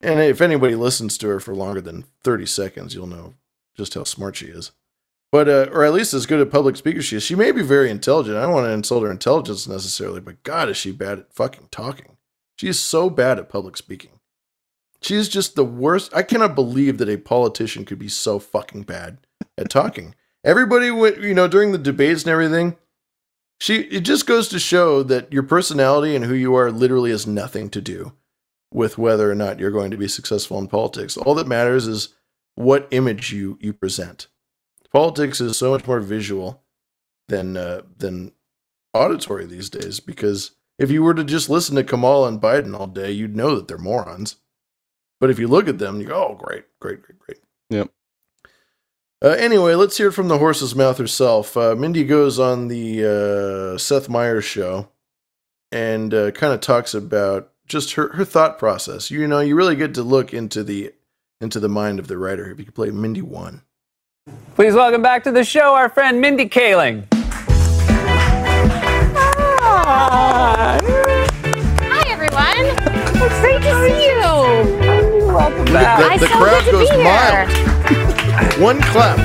[0.00, 3.34] And if anybody listens to her for longer than thirty seconds, you'll know
[3.76, 4.72] just how smart she is.
[5.30, 7.22] But uh, or at least as good a public speaker she is.
[7.22, 8.36] She may be very intelligent.
[8.36, 11.68] I don't want to insult her intelligence necessarily, but God, is she bad at fucking
[11.70, 12.18] talking?
[12.56, 14.10] She is so bad at public speaking.
[15.00, 16.14] She is just the worst.
[16.14, 19.18] I cannot believe that a politician could be so fucking bad
[19.58, 20.14] at talking.
[20.44, 22.76] Everybody went, you know, during the debates and everything.
[23.60, 27.26] She it just goes to show that your personality and who you are literally has
[27.26, 28.12] nothing to do
[28.72, 31.16] with whether or not you're going to be successful in politics.
[31.16, 32.14] All that matters is
[32.56, 34.26] what image you you present.
[34.92, 36.62] Politics is so much more visual
[37.28, 38.32] than uh, than
[38.94, 42.86] auditory these days because if you were to just listen to Kamala and Biden all
[42.86, 44.36] day, you'd know that they're morons.
[45.20, 47.38] But if you look at them, you go, "Oh, great, great, great, great."
[47.70, 47.90] Yep.
[49.22, 51.56] Uh, anyway, let's hear it from the horse's mouth herself.
[51.56, 54.88] Uh, Mindy goes on the uh, Seth Meyers show
[55.70, 59.10] and uh, kind of talks about just her, her thought process.
[59.12, 60.92] You know, you really get to look into the
[61.40, 63.62] into the mind of the writer if you could play Mindy one.
[64.54, 67.06] Please welcome back to the show our friend Mindy Kaling.
[70.72, 72.66] Hi, everyone.
[73.22, 74.20] It's great to see you.
[75.32, 77.71] Welcome The, the- the crowd goes mild.
[78.62, 79.18] One clap.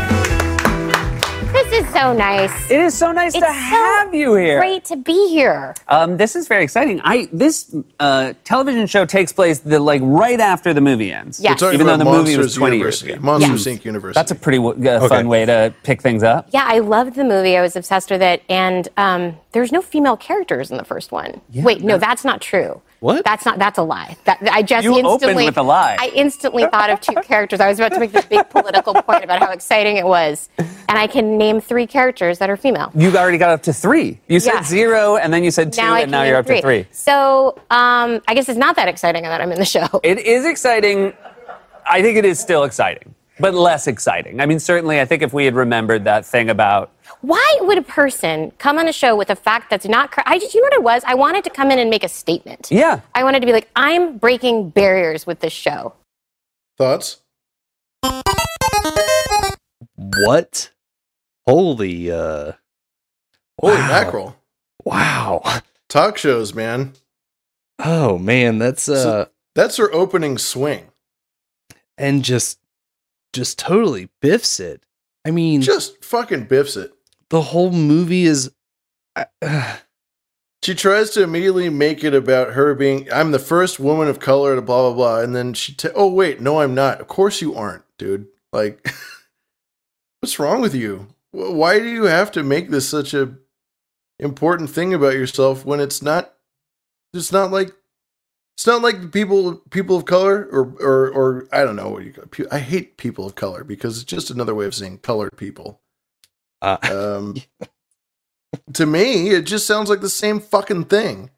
[1.53, 2.71] This is so nice.
[2.71, 4.57] It is so nice to have you here.
[4.57, 5.75] Great to be here.
[5.87, 6.99] Um, this is very exciting.
[7.03, 11.39] I this uh, television show takes place the like right after the movie ends.
[11.39, 11.61] Yes.
[11.61, 13.09] We're even though about the movie was twenty University.
[13.09, 13.23] years ago.
[13.23, 13.85] Monsters, Inc.
[13.85, 14.17] University.
[14.17, 16.47] That's a pretty uh, fun way to pick things up.
[16.51, 17.57] Yeah, I loved the movie.
[17.57, 21.41] I was obsessed with it, and um, there's no female characters in the first one.
[21.53, 22.81] Wait, no, that's not true.
[22.99, 23.23] What?
[23.23, 23.59] That's not.
[23.59, 24.17] That's a lie.
[24.25, 25.97] That I just You opened instantly with a lie.
[25.99, 27.59] I instantly thought of two characters.
[27.59, 30.97] I was about to make this big political point about how exciting it was, and
[30.97, 32.91] I can name three characters that are female.
[32.95, 34.19] You already got up to three.
[34.27, 34.63] You said Yeah.
[34.63, 36.87] zero, and then you said two, now and now you're up to three.
[36.91, 39.87] So um, I guess it's not that exciting that I'm in the show.
[40.03, 41.13] It is exciting.
[41.89, 44.41] I think it is still exciting, but less exciting.
[44.41, 47.81] I mean, certainly, I think if we had remembered that thing about Why would a
[47.81, 50.29] person come on a show with a fact that's not correct?
[50.29, 51.03] I just, you know what it was?
[51.05, 52.67] I wanted to come in and make a statement.
[52.71, 53.01] Yeah.
[53.15, 55.93] I wanted to be like, I'm breaking barriers with this show.
[56.77, 57.21] Thoughts?
[59.95, 60.71] What?
[61.47, 62.53] Holy uh
[63.59, 63.87] Holy wow.
[63.87, 64.35] mackerel.
[64.85, 65.61] Wow.
[65.89, 66.93] Talk shows, man.
[67.79, 70.89] Oh man, that's uh So that's her opening swing.
[71.97, 72.59] and just
[73.33, 74.83] just totally biffs it.
[75.25, 76.93] I mean, Just fucking biffs it.
[77.29, 78.51] The whole movie is
[80.63, 84.55] She tries to immediately make it about her being, I'm the first woman of color
[84.55, 85.21] to blah, blah, blah.
[85.21, 86.99] And then she, ta- oh, wait, no, I'm not.
[86.99, 88.27] Of course you aren't, dude.
[88.51, 88.85] Like,
[90.19, 91.07] what's wrong with you?
[91.31, 93.35] Why do you have to make this such a
[94.19, 96.33] important thing about yourself when it's not,
[97.13, 97.71] it's not like,
[98.57, 102.11] it's not like people, people of color or, or, or I don't know what you,
[102.11, 105.81] pe- I hate people of color because it's just another way of saying colored people.
[106.61, 107.35] Uh, Um,
[108.73, 111.29] to me, it just sounds like the same fucking thing.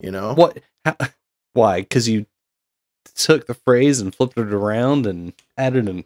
[0.00, 0.96] You know what how,
[1.52, 1.82] why?
[1.82, 2.26] Cuz you
[3.14, 6.04] took the phrase and flipped it around and added an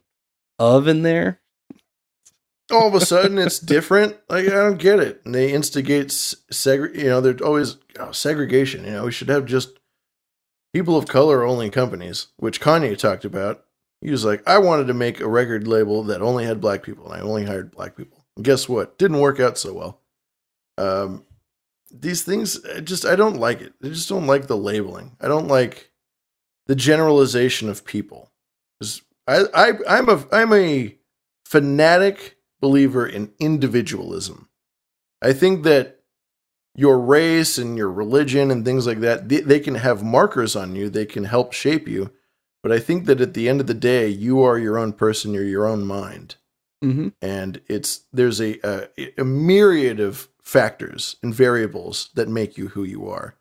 [0.58, 1.40] of in there?
[2.70, 4.16] All of a sudden, it's different.
[4.28, 5.22] Like I don't get it.
[5.24, 6.94] And they instigate segre.
[6.94, 8.84] You know, they're always oh, segregation.
[8.84, 9.78] You know, we should have just
[10.74, 13.64] people of color only companies, which Kanye talked about.
[14.02, 17.10] He was like, I wanted to make a record label that only had black people,
[17.10, 18.15] and I only hired black people.
[18.40, 18.98] Guess what?
[18.98, 20.00] Didn't work out so well.
[20.78, 21.24] Um,
[21.90, 23.72] these things, just I don't like it.
[23.82, 25.16] I just don't like the labeling.
[25.20, 25.90] I don't like
[26.66, 28.30] the generalization of people.
[29.26, 30.96] I, I I'm a I'm a
[31.44, 34.48] fanatic believer in individualism.
[35.22, 36.00] I think that
[36.74, 40.74] your race and your religion and things like that they, they can have markers on
[40.76, 40.90] you.
[40.90, 42.12] They can help shape you.
[42.62, 45.32] But I think that at the end of the day, you are your own person.
[45.32, 46.36] You're your own mind
[46.86, 47.12] Mhm.
[47.22, 52.84] and it's there's a, a a myriad of factors and variables that make you who
[52.84, 53.34] you are.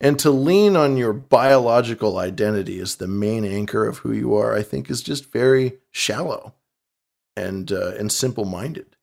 [0.00, 4.54] And to lean on your biological identity as the main anchor of who you are
[4.54, 6.54] i think is just very shallow
[7.36, 8.96] and uh, and simple minded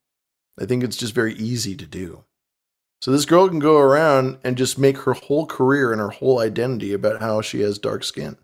[0.59, 2.23] i think it's just very easy to do.
[3.01, 6.39] So this girl can go around and just make her whole career and her whole
[6.39, 8.37] identity about how she has dark skin.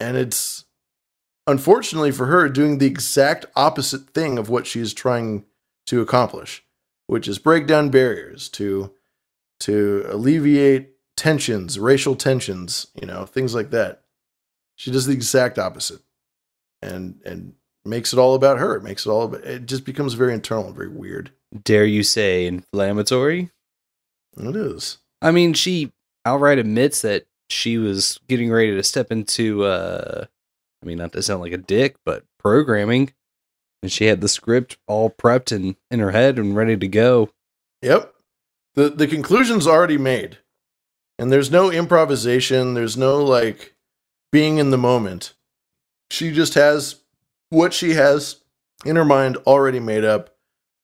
[0.00, 0.64] And it's
[1.48, 5.44] unfortunately for her, doing the exact opposite thing of what she's trying
[5.86, 6.62] to accomplish,
[7.06, 8.92] which is break down barriers to
[9.60, 14.02] to alleviate tensions, racial tensions, you know, things like that.
[14.76, 16.00] She does the exact opposite.
[16.80, 17.54] and and
[17.84, 18.76] makes it all about her.
[18.76, 19.44] It makes it all about.
[19.44, 21.32] It just becomes very internal and very weird.
[21.64, 23.50] Dare you say inflammatory?
[24.36, 24.98] It is.
[25.22, 25.92] I mean, she
[26.24, 30.26] outright admits that she was getting ready to step into uh
[30.82, 33.12] I mean not to sound like a dick, but programming.
[33.82, 37.30] And she had the script all prepped and in her head and ready to go.
[37.82, 38.12] Yep.
[38.74, 40.38] The the conclusion's already made.
[41.18, 43.74] And there's no improvisation, there's no like
[44.30, 45.34] being in the moment.
[46.10, 46.96] She just has
[47.50, 48.36] what she has
[48.84, 50.36] in her mind already made up.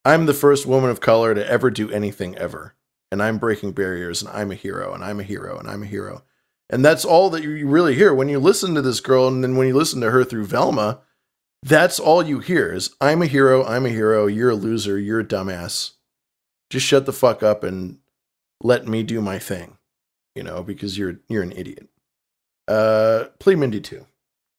[0.05, 2.75] I'm the first woman of color to ever do anything ever.
[3.11, 5.87] And I'm breaking barriers and I'm a hero and I'm a hero and I'm a
[5.87, 6.25] hero.
[6.71, 9.57] And that's all that you really hear when you listen to this girl and then
[9.57, 11.01] when you listen to her through Velma,
[11.63, 15.21] that's all you hear is I'm a hero, I'm a hero, you're a loser, you're
[15.21, 15.93] a dumbass.
[16.71, 17.99] Just shut the fuck up and
[18.63, 19.79] let me do my thing.
[20.35, 21.89] You know, because you're you're an idiot.
[22.67, 24.07] Uh play Mindy too.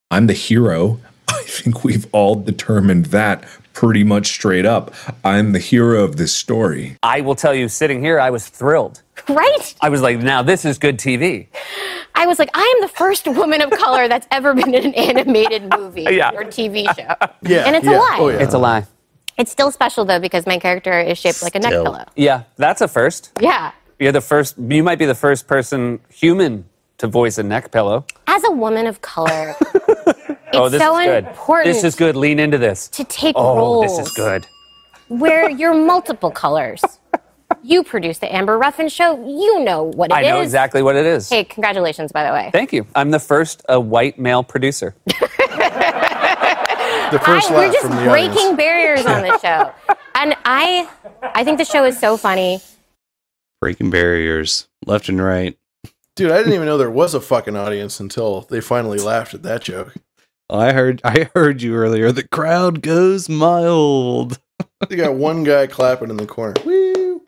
[0.10, 1.00] I'm the hero.
[1.28, 3.44] I think we've all determined that
[3.76, 4.96] pretty much straight up.
[5.24, 6.98] I'm the hero of this story.
[7.04, 9.04] I will tell you, sitting here, I was thrilled.
[9.30, 9.76] Right?
[9.82, 11.48] I was like, now this is good TV.
[12.16, 14.94] I was like, I am the first woman of color that's ever been in an
[14.96, 16.32] animated movie Yeah.
[16.34, 17.14] or TV show.
[17.44, 17.98] Yeah, And it's yeah.
[17.98, 18.18] a lie.
[18.20, 18.38] Oh, yeah.
[18.42, 18.86] It's a lie.
[19.38, 22.06] It's still special though because my character is shaped like a neck pillow.
[22.16, 23.32] Yeah, that's a first.
[23.42, 23.74] Yeah.
[24.00, 24.58] You're the first.
[24.58, 26.66] You might be the first person human
[27.00, 28.06] to voice a neck pillow.
[28.28, 29.54] As a woman of color,
[30.54, 31.26] oh, this so is good.
[31.26, 32.16] important This is good.
[32.16, 32.88] Lean into this.
[32.90, 34.48] to take oh, roles this is good.
[35.08, 36.82] where you're multiple colors.
[37.62, 39.16] You produce the Amber Ruffin show.
[39.26, 40.18] You know what it is.
[40.18, 41.30] I know exactly what it is.
[41.30, 42.50] Hey, congratulations, by the way.
[42.52, 42.88] Thank you.
[42.96, 44.96] I'm the first uh, white male producer.
[47.12, 48.58] The first I, we're just from the breaking audience.
[48.58, 49.72] barriers on the show,
[50.16, 50.90] and I,
[51.22, 52.60] I think the show is so funny.
[53.62, 55.58] Breaking barriers left and right.
[56.16, 59.44] Dude, I didn't even know there was a fucking audience until they finally laughed at
[59.44, 59.94] that joke.
[60.50, 62.12] I heard I heard you earlier.
[62.12, 64.40] The crowd goes mild.
[64.90, 66.54] You got one guy clapping in the corner.
[66.64, 67.22] Woo!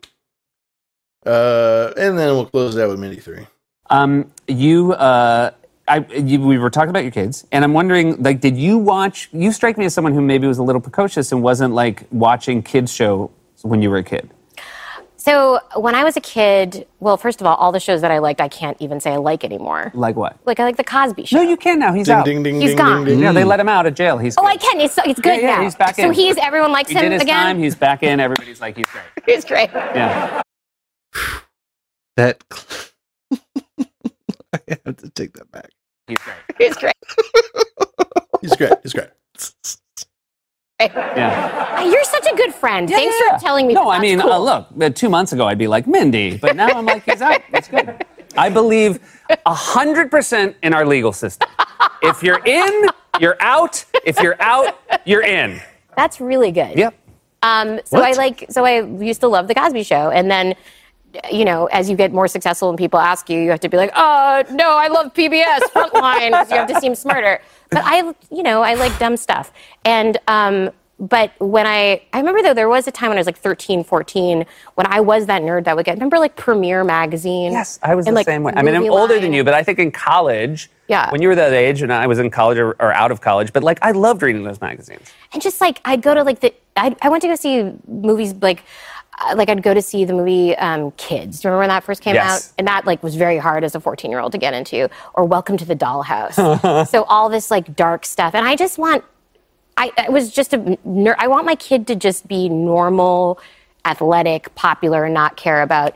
[1.26, 3.46] Uh, and then we'll close it out with Mindy three.
[3.90, 5.50] Um, you, uh,
[5.88, 9.28] I, you, we were talking about your kids, and I'm wondering, like, did you watch?
[9.32, 12.62] You strike me as someone who maybe was a little precocious and wasn't like watching
[12.62, 13.30] kids show
[13.62, 14.30] when you were a kid.
[15.28, 18.18] So when I was a kid, well, first of all, all the shows that I
[18.18, 19.92] liked, I can't even say I like anymore.
[19.94, 20.38] Like what?
[20.46, 21.36] Like I like the Cosby Show.
[21.36, 21.92] No, you can now.
[21.92, 22.24] He's Ding, out.
[22.24, 23.04] ding, ding, He's ding, gone.
[23.04, 23.22] ding, ding.
[23.22, 23.46] Yeah, they mm.
[23.46, 24.16] let him out of jail.
[24.16, 24.80] He's Oh, I can.
[24.80, 25.62] It's it's good yeah, yeah, now.
[25.64, 26.06] he's back in.
[26.06, 27.44] so he's everyone likes he him did his again.
[27.44, 27.58] time.
[27.58, 28.20] He's back in.
[28.20, 29.04] Everybody's like, he's great.
[29.26, 29.68] He's great.
[29.74, 30.40] Yeah.
[32.16, 32.42] That
[33.30, 35.68] I have to take that back.
[36.06, 36.36] He's great.
[36.56, 36.94] He's great.
[38.40, 38.72] He's great.
[38.82, 39.08] He's great.
[40.80, 41.82] Yeah.
[41.82, 42.88] You're such a good friend.
[42.88, 43.36] Thanks yeah.
[43.36, 43.74] for telling me.
[43.74, 43.88] No.
[43.90, 44.30] I mean, cool.
[44.30, 47.20] uh, look, uh, two months ago I'd be like Mindy, but now I'm like, he's
[47.20, 47.42] out.
[47.52, 48.04] It's good.
[48.36, 49.00] I believe
[49.44, 51.48] hundred percent in our legal system.
[52.02, 53.84] If you're in, you're out.
[54.04, 55.60] If you're out, you're in.
[55.96, 56.78] That's really good.
[56.78, 56.94] Yep.
[57.42, 58.04] Um, so What?
[58.04, 60.54] I like, so I used to love the Cosby Show, and then,
[61.30, 63.76] you know, as you get more successful and people ask you, you have to be
[63.76, 67.40] like, oh no, I love PBS Frontline, you have to seem smarter.
[67.70, 69.52] But I, you know, I like dumb stuff,
[69.84, 70.70] and um,
[71.00, 73.84] but when I, I remember though there was a time when I was like 13,
[73.84, 77.52] 14, when I was that nerd that would get, remember like Premiere magazine?
[77.52, 78.52] Yes, I was and, the like, same way.
[78.56, 81.10] I mean, I'm Movie older than you, but I think in college, Yeah.
[81.12, 83.52] when you were that age, and I was in college or, or out of college,
[83.52, 85.08] but like I loved reading those magazines.
[85.32, 88.34] and just like I'd go to like the I, I went to go see movies
[88.34, 88.64] like
[89.34, 91.40] like I'd go to see the movie um, Kids.
[91.40, 92.48] Do you remember when that first came Yes.
[92.48, 92.54] out?
[92.58, 94.88] And that like was very hard as a 14 year old to get into.
[95.14, 96.88] Or Welcome to the Dollhouse.
[96.88, 99.04] so all this like dark stuff, and I just want
[99.78, 101.14] I, I was just a nerd.
[101.18, 103.38] I want my kid to just be normal,
[103.84, 105.94] athletic, popular, and not care about.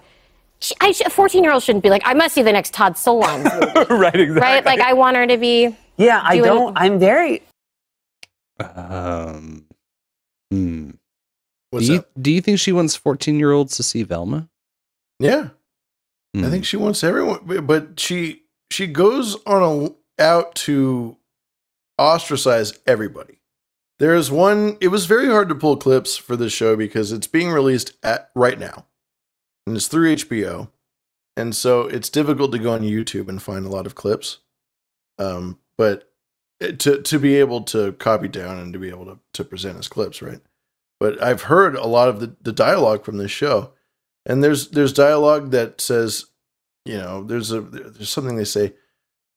[0.60, 2.94] She, I, a 14 year old shouldn't be like, I must see the next Todd
[2.94, 3.42] Solondz
[3.76, 3.86] movie.
[3.94, 4.40] right, exactly.
[4.40, 4.64] right?
[4.64, 5.76] Like, I want her to be.
[5.96, 6.76] Yeah, I don't.
[6.78, 7.42] I'm very.
[8.60, 9.64] Um,
[10.52, 10.90] hmm.
[11.72, 12.08] What's do you up?
[12.20, 14.48] do you think she wants fourteen year olds to see Velma?
[15.18, 15.48] Yeah,
[16.34, 16.50] I Hmm.
[16.50, 21.16] think she wants everyone, but she she goes on a out to
[21.98, 23.38] ostracize everybody.
[23.98, 24.76] There is one.
[24.80, 28.30] It was very hard to pull clips for this show because it's being released at
[28.34, 28.86] right now,
[29.66, 30.70] and it's through HBO,
[31.36, 34.38] and so it's difficult to go on YouTube and find a lot of clips.
[35.18, 36.10] Um, but
[36.60, 39.88] to to be able to copy down and to be able to to present as
[39.88, 40.40] clips, right?
[41.02, 43.72] But I've heard a lot of the, the dialogue from this show,
[44.24, 46.26] and there's there's dialogue that says,
[46.84, 48.74] you know, there's a there's something they say.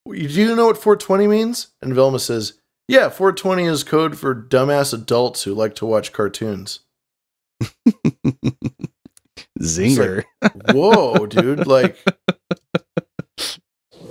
[0.08, 1.70] Do you know what 420 means?
[1.82, 6.82] And Velma says, Yeah, 420 is code for dumbass adults who like to watch cartoons.
[9.60, 10.24] Zinger.
[10.72, 11.66] Whoa, dude!
[11.66, 11.98] Like,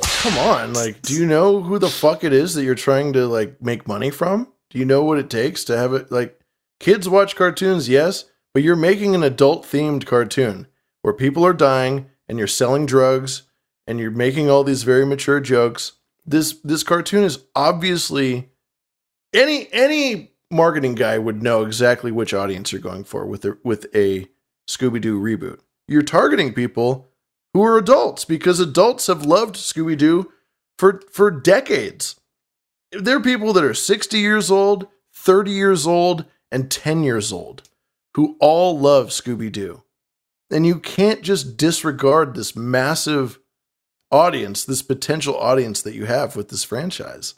[0.01, 0.73] come on!
[0.73, 3.87] Like, do you know who the fuck it is that you're trying to like make
[3.87, 4.53] money from?
[4.71, 6.11] Do you know what it takes to have it?
[6.11, 6.41] Like,
[6.81, 10.67] kids watch cartoons, yes, but you're making an adult themed cartoon
[11.03, 13.43] where people are dying and you're selling drugs
[13.87, 15.93] and you're making all these very mature jokes.
[16.25, 18.51] This this cartoon is obviously
[19.35, 23.87] any any marketing guy would know exactly which audience you're going for with a, with
[23.95, 24.29] a
[24.69, 25.59] Scooby Doo reboot.
[25.89, 27.09] You're targeting people
[27.53, 30.33] who are adults because adults have loved Scooby Doo
[30.79, 32.21] for for decades.
[32.93, 36.25] There are people that are 60 years old, 30 years old,
[36.55, 37.69] and 10 years old
[38.15, 39.83] who all love Scooby Doo.
[40.51, 43.41] And you can't just disregard this massive
[44.13, 47.35] audience, this potential audience that you have with this franchise.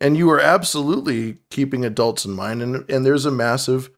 [0.00, 2.62] And you are absolutely keeping adults in mind.
[2.62, 3.90] And, and there's a massive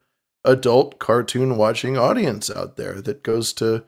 [0.43, 3.85] adult cartoon watching audience out there that goes to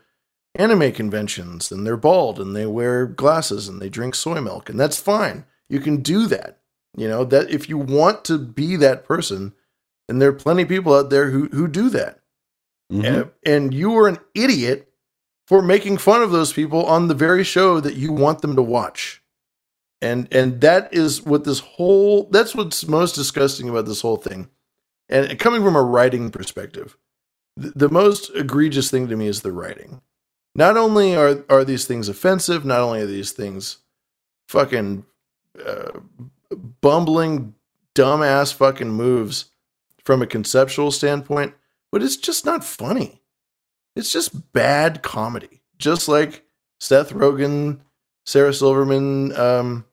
[0.56, 4.70] anime conventions and they're bald and they wear glasses and they drink soy milk.
[4.70, 5.44] And that's fine.
[5.68, 6.60] You can do that.
[6.96, 9.52] You know, that if you want to be that person,
[10.08, 12.20] and there are plenty of people out there who, who do that.
[12.90, 14.92] And, and you are an idiot
[15.48, 18.62] for making fun of those people on the very show that you want them to
[18.62, 19.22] watch.
[20.02, 24.50] And and that is what this whole that's what's most disgusting about this whole thing.
[25.10, 26.98] And coming from a writing perspective,
[27.56, 30.02] the, the most egregious thing to me is the writing.
[30.54, 33.78] Not only are are these things offensive, not only are these things
[34.48, 35.06] fucking
[35.66, 36.00] uh,
[36.82, 37.56] bumbling
[37.96, 39.46] dumbass fucking moves
[40.06, 41.54] from a conceptual standpoint,
[41.92, 43.22] but it's just not funny.
[43.96, 45.64] It's just bad comedy.
[45.78, 46.46] Just like
[46.80, 47.80] Seth Rogen,
[48.26, 49.86] Sarah Silverman, um,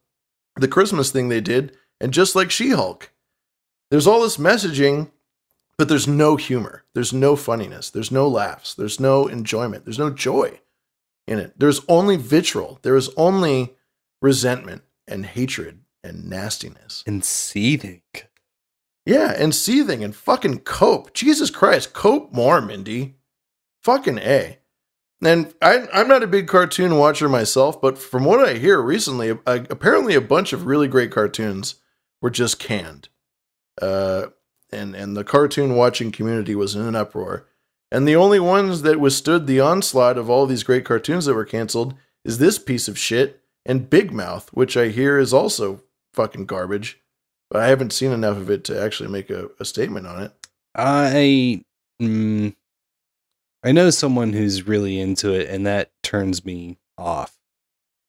[0.57, 3.13] the Christmas thing they did, and just like She Hulk.
[3.91, 5.11] There's all this messaging,
[5.79, 6.85] but there's no humor.
[6.95, 7.91] There's no funniness.
[7.91, 8.75] There's no laughs.
[8.75, 9.85] There's no enjoyment.
[9.85, 10.61] There's no joy
[11.27, 11.55] in it.
[11.59, 12.79] There's only vitriol.
[12.83, 13.75] There is only
[14.21, 17.03] resentment and hatred and nastiness.
[17.07, 18.03] And seething.
[19.05, 21.13] Yeah, and seething and fucking cope.
[21.13, 23.17] Jesus Christ, cope more, Mindy.
[23.83, 24.59] Fucking A.
[25.25, 29.29] And I, I'm not a big cartoon watcher myself, but from what I hear recently,
[29.29, 31.77] apparently a bunch of really great cartoons
[32.21, 33.09] were just canned.
[33.81, 34.27] Uh,
[34.73, 37.47] and, and the cartoon watching community was in an uproar.
[37.91, 41.45] And the only ones that withstood the onslaught of all these great cartoons that were
[41.45, 45.83] canceled is this piece of shit and Big Mouth, which I hear is also
[46.15, 47.02] fucking garbage.
[47.53, 50.33] But I haven't seen enough of it to actually make a, a statement on it.
[50.75, 51.63] I
[52.01, 52.57] mm,
[53.63, 57.37] I know someone who's really into it, and that turns me off.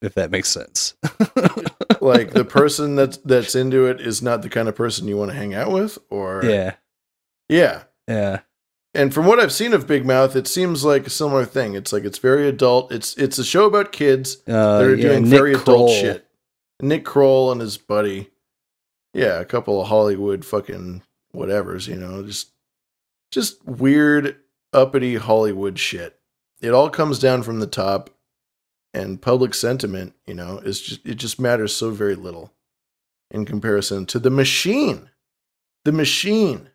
[0.02, 0.96] If that makes sense.
[2.02, 5.32] like the person that's that's into it is not the kind of person you want
[5.32, 6.76] to hang out with, or yeah,
[7.50, 8.40] yeah, yeah.
[8.94, 11.74] And from what I've seen of Big Mouth, it seems like a similar thing.
[11.74, 12.94] It's like it's very adult.
[12.94, 16.26] It's it's a show about kids Uh, that are yeah, doing Nick very adult shit.
[16.82, 18.30] Nick Kroll and his buddy,
[19.14, 21.04] yeah, a couple of Hollywood fucking
[21.36, 22.52] whatevers, you know, just
[23.32, 24.38] just weird
[24.74, 26.20] uppity Hollywood shit.
[26.62, 28.10] It all comes down from the top,
[28.94, 32.54] and public sentiment, you know, is just it just matters so very little
[33.30, 35.10] in comparison to the machine.
[35.86, 36.70] The machine,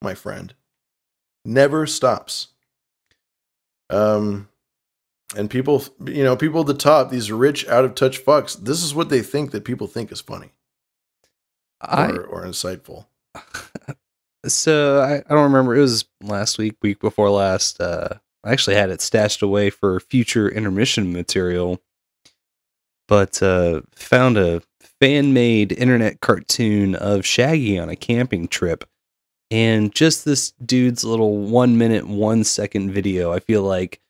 [0.00, 0.54] my friend,
[1.44, 2.48] never stops.
[3.88, 4.48] Um,
[5.36, 8.82] and people, you know, people at the top, these rich, out of touch fucks, this
[8.82, 10.52] is what they think that people think is funny
[11.82, 13.06] I or, or insightful.
[14.46, 15.76] so I, I don't remember.
[15.76, 17.80] It was last week, week before last.
[17.80, 21.80] Uh, I actually had it stashed away for future intermission material,
[23.08, 24.62] but uh, found a
[25.00, 28.84] fan made internet cartoon of Shaggy on a camping trip.
[29.50, 34.00] And just this dude's little one minute, one second video, I feel like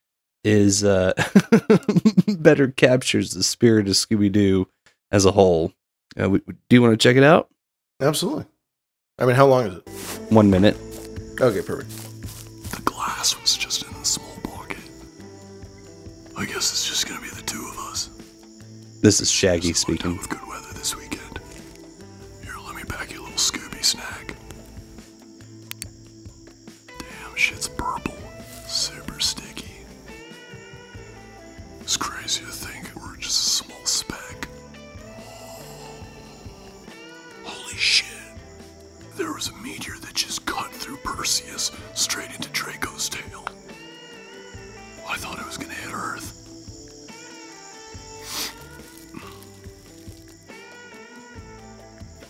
[0.45, 1.13] is uh,
[2.39, 4.69] better captures the spirit of Scooby Doo
[5.11, 5.73] as a whole.
[6.21, 7.49] Uh, we, do you want to check it out?
[8.03, 8.47] Absolutely.
[9.19, 9.89] I mean, how long is it?
[10.33, 10.77] One minute.
[11.41, 11.91] Okay, perfect.
[12.75, 14.81] The glass was just in a small pocket.
[16.37, 18.11] I guess it's just gonna be the two of us.
[19.03, 20.17] This is Shaggy speaking.
[20.17, 21.39] With good weather this weekend.
[22.43, 24.35] Here, let me pack you a little Scooby snack.
[26.89, 27.69] Damn, shit's
[41.33, 43.47] Perseus straight into Draco's tail.
[45.09, 46.29] I thought it was gonna hit Earth.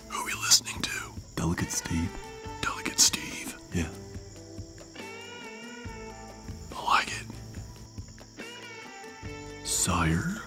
[0.09, 0.91] Who are we listening to?
[1.35, 2.13] Delicate Steve.
[2.61, 3.57] Delicate Steve?
[3.75, 3.89] Yeah.
[6.77, 8.47] I like it.
[9.67, 10.43] Sire?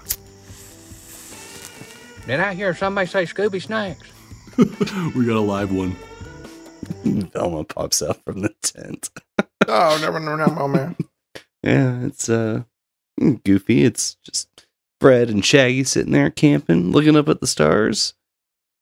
[2.25, 4.08] Did I hear somebody say Scooby Snacks?
[5.14, 5.98] we got a live one.
[7.34, 9.09] Velma pops out from the tent.
[9.67, 10.95] oh, never, never, never, man.
[11.64, 12.64] Yeah, it's uh
[13.43, 13.84] goofy.
[13.84, 14.50] It's just
[15.01, 18.14] Fred and Shaggy sitting there camping, looking up at the stars,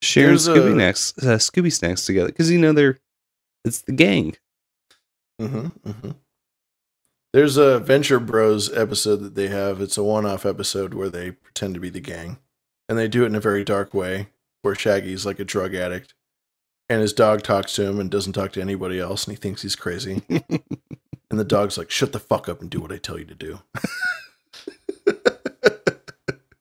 [0.02, 3.00] sharing There's Scooby a- snacks, uh, Scooby snacks together because you know they're
[3.66, 4.36] it's the gang.
[5.40, 6.12] hmm hmm
[7.34, 9.82] There's a Venture Bros episode that they have.
[9.82, 12.38] It's a one-off episode where they pretend to be the gang,
[12.90, 14.28] and they do it in a very dark way,
[14.62, 16.14] where Shaggy's like a drug addict,
[16.90, 19.62] and his dog talks to him and doesn't talk to anybody else, and he thinks
[19.62, 20.22] he's crazy.
[20.30, 23.36] and the dog's like, "Shut the fuck up and do what I tell you to
[23.36, 23.60] do."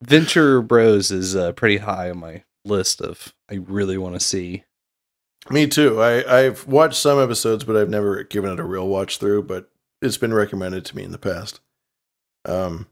[0.02, 4.64] Venture Bros is uh, pretty high on my list of I really want to see.
[5.50, 6.00] Me too.
[6.00, 9.44] I, I've watched some episodes, but I've never given it a real watch through.
[9.44, 9.70] But
[10.00, 11.60] it's been recommended to me in the past.
[12.44, 12.88] Um,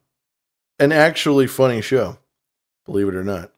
[0.79, 2.19] an actually funny show,
[2.87, 3.53] believe it or not.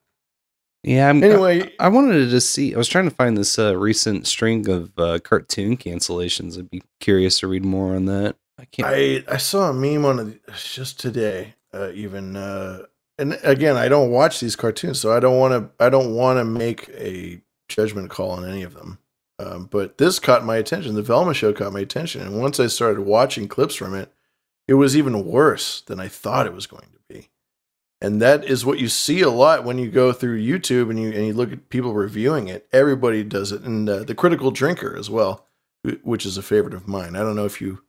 [0.83, 1.09] Yeah.
[1.09, 2.75] I'm, Anyway- I, I wanted to just see.
[2.75, 6.59] I was trying to find this uh, recent string of uh, cartoon cancellations.
[6.59, 8.37] I'd be curious to read more on that.
[8.59, 8.89] I can't.
[8.89, 12.37] I I saw a meme on it just today, uh, even.
[12.37, 12.83] Uh,
[13.19, 15.85] and again, I don't watch these cartoons, so I don't want to.
[15.85, 18.99] I don't want to make a judgment call on any of them.
[19.39, 20.95] Um, but this caught my attention.
[20.95, 24.13] The Velma show caught my attention, and once I started watching clips from it,
[24.69, 26.99] it was even worse than I thought it was going to be.
[28.03, 31.13] And that is what you see a lot when you go through YouTube and you
[31.13, 32.67] and you look at people reviewing it.
[32.73, 35.47] Everybody does it, and uh, the Critical Drinker as well,
[36.03, 37.15] which is a favorite of mine.
[37.15, 37.85] I don't know if you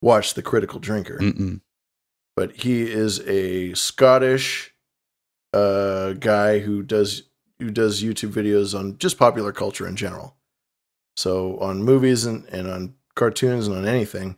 [0.00, 1.62] watch the Critical Drinker Mm-mm.
[2.36, 4.72] but he is a Scottish
[5.52, 7.24] uh, guy who does
[7.58, 10.36] who does YouTube videos on just popular culture in general.
[11.16, 14.36] So on movies and, and on cartoons and on anything.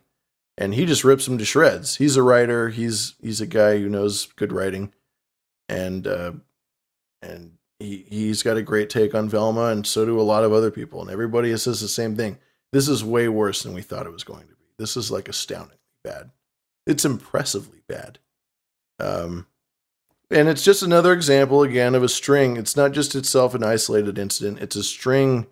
[0.57, 1.97] And he just rips them to shreds.
[1.97, 2.69] He's a writer.
[2.69, 4.91] He's he's a guy who knows good writing.
[5.69, 6.33] And uh,
[7.21, 10.51] and he he's got a great take on Velma, and so do a lot of
[10.51, 11.01] other people.
[11.01, 12.37] And everybody says the same thing.
[12.73, 14.65] This is way worse than we thought it was going to be.
[14.77, 16.31] This is like astoundingly bad.
[16.85, 18.19] It's impressively bad.
[18.99, 19.47] Um,
[20.31, 22.57] and it's just another example again of a string.
[22.57, 24.59] It's not just itself an isolated incident.
[24.59, 25.47] It's a string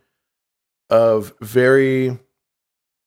[0.90, 2.20] of very,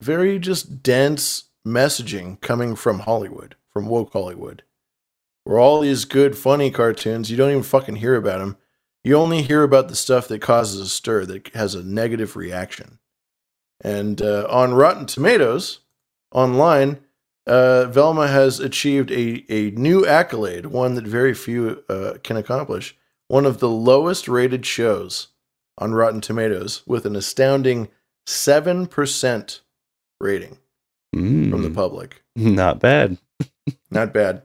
[0.00, 4.62] very just dense messaging coming from Hollywood, from woke Hollywood,
[5.44, 8.56] where all these good, funny cartoons, you don't even fucking hear about them.
[9.02, 12.98] You only hear about the stuff that causes a stir, that has a negative reaction.
[13.82, 15.80] And uh, on Rotten Tomatoes,
[16.32, 17.00] online,
[17.46, 22.94] uh, Velma has achieved a, a new accolade, one that very few uh, can accomplish.
[23.28, 25.28] One of the lowest rated shows
[25.78, 27.88] on Rotten Tomatoes with an astounding
[28.26, 29.60] 7%
[30.20, 30.58] rating
[31.12, 32.22] from the Mm, public.
[32.36, 33.16] Not bad.
[33.90, 34.42] Not bad.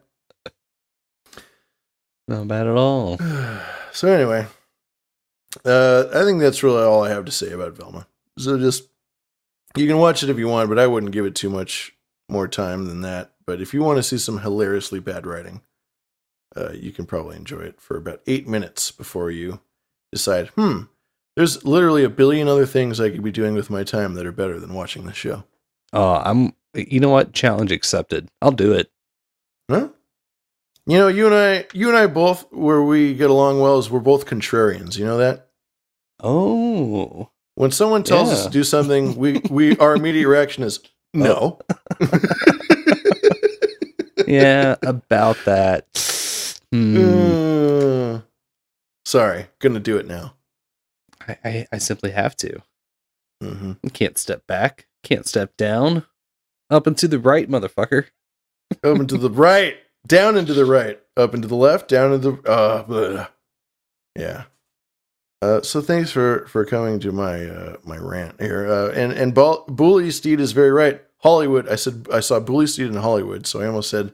[2.27, 3.17] Not bad at all.
[3.91, 4.45] So, anyway,
[5.63, 8.07] uh, I think that's really all I have to say about Velma.
[8.37, 8.89] So, just
[9.77, 11.95] you can watch it if you want, but I wouldn't give it too much
[12.27, 13.31] more time than that.
[13.47, 15.61] But if you want to see some hilariously bad writing,
[16.57, 19.61] uh, you can probably enjoy it for about eight minutes before you
[20.11, 20.83] decide, hmm,
[21.35, 24.31] there's literally a billion other things I could be doing with my time that are
[24.31, 25.43] better than watching this show.
[25.93, 26.53] Oh, I'm.
[26.73, 27.33] You know what?
[27.33, 28.29] Challenge accepted.
[28.41, 28.91] I'll do it.
[29.69, 29.89] Huh?
[30.87, 33.89] You know, you and I, you and I both, where we get along well is
[33.89, 34.97] we're both contrarians.
[34.97, 35.49] You know that?
[36.21, 40.79] Oh, When someone tells us to do something, we we our immediate reaction is
[41.13, 41.59] no.
[44.27, 44.75] yeah.
[44.83, 45.87] About that.
[46.71, 46.97] Hmm.
[46.97, 48.21] Uh,
[49.05, 50.35] sorry, gonna do it now.
[51.27, 52.61] I, I, I simply have to.
[53.43, 53.87] Mm-hmm.
[53.89, 54.87] Can't step back.
[55.03, 56.05] Can't step down.
[56.69, 58.05] Up and to the right, motherfucker.
[58.83, 61.89] Up and to the right, down and to the right, up and to the left,
[61.89, 63.27] down and the uh, blah.
[64.15, 64.43] yeah.
[65.41, 68.67] Uh, so thanks for for coming to my uh, my rant here.
[68.67, 71.01] Uh, and and Ball, Bully Steed is very right.
[71.19, 71.67] Hollywood.
[71.67, 74.13] I said I saw Bully Steed in Hollywood, so I almost said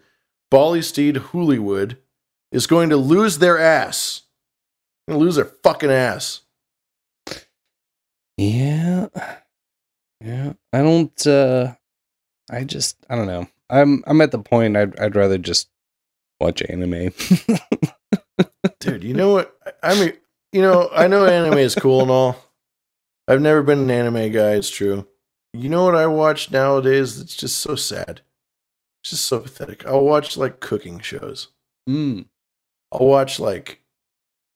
[0.50, 1.98] Bally Steed Hollywood
[2.52, 4.24] is going to lose their ass.
[5.10, 6.42] To lose their fucking ass.
[8.38, 9.08] Yeah.
[10.20, 10.54] Yeah.
[10.72, 11.74] I don't uh
[12.50, 13.48] I just I don't know.
[13.70, 15.70] I'm I'm at the point I'd I'd rather just
[16.42, 17.14] watch anime.
[18.80, 19.56] Dude, you know what?
[19.84, 20.14] I I mean,
[20.52, 22.38] you know, I know anime is cool and all.
[23.28, 25.08] I've never been an anime guy, it's true.
[25.54, 28.22] You know what I watch nowadays that's just so sad?
[29.04, 29.86] It's just so pathetic.
[29.86, 31.50] I'll watch like cooking shows.
[31.90, 32.26] Mm.
[32.92, 33.82] I'll watch like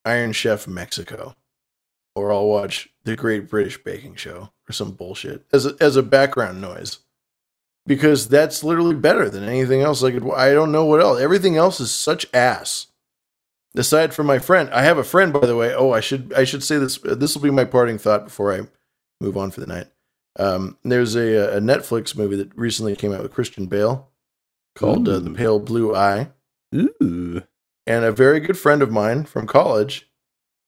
[0.03, 1.35] Iron Chef Mexico.
[2.15, 6.03] Or I'll watch The Great British Baking Show or some bullshit as a, as a
[6.03, 6.99] background noise.
[7.87, 11.19] Because that's literally better than anything else I could I don't know what else.
[11.19, 12.87] Everything else is such ass
[13.77, 16.45] aside from my friend i have a friend by the way oh i should i
[16.45, 18.61] should say this this will be my parting thought before i
[19.19, 19.87] move on for the night
[20.37, 24.09] Um, there's a, a Netflix movie that recently came out with Christian Bale
[24.75, 26.29] called uh, The Pale Blue Eye.
[26.73, 27.41] Ooh.
[27.87, 30.09] And a very good friend of mine from college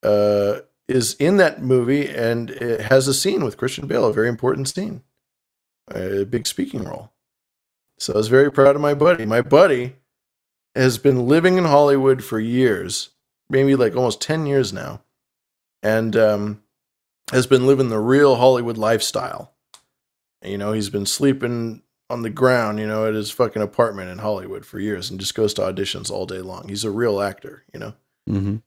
[0.04, 4.30] uh, is in that movie and it has a scene with Christian Bale, a very
[4.30, 5.04] important scene,
[5.94, 7.12] a big speaking role.
[7.98, 9.26] So I was very proud of my buddy.
[9.26, 9.96] My buddy
[10.76, 13.10] has been living in Hollywood for years,
[13.50, 15.02] maybe like almost 10 years now,
[15.82, 16.64] and um,
[17.32, 19.54] has been living the real Hollywood lifestyle.
[20.44, 24.20] You know, he's been sleeping on the ground, you know, at his fucking apartment in
[24.20, 26.70] Hollywood for years and just goes to auditions all day long.
[26.70, 27.94] He's a real actor, you know?
[28.30, 28.58] Mm-hmm.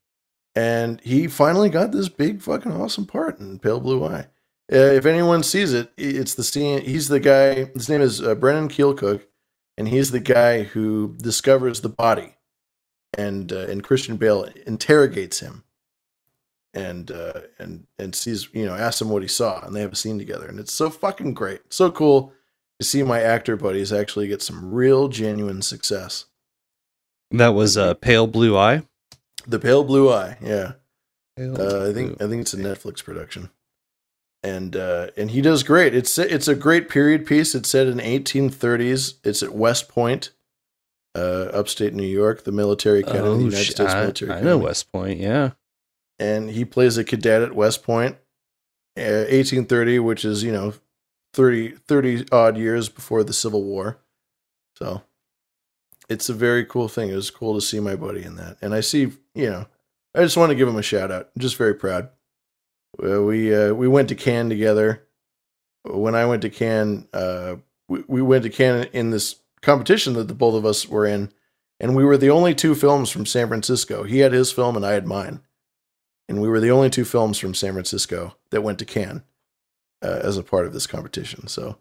[0.55, 4.27] And he finally got this big fucking awesome part in Pale Blue Eye.
[4.73, 6.83] Uh, if anyone sees it, it's the scene.
[6.83, 7.65] He's the guy.
[7.75, 9.27] His name is uh, Brennan Keel Cook,
[9.77, 12.37] and he's the guy who discovers the body,
[13.17, 15.65] and uh, and Christian Bale interrogates him,
[16.73, 19.93] and uh, and and sees you know asks him what he saw, and they have
[19.93, 22.33] a scene together, and it's so fucking great, so cool
[22.79, 26.27] to see my actor buddies actually get some real genuine success.
[27.31, 28.83] That was uh, Pale Blue Eye.
[29.47, 30.73] The Pale Blue Eye, yeah.
[31.37, 33.51] Pale Uh, I think I think it's a Netflix production,
[34.43, 35.94] and uh, and he does great.
[35.94, 37.55] It's it's a great period piece.
[37.55, 39.15] It's set in 1830s.
[39.25, 40.31] It's at West Point,
[41.15, 44.33] uh, upstate New York, the military academy, the United Oh, sh- States I, military.
[44.33, 45.19] I know West Point.
[45.20, 45.51] Yeah.
[46.19, 48.17] and he plays a cadet at West Point,
[48.99, 50.75] uh, 1830, which is you know
[51.35, 53.99] 30 30 odd years before the Civil War.
[54.77, 55.02] So
[56.09, 57.10] it's a very cool thing.
[57.10, 59.67] It was cool to see my buddy in that, and I see you know
[60.15, 61.28] I just want to give him a shout out.
[61.36, 62.09] I'm just very proud.
[63.03, 65.07] Uh, we uh, we went to Cannes together.
[65.85, 67.57] When I went to Cannes, uh,
[67.89, 71.33] we, we went to Cannes in this competition that the both of us were in,
[71.79, 74.03] and we were the only two films from San Francisco.
[74.03, 75.41] He had his film, and I had mine
[76.31, 79.25] and we were the only two films from San Francisco that went to Cannes
[80.01, 81.49] uh, as a part of this competition.
[81.49, 81.79] So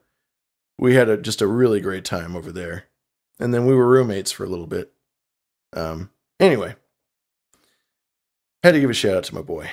[0.79, 2.85] we had a, just a really great time over there,
[3.39, 4.91] and then we were roommates for a little bit.
[5.73, 6.75] Um, anyway,
[8.63, 9.69] had to give a shout out to my boy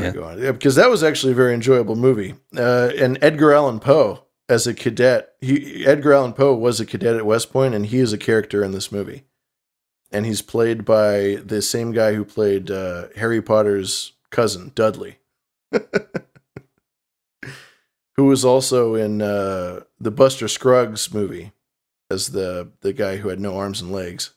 [0.00, 2.34] I yeah, because that was actually a very enjoyable movie.
[2.56, 7.16] Uh, and Edgar Allan Poe as a cadet, he Edgar Allan Poe was a cadet
[7.16, 9.24] at West Point, and he is a character in this movie.
[10.12, 15.18] And he's played by the same guy who played uh, Harry Potter's cousin Dudley,
[18.12, 21.52] who was also in uh, the Buster Scruggs movie
[22.08, 24.30] as the the guy who had no arms and legs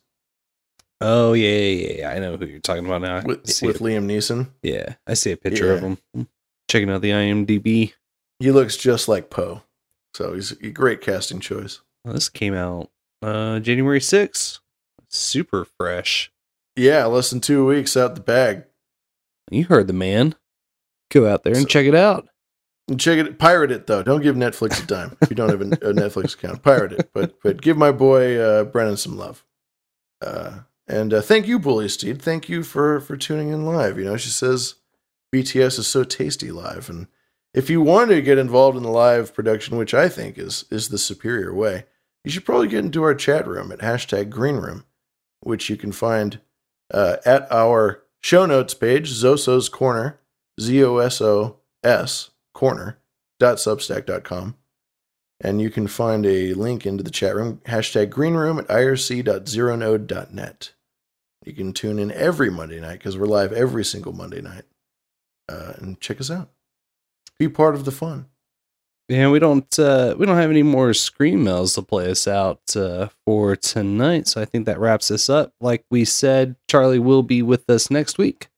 [1.02, 2.10] Oh yeah, yeah, yeah.
[2.12, 3.22] I know who you're talking about now.
[3.24, 3.80] With, with.
[3.80, 4.50] Liam Neeson.
[4.62, 5.98] Yeah, I see a picture of him.
[6.68, 7.94] Checking out the IMDb.
[8.40, 9.64] He looks just like Poe,
[10.14, 11.82] so he's a great casting choice.
[12.04, 12.90] Well, this came out
[13.22, 14.60] uh, January 6th.
[15.10, 16.32] Super fresh.
[16.76, 18.66] Yeah, less than two weeks out the bag.
[19.52, 20.36] You heard the man.
[21.12, 22.30] Go out there and check it out.
[22.98, 24.04] Check it, pirate it though.
[24.04, 26.64] Don't give Netflix a dime if you don't have a, a Netflix account.
[26.64, 29.46] Pirate it, but but give my boy uh, Brennan some love.
[30.22, 32.22] Uh, and uh, thank you, Bully Steed.
[32.22, 33.98] Thank you for for tuning in live.
[33.98, 34.76] You know, she says
[35.34, 37.08] BTS is so tasty live, and
[37.54, 40.90] if you want to get involved in the live production, which I think is is
[40.90, 41.86] the superior way,
[42.24, 44.86] you should probably get into our chat room at hashtag Green Room,
[45.42, 46.40] which you can find
[46.94, 50.20] uh, at our show notes page, Zoso's Corner,
[50.60, 52.98] Z O S O S Corner
[53.40, 54.56] dot substack.com.
[55.42, 60.74] And you can find a link into the chat room, hashtag green room at irc.zeronode.net.
[61.46, 64.64] You can tune in every Monday night because we're live every single Monday night.
[65.48, 66.50] Uh, and check us out.
[67.40, 68.26] Be part of the fun.
[69.08, 72.62] Yeah, we don't uh we don't have any more screen mails to play us out
[72.76, 75.52] uh for tonight, so I think that wraps us up.
[75.60, 78.50] Like we said, Charlie will be with us next week.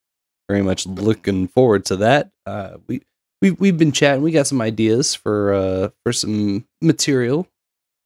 [0.50, 2.32] Very much looking forward to that.
[2.46, 3.02] Uh we
[3.42, 7.48] we we've been chatting, we got some ideas for uh for some material.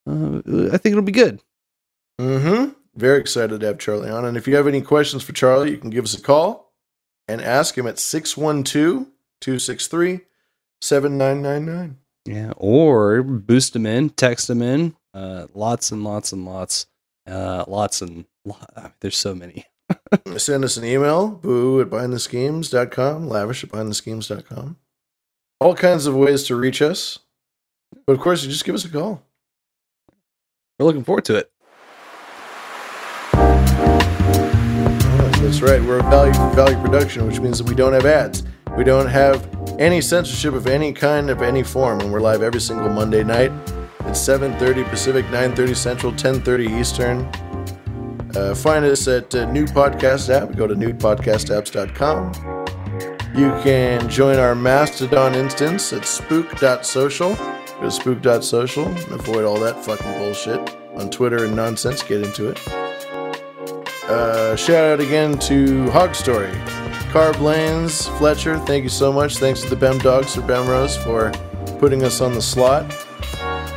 [0.08, 0.38] Uh
[0.72, 1.42] I think it'll be good.
[2.22, 2.74] Mm-hmm.
[2.96, 4.26] Very excited to have Charlie on.
[4.26, 6.74] And if you have any questions for Charlie, you can give us a call
[7.28, 9.08] and ask him at 612
[9.42, 10.22] 263
[10.82, 11.98] 7999.
[12.26, 14.96] Yeah, or boost them in, text them in.
[15.14, 16.88] Uh, lots and lots and lots,
[17.28, 18.26] uh, lots and
[19.00, 19.66] there's so many.
[20.38, 24.78] Send us an email, boo at behindtheschemes.com, lavish at behindtheschemes.com.
[25.60, 27.20] All kinds of ways to reach us.
[28.06, 29.24] But of course, you just give us a call.
[30.78, 31.52] We're looking forward to it.
[35.42, 35.82] That's right.
[35.82, 38.44] We're a value value production, which means that we don't have ads.
[38.78, 39.48] We don't have
[39.80, 43.52] any censorship of any kind of any form, and we're live every single Monday night
[44.00, 47.30] at 7:30 Pacific, 9:30 Central, 10:30 Eastern.
[48.36, 50.56] Uh, find us at uh, New Podcast app.
[50.56, 52.66] Go to newpodcastapps.com.
[53.36, 57.36] You can join our Mastodon instance at spook.social.
[57.36, 60.60] Go to spook.social and avoid all that fucking bullshit.
[60.96, 62.85] On Twitter and nonsense, get into it.
[64.08, 66.52] Uh, shout out again to Hog Story.
[67.12, 69.38] Carb Lanes, Fletcher, thank you so much.
[69.38, 71.32] Thanks to the Bem Dogs or Bem Rose for
[71.80, 72.86] putting us on the slot.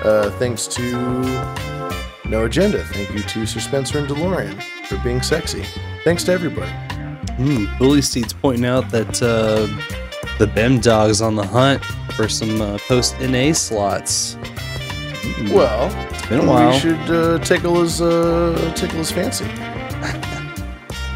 [0.05, 0.83] Uh, thanks to
[2.27, 2.85] No Agenda.
[2.85, 5.65] Thank you to Sir Spencer and DeLorean for being sexy.
[6.05, 6.71] Thanks to everybody.
[7.39, 9.67] Mm, Bully Steed's pointing out that uh,
[10.39, 11.83] the Bem Dog's on the hunt
[12.17, 14.35] for some uh, post NA slots.
[14.35, 15.53] Mm.
[15.53, 16.73] Well, it's been a while.
[16.73, 19.47] We should uh, tickle his uh, tickle his fancy.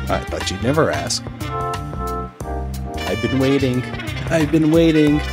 [0.09, 1.25] I thought you'd never ask.
[3.09, 3.83] I've been waiting.
[4.31, 5.21] I've been waiting.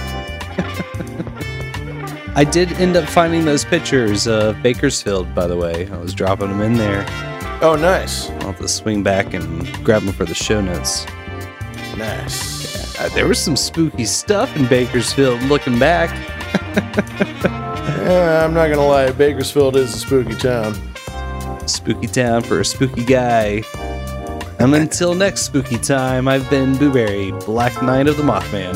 [2.36, 5.90] I did end up finding those pictures of Bakersfield, by the way.
[5.90, 7.06] I was dropping them in there.
[7.62, 8.30] Oh, nice.
[8.30, 11.06] I'll have to swing back and grab them for the show notes.
[11.98, 12.96] Nice.
[12.96, 16.10] Yeah, uh, there was some spooky stuff in Bakersfield looking back.
[16.76, 19.12] yeah, I'm not going to lie.
[19.12, 20.76] Bakersfield is a spooky town.
[21.70, 23.64] Spooky town for a spooky guy.
[24.60, 28.76] And until next spooky time, I've been Booberry, Black Knight of the Mothman.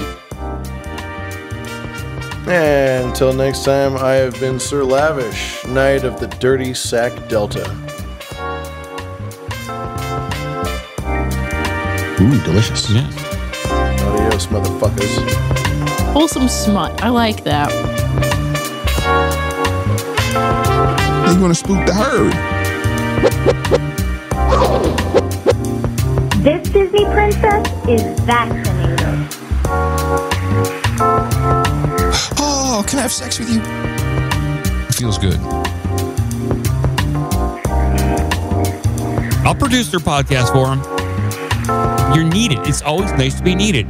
[2.48, 7.68] And until next time, I have been Sir Lavish, Knight of the Dirty Sack Delta.
[12.22, 12.90] Ooh, delicious.
[12.92, 13.08] Yeah.
[14.06, 15.18] Adios, motherfuckers.
[16.14, 17.02] Wholesome smut.
[17.02, 17.72] I like that.
[21.34, 22.53] You want to spook the herd?
[26.44, 29.00] This Disney princess is vaccinated.
[32.38, 33.62] Oh, can I have sex with you?
[34.92, 35.40] Feels good.
[39.46, 40.82] I'll produce their podcast for them.
[42.14, 42.60] You're needed.
[42.68, 43.88] It's always nice to be needed.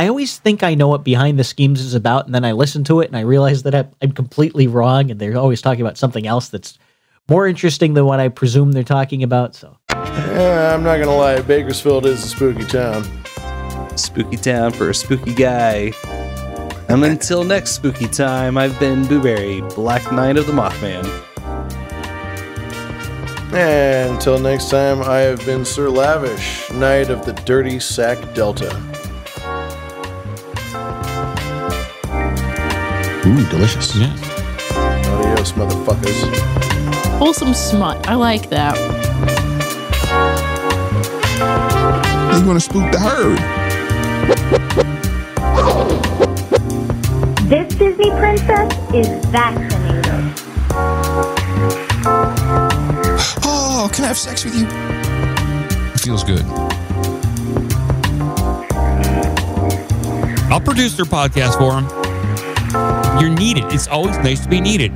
[0.00, 2.84] I always think I know what Behind the Schemes is about, and then I listen
[2.84, 6.26] to it and I realize that I'm completely wrong, and they're always talking about something
[6.26, 6.78] else that's
[7.28, 9.54] more interesting than what I presume they're talking about.
[9.54, 13.04] So, yeah, I'm not gonna lie, Bakersfield is a spooky town.
[13.98, 15.92] Spooky town for a spooky guy.
[16.88, 21.04] And until next spooky time, I've been Booberry, Black Knight of the Mothman.
[23.52, 28.74] And until next time, I have been Sir Lavish, Knight of the Dirty Sack Delta.
[33.26, 33.94] Ooh, delicious.
[33.94, 34.12] Yeah.
[34.72, 36.24] Adios, motherfuckers.
[37.18, 38.08] Wholesome smut.
[38.08, 38.76] I like that.
[42.34, 43.38] You want to spook the herd?
[47.48, 50.04] This Disney princess is vaccinated.
[53.44, 54.66] Oh, can I have sex with you?
[55.98, 56.44] Feels good.
[60.50, 62.99] I'll produce their podcast for them.
[63.20, 63.64] You're needed.
[63.72, 64.92] It's always nice to be needed.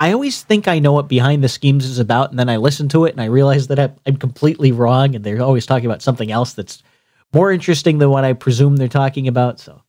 [0.00, 2.88] I always think I know what Behind the Schemes is about, and then I listen
[2.90, 6.30] to it and I realize that I'm completely wrong, and they're always talking about something
[6.30, 6.82] else that's
[7.34, 9.60] more interesting than what I presume they're talking about.
[9.60, 9.82] So,